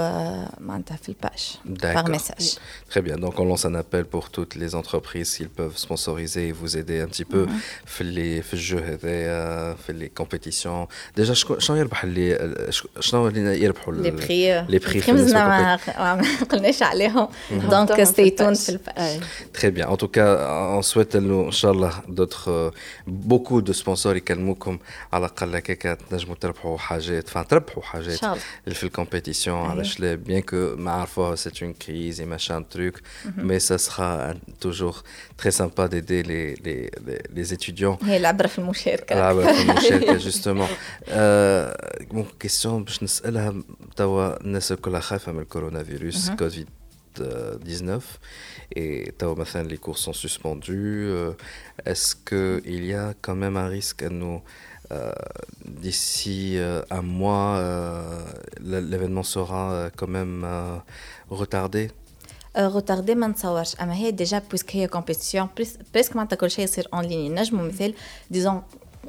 معناتها 0.60 0.96
في 0.96 1.08
الباج. 1.08 1.56
باغ 1.64 2.10
ميساج 2.10 2.58
Très 2.94 3.00
bien, 3.02 3.16
donc 3.24 3.34
on 3.38 3.44
lance 3.44 3.64
un 3.66 3.74
appel 3.74 4.04
pour 4.14 4.24
toutes 4.30 4.54
les 4.62 4.74
entreprises 4.74 5.30
qui 5.36 5.46
peuvent 5.58 5.76
sponsoriser 5.86 6.42
et 6.48 6.52
vous 6.52 6.76
aider 6.76 7.00
un 7.00 7.08
petit 7.08 7.24
peu. 7.24 7.46
في 7.86 8.04
les 8.04 8.44
في 8.44 8.54
الجو 8.54 8.78
هذايا 8.78 9.74
في 9.74 9.92
les 10.10 10.22
compétitions. 10.22 10.88
Déjà 11.20 11.32
شكون- 11.32 11.60
شنو 11.60 11.76
يربح 11.76 12.04
اللي 12.04 12.54
شنو 13.00 13.28
اللي 13.28 13.62
يربحوا 13.64 13.94
لي 13.94 14.10
بري 14.10 14.66
les 14.66 14.82
prix 14.82 14.98
في 14.98 15.12
مازلنا 15.12 15.74
الناس 15.74 15.88
ما 16.42 16.46
قلناش 16.50 16.82
عليهم. 16.82 17.28
دونك 17.50 18.02
ستي 18.04 18.30
تون. 18.30 18.54
في 18.54 18.68
الباج. 18.68 19.20
Très 19.58 19.70
bien. 19.78 19.86
En 19.88 19.96
tout 19.96 20.08
cas, 20.18 20.30
on 20.78 20.82
souhaite 20.82 21.14
nous, 21.16 21.42
Inch'Allah, 21.50 21.94
d'autres, 22.08 22.72
beaucoup 23.06 23.62
de 23.62 23.72
sponsors 23.72 24.06
يكلموكم 24.16 24.78
على 25.12 25.26
الأقل 25.26 25.56
هكاك 25.56 25.98
تنجموا 26.10 26.34
تربحوا 26.34 26.78
حاجات، 26.78 27.28
تربحوا 27.28 27.82
ان 27.82 27.88
حاجات 27.88 28.07
شاء 28.07 28.33
الله 28.33 28.43
اللي 28.63 28.75
في 28.75 28.83
الكومبيتيسيون 28.83 29.57
علاش 29.57 29.99
لا 29.99 30.19
bien 30.27 30.41
que 30.51 30.79
ما 30.79 30.91
عرفوها 30.91 31.35
c'est 31.35 31.61
une 31.61 31.73
crise 31.85 32.19
et 32.19 32.25
machin 32.25 32.63
truc, 32.75 32.95
mais 33.37 33.59
ça 33.59 33.77
sera 33.77 34.29
un- 34.31 34.39
toujours 34.65 35.03
très 35.37 35.51
sympa 35.51 35.87
d'aider 35.87 36.23
les, 36.23 36.55
les, 36.65 36.89
les, 37.07 37.19
les 37.35 37.53
étudiants 37.53 38.03
هي 38.03 38.17
العبره 38.17 38.47
في 38.47 38.59
المشاركه 38.59 39.13
العبرة 39.17 39.51
في 39.53 39.61
المشاركة 39.61 40.19
justement. 40.31 40.69
آه، 41.09 42.05
ممكن 42.11 42.37
كيستيون 42.39 42.83
باش 42.83 43.03
نسألها 43.03 43.53
توا 43.95 44.41
الناس 44.41 44.71
الكلها 44.71 44.99
خايفة 44.99 45.31
من 45.31 45.39
الكورونا 45.39 45.83
فيروس 45.83 46.29
كوفيد 46.29 46.67
19 47.15 48.01
et 48.75 49.11
توا 49.19 49.35
مثلا 49.35 49.69
les 49.69 49.77
cours 49.77 49.97
sont 49.97 50.13
suspendus. 50.13 51.07
euh, 51.09 51.33
Est-ce 51.91 52.15
qu'il 52.27 52.85
y 52.85 52.93
a 52.93 53.13
quand 53.25 53.35
même 53.43 53.57
un 53.57 53.67
risque 53.67 54.01
à 54.03 54.09
nous 54.09 54.41
euh, 54.91 55.11
d'ici 55.83 56.57
euh, 56.57 56.81
un 56.99 57.01
mois 57.19 57.47
euh, 57.57 58.25
l- 58.71 58.85
l'événement 58.89 59.23
sera 59.35 59.63
euh, 59.73 59.89
quand 59.97 60.11
même 60.17 60.43
euh, 60.45 60.77
retardé 61.41 61.91
روتاردي 62.57 63.15
ما 63.15 63.27
نتصورش 63.27 63.75
اما 63.81 63.93
هي 63.95 64.11
ديجا 64.11 64.39
بويسك 64.49 64.75
هي 64.75 64.87
كومبيتيسيون 64.87 65.47
بريسك 65.93 66.15
معناتها 66.15 66.35
كل 66.35 66.51
شيء 66.51 66.63
يصير 66.63 66.87
اون 66.93 67.05
ليني 67.05 67.29
نجموا 67.29 67.67
مثال 67.67 67.93
ديزون 68.31 68.61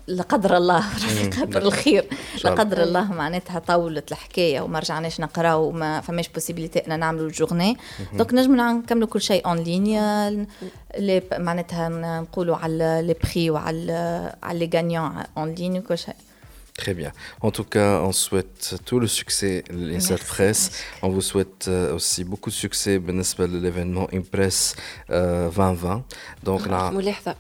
لا 0.08 0.24
قدر 0.24 0.58
الله 0.58 0.84
قدر. 1.42 1.62
الخير 1.62 2.04
لا 2.44 2.50
الله. 2.52 2.64
قدر 2.64 2.84
الله 2.84 3.14
معناتها 3.14 3.60
طولت 3.60 4.12
الحكاية 4.12 4.62
وما 4.62 4.80
رجعناش 4.80 5.20
نقراو 5.20 5.64
وما 5.70 6.02
فماش 6.02 6.28
بوسيبيليتي 6.30 6.80
ان 6.80 7.00
نعملوا 7.00 7.30
جورني 7.30 7.78
دونك 8.14 8.34
نجموا 8.34 8.72
نكملوا 8.74 9.08
كل 9.08 9.22
شيء 9.22 9.46
اون 9.46 9.58
ليني 9.58 10.00
لي 10.98 11.22
معناتها 11.38 11.90
نقولوا 12.22 12.56
على 12.56 13.02
لي 13.04 13.16
بري 13.24 13.50
وعلى 13.50 14.34
على 14.44 14.60
لي 14.60 14.70
غانيون 14.78 15.12
اون 15.38 15.54
ليني 15.56 15.80
وكل 15.80 15.98
شيء 15.98 16.16
Très 16.82 16.94
bien. 16.94 17.12
En 17.48 17.52
tout 17.58 17.66
cas, 17.76 17.92
on 18.10 18.14
souhaite 18.14 18.64
tout 18.88 19.00
le 19.04 19.08
succès, 19.20 19.54
l'INSAT 19.70 20.16
Merci. 20.20 20.32
Presse. 20.34 20.64
On 21.06 21.10
vous 21.10 21.26
souhaite 21.32 21.66
euh, 21.68 21.96
aussi 21.98 22.24
beaucoup 22.24 22.50
de 22.50 22.60
succès 22.66 23.00
بالنسبة 23.00 23.46
l'événement 23.48 24.08
Impress 24.14 24.76
euh, 25.12 25.50
2020. 25.50 26.04
Donc, 26.46 26.62
là, 26.68 26.92
ملاحظه 26.92 27.36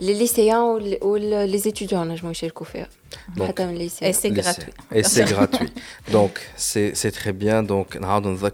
les 0.00 0.14
lycéens 0.14 0.64
ou 1.02 1.14
les 1.16 1.68
étudiants, 1.68 2.16
je 2.16 2.24
m'en 2.24 2.32
cherche 2.32 2.54
faire. 2.66 2.88
Donc, 3.36 3.60
et 4.00 4.12
c'est 4.12 4.30
gratuit. 4.30 4.72
Et 4.92 5.02
c'est 5.02 5.24
gratuit. 5.24 5.72
Donc, 6.12 6.40
c'est 6.56 7.12
très 7.12 7.32
bien. 7.32 7.62
Donc, 7.62 7.98
on 8.26 8.34
va 8.34 8.50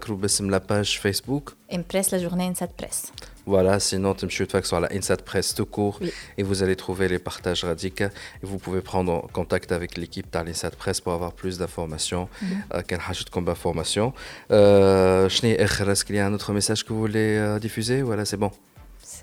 la 0.51 0.61
page 0.61 1.01
Facebook. 1.01 1.51
Impress 1.71 2.11
la 2.11 2.19
journée 2.19 2.45
Insat 2.45 2.69
Press. 2.69 3.13
Voilà, 3.47 3.79
sinon, 3.79 4.15
tu 4.15 4.25
me 4.25 4.31
sur 4.65 4.81
la 4.81 4.89
Insat 4.93 5.19
Press 5.19 5.55
tout 5.55 5.67
court 5.67 5.99
oui. 6.01 6.11
et 6.39 6.43
vous 6.43 6.63
allez 6.63 6.77
trouver 6.77 7.09
les 7.09 7.19
partages 7.19 7.65
radicaux. 7.65 8.05
Et 8.05 8.11
vous 8.43 8.59
pouvez 8.59 8.81
prendre 8.81 9.29
contact 9.33 9.71
avec 9.71 9.99
l'équipe 9.99 10.33
de 10.33 10.39
l'Insat 10.39 10.71
Press 10.71 11.01
pour 11.01 11.13
avoir 11.13 11.33
plus 11.33 11.59
d'informations. 11.59 12.29
Mhm. 12.41 12.49
Euh, 12.75 12.83
Quel 12.87 13.01
hachit 13.07 13.29
comme 13.29 13.49
information. 13.49 14.15
Euh, 14.51 15.29
Chni, 15.29 15.51
est-ce 15.51 16.05
qu'il 16.05 16.17
y 16.17 16.21
a 16.21 16.27
un 16.27 16.33
autre 16.33 16.53
message 16.53 16.85
que 16.85 16.93
vous 16.93 17.01
voulez 17.01 17.37
euh, 17.37 17.59
diffuser? 17.59 18.01
Voilà, 18.03 18.25
c'est 18.25 18.39
bon. 18.39 18.51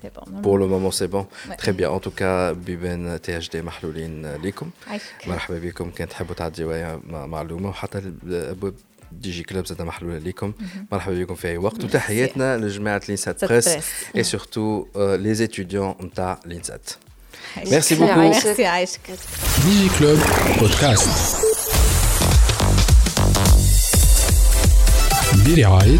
سي 0.01 0.09
بون 0.15 0.41
Pour 0.41 0.57
le 0.57 0.67
moment, 0.67 0.91
c'est 0.91 1.07
bon. 1.15 1.25
Ouais. 1.49 1.55
Très 1.57 1.73
bien. 1.73 1.89
En 1.89 1.99
tout 1.99 2.11
cas, 2.19 2.51
بيبان 2.51 3.21
تي 3.21 3.37
اتش 3.37 3.49
دي 3.49 3.61
محلولين 3.61 4.35
ليكم. 4.35 4.69
عايشك 4.87 5.05
مرحبا 5.27 5.59
بكم 5.59 5.89
كان 5.91 6.09
تحبوا 6.09 6.35
تعديوا 6.35 6.69
ويا 6.71 7.01
مع- 7.09 7.25
معلومه 7.25 7.69
وحتى 7.69 7.97
الابواب 7.97 8.73
دي 9.11 9.31
جي 9.31 9.43
كلوب 9.43 9.65
زاد 9.67 9.81
محلوله 9.81 10.17
ليكم 10.17 10.53
مرحبا 10.91 11.23
بكم 11.23 11.35
في 11.35 11.47
اي 11.47 11.57
وقت 11.57 11.83
وتحياتنا 11.83 12.57
لجماعه 12.57 13.01
لينسات 13.07 13.39
سات 13.39 13.49
بريس 13.49 13.69
بريس. 13.69 13.85
اي 14.15 14.23
سورتو 14.23 14.85
لي 14.95 15.33
زيتيديون 15.33 15.95
نتاع 16.01 16.39
لينسات 16.45 16.89
عايشك. 17.57 17.71
Merci 17.81 17.99
beaucoup. 17.99 18.17
ميرسي 18.17 18.65
عايشك 18.65 18.99
ديجي 19.65 19.89
كلوب 19.99 20.19
بودكاست 20.59 21.09
برعاية 25.45 25.99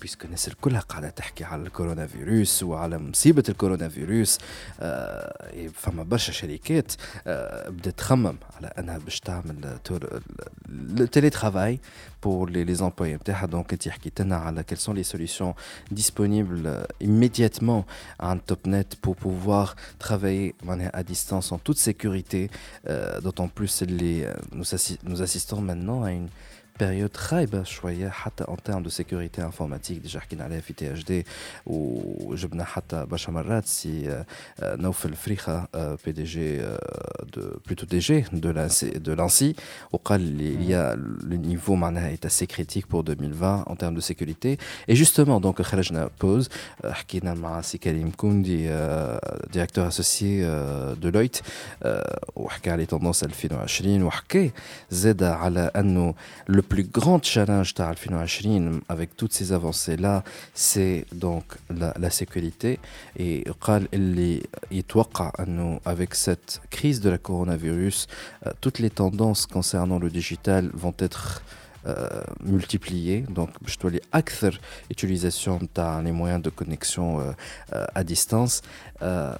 بيسكو 0.00 0.24
الناس 0.26 0.48
الكلها 0.48 0.80
قاعده 0.80 1.08
تحكي 1.10 1.44
على 1.44 1.62
الكورونا 1.62 2.06
فيروس 2.06 2.62
وعلى 2.62 2.98
مصيبه 2.98 3.42
الكورونا 3.48 3.88
فيروس 3.88 4.38
آه 4.80 5.50
إيه، 5.52 5.68
فما 5.68 6.02
برشا 6.02 6.32
شركات 6.32 6.92
آه 7.26 7.68
بدات 7.68 7.98
تخمم 7.98 8.36
على 8.56 8.66
انها 8.78 8.98
باش 8.98 9.20
تعمل 9.20 9.78
التيلي 11.00 11.30
ترافاي 11.30 11.78
pour 12.26 12.46
les, 12.48 12.64
les 12.64 12.80
employés 12.82 13.02
نتاعها 13.20 13.46
دونك 13.46 13.72
انت 13.72 13.88
حكيت 13.88 14.20
لنا 14.20 14.36
على 14.36 14.64
quelles 14.70 14.80
sont 14.80 14.94
les 14.94 15.04
solutions 15.16 15.54
disponibles 15.94 16.66
euh, 16.66 16.84
immédiatement 17.00 17.84
à 18.20 18.30
un 18.30 18.38
topnet 18.38 18.86
pour 19.02 19.16
pouvoir 19.16 19.74
travailler 19.98 20.54
معناها 20.62 20.90
à 20.90 21.02
distance 21.02 21.52
en 21.52 21.58
toute 21.58 21.78
sécurité 21.78 22.50
euh, 22.86 23.20
d'autant 23.20 23.48
plus 23.48 23.82
les, 23.82 24.24
euh, 24.24 24.34
nous, 24.52 24.64
assi- 24.64 24.98
nous 25.04 25.20
assistons 25.22 25.60
maintenant 25.60 26.02
à 26.02 26.10
une 26.12 26.28
période 26.82 27.16
خايبة 27.16 27.62
شوية 27.62 28.08
حتى 28.08 28.44
en 28.44 28.56
termes 28.56 28.82
de 28.82 28.88
sécurité 28.90 29.40
informatique 29.42 30.02
déjà 30.06 30.16
حكينا 30.16 30.44
عليها 30.44 30.60
في 30.60 30.72
تي 30.72 30.92
اش 30.92 31.04
دي 31.04 31.26
وجبنا 31.66 32.64
حتى 32.64 33.06
برشا 33.06 33.30
مرات 33.30 33.66
سي 33.66 34.10
آه، 34.10 34.26
آه، 34.60 34.76
نوفل 34.76 35.14
فريخة 35.14 35.68
بي 36.04 36.12
دي 36.12 36.24
جي 36.24 36.58
دو 37.36 37.58
بلوتو 37.66 37.86
دي 37.86 37.98
جي 37.98 38.24
de 38.24 38.52
l'ANSI- 38.52 38.98
de 38.98 39.14
l'ANSI 39.16 39.54
وقال 39.92 40.20
لي 40.20 40.54
il 40.54 40.70
y 40.70 40.74
a 40.74 40.96
le 41.30 41.36
niveau 41.36 41.70
معناها 41.70 42.16
est 42.16 42.24
assez 42.24 42.46
critique 42.46 42.86
pour 42.88 43.04
2020 43.04 43.64
en 43.66 43.76
termes 43.76 43.94
de 43.94 44.00
sécurité 44.00 44.58
et 44.88 44.94
justement 44.96 45.40
donc 45.40 45.62
خرجنا 45.62 46.10
pause 46.24 46.48
آه، 46.84 46.92
حكينا 46.92 47.34
مع 47.34 47.60
سي 47.60 47.78
كريم 47.78 48.10
كوندي 48.10 48.68
ديريكتور 49.52 49.88
اسوسيي 49.88 50.44
دولويت 50.94 51.36
وحكى 52.36 52.70
على 52.70 52.86
تندونس 52.86 53.24
2020 53.24 54.02
وحكى 54.02 54.50
زاد 54.90 55.22
على 55.22 55.70
انه 55.76 56.14
le 56.50 56.64
le 56.69 56.75
plus 56.75 56.83
grand 56.83 57.23
challenge 57.23 57.73
de 57.73 57.81
avec 58.89 59.17
toutes 59.17 59.33
ces 59.33 59.53
avancées-là, 59.53 60.23
c'est 60.53 61.07
donc 61.11 61.43
la, 61.71 62.11
sécurité. 62.11 62.77
Et 63.17 63.43
il 64.69 64.83
avec 65.83 66.13
cette 66.13 66.61
crise 66.69 67.01
de 67.01 67.09
la 67.09 67.17
coronavirus, 67.17 68.05
euh, 68.45 68.51
toutes 68.61 68.77
les 68.77 68.91
tendances 68.91 69.47
concernant 69.47 69.97
le 69.97 70.11
digital 70.11 70.69
vont 70.75 70.93
être... 70.99 71.41
Euh, 71.87 72.09
multiplié. 72.43 73.23
Donc, 73.29 73.51
je 73.65 73.77
dois 73.79 73.89
les 73.89 74.01
acteurs 74.11 74.59
utilisation 74.89 75.61
dans 75.73 76.01
les 76.03 76.11
moyens 76.11 76.41
de 76.41 76.49
connexion 76.49 77.21
euh, 77.21 77.31
euh, 77.73 77.85
à 77.95 78.03
distance. 78.03 78.61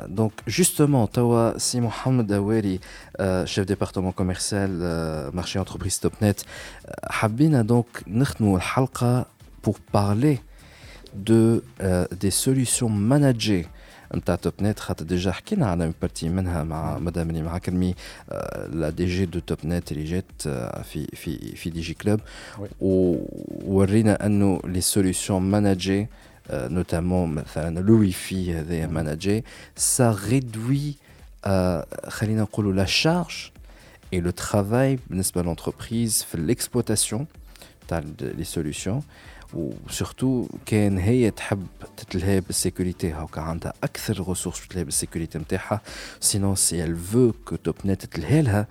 donc, 0.07 0.31
justement, 0.47 1.05
Tawa, 1.07 1.55
si 1.57 1.81
Mohamed 1.81 2.31
Aweri, 2.31 2.79
chef 3.45 3.65
département 3.65 4.13
commercial 4.13 4.71
marché 5.33 5.59
entreprise 5.59 5.99
Topnet, 5.99 6.37
Habina 7.21 7.63
donc 7.63 7.87
nous 8.07 8.57
halqa 8.57 9.27
pour 9.61 9.81
parler 9.81 10.39
de 11.13 11.61
des 12.11 12.31
solutions 12.31 12.87
managées 12.87 13.67
نتاع 14.14 14.34
توب 14.34 14.52
نت 14.60 14.78
خاطر 14.78 15.04
ديجا 15.04 15.32
حكينا 15.32 15.66
على 15.66 15.92
بارتي 16.02 16.28
منها 16.28 16.64
مع 16.64 16.98
مدام 16.98 17.30
اللي 17.30 17.42
معاك 17.42 17.62
كلمي 17.62 17.94
لا 18.72 18.90
دي 18.90 19.06
جي 19.06 19.26
دو 19.26 19.38
توب 19.38 19.58
نت 19.64 19.92
اللي 19.92 20.04
جات 20.04 20.24
آه، 20.46 20.82
في 20.82 21.06
في 21.06 21.56
في 21.56 21.70
دي 21.70 21.80
جي 21.80 21.94
كلوب 21.94 22.20
Oui. 22.20 22.68
وورينا 22.80 24.26
انه 24.26 24.60
لي 24.64 24.80
سوليسيون 24.80 25.42
ماناجي 25.42 26.06
نوتامون 26.52 27.34
مثلا 27.34 27.80
لو 27.80 28.00
واي 28.00 28.12
فاي 28.12 28.52
هذايا 28.54 28.86
ماناجي 28.86 29.44
سا 29.76 30.18
ريدوي 30.28 30.94
خلينا 32.08 32.42
نقولوا 32.42 32.72
لا 32.72 32.84
شارج 32.84 33.50
et 34.14 34.18
le 34.20 34.32
travail 34.44 34.98
بالنسبه 35.10 35.42
للانتربريز 35.42 36.22
في 36.22 36.54
l'exploitation 36.54 37.24
تاع 37.88 38.02
لي 38.20 38.44
سوليسيون 38.44 39.02
وسورتو 39.53 40.47
كان 40.65 40.97
هي 40.97 41.31
تحب 41.31 41.67
تتلهى 41.97 42.41
بالسيكوريتي 42.41 43.11
هاكا 43.11 43.41
عندها 43.41 43.73
أكثر 43.83 44.27
ريسورس 44.29 44.67
تتلهى 44.67 44.83
بالسيكوريتي 44.83 45.37
نتاعها 45.37 45.81
سينون 46.19 46.55
سي 46.55 46.83
ال 46.83 46.97
فو 46.97 47.31
كو 47.45 47.55
توب 47.55 47.75
نت 47.85 48.05
تتلهى 48.05 48.41
لها 48.41 48.67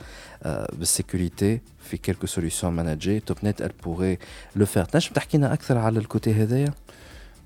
بالسيكوريتي 0.72 1.60
في 1.84 1.96
كيلكو 1.96 2.26
سوليسيون 2.26 2.72
ماناجي 2.72 3.20
توب 3.20 3.36
نت 3.44 3.62
ال 3.62 3.72
بوغي 3.84 4.18
لو 4.56 4.66
فير 4.66 4.84
تنجم 4.84 5.12
تحكينا 5.12 5.52
أكثر 5.52 5.78
على 5.78 5.98
الكوتي 5.98 6.32
هذايا؟ 6.32 6.74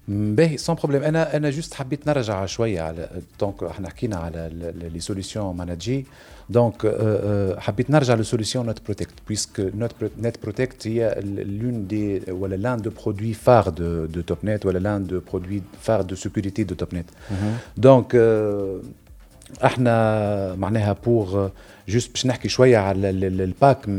باهي 0.07 0.57
سون 0.57 0.75
بروبليم 0.75 1.03
انا 1.03 1.37
انا 1.37 1.49
جوست 1.49 1.73
حبيت 1.73 2.07
نرجع 2.07 2.45
شويه 2.45 2.81
على 2.81 3.09
دونك 3.39 3.63
احنا 3.63 3.89
حكينا 3.89 4.15
على 4.15 4.49
لي 4.93 4.99
سوليسيون 4.99 5.55
ماناجي 5.55 6.05
دونك 6.49 6.95
حبيت 7.57 7.89
نرجع 7.89 8.13
لسوليسيون 8.13 8.65
نوت 8.65 8.81
بروتكت 8.85 9.13
بويسك 9.27 9.59
نوت 9.59 9.91
نت 10.21 10.37
بروتكت 10.43 10.87
هي 10.87 11.21
لون 11.21 11.87
دي 11.87 12.21
ولا 12.31 12.55
لان 12.55 12.77
دو 12.77 12.91
برودوي 13.03 13.33
فار 13.33 13.69
دو 13.69 14.05
دو 14.05 14.21
توب 14.21 14.37
نت 14.43 14.65
ولا 14.65 14.79
لان 14.79 15.07
دو 15.07 15.21
برودوي 15.31 15.61
فار 15.81 16.01
دو 16.01 16.15
سيكوريتي 16.15 16.63
دو 16.63 16.75
توب 16.75 16.95
نت 16.95 17.09
دونك 17.77 18.15
احنا 19.63 20.55
معناها 20.55 20.95
بور 21.05 21.51
جوست 21.87 22.11
باش 22.11 22.25
نحكي 22.25 22.49
شويه 22.49 22.77
على 22.77 23.09
الباك 23.09 23.89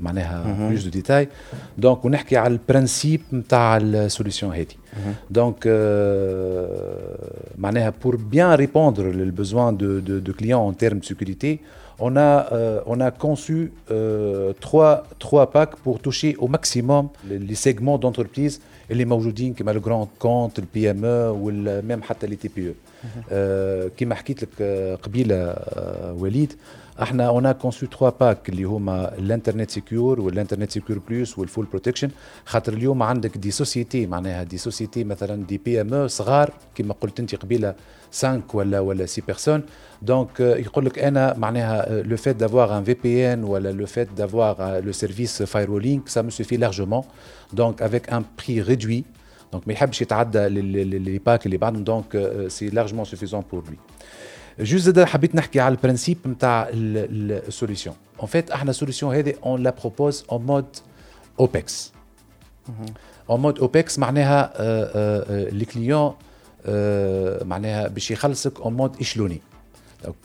معناها 0.00 0.68
بلوس 0.68 0.84
دو 0.84 0.90
ديتاي 0.90 1.28
دونك 1.78 2.04
ونحكي 2.04 2.36
على 2.36 2.52
البرانسيب 2.52 3.20
نتاع 3.32 3.76
السوليسيون 3.76 4.54
هذه 4.54 4.66
دونك 5.30 5.66
معناها 7.58 7.92
بور 8.02 8.16
بيان 8.16 8.52
ريبوندر 8.52 9.12
للبوزوان 9.12 9.76
دو 9.76 9.98
دو 9.98 10.18
دو 10.18 10.32
كليون 10.32 10.68
ان 10.68 10.76
تيرم 10.76 10.98
دو 10.98 11.04
سيكوريتي 11.04 11.58
on 12.00 12.16
a, 12.16 12.48
euh, 12.52 12.80
on 12.86 13.00
a 13.00 13.10
conçu 13.10 13.72
euh, 13.90 14.52
trois, 14.60 14.94
trois 15.18 15.50
packs 15.50 15.76
pour 15.84 15.98
toucher 15.98 16.36
au 16.38 16.46
maximum 16.46 17.08
les, 17.28 17.38
les 17.38 17.54
segments 17.56 17.98
d'entreprise 17.98 18.60
اللي 18.90 19.04
موجودين 19.04 19.54
كما 19.54 19.70
الجراند 19.70 20.08
كونت 20.18 20.58
البي 20.58 20.90
ام 20.90 21.04
او 21.04 21.50
ميم 21.82 22.02
حتى 22.02 22.26
لي 22.26 22.36
تي 22.36 22.48
بي 22.56 22.68
او 22.68 22.74
كما 23.97 24.15
حكيت 24.15 24.43
لك 24.43 24.61
قبيلة 25.03 25.55
وليد 26.17 26.53
إحنا 27.01 27.27
اون 27.27 27.51
كونسو 27.51 27.85
تخوا 27.85 28.09
باك 28.19 28.49
اللي 28.49 28.63
هما 28.63 29.17
الانترنت 29.17 29.71
سيكيور 29.71 30.21
والانترنت 30.21 30.71
سيكيور 30.71 30.99
بلس 31.09 31.39
والفول 31.39 31.65
بروتكشن 31.65 32.09
خاطر 32.45 32.73
اليوم 32.73 33.03
عندك 33.03 33.37
دي 33.37 33.51
سوسيتي 33.51 34.05
معناها 34.07 34.43
دي 34.43 34.57
سوسيتي 34.57 35.03
مثلا 35.03 35.43
دي 35.45 35.57
بي 35.57 35.81
ام 35.81 35.93
أو 35.93 36.07
صغار 36.07 36.53
كما 36.75 36.93
قلت 37.01 37.19
أنت 37.19 37.35
قبيلة 37.35 37.75
5 38.13 38.41
ولا 38.53 38.79
ولا 38.79 39.05
6 39.05 39.23
بيرسون 39.27 39.63
دونك 40.01 40.39
يقول 40.39 40.85
لك 40.85 40.99
أنا 40.99 41.33
معناها 41.37 42.01
لو 42.01 42.17
فيت 42.17 42.35
دافوار 42.35 42.77
ان 42.77 42.83
في 42.83 42.93
بي 42.93 43.33
ان 43.33 43.43
ولا 43.43 43.71
لو 43.71 43.85
فيت 43.85 44.07
دافوار 44.17 44.79
لو 44.79 44.91
سيرفيس 44.91 45.43
فايرولينغ 45.43 46.01
سا 46.05 46.21
مو 46.21 46.29
سوفي 46.29 46.57
لارجومون 46.57 47.03
دونك 47.53 47.81
افيك 47.81 48.09
ان 48.13 48.23
بري 48.47 48.61
ريدوي 48.61 49.03
دونك 49.52 49.68
ما 49.68 49.72
يحبش 49.72 50.02
يتعدى 50.02 50.48
لي 50.48 51.18
باك 51.18 51.46
اللي 51.46 51.56
بعدهم 51.56 51.84
دونك 51.84 52.32
سي 52.48 52.68
لارجمون 52.68 53.04
سوفيزون 53.04 53.44
بور 53.52 53.64
لوي 53.66 53.76
جوست 54.60 54.84
زاد 54.84 55.04
حبيت 55.04 55.34
نحكي 55.34 55.60
على 55.60 55.74
البرانسيب 55.74 56.18
نتاع 56.26 56.68
السوليسيون 56.72 57.96
اون 58.20 58.28
فيت 58.28 58.50
احنا 58.50 58.70
السوليسيون 58.70 59.14
هذه 59.14 59.34
اون 59.46 59.62
لا 59.62 59.74
بروبوز 59.80 60.24
اون 60.32 60.42
مود 60.42 60.76
اوبكس 61.40 61.92
اون 63.30 63.40
مود 63.40 63.58
اوبكس 63.58 63.98
معناها 63.98 64.52
لي 65.50 65.64
كليون 65.64 66.14
معناها 67.48 67.88
باش 67.88 68.10
يخلصك 68.10 68.60
اون 68.60 68.72
مود 68.74 69.00
اشلوني 69.00 69.40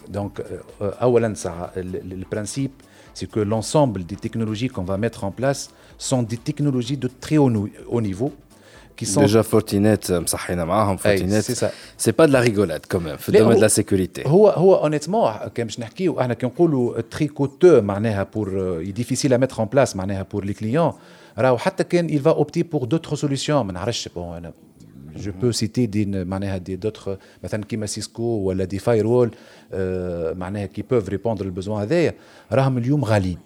دونك 0.08 0.62
اولا 0.82 1.34
ساعه 1.34 1.72
البرانسيب 1.78 2.72
c'est 3.14 3.30
que 3.30 3.40
l'ensemble 3.40 4.06
des 4.06 4.16
technologies 4.16 4.70
qu'on 4.74 4.84
va 4.84 4.98
mettre 4.98 5.24
en 5.24 5.32
place 5.32 5.70
sont 5.98 6.24
des 6.24 6.38
technologies 6.50 6.98
de 6.98 7.10
très 7.24 7.38
haut, 7.38 7.52
haut 7.94 8.02
niveau 8.02 8.34
qui 8.98 9.06
sont 9.06 9.22
déjà 9.22 9.44
Fortinet 9.44 10.12
مصحينا 10.12 10.66
معاهم 10.66 10.98
Fortinet 10.98 11.42
c'est 11.42 11.56
ça 11.56 11.72
c'est 11.98 12.14
pas 12.14 12.28
de 12.28 12.34
la 12.34 12.40
rigolade 12.40 12.86
quand 12.90 13.00
même 13.00 13.18
في 13.18 13.30
الدومين 13.30 13.58
de 13.58 13.62
la 13.62 13.70
sécurité 13.70 14.28
هو 14.28 14.50
هو 14.50 14.90
honnêtement 14.90 15.48
كان 15.48 15.66
باش 15.68 15.80
نحكيو 15.80 16.22
احنا 16.22 16.34
كي 16.34 16.46
نقولوا 16.46 17.02
تري 17.02 17.28
كوتو 17.28 17.82
معناها 17.82 18.24
بور 18.24 18.82
ديفيسيل 18.84 19.34
ا 19.34 19.38
ميتر 19.38 19.64
ان 19.64 19.68
بلاس 19.68 19.96
معناها 19.96 20.24
بور 20.32 20.46
لي 20.46 20.54
كليون 20.54 20.94
راهو 21.38 21.58
حتى 21.58 21.84
كان 21.84 22.10
il 22.10 22.22
va 22.22 22.32
opter 22.32 22.64
pour 22.64 22.88
d'autres 22.88 23.16
solutions 23.16 23.50
ما 23.50 23.72
نعرفش 23.74 24.08
بون 24.16 24.38
انا 24.38 24.54
جو 25.16 25.32
بو 25.42 25.52
سيتي 25.52 25.86
دي 25.86 26.06
معناها 26.06 26.58
دي 26.58 26.76
دوتر 26.76 27.18
مثلا 27.44 27.64
كيما 27.64 27.86
سيسكو 27.86 28.24
ولا 28.24 28.64
دي 28.64 28.80
فاير 28.80 29.08
وول 29.08 29.32
معناها 30.38 30.66
كي 30.66 30.82
بوف 30.82 31.10
ريبوندر 31.10 31.46
البوزوان 31.46 31.82
هذايا 31.82 32.14
راهم 32.52 32.78
اليوم 32.78 33.06
غاليين 33.06 33.38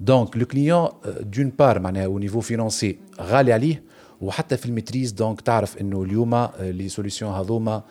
دونك 0.00 0.36
لو 0.36 0.46
كليون 0.46 0.88
دون 1.20 1.52
بار 1.58 1.78
معناها 1.78 2.04
او 2.04 2.18
نيفو 2.18 2.40
فينونسي 2.40 2.96
غالي 3.20 3.52
عليه 3.52 3.82
وحتى 4.20 4.56
في 4.56 4.66
الميتريز 4.66 5.12
دونك 5.12 5.40
تعرف 5.40 5.78
انه 5.78 6.02
اليوم 6.02 6.48
لي 6.60 6.88
سوليسيون 6.88 7.32
هذوما 7.32 7.82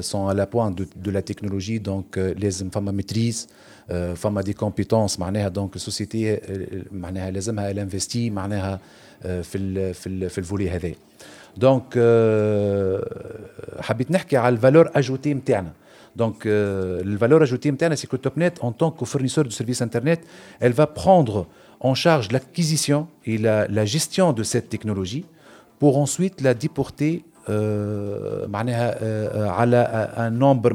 سون 0.00 0.28
على 0.28 0.46
بوان 0.46 0.74
دو 0.74 1.10
لا 1.10 1.20
تكنولوجي 1.20 1.78
دونك 1.78 2.34
لازم 2.38 2.70
فما 2.70 2.92
ميتريز 2.92 3.48
فما 4.14 4.42
دي 4.42 4.52
كومبيتونس 4.52 5.18
معناها 5.18 5.48
دونك 5.48 5.76
السوسيتي 5.76 6.38
معناها 6.92 7.30
لازمها 7.30 7.70
الانفستي 7.70 8.30
معناها 8.30 8.80
في 9.22 9.58
ال 9.58 9.94
في 9.94 10.06
ال 10.08 10.30
في 10.30 10.38
الفولي 10.38 10.70
هذا 10.70 10.92
دونك 11.56 11.84
حبيت 13.80 14.10
نحكي 14.10 14.36
على 14.36 14.54
الفالور 14.54 14.90
اجوتي 14.94 15.34
نتاعنا 15.34 15.72
Donc, 16.16 16.44
euh, 16.44 17.02
le 17.04 17.16
valeur 17.16 17.40
ajoutée, 17.42 17.72
c'est 17.96 18.06
que 18.06 18.16
TopNet, 18.16 18.54
en 18.60 18.72
tant 18.72 18.90
que 18.90 19.04
fournisseur 19.04 19.44
de 19.44 19.50
services 19.50 19.80
Internet, 19.80 20.20
elle 20.58 20.72
va 20.72 20.86
prendre 20.86 21.46
en 21.80 21.94
charge 21.94 22.30
l'acquisition 22.32 23.06
et 23.24 23.38
la, 23.38 23.66
la, 23.68 23.84
gestion 23.84 24.32
de 24.32 24.42
cette 24.42 24.68
technologie 24.68 25.24
pour 25.78 25.98
ensuite 25.98 26.40
la 26.40 26.54
déporter 26.54 27.24
euh, 27.48 28.46
à 28.52 30.24
un 30.24 30.30
nombre 30.30 30.70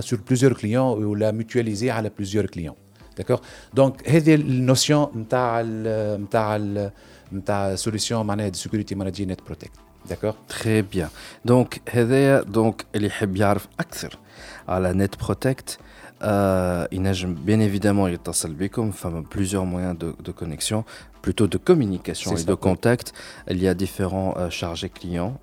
sur 0.00 0.18
plusieurs 0.18 0.54
clients 0.54 0.94
ou 0.96 1.14
la 1.14 1.32
mutualiser 1.32 1.90
à 1.90 2.02
plusieurs 2.10 2.46
clients. 2.46 2.76
D'accord 3.16 3.40
Donc, 3.72 4.00
c'est 4.06 4.36
la 4.36 4.44
notion 4.44 5.10
de 5.14 6.90
la 7.46 7.76
solution 7.76 8.24
de 8.24 8.56
Security 8.56 8.94
Manager 8.94 9.26
Net 9.26 9.42
Protect. 9.42 9.74
D'accord 10.08 10.36
Très 10.46 10.82
bien. 10.82 11.10
Donc, 11.44 11.80
هذايا 11.90 12.42
donc 12.42 12.84
اللي 12.94 13.06
يحب 13.06 13.36
يعرف 13.36 13.68
أكثر 13.80 14.18
على 14.68 15.06
Net 15.06 15.16
Protect 15.26 15.78
euh, 16.22 16.88
ينجم 16.92 17.36
bien 17.46 17.60
évidemment 17.60 18.08
يتصل 18.08 18.54
بكم 18.54 18.90
فما 18.90 19.24
plusieurs 19.34 19.66
moyens 19.66 19.98
de, 19.98 20.14
de 20.22 20.32
connexion 20.32 20.84
plutôt 21.22 21.46
de 21.46 21.58
communication 21.58 22.36
et 22.36 22.44
de 22.44 22.54
contact 22.54 23.12
il 23.50 23.62
y 23.62 23.68
a 23.68 23.74
différents 23.74 24.34
euh, 24.36 24.50
chargés 24.50 24.88
clients 24.88 25.34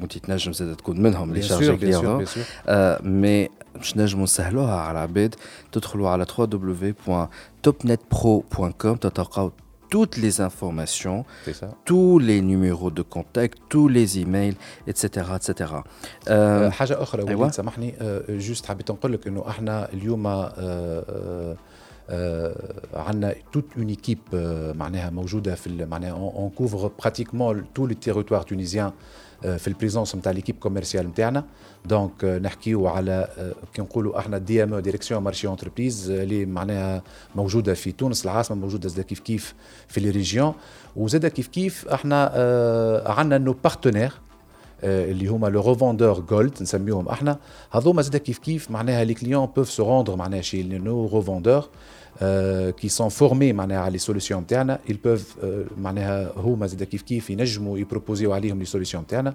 وانت 0.00 0.18
تنجم 0.18 0.52
زاد 0.52 0.76
تكون 0.76 1.00
منهم 1.00 1.34
les 1.34 1.42
chargés 1.42 1.78
clients 1.78 2.22
euh, 2.68 2.98
mais 3.02 3.50
باش 3.78 3.96
نجموا 3.96 4.24
نسهلوها 4.24 4.80
على 4.80 4.98
العباد 4.98 5.34
تدخلوا 5.72 6.08
على 6.08 6.26
www.topnetpro.com 6.38 8.96
تلقاو 8.96 9.52
toutes 9.90 10.16
les 10.18 10.40
informations, 10.40 11.24
tous 11.84 12.18
les 12.18 12.40
numéros 12.42 12.90
de 12.90 13.02
contact, 13.02 13.58
tous 13.68 13.88
les 13.88 14.20
emails, 14.20 14.56
etc. 14.86 15.04
etc. 15.38 15.52
أه 16.28 16.70
حاجة 16.70 17.02
أخرى 17.02 17.28
أيوة. 17.28 17.40
وليد 17.40 17.52
سامحني 17.52 17.94
أه 18.00 18.22
جوست 18.28 18.66
حبيت 18.66 18.90
نقول 18.90 19.12
لك 19.12 19.26
إنه 19.26 19.44
إحنا 19.48 19.92
اليوم 19.92 20.26
أه 20.26 21.56
عندنا 22.94 23.34
توت 23.52 23.64
اون 23.76 23.88
ايكيب 23.88 24.18
معناها 24.76 25.10
موجوده 25.10 25.54
في 25.54 25.86
معناها 25.86 26.12
اون 26.12 26.50
كوفر 26.50 26.90
براتيكمون 27.00 27.64
تو 27.74 27.86
لي 27.86 27.94
تيريتوار 27.94 28.42
تونيزيان 28.42 28.92
في 29.42 29.68
البريزونس 29.68 30.16
نتاع 30.16 30.32
ليكيب 30.32 30.56
كوميرسيال 30.58 31.06
نتاعنا 31.06 31.44
دونك 31.84 32.24
نحكيو 32.24 32.86
على 32.86 33.28
كي 33.74 33.82
نقولوا 33.82 34.18
احنا 34.18 34.38
دي 34.38 34.62
ام 34.62 34.74
او 34.74 34.80
ديريكسيون 34.80 35.22
مارشي 35.22 35.48
انتربريز 35.48 36.10
اللي 36.10 36.46
معناها 36.46 37.02
موجوده 37.34 37.74
في 37.74 37.92
تونس 37.92 38.24
العاصمه 38.24 38.56
موجوده 38.56 38.88
زاد 38.88 39.04
كيف 39.04 39.20
كيف 39.20 39.54
في 39.88 40.00
لي 40.00 40.10
ريجيون 40.10 40.54
وزاد 40.96 41.26
كيف 41.26 41.46
كيف 41.46 41.88
احنا 41.88 42.24
عندنا 43.06 43.38
نو 43.38 43.52
بارتنير 43.52 44.12
اللي 44.82 45.26
هما 45.26 45.46
لو 45.46 45.68
ريفوندور 45.68 46.20
جولد 46.20 46.62
نسميهم 46.62 47.08
احنا 47.08 47.38
هذوما 47.70 48.02
زاد 48.02 48.16
كيف 48.16 48.38
كيف 48.38 48.70
معناها 48.70 49.04
لي 49.04 49.14
كليون 49.14 49.46
بوف 49.46 49.70
سو 49.70 49.84
روندر 49.84 50.16
معناها 50.16 50.40
شي 50.40 50.62
نو 50.62 51.06
ريفوندور 51.06 51.68
كي 52.70 52.88
سون 52.88 53.08
فورمي 53.08 53.52
معناها 53.52 53.78
على 53.78 53.92
لي 53.92 53.98
سوليسيون 53.98 54.42
نتاعنا 54.42 54.78
ils 54.88 54.96
peuvent 55.06 55.44
معناها 55.78 56.32
هما 56.36 56.66
زاد 56.66 56.82
كيف 56.82 57.02
كيف 57.02 57.30
ينجموا 57.30 57.78
يبروبوزيو 57.78 58.32
عليهم 58.32 58.58
لي 58.58 58.64
سوليسيون 58.64 59.02
نتاعنا 59.02 59.34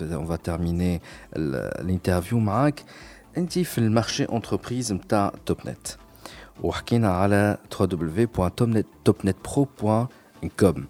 on 0.00 0.24
va 0.24 0.38
terminer 0.38 1.00
l'interview 1.86 2.34
معك 2.34 2.84
انت 3.38 3.58
في 3.58 3.78
المارشي 3.78 4.24
انتربريز 4.24 4.92
نتاع 4.92 5.32
توب 5.46 5.56
نت 5.66 5.88
وحكينا 6.62 7.12
على 7.12 7.58
www.topnetpro.com 7.80 10.80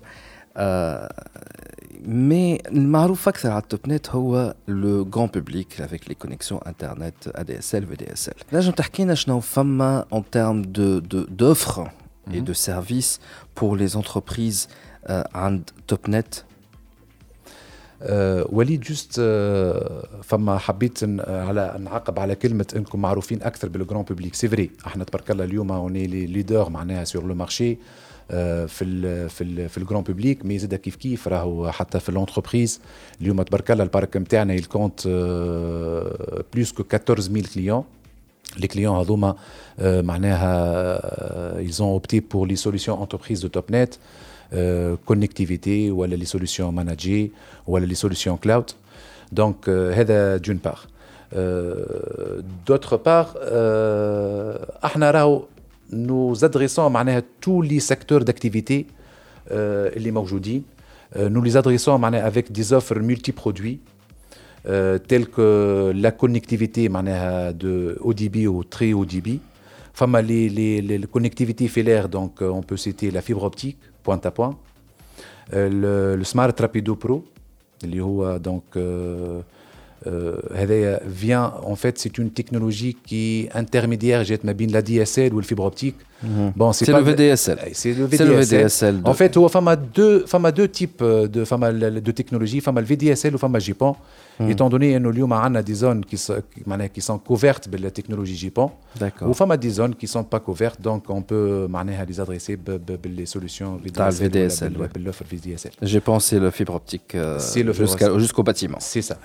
مي 2.04 2.58
المعروف 2.68 3.28
اكثر 3.28 3.50
على 3.50 3.62
التوب 3.62 3.80
نت 3.88 4.10
هو 4.10 4.54
لو 4.68 5.10
غران 5.14 5.26
بوبليك 5.26 5.80
افيك 5.80 6.08
لي 6.08 6.14
كونيكسيون 6.14 6.60
انترنت 6.66 7.28
ا 7.28 7.42
دي 7.42 7.58
اس 7.58 7.74
ال 7.74 7.86
في 7.86 7.96
دي 7.96 8.12
اس 8.12 8.28
ال 8.28 8.34
نجم 8.52 8.72
تحكي 8.72 9.04
لنا 9.04 9.14
شنو 9.14 9.40
فما 9.40 10.04
ان 10.12 10.30
تيرم 10.30 10.62
دو 10.62 10.98
دوفر 11.24 11.90
et 12.30 12.40
de 12.50 12.52
services 12.52 13.18
pour 13.56 13.76
les 13.76 13.96
entreprises 13.96 14.68
عند 15.34 15.70
توب 15.88 16.10
نت 16.10 16.34
أه 16.34 16.42
وليد 18.49 18.81
جوست 18.81 19.15
أه 19.19 20.07
فما 20.23 20.57
حبيت 20.57 21.03
على 21.27 21.75
نعقب 21.79 22.19
على 22.19 22.35
كلمة 22.35 22.65
إنكم 22.75 23.01
معروفين 23.01 23.43
أكثر 23.43 23.69
بالجران 23.69 24.01
بوبليك 24.03 24.35
سي 24.35 24.47
فري 24.47 24.69
إحنا 24.87 25.03
تبارك 25.03 25.31
الله 25.31 25.43
اليوم 25.43 25.71
اوني 25.71 26.07
لي 26.07 26.25
ليدر 26.25 26.69
معناها 26.69 27.03
سور 27.03 27.23
لو 27.23 27.35
مارشي 27.35 27.77
في 28.67 28.81
ال 28.83 29.29
في 29.29 29.43
ال 29.43 29.69
في 29.69 29.77
الجران 29.77 30.03
بوبليك 30.03 30.45
مي 30.45 30.59
زاد 30.59 30.75
كيف 30.75 30.95
كيف 30.95 31.27
راهو 31.27 31.71
حتى 31.71 31.99
في 31.99 32.11
لونتربريز 32.11 32.81
اليوم 33.21 33.41
تبارك 33.41 33.71
الله 33.71 33.83
البارك 33.83 34.17
نتاعنا 34.17 34.53
يلكونت 34.53 35.07
بلوس 36.53 36.71
كو 36.71 36.83
14000 36.93 37.53
كليون 37.55 37.83
les 38.57 38.67
clients 38.67 38.77
هذوما 38.77 39.35
معناها 39.79 41.61
ils 41.67 41.81
ont 41.81 41.95
opté 41.99 42.21
pour 42.21 42.45
les 42.47 42.55
solutions 42.55 43.01
entreprises 43.01 43.41
de 43.41 43.47
Topnet 43.47 43.89
connectivité 45.04 45.90
ou 45.90 46.04
les 46.04 46.24
solutions 46.24 46.72
managées 46.72 47.32
ou 47.66 47.76
les 47.76 47.94
solutions 47.94 48.36
cloud 48.36 48.70
donc 49.32 49.68
هذا 49.68 50.36
d'une 50.38 50.58
part 50.58 50.86
d'autre 52.66 52.96
part 52.96 53.36
احنا 54.84 55.10
راهو 55.10 55.42
nous 55.92 56.44
adressons 56.44 56.78
معناها 56.78 57.22
tous 57.40 57.62
les 57.62 57.80
secteurs 57.80 58.24
d'activité 58.24 58.86
اللي 59.50 60.10
موجودين 60.10 60.62
nous 61.16 61.42
les 61.42 61.56
adressons 61.56 61.88
معناها 61.88 62.30
avec 62.30 62.52
des 62.52 62.72
offres 62.72 62.98
multiproduits 62.98 63.80
euh, 64.68 64.98
telles 64.98 65.26
que 65.26 65.92
la 65.94 66.10
connectivité 66.10 66.88
de 66.88 67.96
haut 68.00 68.12
débit 68.12 68.46
ou 68.46 68.62
très 68.62 68.92
haut 68.92 69.06
débit. 69.06 69.40
Enfin, 69.97 70.21
les, 70.21 70.49
les, 70.49 70.81
les, 70.81 70.99
connectivités 71.07 71.69
filaires, 71.69 72.09
donc 72.09 72.41
on 72.41 72.61
peut 72.61 72.75
citer 72.75 73.11
la 73.11 73.21
fibre 73.21 73.43
optique, 73.43 73.77
point 74.03 74.19
à 74.23 74.31
point, 74.31 74.57
euh, 75.53 75.69
le, 75.69 76.17
le, 76.17 76.23
Smart 76.23 76.51
Rapido 76.57 76.95
Pro, 76.95 77.23
euh, 77.83 79.41
euh, 80.07 80.99
en 81.63 81.75
fait, 81.75 81.97
c'est 81.99 82.17
une 82.17 82.31
technologie 82.31 82.95
qui 83.05 83.47
intermédiaire, 83.53 84.23
j'ai 84.23 84.39
la 84.71 84.81
DSL 84.81 85.33
ou 85.33 85.39
la 85.39 85.45
fibre 85.45 85.65
optique. 85.65 85.95
Mhm. 86.25 86.53
Bon, 86.55 86.73
c'est 86.73 86.87
le 86.87 86.99
VDSL. 86.99 87.59
C'est 87.73 87.93
le 87.93 88.05
VDSL. 88.05 89.01
En 89.03 89.13
fait, 89.13 89.35
il 89.35 89.41
y 89.41 89.67
a 89.67 89.75
deux, 89.75 90.25
deux 90.55 90.67
types 90.67 91.03
de, 91.03 91.27
de 91.27 92.11
technologies, 92.11 92.57
il 92.57 92.63
y 92.63 92.69
a 92.69 92.71
le 92.71 92.85
VDSL 92.85 93.35
ou 93.35 93.47
le 93.47 93.59
JPON. 93.59 93.95
Hmm. 94.37 94.49
étant 94.49 94.67
donné 94.69 94.93
que 94.93 94.97
nous 94.97 95.33
avons 95.33 95.61
des 95.61 95.73
zones 95.73 96.03
qui 96.03 96.17
sont, 96.17 96.41
qui 96.93 97.01
sont 97.01 97.17
couvertes 97.19 97.69
par 97.69 97.79
la 97.79 97.89
technologie 97.89 98.35
JPON, 98.35 98.69
ou 99.21 99.55
des 99.55 99.69
zones 99.69 99.95
qui 99.95 100.05
ne 100.05 100.09
sont 100.09 100.25
pas 100.25 100.41
couvertes, 100.41 100.81
donc 100.81 101.05
on 101.09 101.21
peut 101.21 101.67
les 102.07 102.19
adresser 102.19 102.57
les 103.05 103.25
solutions 103.25 103.79
VDSL. 103.81 104.73
VDSL. 105.31 105.71
JPON, 105.81 106.19
c'est 106.19 106.39
le 106.39 106.51
fibre 106.51 106.75
optique 106.75 107.15
euh, 107.15 107.39
jusqu'au 108.19 108.43
bâtiment. 108.43 108.77
C'est 108.81 109.01
ça. 109.01 109.17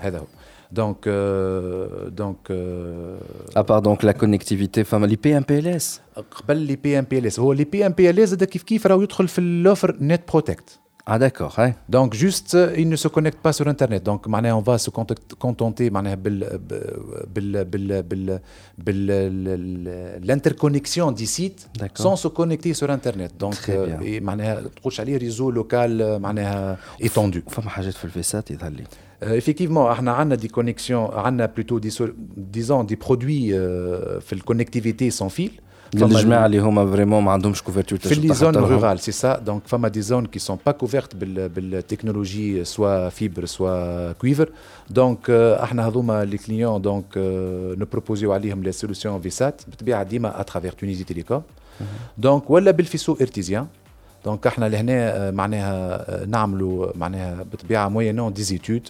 Donc, 0.71 1.05
euh, 1.05 2.09
donc 2.09 2.49
euh, 2.49 3.17
à 3.55 3.63
part 3.65 3.81
donc 3.81 4.03
la 4.03 4.13
connectivité, 4.13 4.85
enfin, 6.16 6.54
les 6.54 6.76
PMPLS. 6.76 7.36
Les 7.60 7.64
PMPLS. 7.64 8.32
Les 8.32 8.34
PMPLS, 8.34 8.44
كيف 8.44 8.62
كيف 8.62 8.86
راهو 8.86 9.02
يدخل 9.02 9.28
في 9.28 9.64
l'offre 9.64 9.92
Net 10.00 10.24
Protect. 10.32 10.86
Ah 11.08 11.20
d'accord. 11.20 11.54
Ouais. 11.56 11.72
Donc 11.88 12.14
juste, 12.14 12.56
euh, 12.56 12.74
il 12.76 12.88
ne 12.88 12.96
se 12.96 13.06
connecte 13.06 13.38
pas 13.38 13.52
sur 13.52 13.68
Internet. 13.68 14.02
Donc 14.02 14.26
on 14.26 14.60
va 14.60 14.76
se 14.76 14.90
contenter 14.90 15.88
de 15.90 16.00
l'interconnexion 20.28 21.12
des 21.12 21.26
sites 21.26 21.68
sans 21.94 22.16
se 22.16 22.26
connecter 22.26 22.74
sur 22.74 22.90
Internet. 22.90 23.32
Donc 23.38 23.54
تخش 24.76 25.00
عليه 25.00 25.18
réseau 25.18 25.52
local 25.52 26.02
معناها 26.18 26.78
étendu. 27.00 27.50
فما 27.50 27.70
حاجات 27.70 27.94
في 27.94 28.04
الفيسات 28.04 28.50
يظهر 28.50 28.70
لي. 28.72 28.84
effectivement 29.40 29.78
احنا 29.90 30.12
عندنا 30.12 30.38
des 30.42 30.50
connexions 30.50 31.14
عندنا 31.14 31.52
plutôt 31.58 31.78
des 31.78 32.02
disons 32.56 32.84
des 32.84 32.96
produits 32.96 33.50
في 34.20 34.32
الكونكتيفيتي 34.32 35.10
sans 35.10 35.28
fil. 35.28 35.50
الجماعه 35.95 36.45
اللي 36.45 36.59
هما 36.59 36.91
فريمون 36.91 37.23
ما 37.23 37.31
عندهمش 37.31 37.61
كوفرتور 37.63 37.99
في 37.99 38.15
لي 38.15 38.33
زون 38.33 38.55
رورال 38.55 38.99
سي 38.99 39.11
سا 39.11 39.39
دونك 39.39 39.61
فما 39.65 39.87
دي 39.87 40.01
زون 40.01 40.25
كي 40.25 40.39
سون 40.39 40.57
با 40.65 40.71
كوفرت 40.71 41.15
بالتكنولوجي 41.15 42.63
سوا 42.63 43.09
فيبر 43.09 43.45
سوا 43.45 44.11
كويفر 44.11 44.49
دونك 44.89 45.29
إحنا 45.29 45.87
هذوما 45.87 46.25
لي 46.25 46.37
كليون 46.37 46.81
دونك 46.81 47.05
نبروبوزيو 47.77 48.33
عليهم 48.33 48.63
لي 48.63 48.71
سوليسيون 48.71 49.21
فيسات 49.21 49.61
بالطبيعه 49.67 50.03
ديما 50.03 50.41
اترافير 50.41 50.71
تونيزي 50.71 51.03
تيليكوم 51.03 51.41
دونك 52.17 52.49
ولا 52.49 52.71
بالفيسو 52.71 53.17
ارتيزيان. 53.21 53.67
دونك 54.25 54.47
إحنا 54.47 54.69
لهنا 54.69 55.31
معناها 55.31 56.25
نعملوا 56.25 56.91
معناها 56.95 57.43
بالطبيعه 57.51 57.89
موينون 57.89 58.33
دي 58.33 58.43
زيتود 58.43 58.87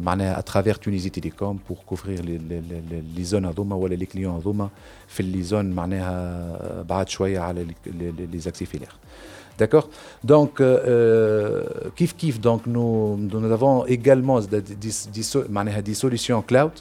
معناها 0.00 0.40
à 0.40 0.42
travers 0.42 0.78
Tunisie 0.78 1.10
Télécom 1.10 1.58
pour 1.58 1.84
couvrir 1.84 2.22
les, 2.22 2.38
les, 2.38 2.60
les, 2.90 3.02
les 3.16 3.24
zones 3.24 3.46
هذوما 3.46 3.76
ولا 3.76 3.96
les 3.96 4.06
clients 4.06 4.36
هذوما 4.38 4.68
في 5.08 5.22
les 5.22 5.50
zones 5.50 5.74
معناها 5.76 6.82
بعد 6.82 7.08
شويه 7.08 7.40
على 7.40 7.66
les 8.32 8.48
accès 8.48 8.66
filaires. 8.66 8.98
D'accord 9.58 9.88
Donc, 10.24 10.52
euh, 10.60 11.64
kif 11.98 12.16
kif, 12.20 12.40
donc 12.40 12.60
nous, 12.66 13.16
nous 13.16 13.52
avons 13.58 13.84
également 13.96 14.40
des, 14.40 14.62
des, 14.84 15.82
des 15.88 15.94
solutions 15.94 16.42
cloud. 16.42 16.72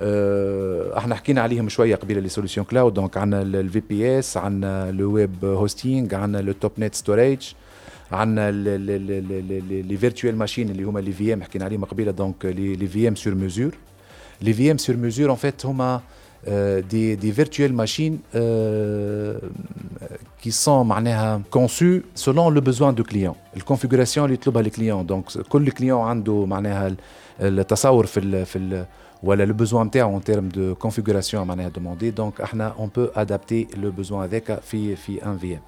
احنا 0.00 1.14
حكينا 1.14 1.40
عليهم 1.40 1.68
شويه 1.68 1.96
قبيله 1.96 2.20
لي 2.20 2.28
سوليسيون 2.28 2.66
كلاود 2.66 2.94
دونك 2.94 3.16
عندنا 3.16 3.42
الفي 3.42 3.80
بي 3.80 4.18
اس 4.18 4.36
عندنا 4.36 4.90
لو 4.92 5.12
ويب 5.12 5.44
هوستينغ 5.44 6.14
عندنا 6.14 6.42
لو 6.42 6.52
توب 6.52 6.72
نت 6.78 6.94
ستوريج 6.94 7.52
عندنا 8.12 8.50
لي 9.82 9.96
فيرتوال 9.96 10.36
ماشين 10.36 10.70
اللي 10.70 10.82
هما 10.84 11.00
لي 11.00 11.12
في 11.12 11.34
ام 11.34 11.42
حكينا 11.42 11.64
عليهم 11.64 11.84
قبيله 11.84 12.10
دونك 12.12 12.44
لي 12.44 12.86
في 12.86 13.08
ام 13.08 13.14
سور 13.14 13.34
ميزور 13.34 13.74
لي 14.42 14.52
في 14.52 14.70
ام 14.70 14.78
سور 14.78 14.96
ميزور 14.96 15.28
اون 15.28 15.36
فيت 15.36 15.66
هما 15.66 16.00
دي 16.90 17.14
دي 17.14 17.32
فيرتوال 17.32 17.74
ماشين 17.74 18.18
qui 20.42 20.50
sont 20.64 20.68
معناها 20.68 21.42
conçus 21.56 22.02
selon 22.24 22.50
le 22.50 22.60
besoin 22.60 22.92
du 22.92 23.02
client 23.02 23.34
الكونفيغوراسيون 23.56 24.24
اللي 24.26 24.34
يطلبها 24.34 24.62
الكليون 24.62 25.06
دونك 25.06 25.24
كل 25.48 25.70
كليون 25.70 26.00
عنده 26.00 26.46
معناها 26.46 26.94
التصور 27.40 28.06
في 28.06 28.20
ال 28.20 28.46
في 28.46 28.58
ال 28.58 28.86
ولا 29.22 29.44
لو 29.44 29.54
بوزوان 29.54 29.86
نتاعو 29.86 30.20
en 30.20 30.22
termes 30.22 30.54
de 30.56 30.86
configuration 30.88 31.34
معناها 31.34 31.70
demandé 31.70 32.20
donc 32.20 32.40
احنا 32.40 32.74
on 32.78 32.98
peut 32.98 33.18
adapter 33.18 33.76
le 33.76 34.02
besoin 34.02 34.12
هذاك 34.12 34.60
في 34.60 34.96
في 34.96 35.26
ان 35.26 35.38
في 35.38 35.54
ام 35.54 35.60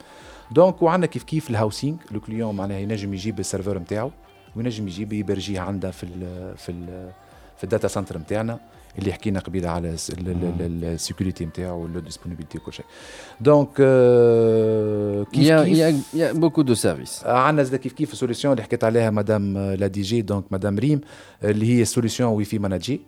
دونك 0.54 0.82
وعندنا 0.82 1.08
كيف 1.08 1.24
كيف 1.24 1.50
الهاوسينج 1.50 1.98
لو 2.12 2.20
كليون 2.20 2.56
معناها 2.56 2.80
ينجم 2.80 3.14
يجيب 3.14 3.40
السيرفر 3.40 3.78
نتاعو 3.80 4.12
وينجم 4.56 4.88
يجيب 4.88 5.14
يبرجيه 5.14 5.60
عندنا 5.60 5.92
في 5.92 6.04
ال 6.04 6.54
في 6.58 6.72
ال 6.72 7.12
في 7.58 7.64
الداتا 7.64 7.88
سنتر 7.88 8.18
نتاعنا 8.18 8.60
اللي 9.00 9.14
حكينا 9.14 9.40
قبيلة 9.40 9.70
على 9.70 9.96
السيكوريتي 10.60 11.46
نتاعو 11.46 11.88
لو 11.88 12.00
ديسبونيبيليتي 12.00 12.58
وكل 12.58 12.74
شيء. 12.74 12.86
دونك 13.42 13.70
كيف 15.32 15.52
كيف؟ 15.62 16.14
يا 16.14 16.32
بوكو 16.32 16.62
دو 16.62 16.74
سيرفيس 16.74 17.26
عندنا 17.26 17.64
زاد 17.64 17.76
كيف 17.80 17.94
كيف 17.94 18.14
السوليسيون 18.14 18.52
اللي 18.54 18.64
حكيت 18.64 18.84
عليها 18.84 19.10
مدام 19.10 19.58
لا 19.58 19.88
دي 19.88 20.02
جي 20.02 20.22
دونك 20.22 20.44
مدام 20.52 20.80
ريم 20.80 21.02
اللي 21.44 21.80
هي 21.80 21.86
سوليسيون 21.86 22.30
واي 22.30 22.46
في 22.46 22.60
ماناجي 22.60 23.02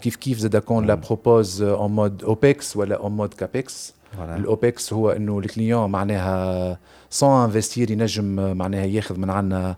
كيف 0.00 0.16
كيف 0.16 0.38
زاد 0.38 0.56
كون 0.56 0.86
لا 0.86 0.94
بروبوز 0.94 1.62
اون 1.62 1.90
مود 1.90 2.24
اوبكس 2.24 2.76
ولا 2.76 2.96
اون 2.96 3.12
مود 3.12 3.34
كابكس 3.34 3.94
الاوبكس 4.18 4.92
هو 4.92 5.10
إنه 5.10 5.38
الكليون 5.38 5.90
معناها 5.90 6.78
سون 7.10 7.44
انفستير 7.44 7.90
ينجم 7.90 8.56
معناها 8.56 8.84
ياخذ 8.84 9.18
من 9.18 9.30
عندنا 9.30 9.76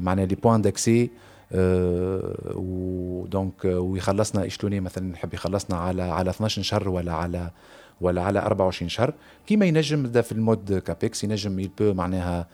معناها 0.00 0.26
لي 0.26 0.34
بوان 0.34 0.62
داكسي 0.62 1.10
ودونك 2.54 3.64
ويخلصنا 3.64 4.46
اشلوني 4.46 4.80
مثلا 4.80 5.04
نحب 5.12 5.34
يخلصنا 5.34 5.76
على 5.76 6.02
على 6.02 6.30
12 6.30 6.62
شهر 6.62 6.88
ولا 6.88 7.12
على 7.12 7.50
ولا 8.00 8.22
على 8.22 8.38
24 8.38 8.88
شهر. 8.88 9.12
كيما 9.46 9.66
ينجم 9.66 10.06
ده 10.06 10.22
في 10.22 10.32
المود 10.32 10.78
كابكس 10.78 11.24
ينجم 11.24 11.60
يلبو 11.60 11.92
معناها 11.94 12.46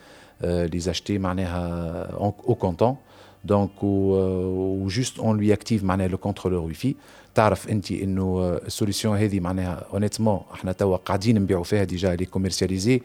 لي 0.42 0.78
زاشتي 0.78 1.18
معناها 1.18 2.02
أو 2.12 2.32
كونتون 2.32 2.96
دونك 3.44 3.70
وجوست 3.82 5.18
اون 5.18 5.36
لوي 5.36 5.52
اكتيف 5.52 5.84
معناها 5.84 6.08
لو 6.08 6.18
كونترولور 6.18 6.74
فاي 6.74 6.94
تعرف 7.36 7.68
أنت 7.68 7.92
إنه 7.92 8.58
السوليسيون 8.66 9.16
هذه 9.16 9.40
معناها 9.40 9.84
اونيتمون 9.92 10.40
إحنا 10.54 10.72
توا 10.72 10.96
قاعدين 10.96 11.42
نبيعوا 11.42 11.64
فيها 11.64 11.84
ديجا 11.84 12.14
لي 12.14 12.24
كوميرسياليزي 12.24 13.00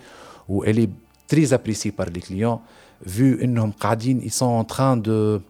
و 0.49 0.63
الي 0.63 0.89
تري 1.27 1.47
ابريسي 1.55 1.89
بار 1.89 2.09
لي 2.09 2.19
كليون 2.19 2.59
vu 3.05 3.43
إنهم 3.43 3.71
قاعدين 3.71 4.21
ils 4.21 4.33
sont 4.33 4.53
en 4.61 4.63
train 4.63 4.97
de 4.97 5.41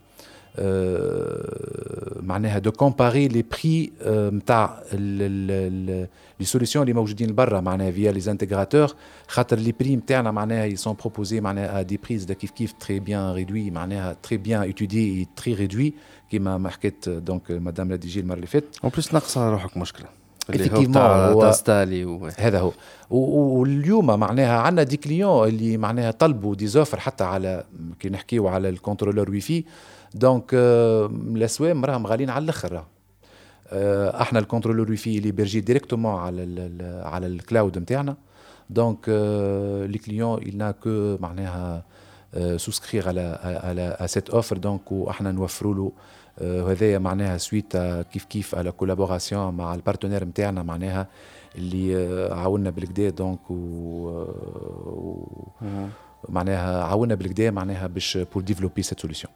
معناها 2.22 2.60
دو 2.60 2.72
كومباري 2.72 3.28
لي 3.28 3.44
بري 3.52 3.92
نتاع 4.08 4.84
لي 4.94 6.46
سوليسيون 6.46 6.84
اللي 6.84 6.94
موجودين 6.94 7.30
لبرا 7.30 7.62
معناها 7.62 7.92
فيا 7.92 8.12
لي 8.12 8.20
زانتيغراتور 8.20 8.96
خاطر 9.28 9.58
لي 9.58 9.72
بري 9.80 9.96
نتاعنا 9.96 10.32
معناها 10.32 10.66
يي 10.66 10.76
سون 10.76 10.96
بروبوزي 11.00 11.42
معناها 11.42 11.82
دي 11.82 12.00
بريز 12.04 12.32
كيف 12.32 12.52
كيف 12.52 12.74
تري 12.74 13.00
بيان 13.00 13.34
ريدوي 13.34 13.72
معناها 13.72 14.16
تري 14.24 14.38
بيان 14.38 14.70
اتودي 14.70 15.28
تري 15.36 15.54
ريدوي 15.54 15.94
كيما 16.32 16.58
ما 16.58 16.70
حكيت 16.70 17.10
دونك 17.10 17.52
مدام 17.52 17.90
لا 17.90 17.96
دي 17.96 18.08
جي 18.08 18.20
المرة 18.20 18.36
اللي 18.36 18.48
فاتت. 18.48 18.78
اون 18.84 18.92
بليس 18.92 19.14
نقص 19.14 19.38
على 19.38 19.52
روحك 19.52 19.78
مشكلة. 19.78 20.06
اللي 20.50 22.06
و... 22.06 22.30
هذا 22.38 22.60
هو. 22.60 22.72
واليوم 23.10 24.20
معناها 24.20 24.60
عندنا 24.60 24.84
دي 24.84 24.98
كليون 24.98 25.48
اللي 25.48 25.78
معناها 25.78 26.12
طلبوا 26.12 26.56
دي 26.56 26.68
زوفر 26.68 27.00
حتى 27.00 27.24
على 27.24 27.64
كي 28.00 28.10
نحكيو 28.10 28.48
على 28.48 28.70
الكونترولور 28.70 29.30
وي 29.30 29.42
في 29.42 29.64
دونك 30.16 30.50
الاسواق 30.54 31.86
راهم 31.86 32.08
غاليين 32.08 32.30
على 32.30 32.44
الآخر 32.44 32.84
إحنا 34.22 34.40
الكونترولور 34.40 34.96
في 34.96 35.18
اللي 35.18 35.32
بيرجي 35.32 35.60
ديريكتومون 35.62 36.16
على 36.16 36.44
ال 36.44 37.02
على 37.06 37.28
الكلاود 37.28 37.78
نتاعنا 37.78 38.16
دونك 38.70 39.10
لي 39.90 39.98
كليون 39.98 40.40
n'a 40.40 40.74
que 40.84 41.22
معناها 41.22 41.84
سوسكريغ 42.58 43.08
على 43.08 43.40
على 43.64 44.08
سيت 44.08 44.30
اوفر 44.30 44.58
دونك 44.58 44.92
وإحنا 44.92 45.32
نوفروا 45.32 45.76
له 45.76 45.92
وهذايا 46.42 47.00
معناها 47.00 47.38
سويت 47.38 47.78
كيف 48.12 48.26
كيف 48.26 48.56
على 48.56 48.72
كولابوراسيون 48.72 49.54
مع 49.54 49.76
البارتنير 49.76 50.24
نتاعنا 50.26 50.64
معناها 50.64 51.08
اللي 51.56 51.96
عاونا 52.34 52.70
بالكدا 52.70 53.10
دونك 53.10 53.52
و, 53.52 53.56
و 54.86 55.28
معناها 56.30 56.84
عاونا 56.84 57.16
بالكدا 57.16 57.52
معناها 57.52 57.88
باش 57.88 58.18
بور 58.18 58.44
ديفلوبي 58.44 58.84
سيت 58.84 59.00
سوليسيون 59.00 59.34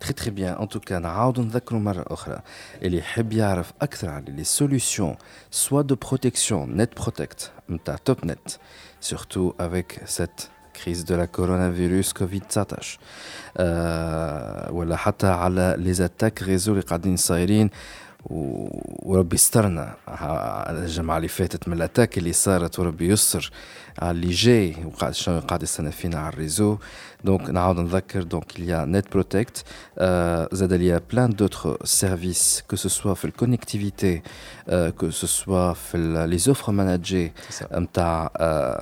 تري 0.00 0.12
تري 0.12 0.30
بيان 0.30 0.54
ان 0.54 0.68
توكا 0.68 0.98
نعاود 0.98 1.40
نذكروا 1.40 1.80
مرة 1.80 2.04
أخرى. 2.06 2.40
اللي 2.82 2.98
يحب 2.98 3.32
يعرف 3.32 3.72
أكثر 3.82 4.08
على 4.08 4.24
لي 4.28 4.44
سوليسيون 4.44 5.16
سوا 5.50 5.82
دو 5.82 5.94
بروتيكسيون 5.94 6.76
نت 6.76 7.00
بروتكت 7.00 7.50
نتاع 7.70 7.96
توب 8.04 8.24
نت 8.24 8.48
سورتو 9.00 9.52
افيك 9.60 10.00
سيت 10.04 10.40
crise 10.72 11.04
de 11.04 11.14
la 11.14 11.26
coronavirus 11.26 12.08
Covid-19. 12.20 12.98
ولا 14.70 14.96
حتى 14.96 15.26
على 15.26 15.74
لي 15.78 15.92
زاتاك 15.92 16.42
ريزو 16.42 16.72
اللي 16.72 16.82
قاعدين 16.82 17.16
صايرين 17.16 17.70
وربي 18.29 19.35
استرنا 19.35 19.95
الجمعة 20.69 21.17
اللي 21.17 21.27
فاتت 21.27 21.67
من 21.67 21.73
الاتاك 21.73 22.17
اللي 22.17 22.33
صارت 22.33 22.79
وربي 22.79 23.07
يسر 23.07 23.51
على 23.99 24.11
اللي 24.11 24.29
جاي 24.29 24.75
وقاعد 24.85 25.13
شنو 25.13 25.39
قاعد 25.39 25.63
يستنى 25.63 25.91
فينا 25.91 26.19
على 26.19 26.33
الريزو 26.33 26.77
دونك 27.23 27.49
نعاود 27.49 27.79
نذكر 27.79 28.23
دونك 28.23 28.51
il 28.51 28.65
y 28.65 28.73
a 28.73 28.85
Net 28.85 29.07
Protect 29.09 29.63
euh, 29.99 30.47
زاد 30.51 30.73
il 30.73 30.83
y 30.83 30.91
a 30.91 30.99
plein 30.99 31.29
d'autres 31.29 31.77
services 31.83 32.63
que 32.67 32.75
ce 32.75 32.89
soit 32.89 33.13
في 33.13 33.25
الكونكتيفيتي 33.25 34.21
euh, 34.69 34.91
que 34.91 35.11
ce 35.11 35.27
soit 35.27 35.73
في 35.73 36.27
les 36.27 36.49
offres 36.49 36.71
managées 36.71 37.31
نتاع 37.73 38.31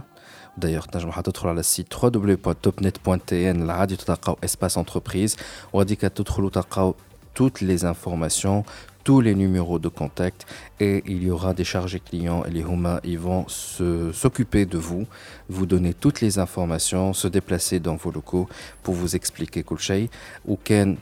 D'ailleurs, 0.56 0.86
tu 0.88 0.98
as 0.98 1.20
تدخل 1.22 1.48
على 1.48 1.60
السيت 1.60 1.94
www.topnet.tn 1.94 3.32
العادي 3.32 3.96
تلقاو 3.96 4.36
espace 4.46 4.76
entreprise 4.76 5.36
وغاديك 5.72 6.00
تدخلوا 6.00 6.50
تلقاو 6.50 6.94
toutes 7.34 7.62
les 7.62 7.84
informations 7.84 8.64
tous 9.04 9.20
les 9.20 9.34
numéros 9.34 9.78
de 9.78 9.88
contact 9.88 10.46
et 10.80 11.02
il 11.06 11.22
y 11.22 11.30
aura 11.30 11.54
des 11.54 11.64
chargés 11.64 12.00
clients 12.00 12.44
et 12.44 12.50
les 12.50 12.60
Huma 12.60 13.00
ils 13.04 13.18
vont 13.18 13.44
s'occuper 13.48 14.64
de 14.66 14.78
vous 14.78 15.06
vous 15.48 15.66
donner 15.66 15.92
toutes 15.94 16.20
les 16.20 16.38
informations 16.38 17.12
se 17.12 17.28
déplacer 17.28 17.80
dans 17.80 17.96
vos 17.96 18.10
locaux 18.10 18.48
pour 18.82 18.94
vous 18.94 19.16
expliquer 19.16 19.62
كل 19.62 19.78
شيء 19.80 20.08
وكان 20.44 20.96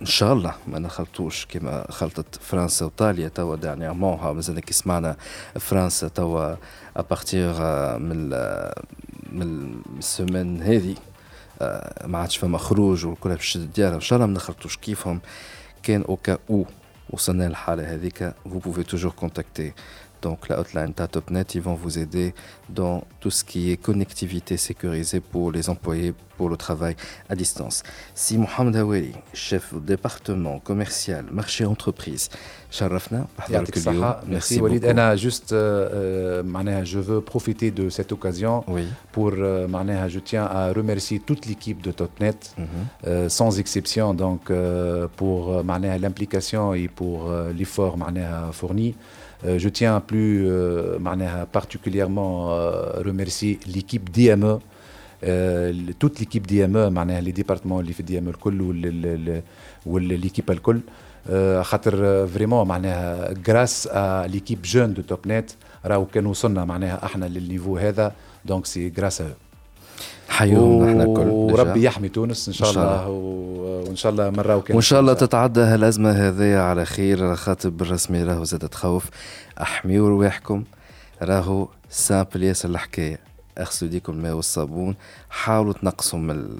إن 0.00 0.06
شاء 0.06 0.32
الله 0.32 0.54
ما 0.66 0.78
نخلطوش 0.78 1.46
كما 1.46 1.86
خلطت 1.90 2.34
فرنسا 2.42 2.84
وإيطاليا 2.84 3.28
توا 3.28 3.56
دانييرمون 3.56 4.34
مازال 4.34 4.60
كي 4.60 4.72
سمعنا 4.72 5.16
فرنسا 5.60 6.08
توا 6.08 6.54
ابارتيغ 6.96 7.60
من 7.98 8.30
من 9.32 9.80
السيمين 9.98 10.62
هذه 10.62 10.94
ما 12.06 12.18
عادش 12.18 12.36
فما 12.36 12.58
خروج 12.58 13.06
والكل 13.06 13.30
باش 13.30 13.56
الديار 13.56 13.94
إن 13.94 14.00
شاء 14.00 14.16
الله 14.16 14.26
ما 14.26 14.34
نخلطوش 14.34 14.76
كيفهم 14.76 15.20
كان 15.82 16.02
اوكا 16.02 16.38
أو 16.50 16.66
وصلنا 17.10 17.48
للحالة 17.48 17.94
هذيك 17.94 18.32
vous 18.46 18.60
pouvez 18.60 18.84
toujours 18.84 19.14
contacter 19.14 19.72
Donc 20.25 20.49
la 20.49 20.59
hotline 20.59 20.93
TopNet, 20.93 21.55
ils 21.55 21.61
vont 21.61 21.73
vous 21.73 21.97
aider 21.97 22.33
dans 22.69 23.03
tout 23.19 23.31
ce 23.31 23.43
qui 23.43 23.71
est 23.71 23.77
connectivité 23.77 24.55
sécurisée 24.57 25.19
pour 25.19 25.51
les 25.51 25.67
employés 25.69 26.13
pour 26.37 26.47
le 26.49 26.57
travail 26.57 26.95
à 27.29 27.35
distance. 27.35 27.83
Si 28.15 28.37
Mohamed 28.37 28.75
Haweli, 28.75 29.13
chef 29.33 29.73
du 29.73 29.79
département 29.81 30.59
commercial, 30.59 31.25
marché 31.31 31.65
entreprise, 31.65 32.29
شرفنا 32.71 33.25
بحضرك 33.37 33.77
اليوم. 33.77 34.15
Merci 34.29 34.59
Walid. 34.61 34.85
أنا 34.85 35.15
juste 35.15 35.51
euh, 35.51 36.43
معناها 36.45 36.83
je 36.83 36.97
veux 36.99 37.21
profiter 37.21 37.71
de 37.71 37.89
cette 37.89 38.11
occasion 38.11 38.63
oui. 38.67 38.83
pour 39.11 39.31
euh, 39.33 39.67
معناها 39.67 40.07
je 40.07 40.19
tiens 40.19 40.45
à 40.45 40.71
remercier 40.73 41.19
toute 41.19 41.45
l'équipe 41.47 41.81
de 41.81 41.91
Topnet 41.91 42.39
mm 42.57 42.63
-hmm. 42.63 43.07
euh, 43.07 43.29
sans 43.29 43.59
exception 43.59 44.13
donc 44.13 44.41
euh, 44.49 45.07
pour 45.17 45.63
معناها 45.63 45.97
l'implication 45.97 46.73
et 46.73 46.87
pour 46.87 47.17
euh, 47.29 47.51
l'effort 47.59 47.97
معناها 47.97 48.51
fourni. 48.51 48.95
Euh, 49.45 49.57
je 49.57 49.69
tiens 49.69 49.95
à 49.95 50.01
plus 50.01 50.45
euh, 50.47 50.99
particulièrement 51.51 52.51
euh, 52.51 53.01
remercier 53.03 53.59
l'équipe 53.67 54.09
DME 54.11 54.59
toute 55.99 56.19
l'équipe 56.19 56.47
DME 56.47 56.89
les 57.21 57.31
départements 57.31 57.79
اللي 57.79 57.93
في 57.93 58.03
DME 58.03 58.27
الكل 58.27 58.61
والليكيب 59.85 60.51
الكل 60.51 60.81
خاطر 61.61 62.27
vraiment 62.27 62.65
معناها 62.65 63.33
grâce 63.33 63.87
à 63.91 64.27
l'équipe 64.27 64.65
jeune 64.65 64.93
de 64.93 65.01
Topnet 65.01 65.55
راهو 65.85 66.05
كان 66.05 66.25
وصلنا 66.25 66.65
معناها 66.65 67.05
احنا 67.05 67.25
للنيفو 67.25 67.77
هذا 67.77 68.13
donc 68.47 68.65
c'est 68.67 68.89
grâce 68.99 69.21
à 69.21 69.23
eux 69.23 69.44
حيوهم 70.28 70.84
نحن 70.84 71.00
الكل 71.00 71.28
وربي 71.28 71.82
يحمي 71.82 72.08
تونس 72.08 72.48
إن 72.48 72.54
شاء 72.54 72.70
الله. 72.70 73.08
وإن 73.08 73.96
شاء 73.96 74.12
الله 74.12 74.30
مرة 74.30 74.56
وكان 74.56 74.76
وإن 74.76 74.82
شاء 74.82 75.00
الله 75.00 75.12
تتعدى 75.12 75.60
هالأزمة 75.60 76.10
هذه 76.10 76.56
على 76.56 76.84
خير 76.84 77.36
خاطر 77.36 77.68
بالرسمي 77.68 78.22
راهو 78.22 78.44
زاد 78.44 78.68
تخوف 78.68 79.10
احميوا 79.62 80.08
رواحكم 80.08 80.64
راهو 81.22 81.68
سامبل 81.90 82.42
ياسر 82.42 82.68
الحكاية. 82.68 83.18
أغسلوا 83.58 83.90
ايديكم 83.90 84.12
الماء 84.12 84.32
والصابون 84.32 84.94
حاولوا 85.30 85.72
تنقصوا 85.72 86.18
من 86.18 86.58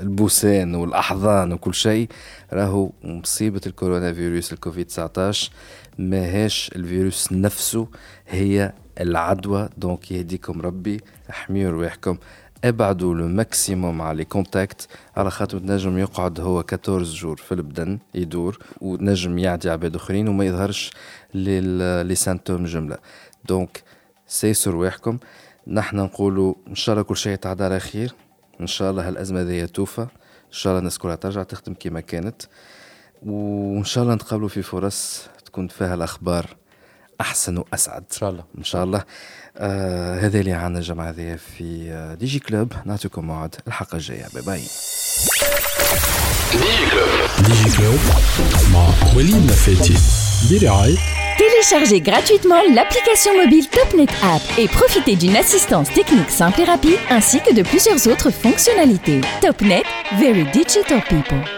البوسان 0.00 0.74
والأحضان 0.74 1.52
وكل 1.52 1.74
شيء. 1.74 2.08
راهو 2.52 2.90
مصيبة 3.04 3.60
الكورونا 3.66 4.12
فيروس 4.12 4.52
الكوفيد 4.52 4.86
19 4.86 5.50
ماهاش 5.98 6.70
الفيروس 6.76 7.32
نفسه 7.32 7.88
هي 8.28 8.72
العدوى. 9.00 9.68
دونك 9.76 10.12
يهديكم 10.12 10.60
ربي 10.60 11.00
احميوا 11.30 11.72
رواحكم 11.72 12.16
إبعدوا 12.64 13.14
لو 13.14 13.28
ماكسيموم 13.28 14.02
على 14.02 14.18
لي 14.18 14.24
كونتاكت 14.24 14.88
على 15.16 15.30
خاطر 15.30 15.58
نجم 15.62 15.98
يقعد 15.98 16.40
هو 16.40 16.58
14 16.58 17.02
جور 17.02 17.36
في 17.36 17.52
البدن 17.52 17.98
يدور 18.14 18.58
ونجم 18.80 19.38
يعدي 19.38 19.70
عباد 19.70 19.96
آخرين 19.96 20.28
وما 20.28 20.44
يظهرش 20.44 20.90
لي 21.34 22.14
سانتوم 22.14 22.64
جملة. 22.64 22.98
دونك 23.44 23.82
سيسوا 24.26 24.72
رواحكم 24.72 25.18
نحن 25.66 25.96
نقولوا 25.96 26.54
إن 26.68 26.74
شاء 26.74 26.92
الله 26.92 27.02
كل 27.02 27.16
شيء 27.16 27.32
يتعدى 27.32 27.64
على 27.64 27.80
خير. 27.80 28.14
إن 28.60 28.66
شاء 28.66 28.90
الله 28.90 29.08
هالأزمة 29.08 29.42
ذي 29.42 29.66
توفى. 29.66 30.02
إن 30.02 30.08
شاء 30.50 30.70
الله 30.70 30.78
الناس 30.78 30.98
كلها 30.98 31.14
ترجع 31.14 31.42
تخدم 31.42 31.74
كما 31.74 32.00
كانت. 32.00 32.42
وإن 33.22 33.84
شاء 33.84 34.04
الله 34.04 34.14
نتقابلوا 34.14 34.48
في 34.48 34.62
فرص 34.62 35.28
تكون 35.44 35.68
فيها 35.68 35.94
الأخبار 35.94 36.56
أحسن 37.20 37.58
وأسعد. 37.58 38.02
إن 38.02 38.16
شاء 38.16 38.30
الله. 38.30 38.44
إن 38.58 38.64
شاء 38.64 38.84
الله. 38.84 39.04
هذا 40.19 40.39
اللي 40.39 40.53
عنا 40.53 40.77
الجمعه 40.79 41.09
هذه 41.09 41.35
في 41.57 41.91
آه 41.91 42.13
دي 42.13 42.25
جي 42.25 42.39
كلوب 42.39 42.73
نعطيكم 42.85 43.25
موعد 43.25 43.55
الحلقه 43.67 43.95
الجايه 43.95 44.25
باي 44.33 44.41
باي 44.43 44.61
دي 46.53 46.57
جي 46.57 46.89
كلوب 46.91 47.09
دي 47.47 47.53
جي 47.53 47.77
كلوب 47.77 47.99
مع 48.73 49.15
وليد 49.15 49.45
نفاتي 49.45 49.95
برعايه 50.51 50.97
Téléchargez 51.37 51.99
gratuitement 51.99 52.61
l'application 52.75 53.31
mobile 53.35 53.67
TopNet 53.67 54.11
App 54.21 54.41
et 54.59 54.67
profitez 54.67 55.15
d'une 55.15 55.35
assistance 55.35 55.91
technique 55.91 56.29
simple 56.29 56.61
et 56.61 56.65
rapide 56.65 56.99
ainsi 57.09 57.41
que 57.41 57.53
de 57.53 57.63
plusieurs 57.63 58.07
autres 58.07 58.29
fonctionnalités. 58.29 59.21
TopNet, 59.41 59.83
Very 60.19 60.43
Digital 60.51 61.01
People. 61.09 61.56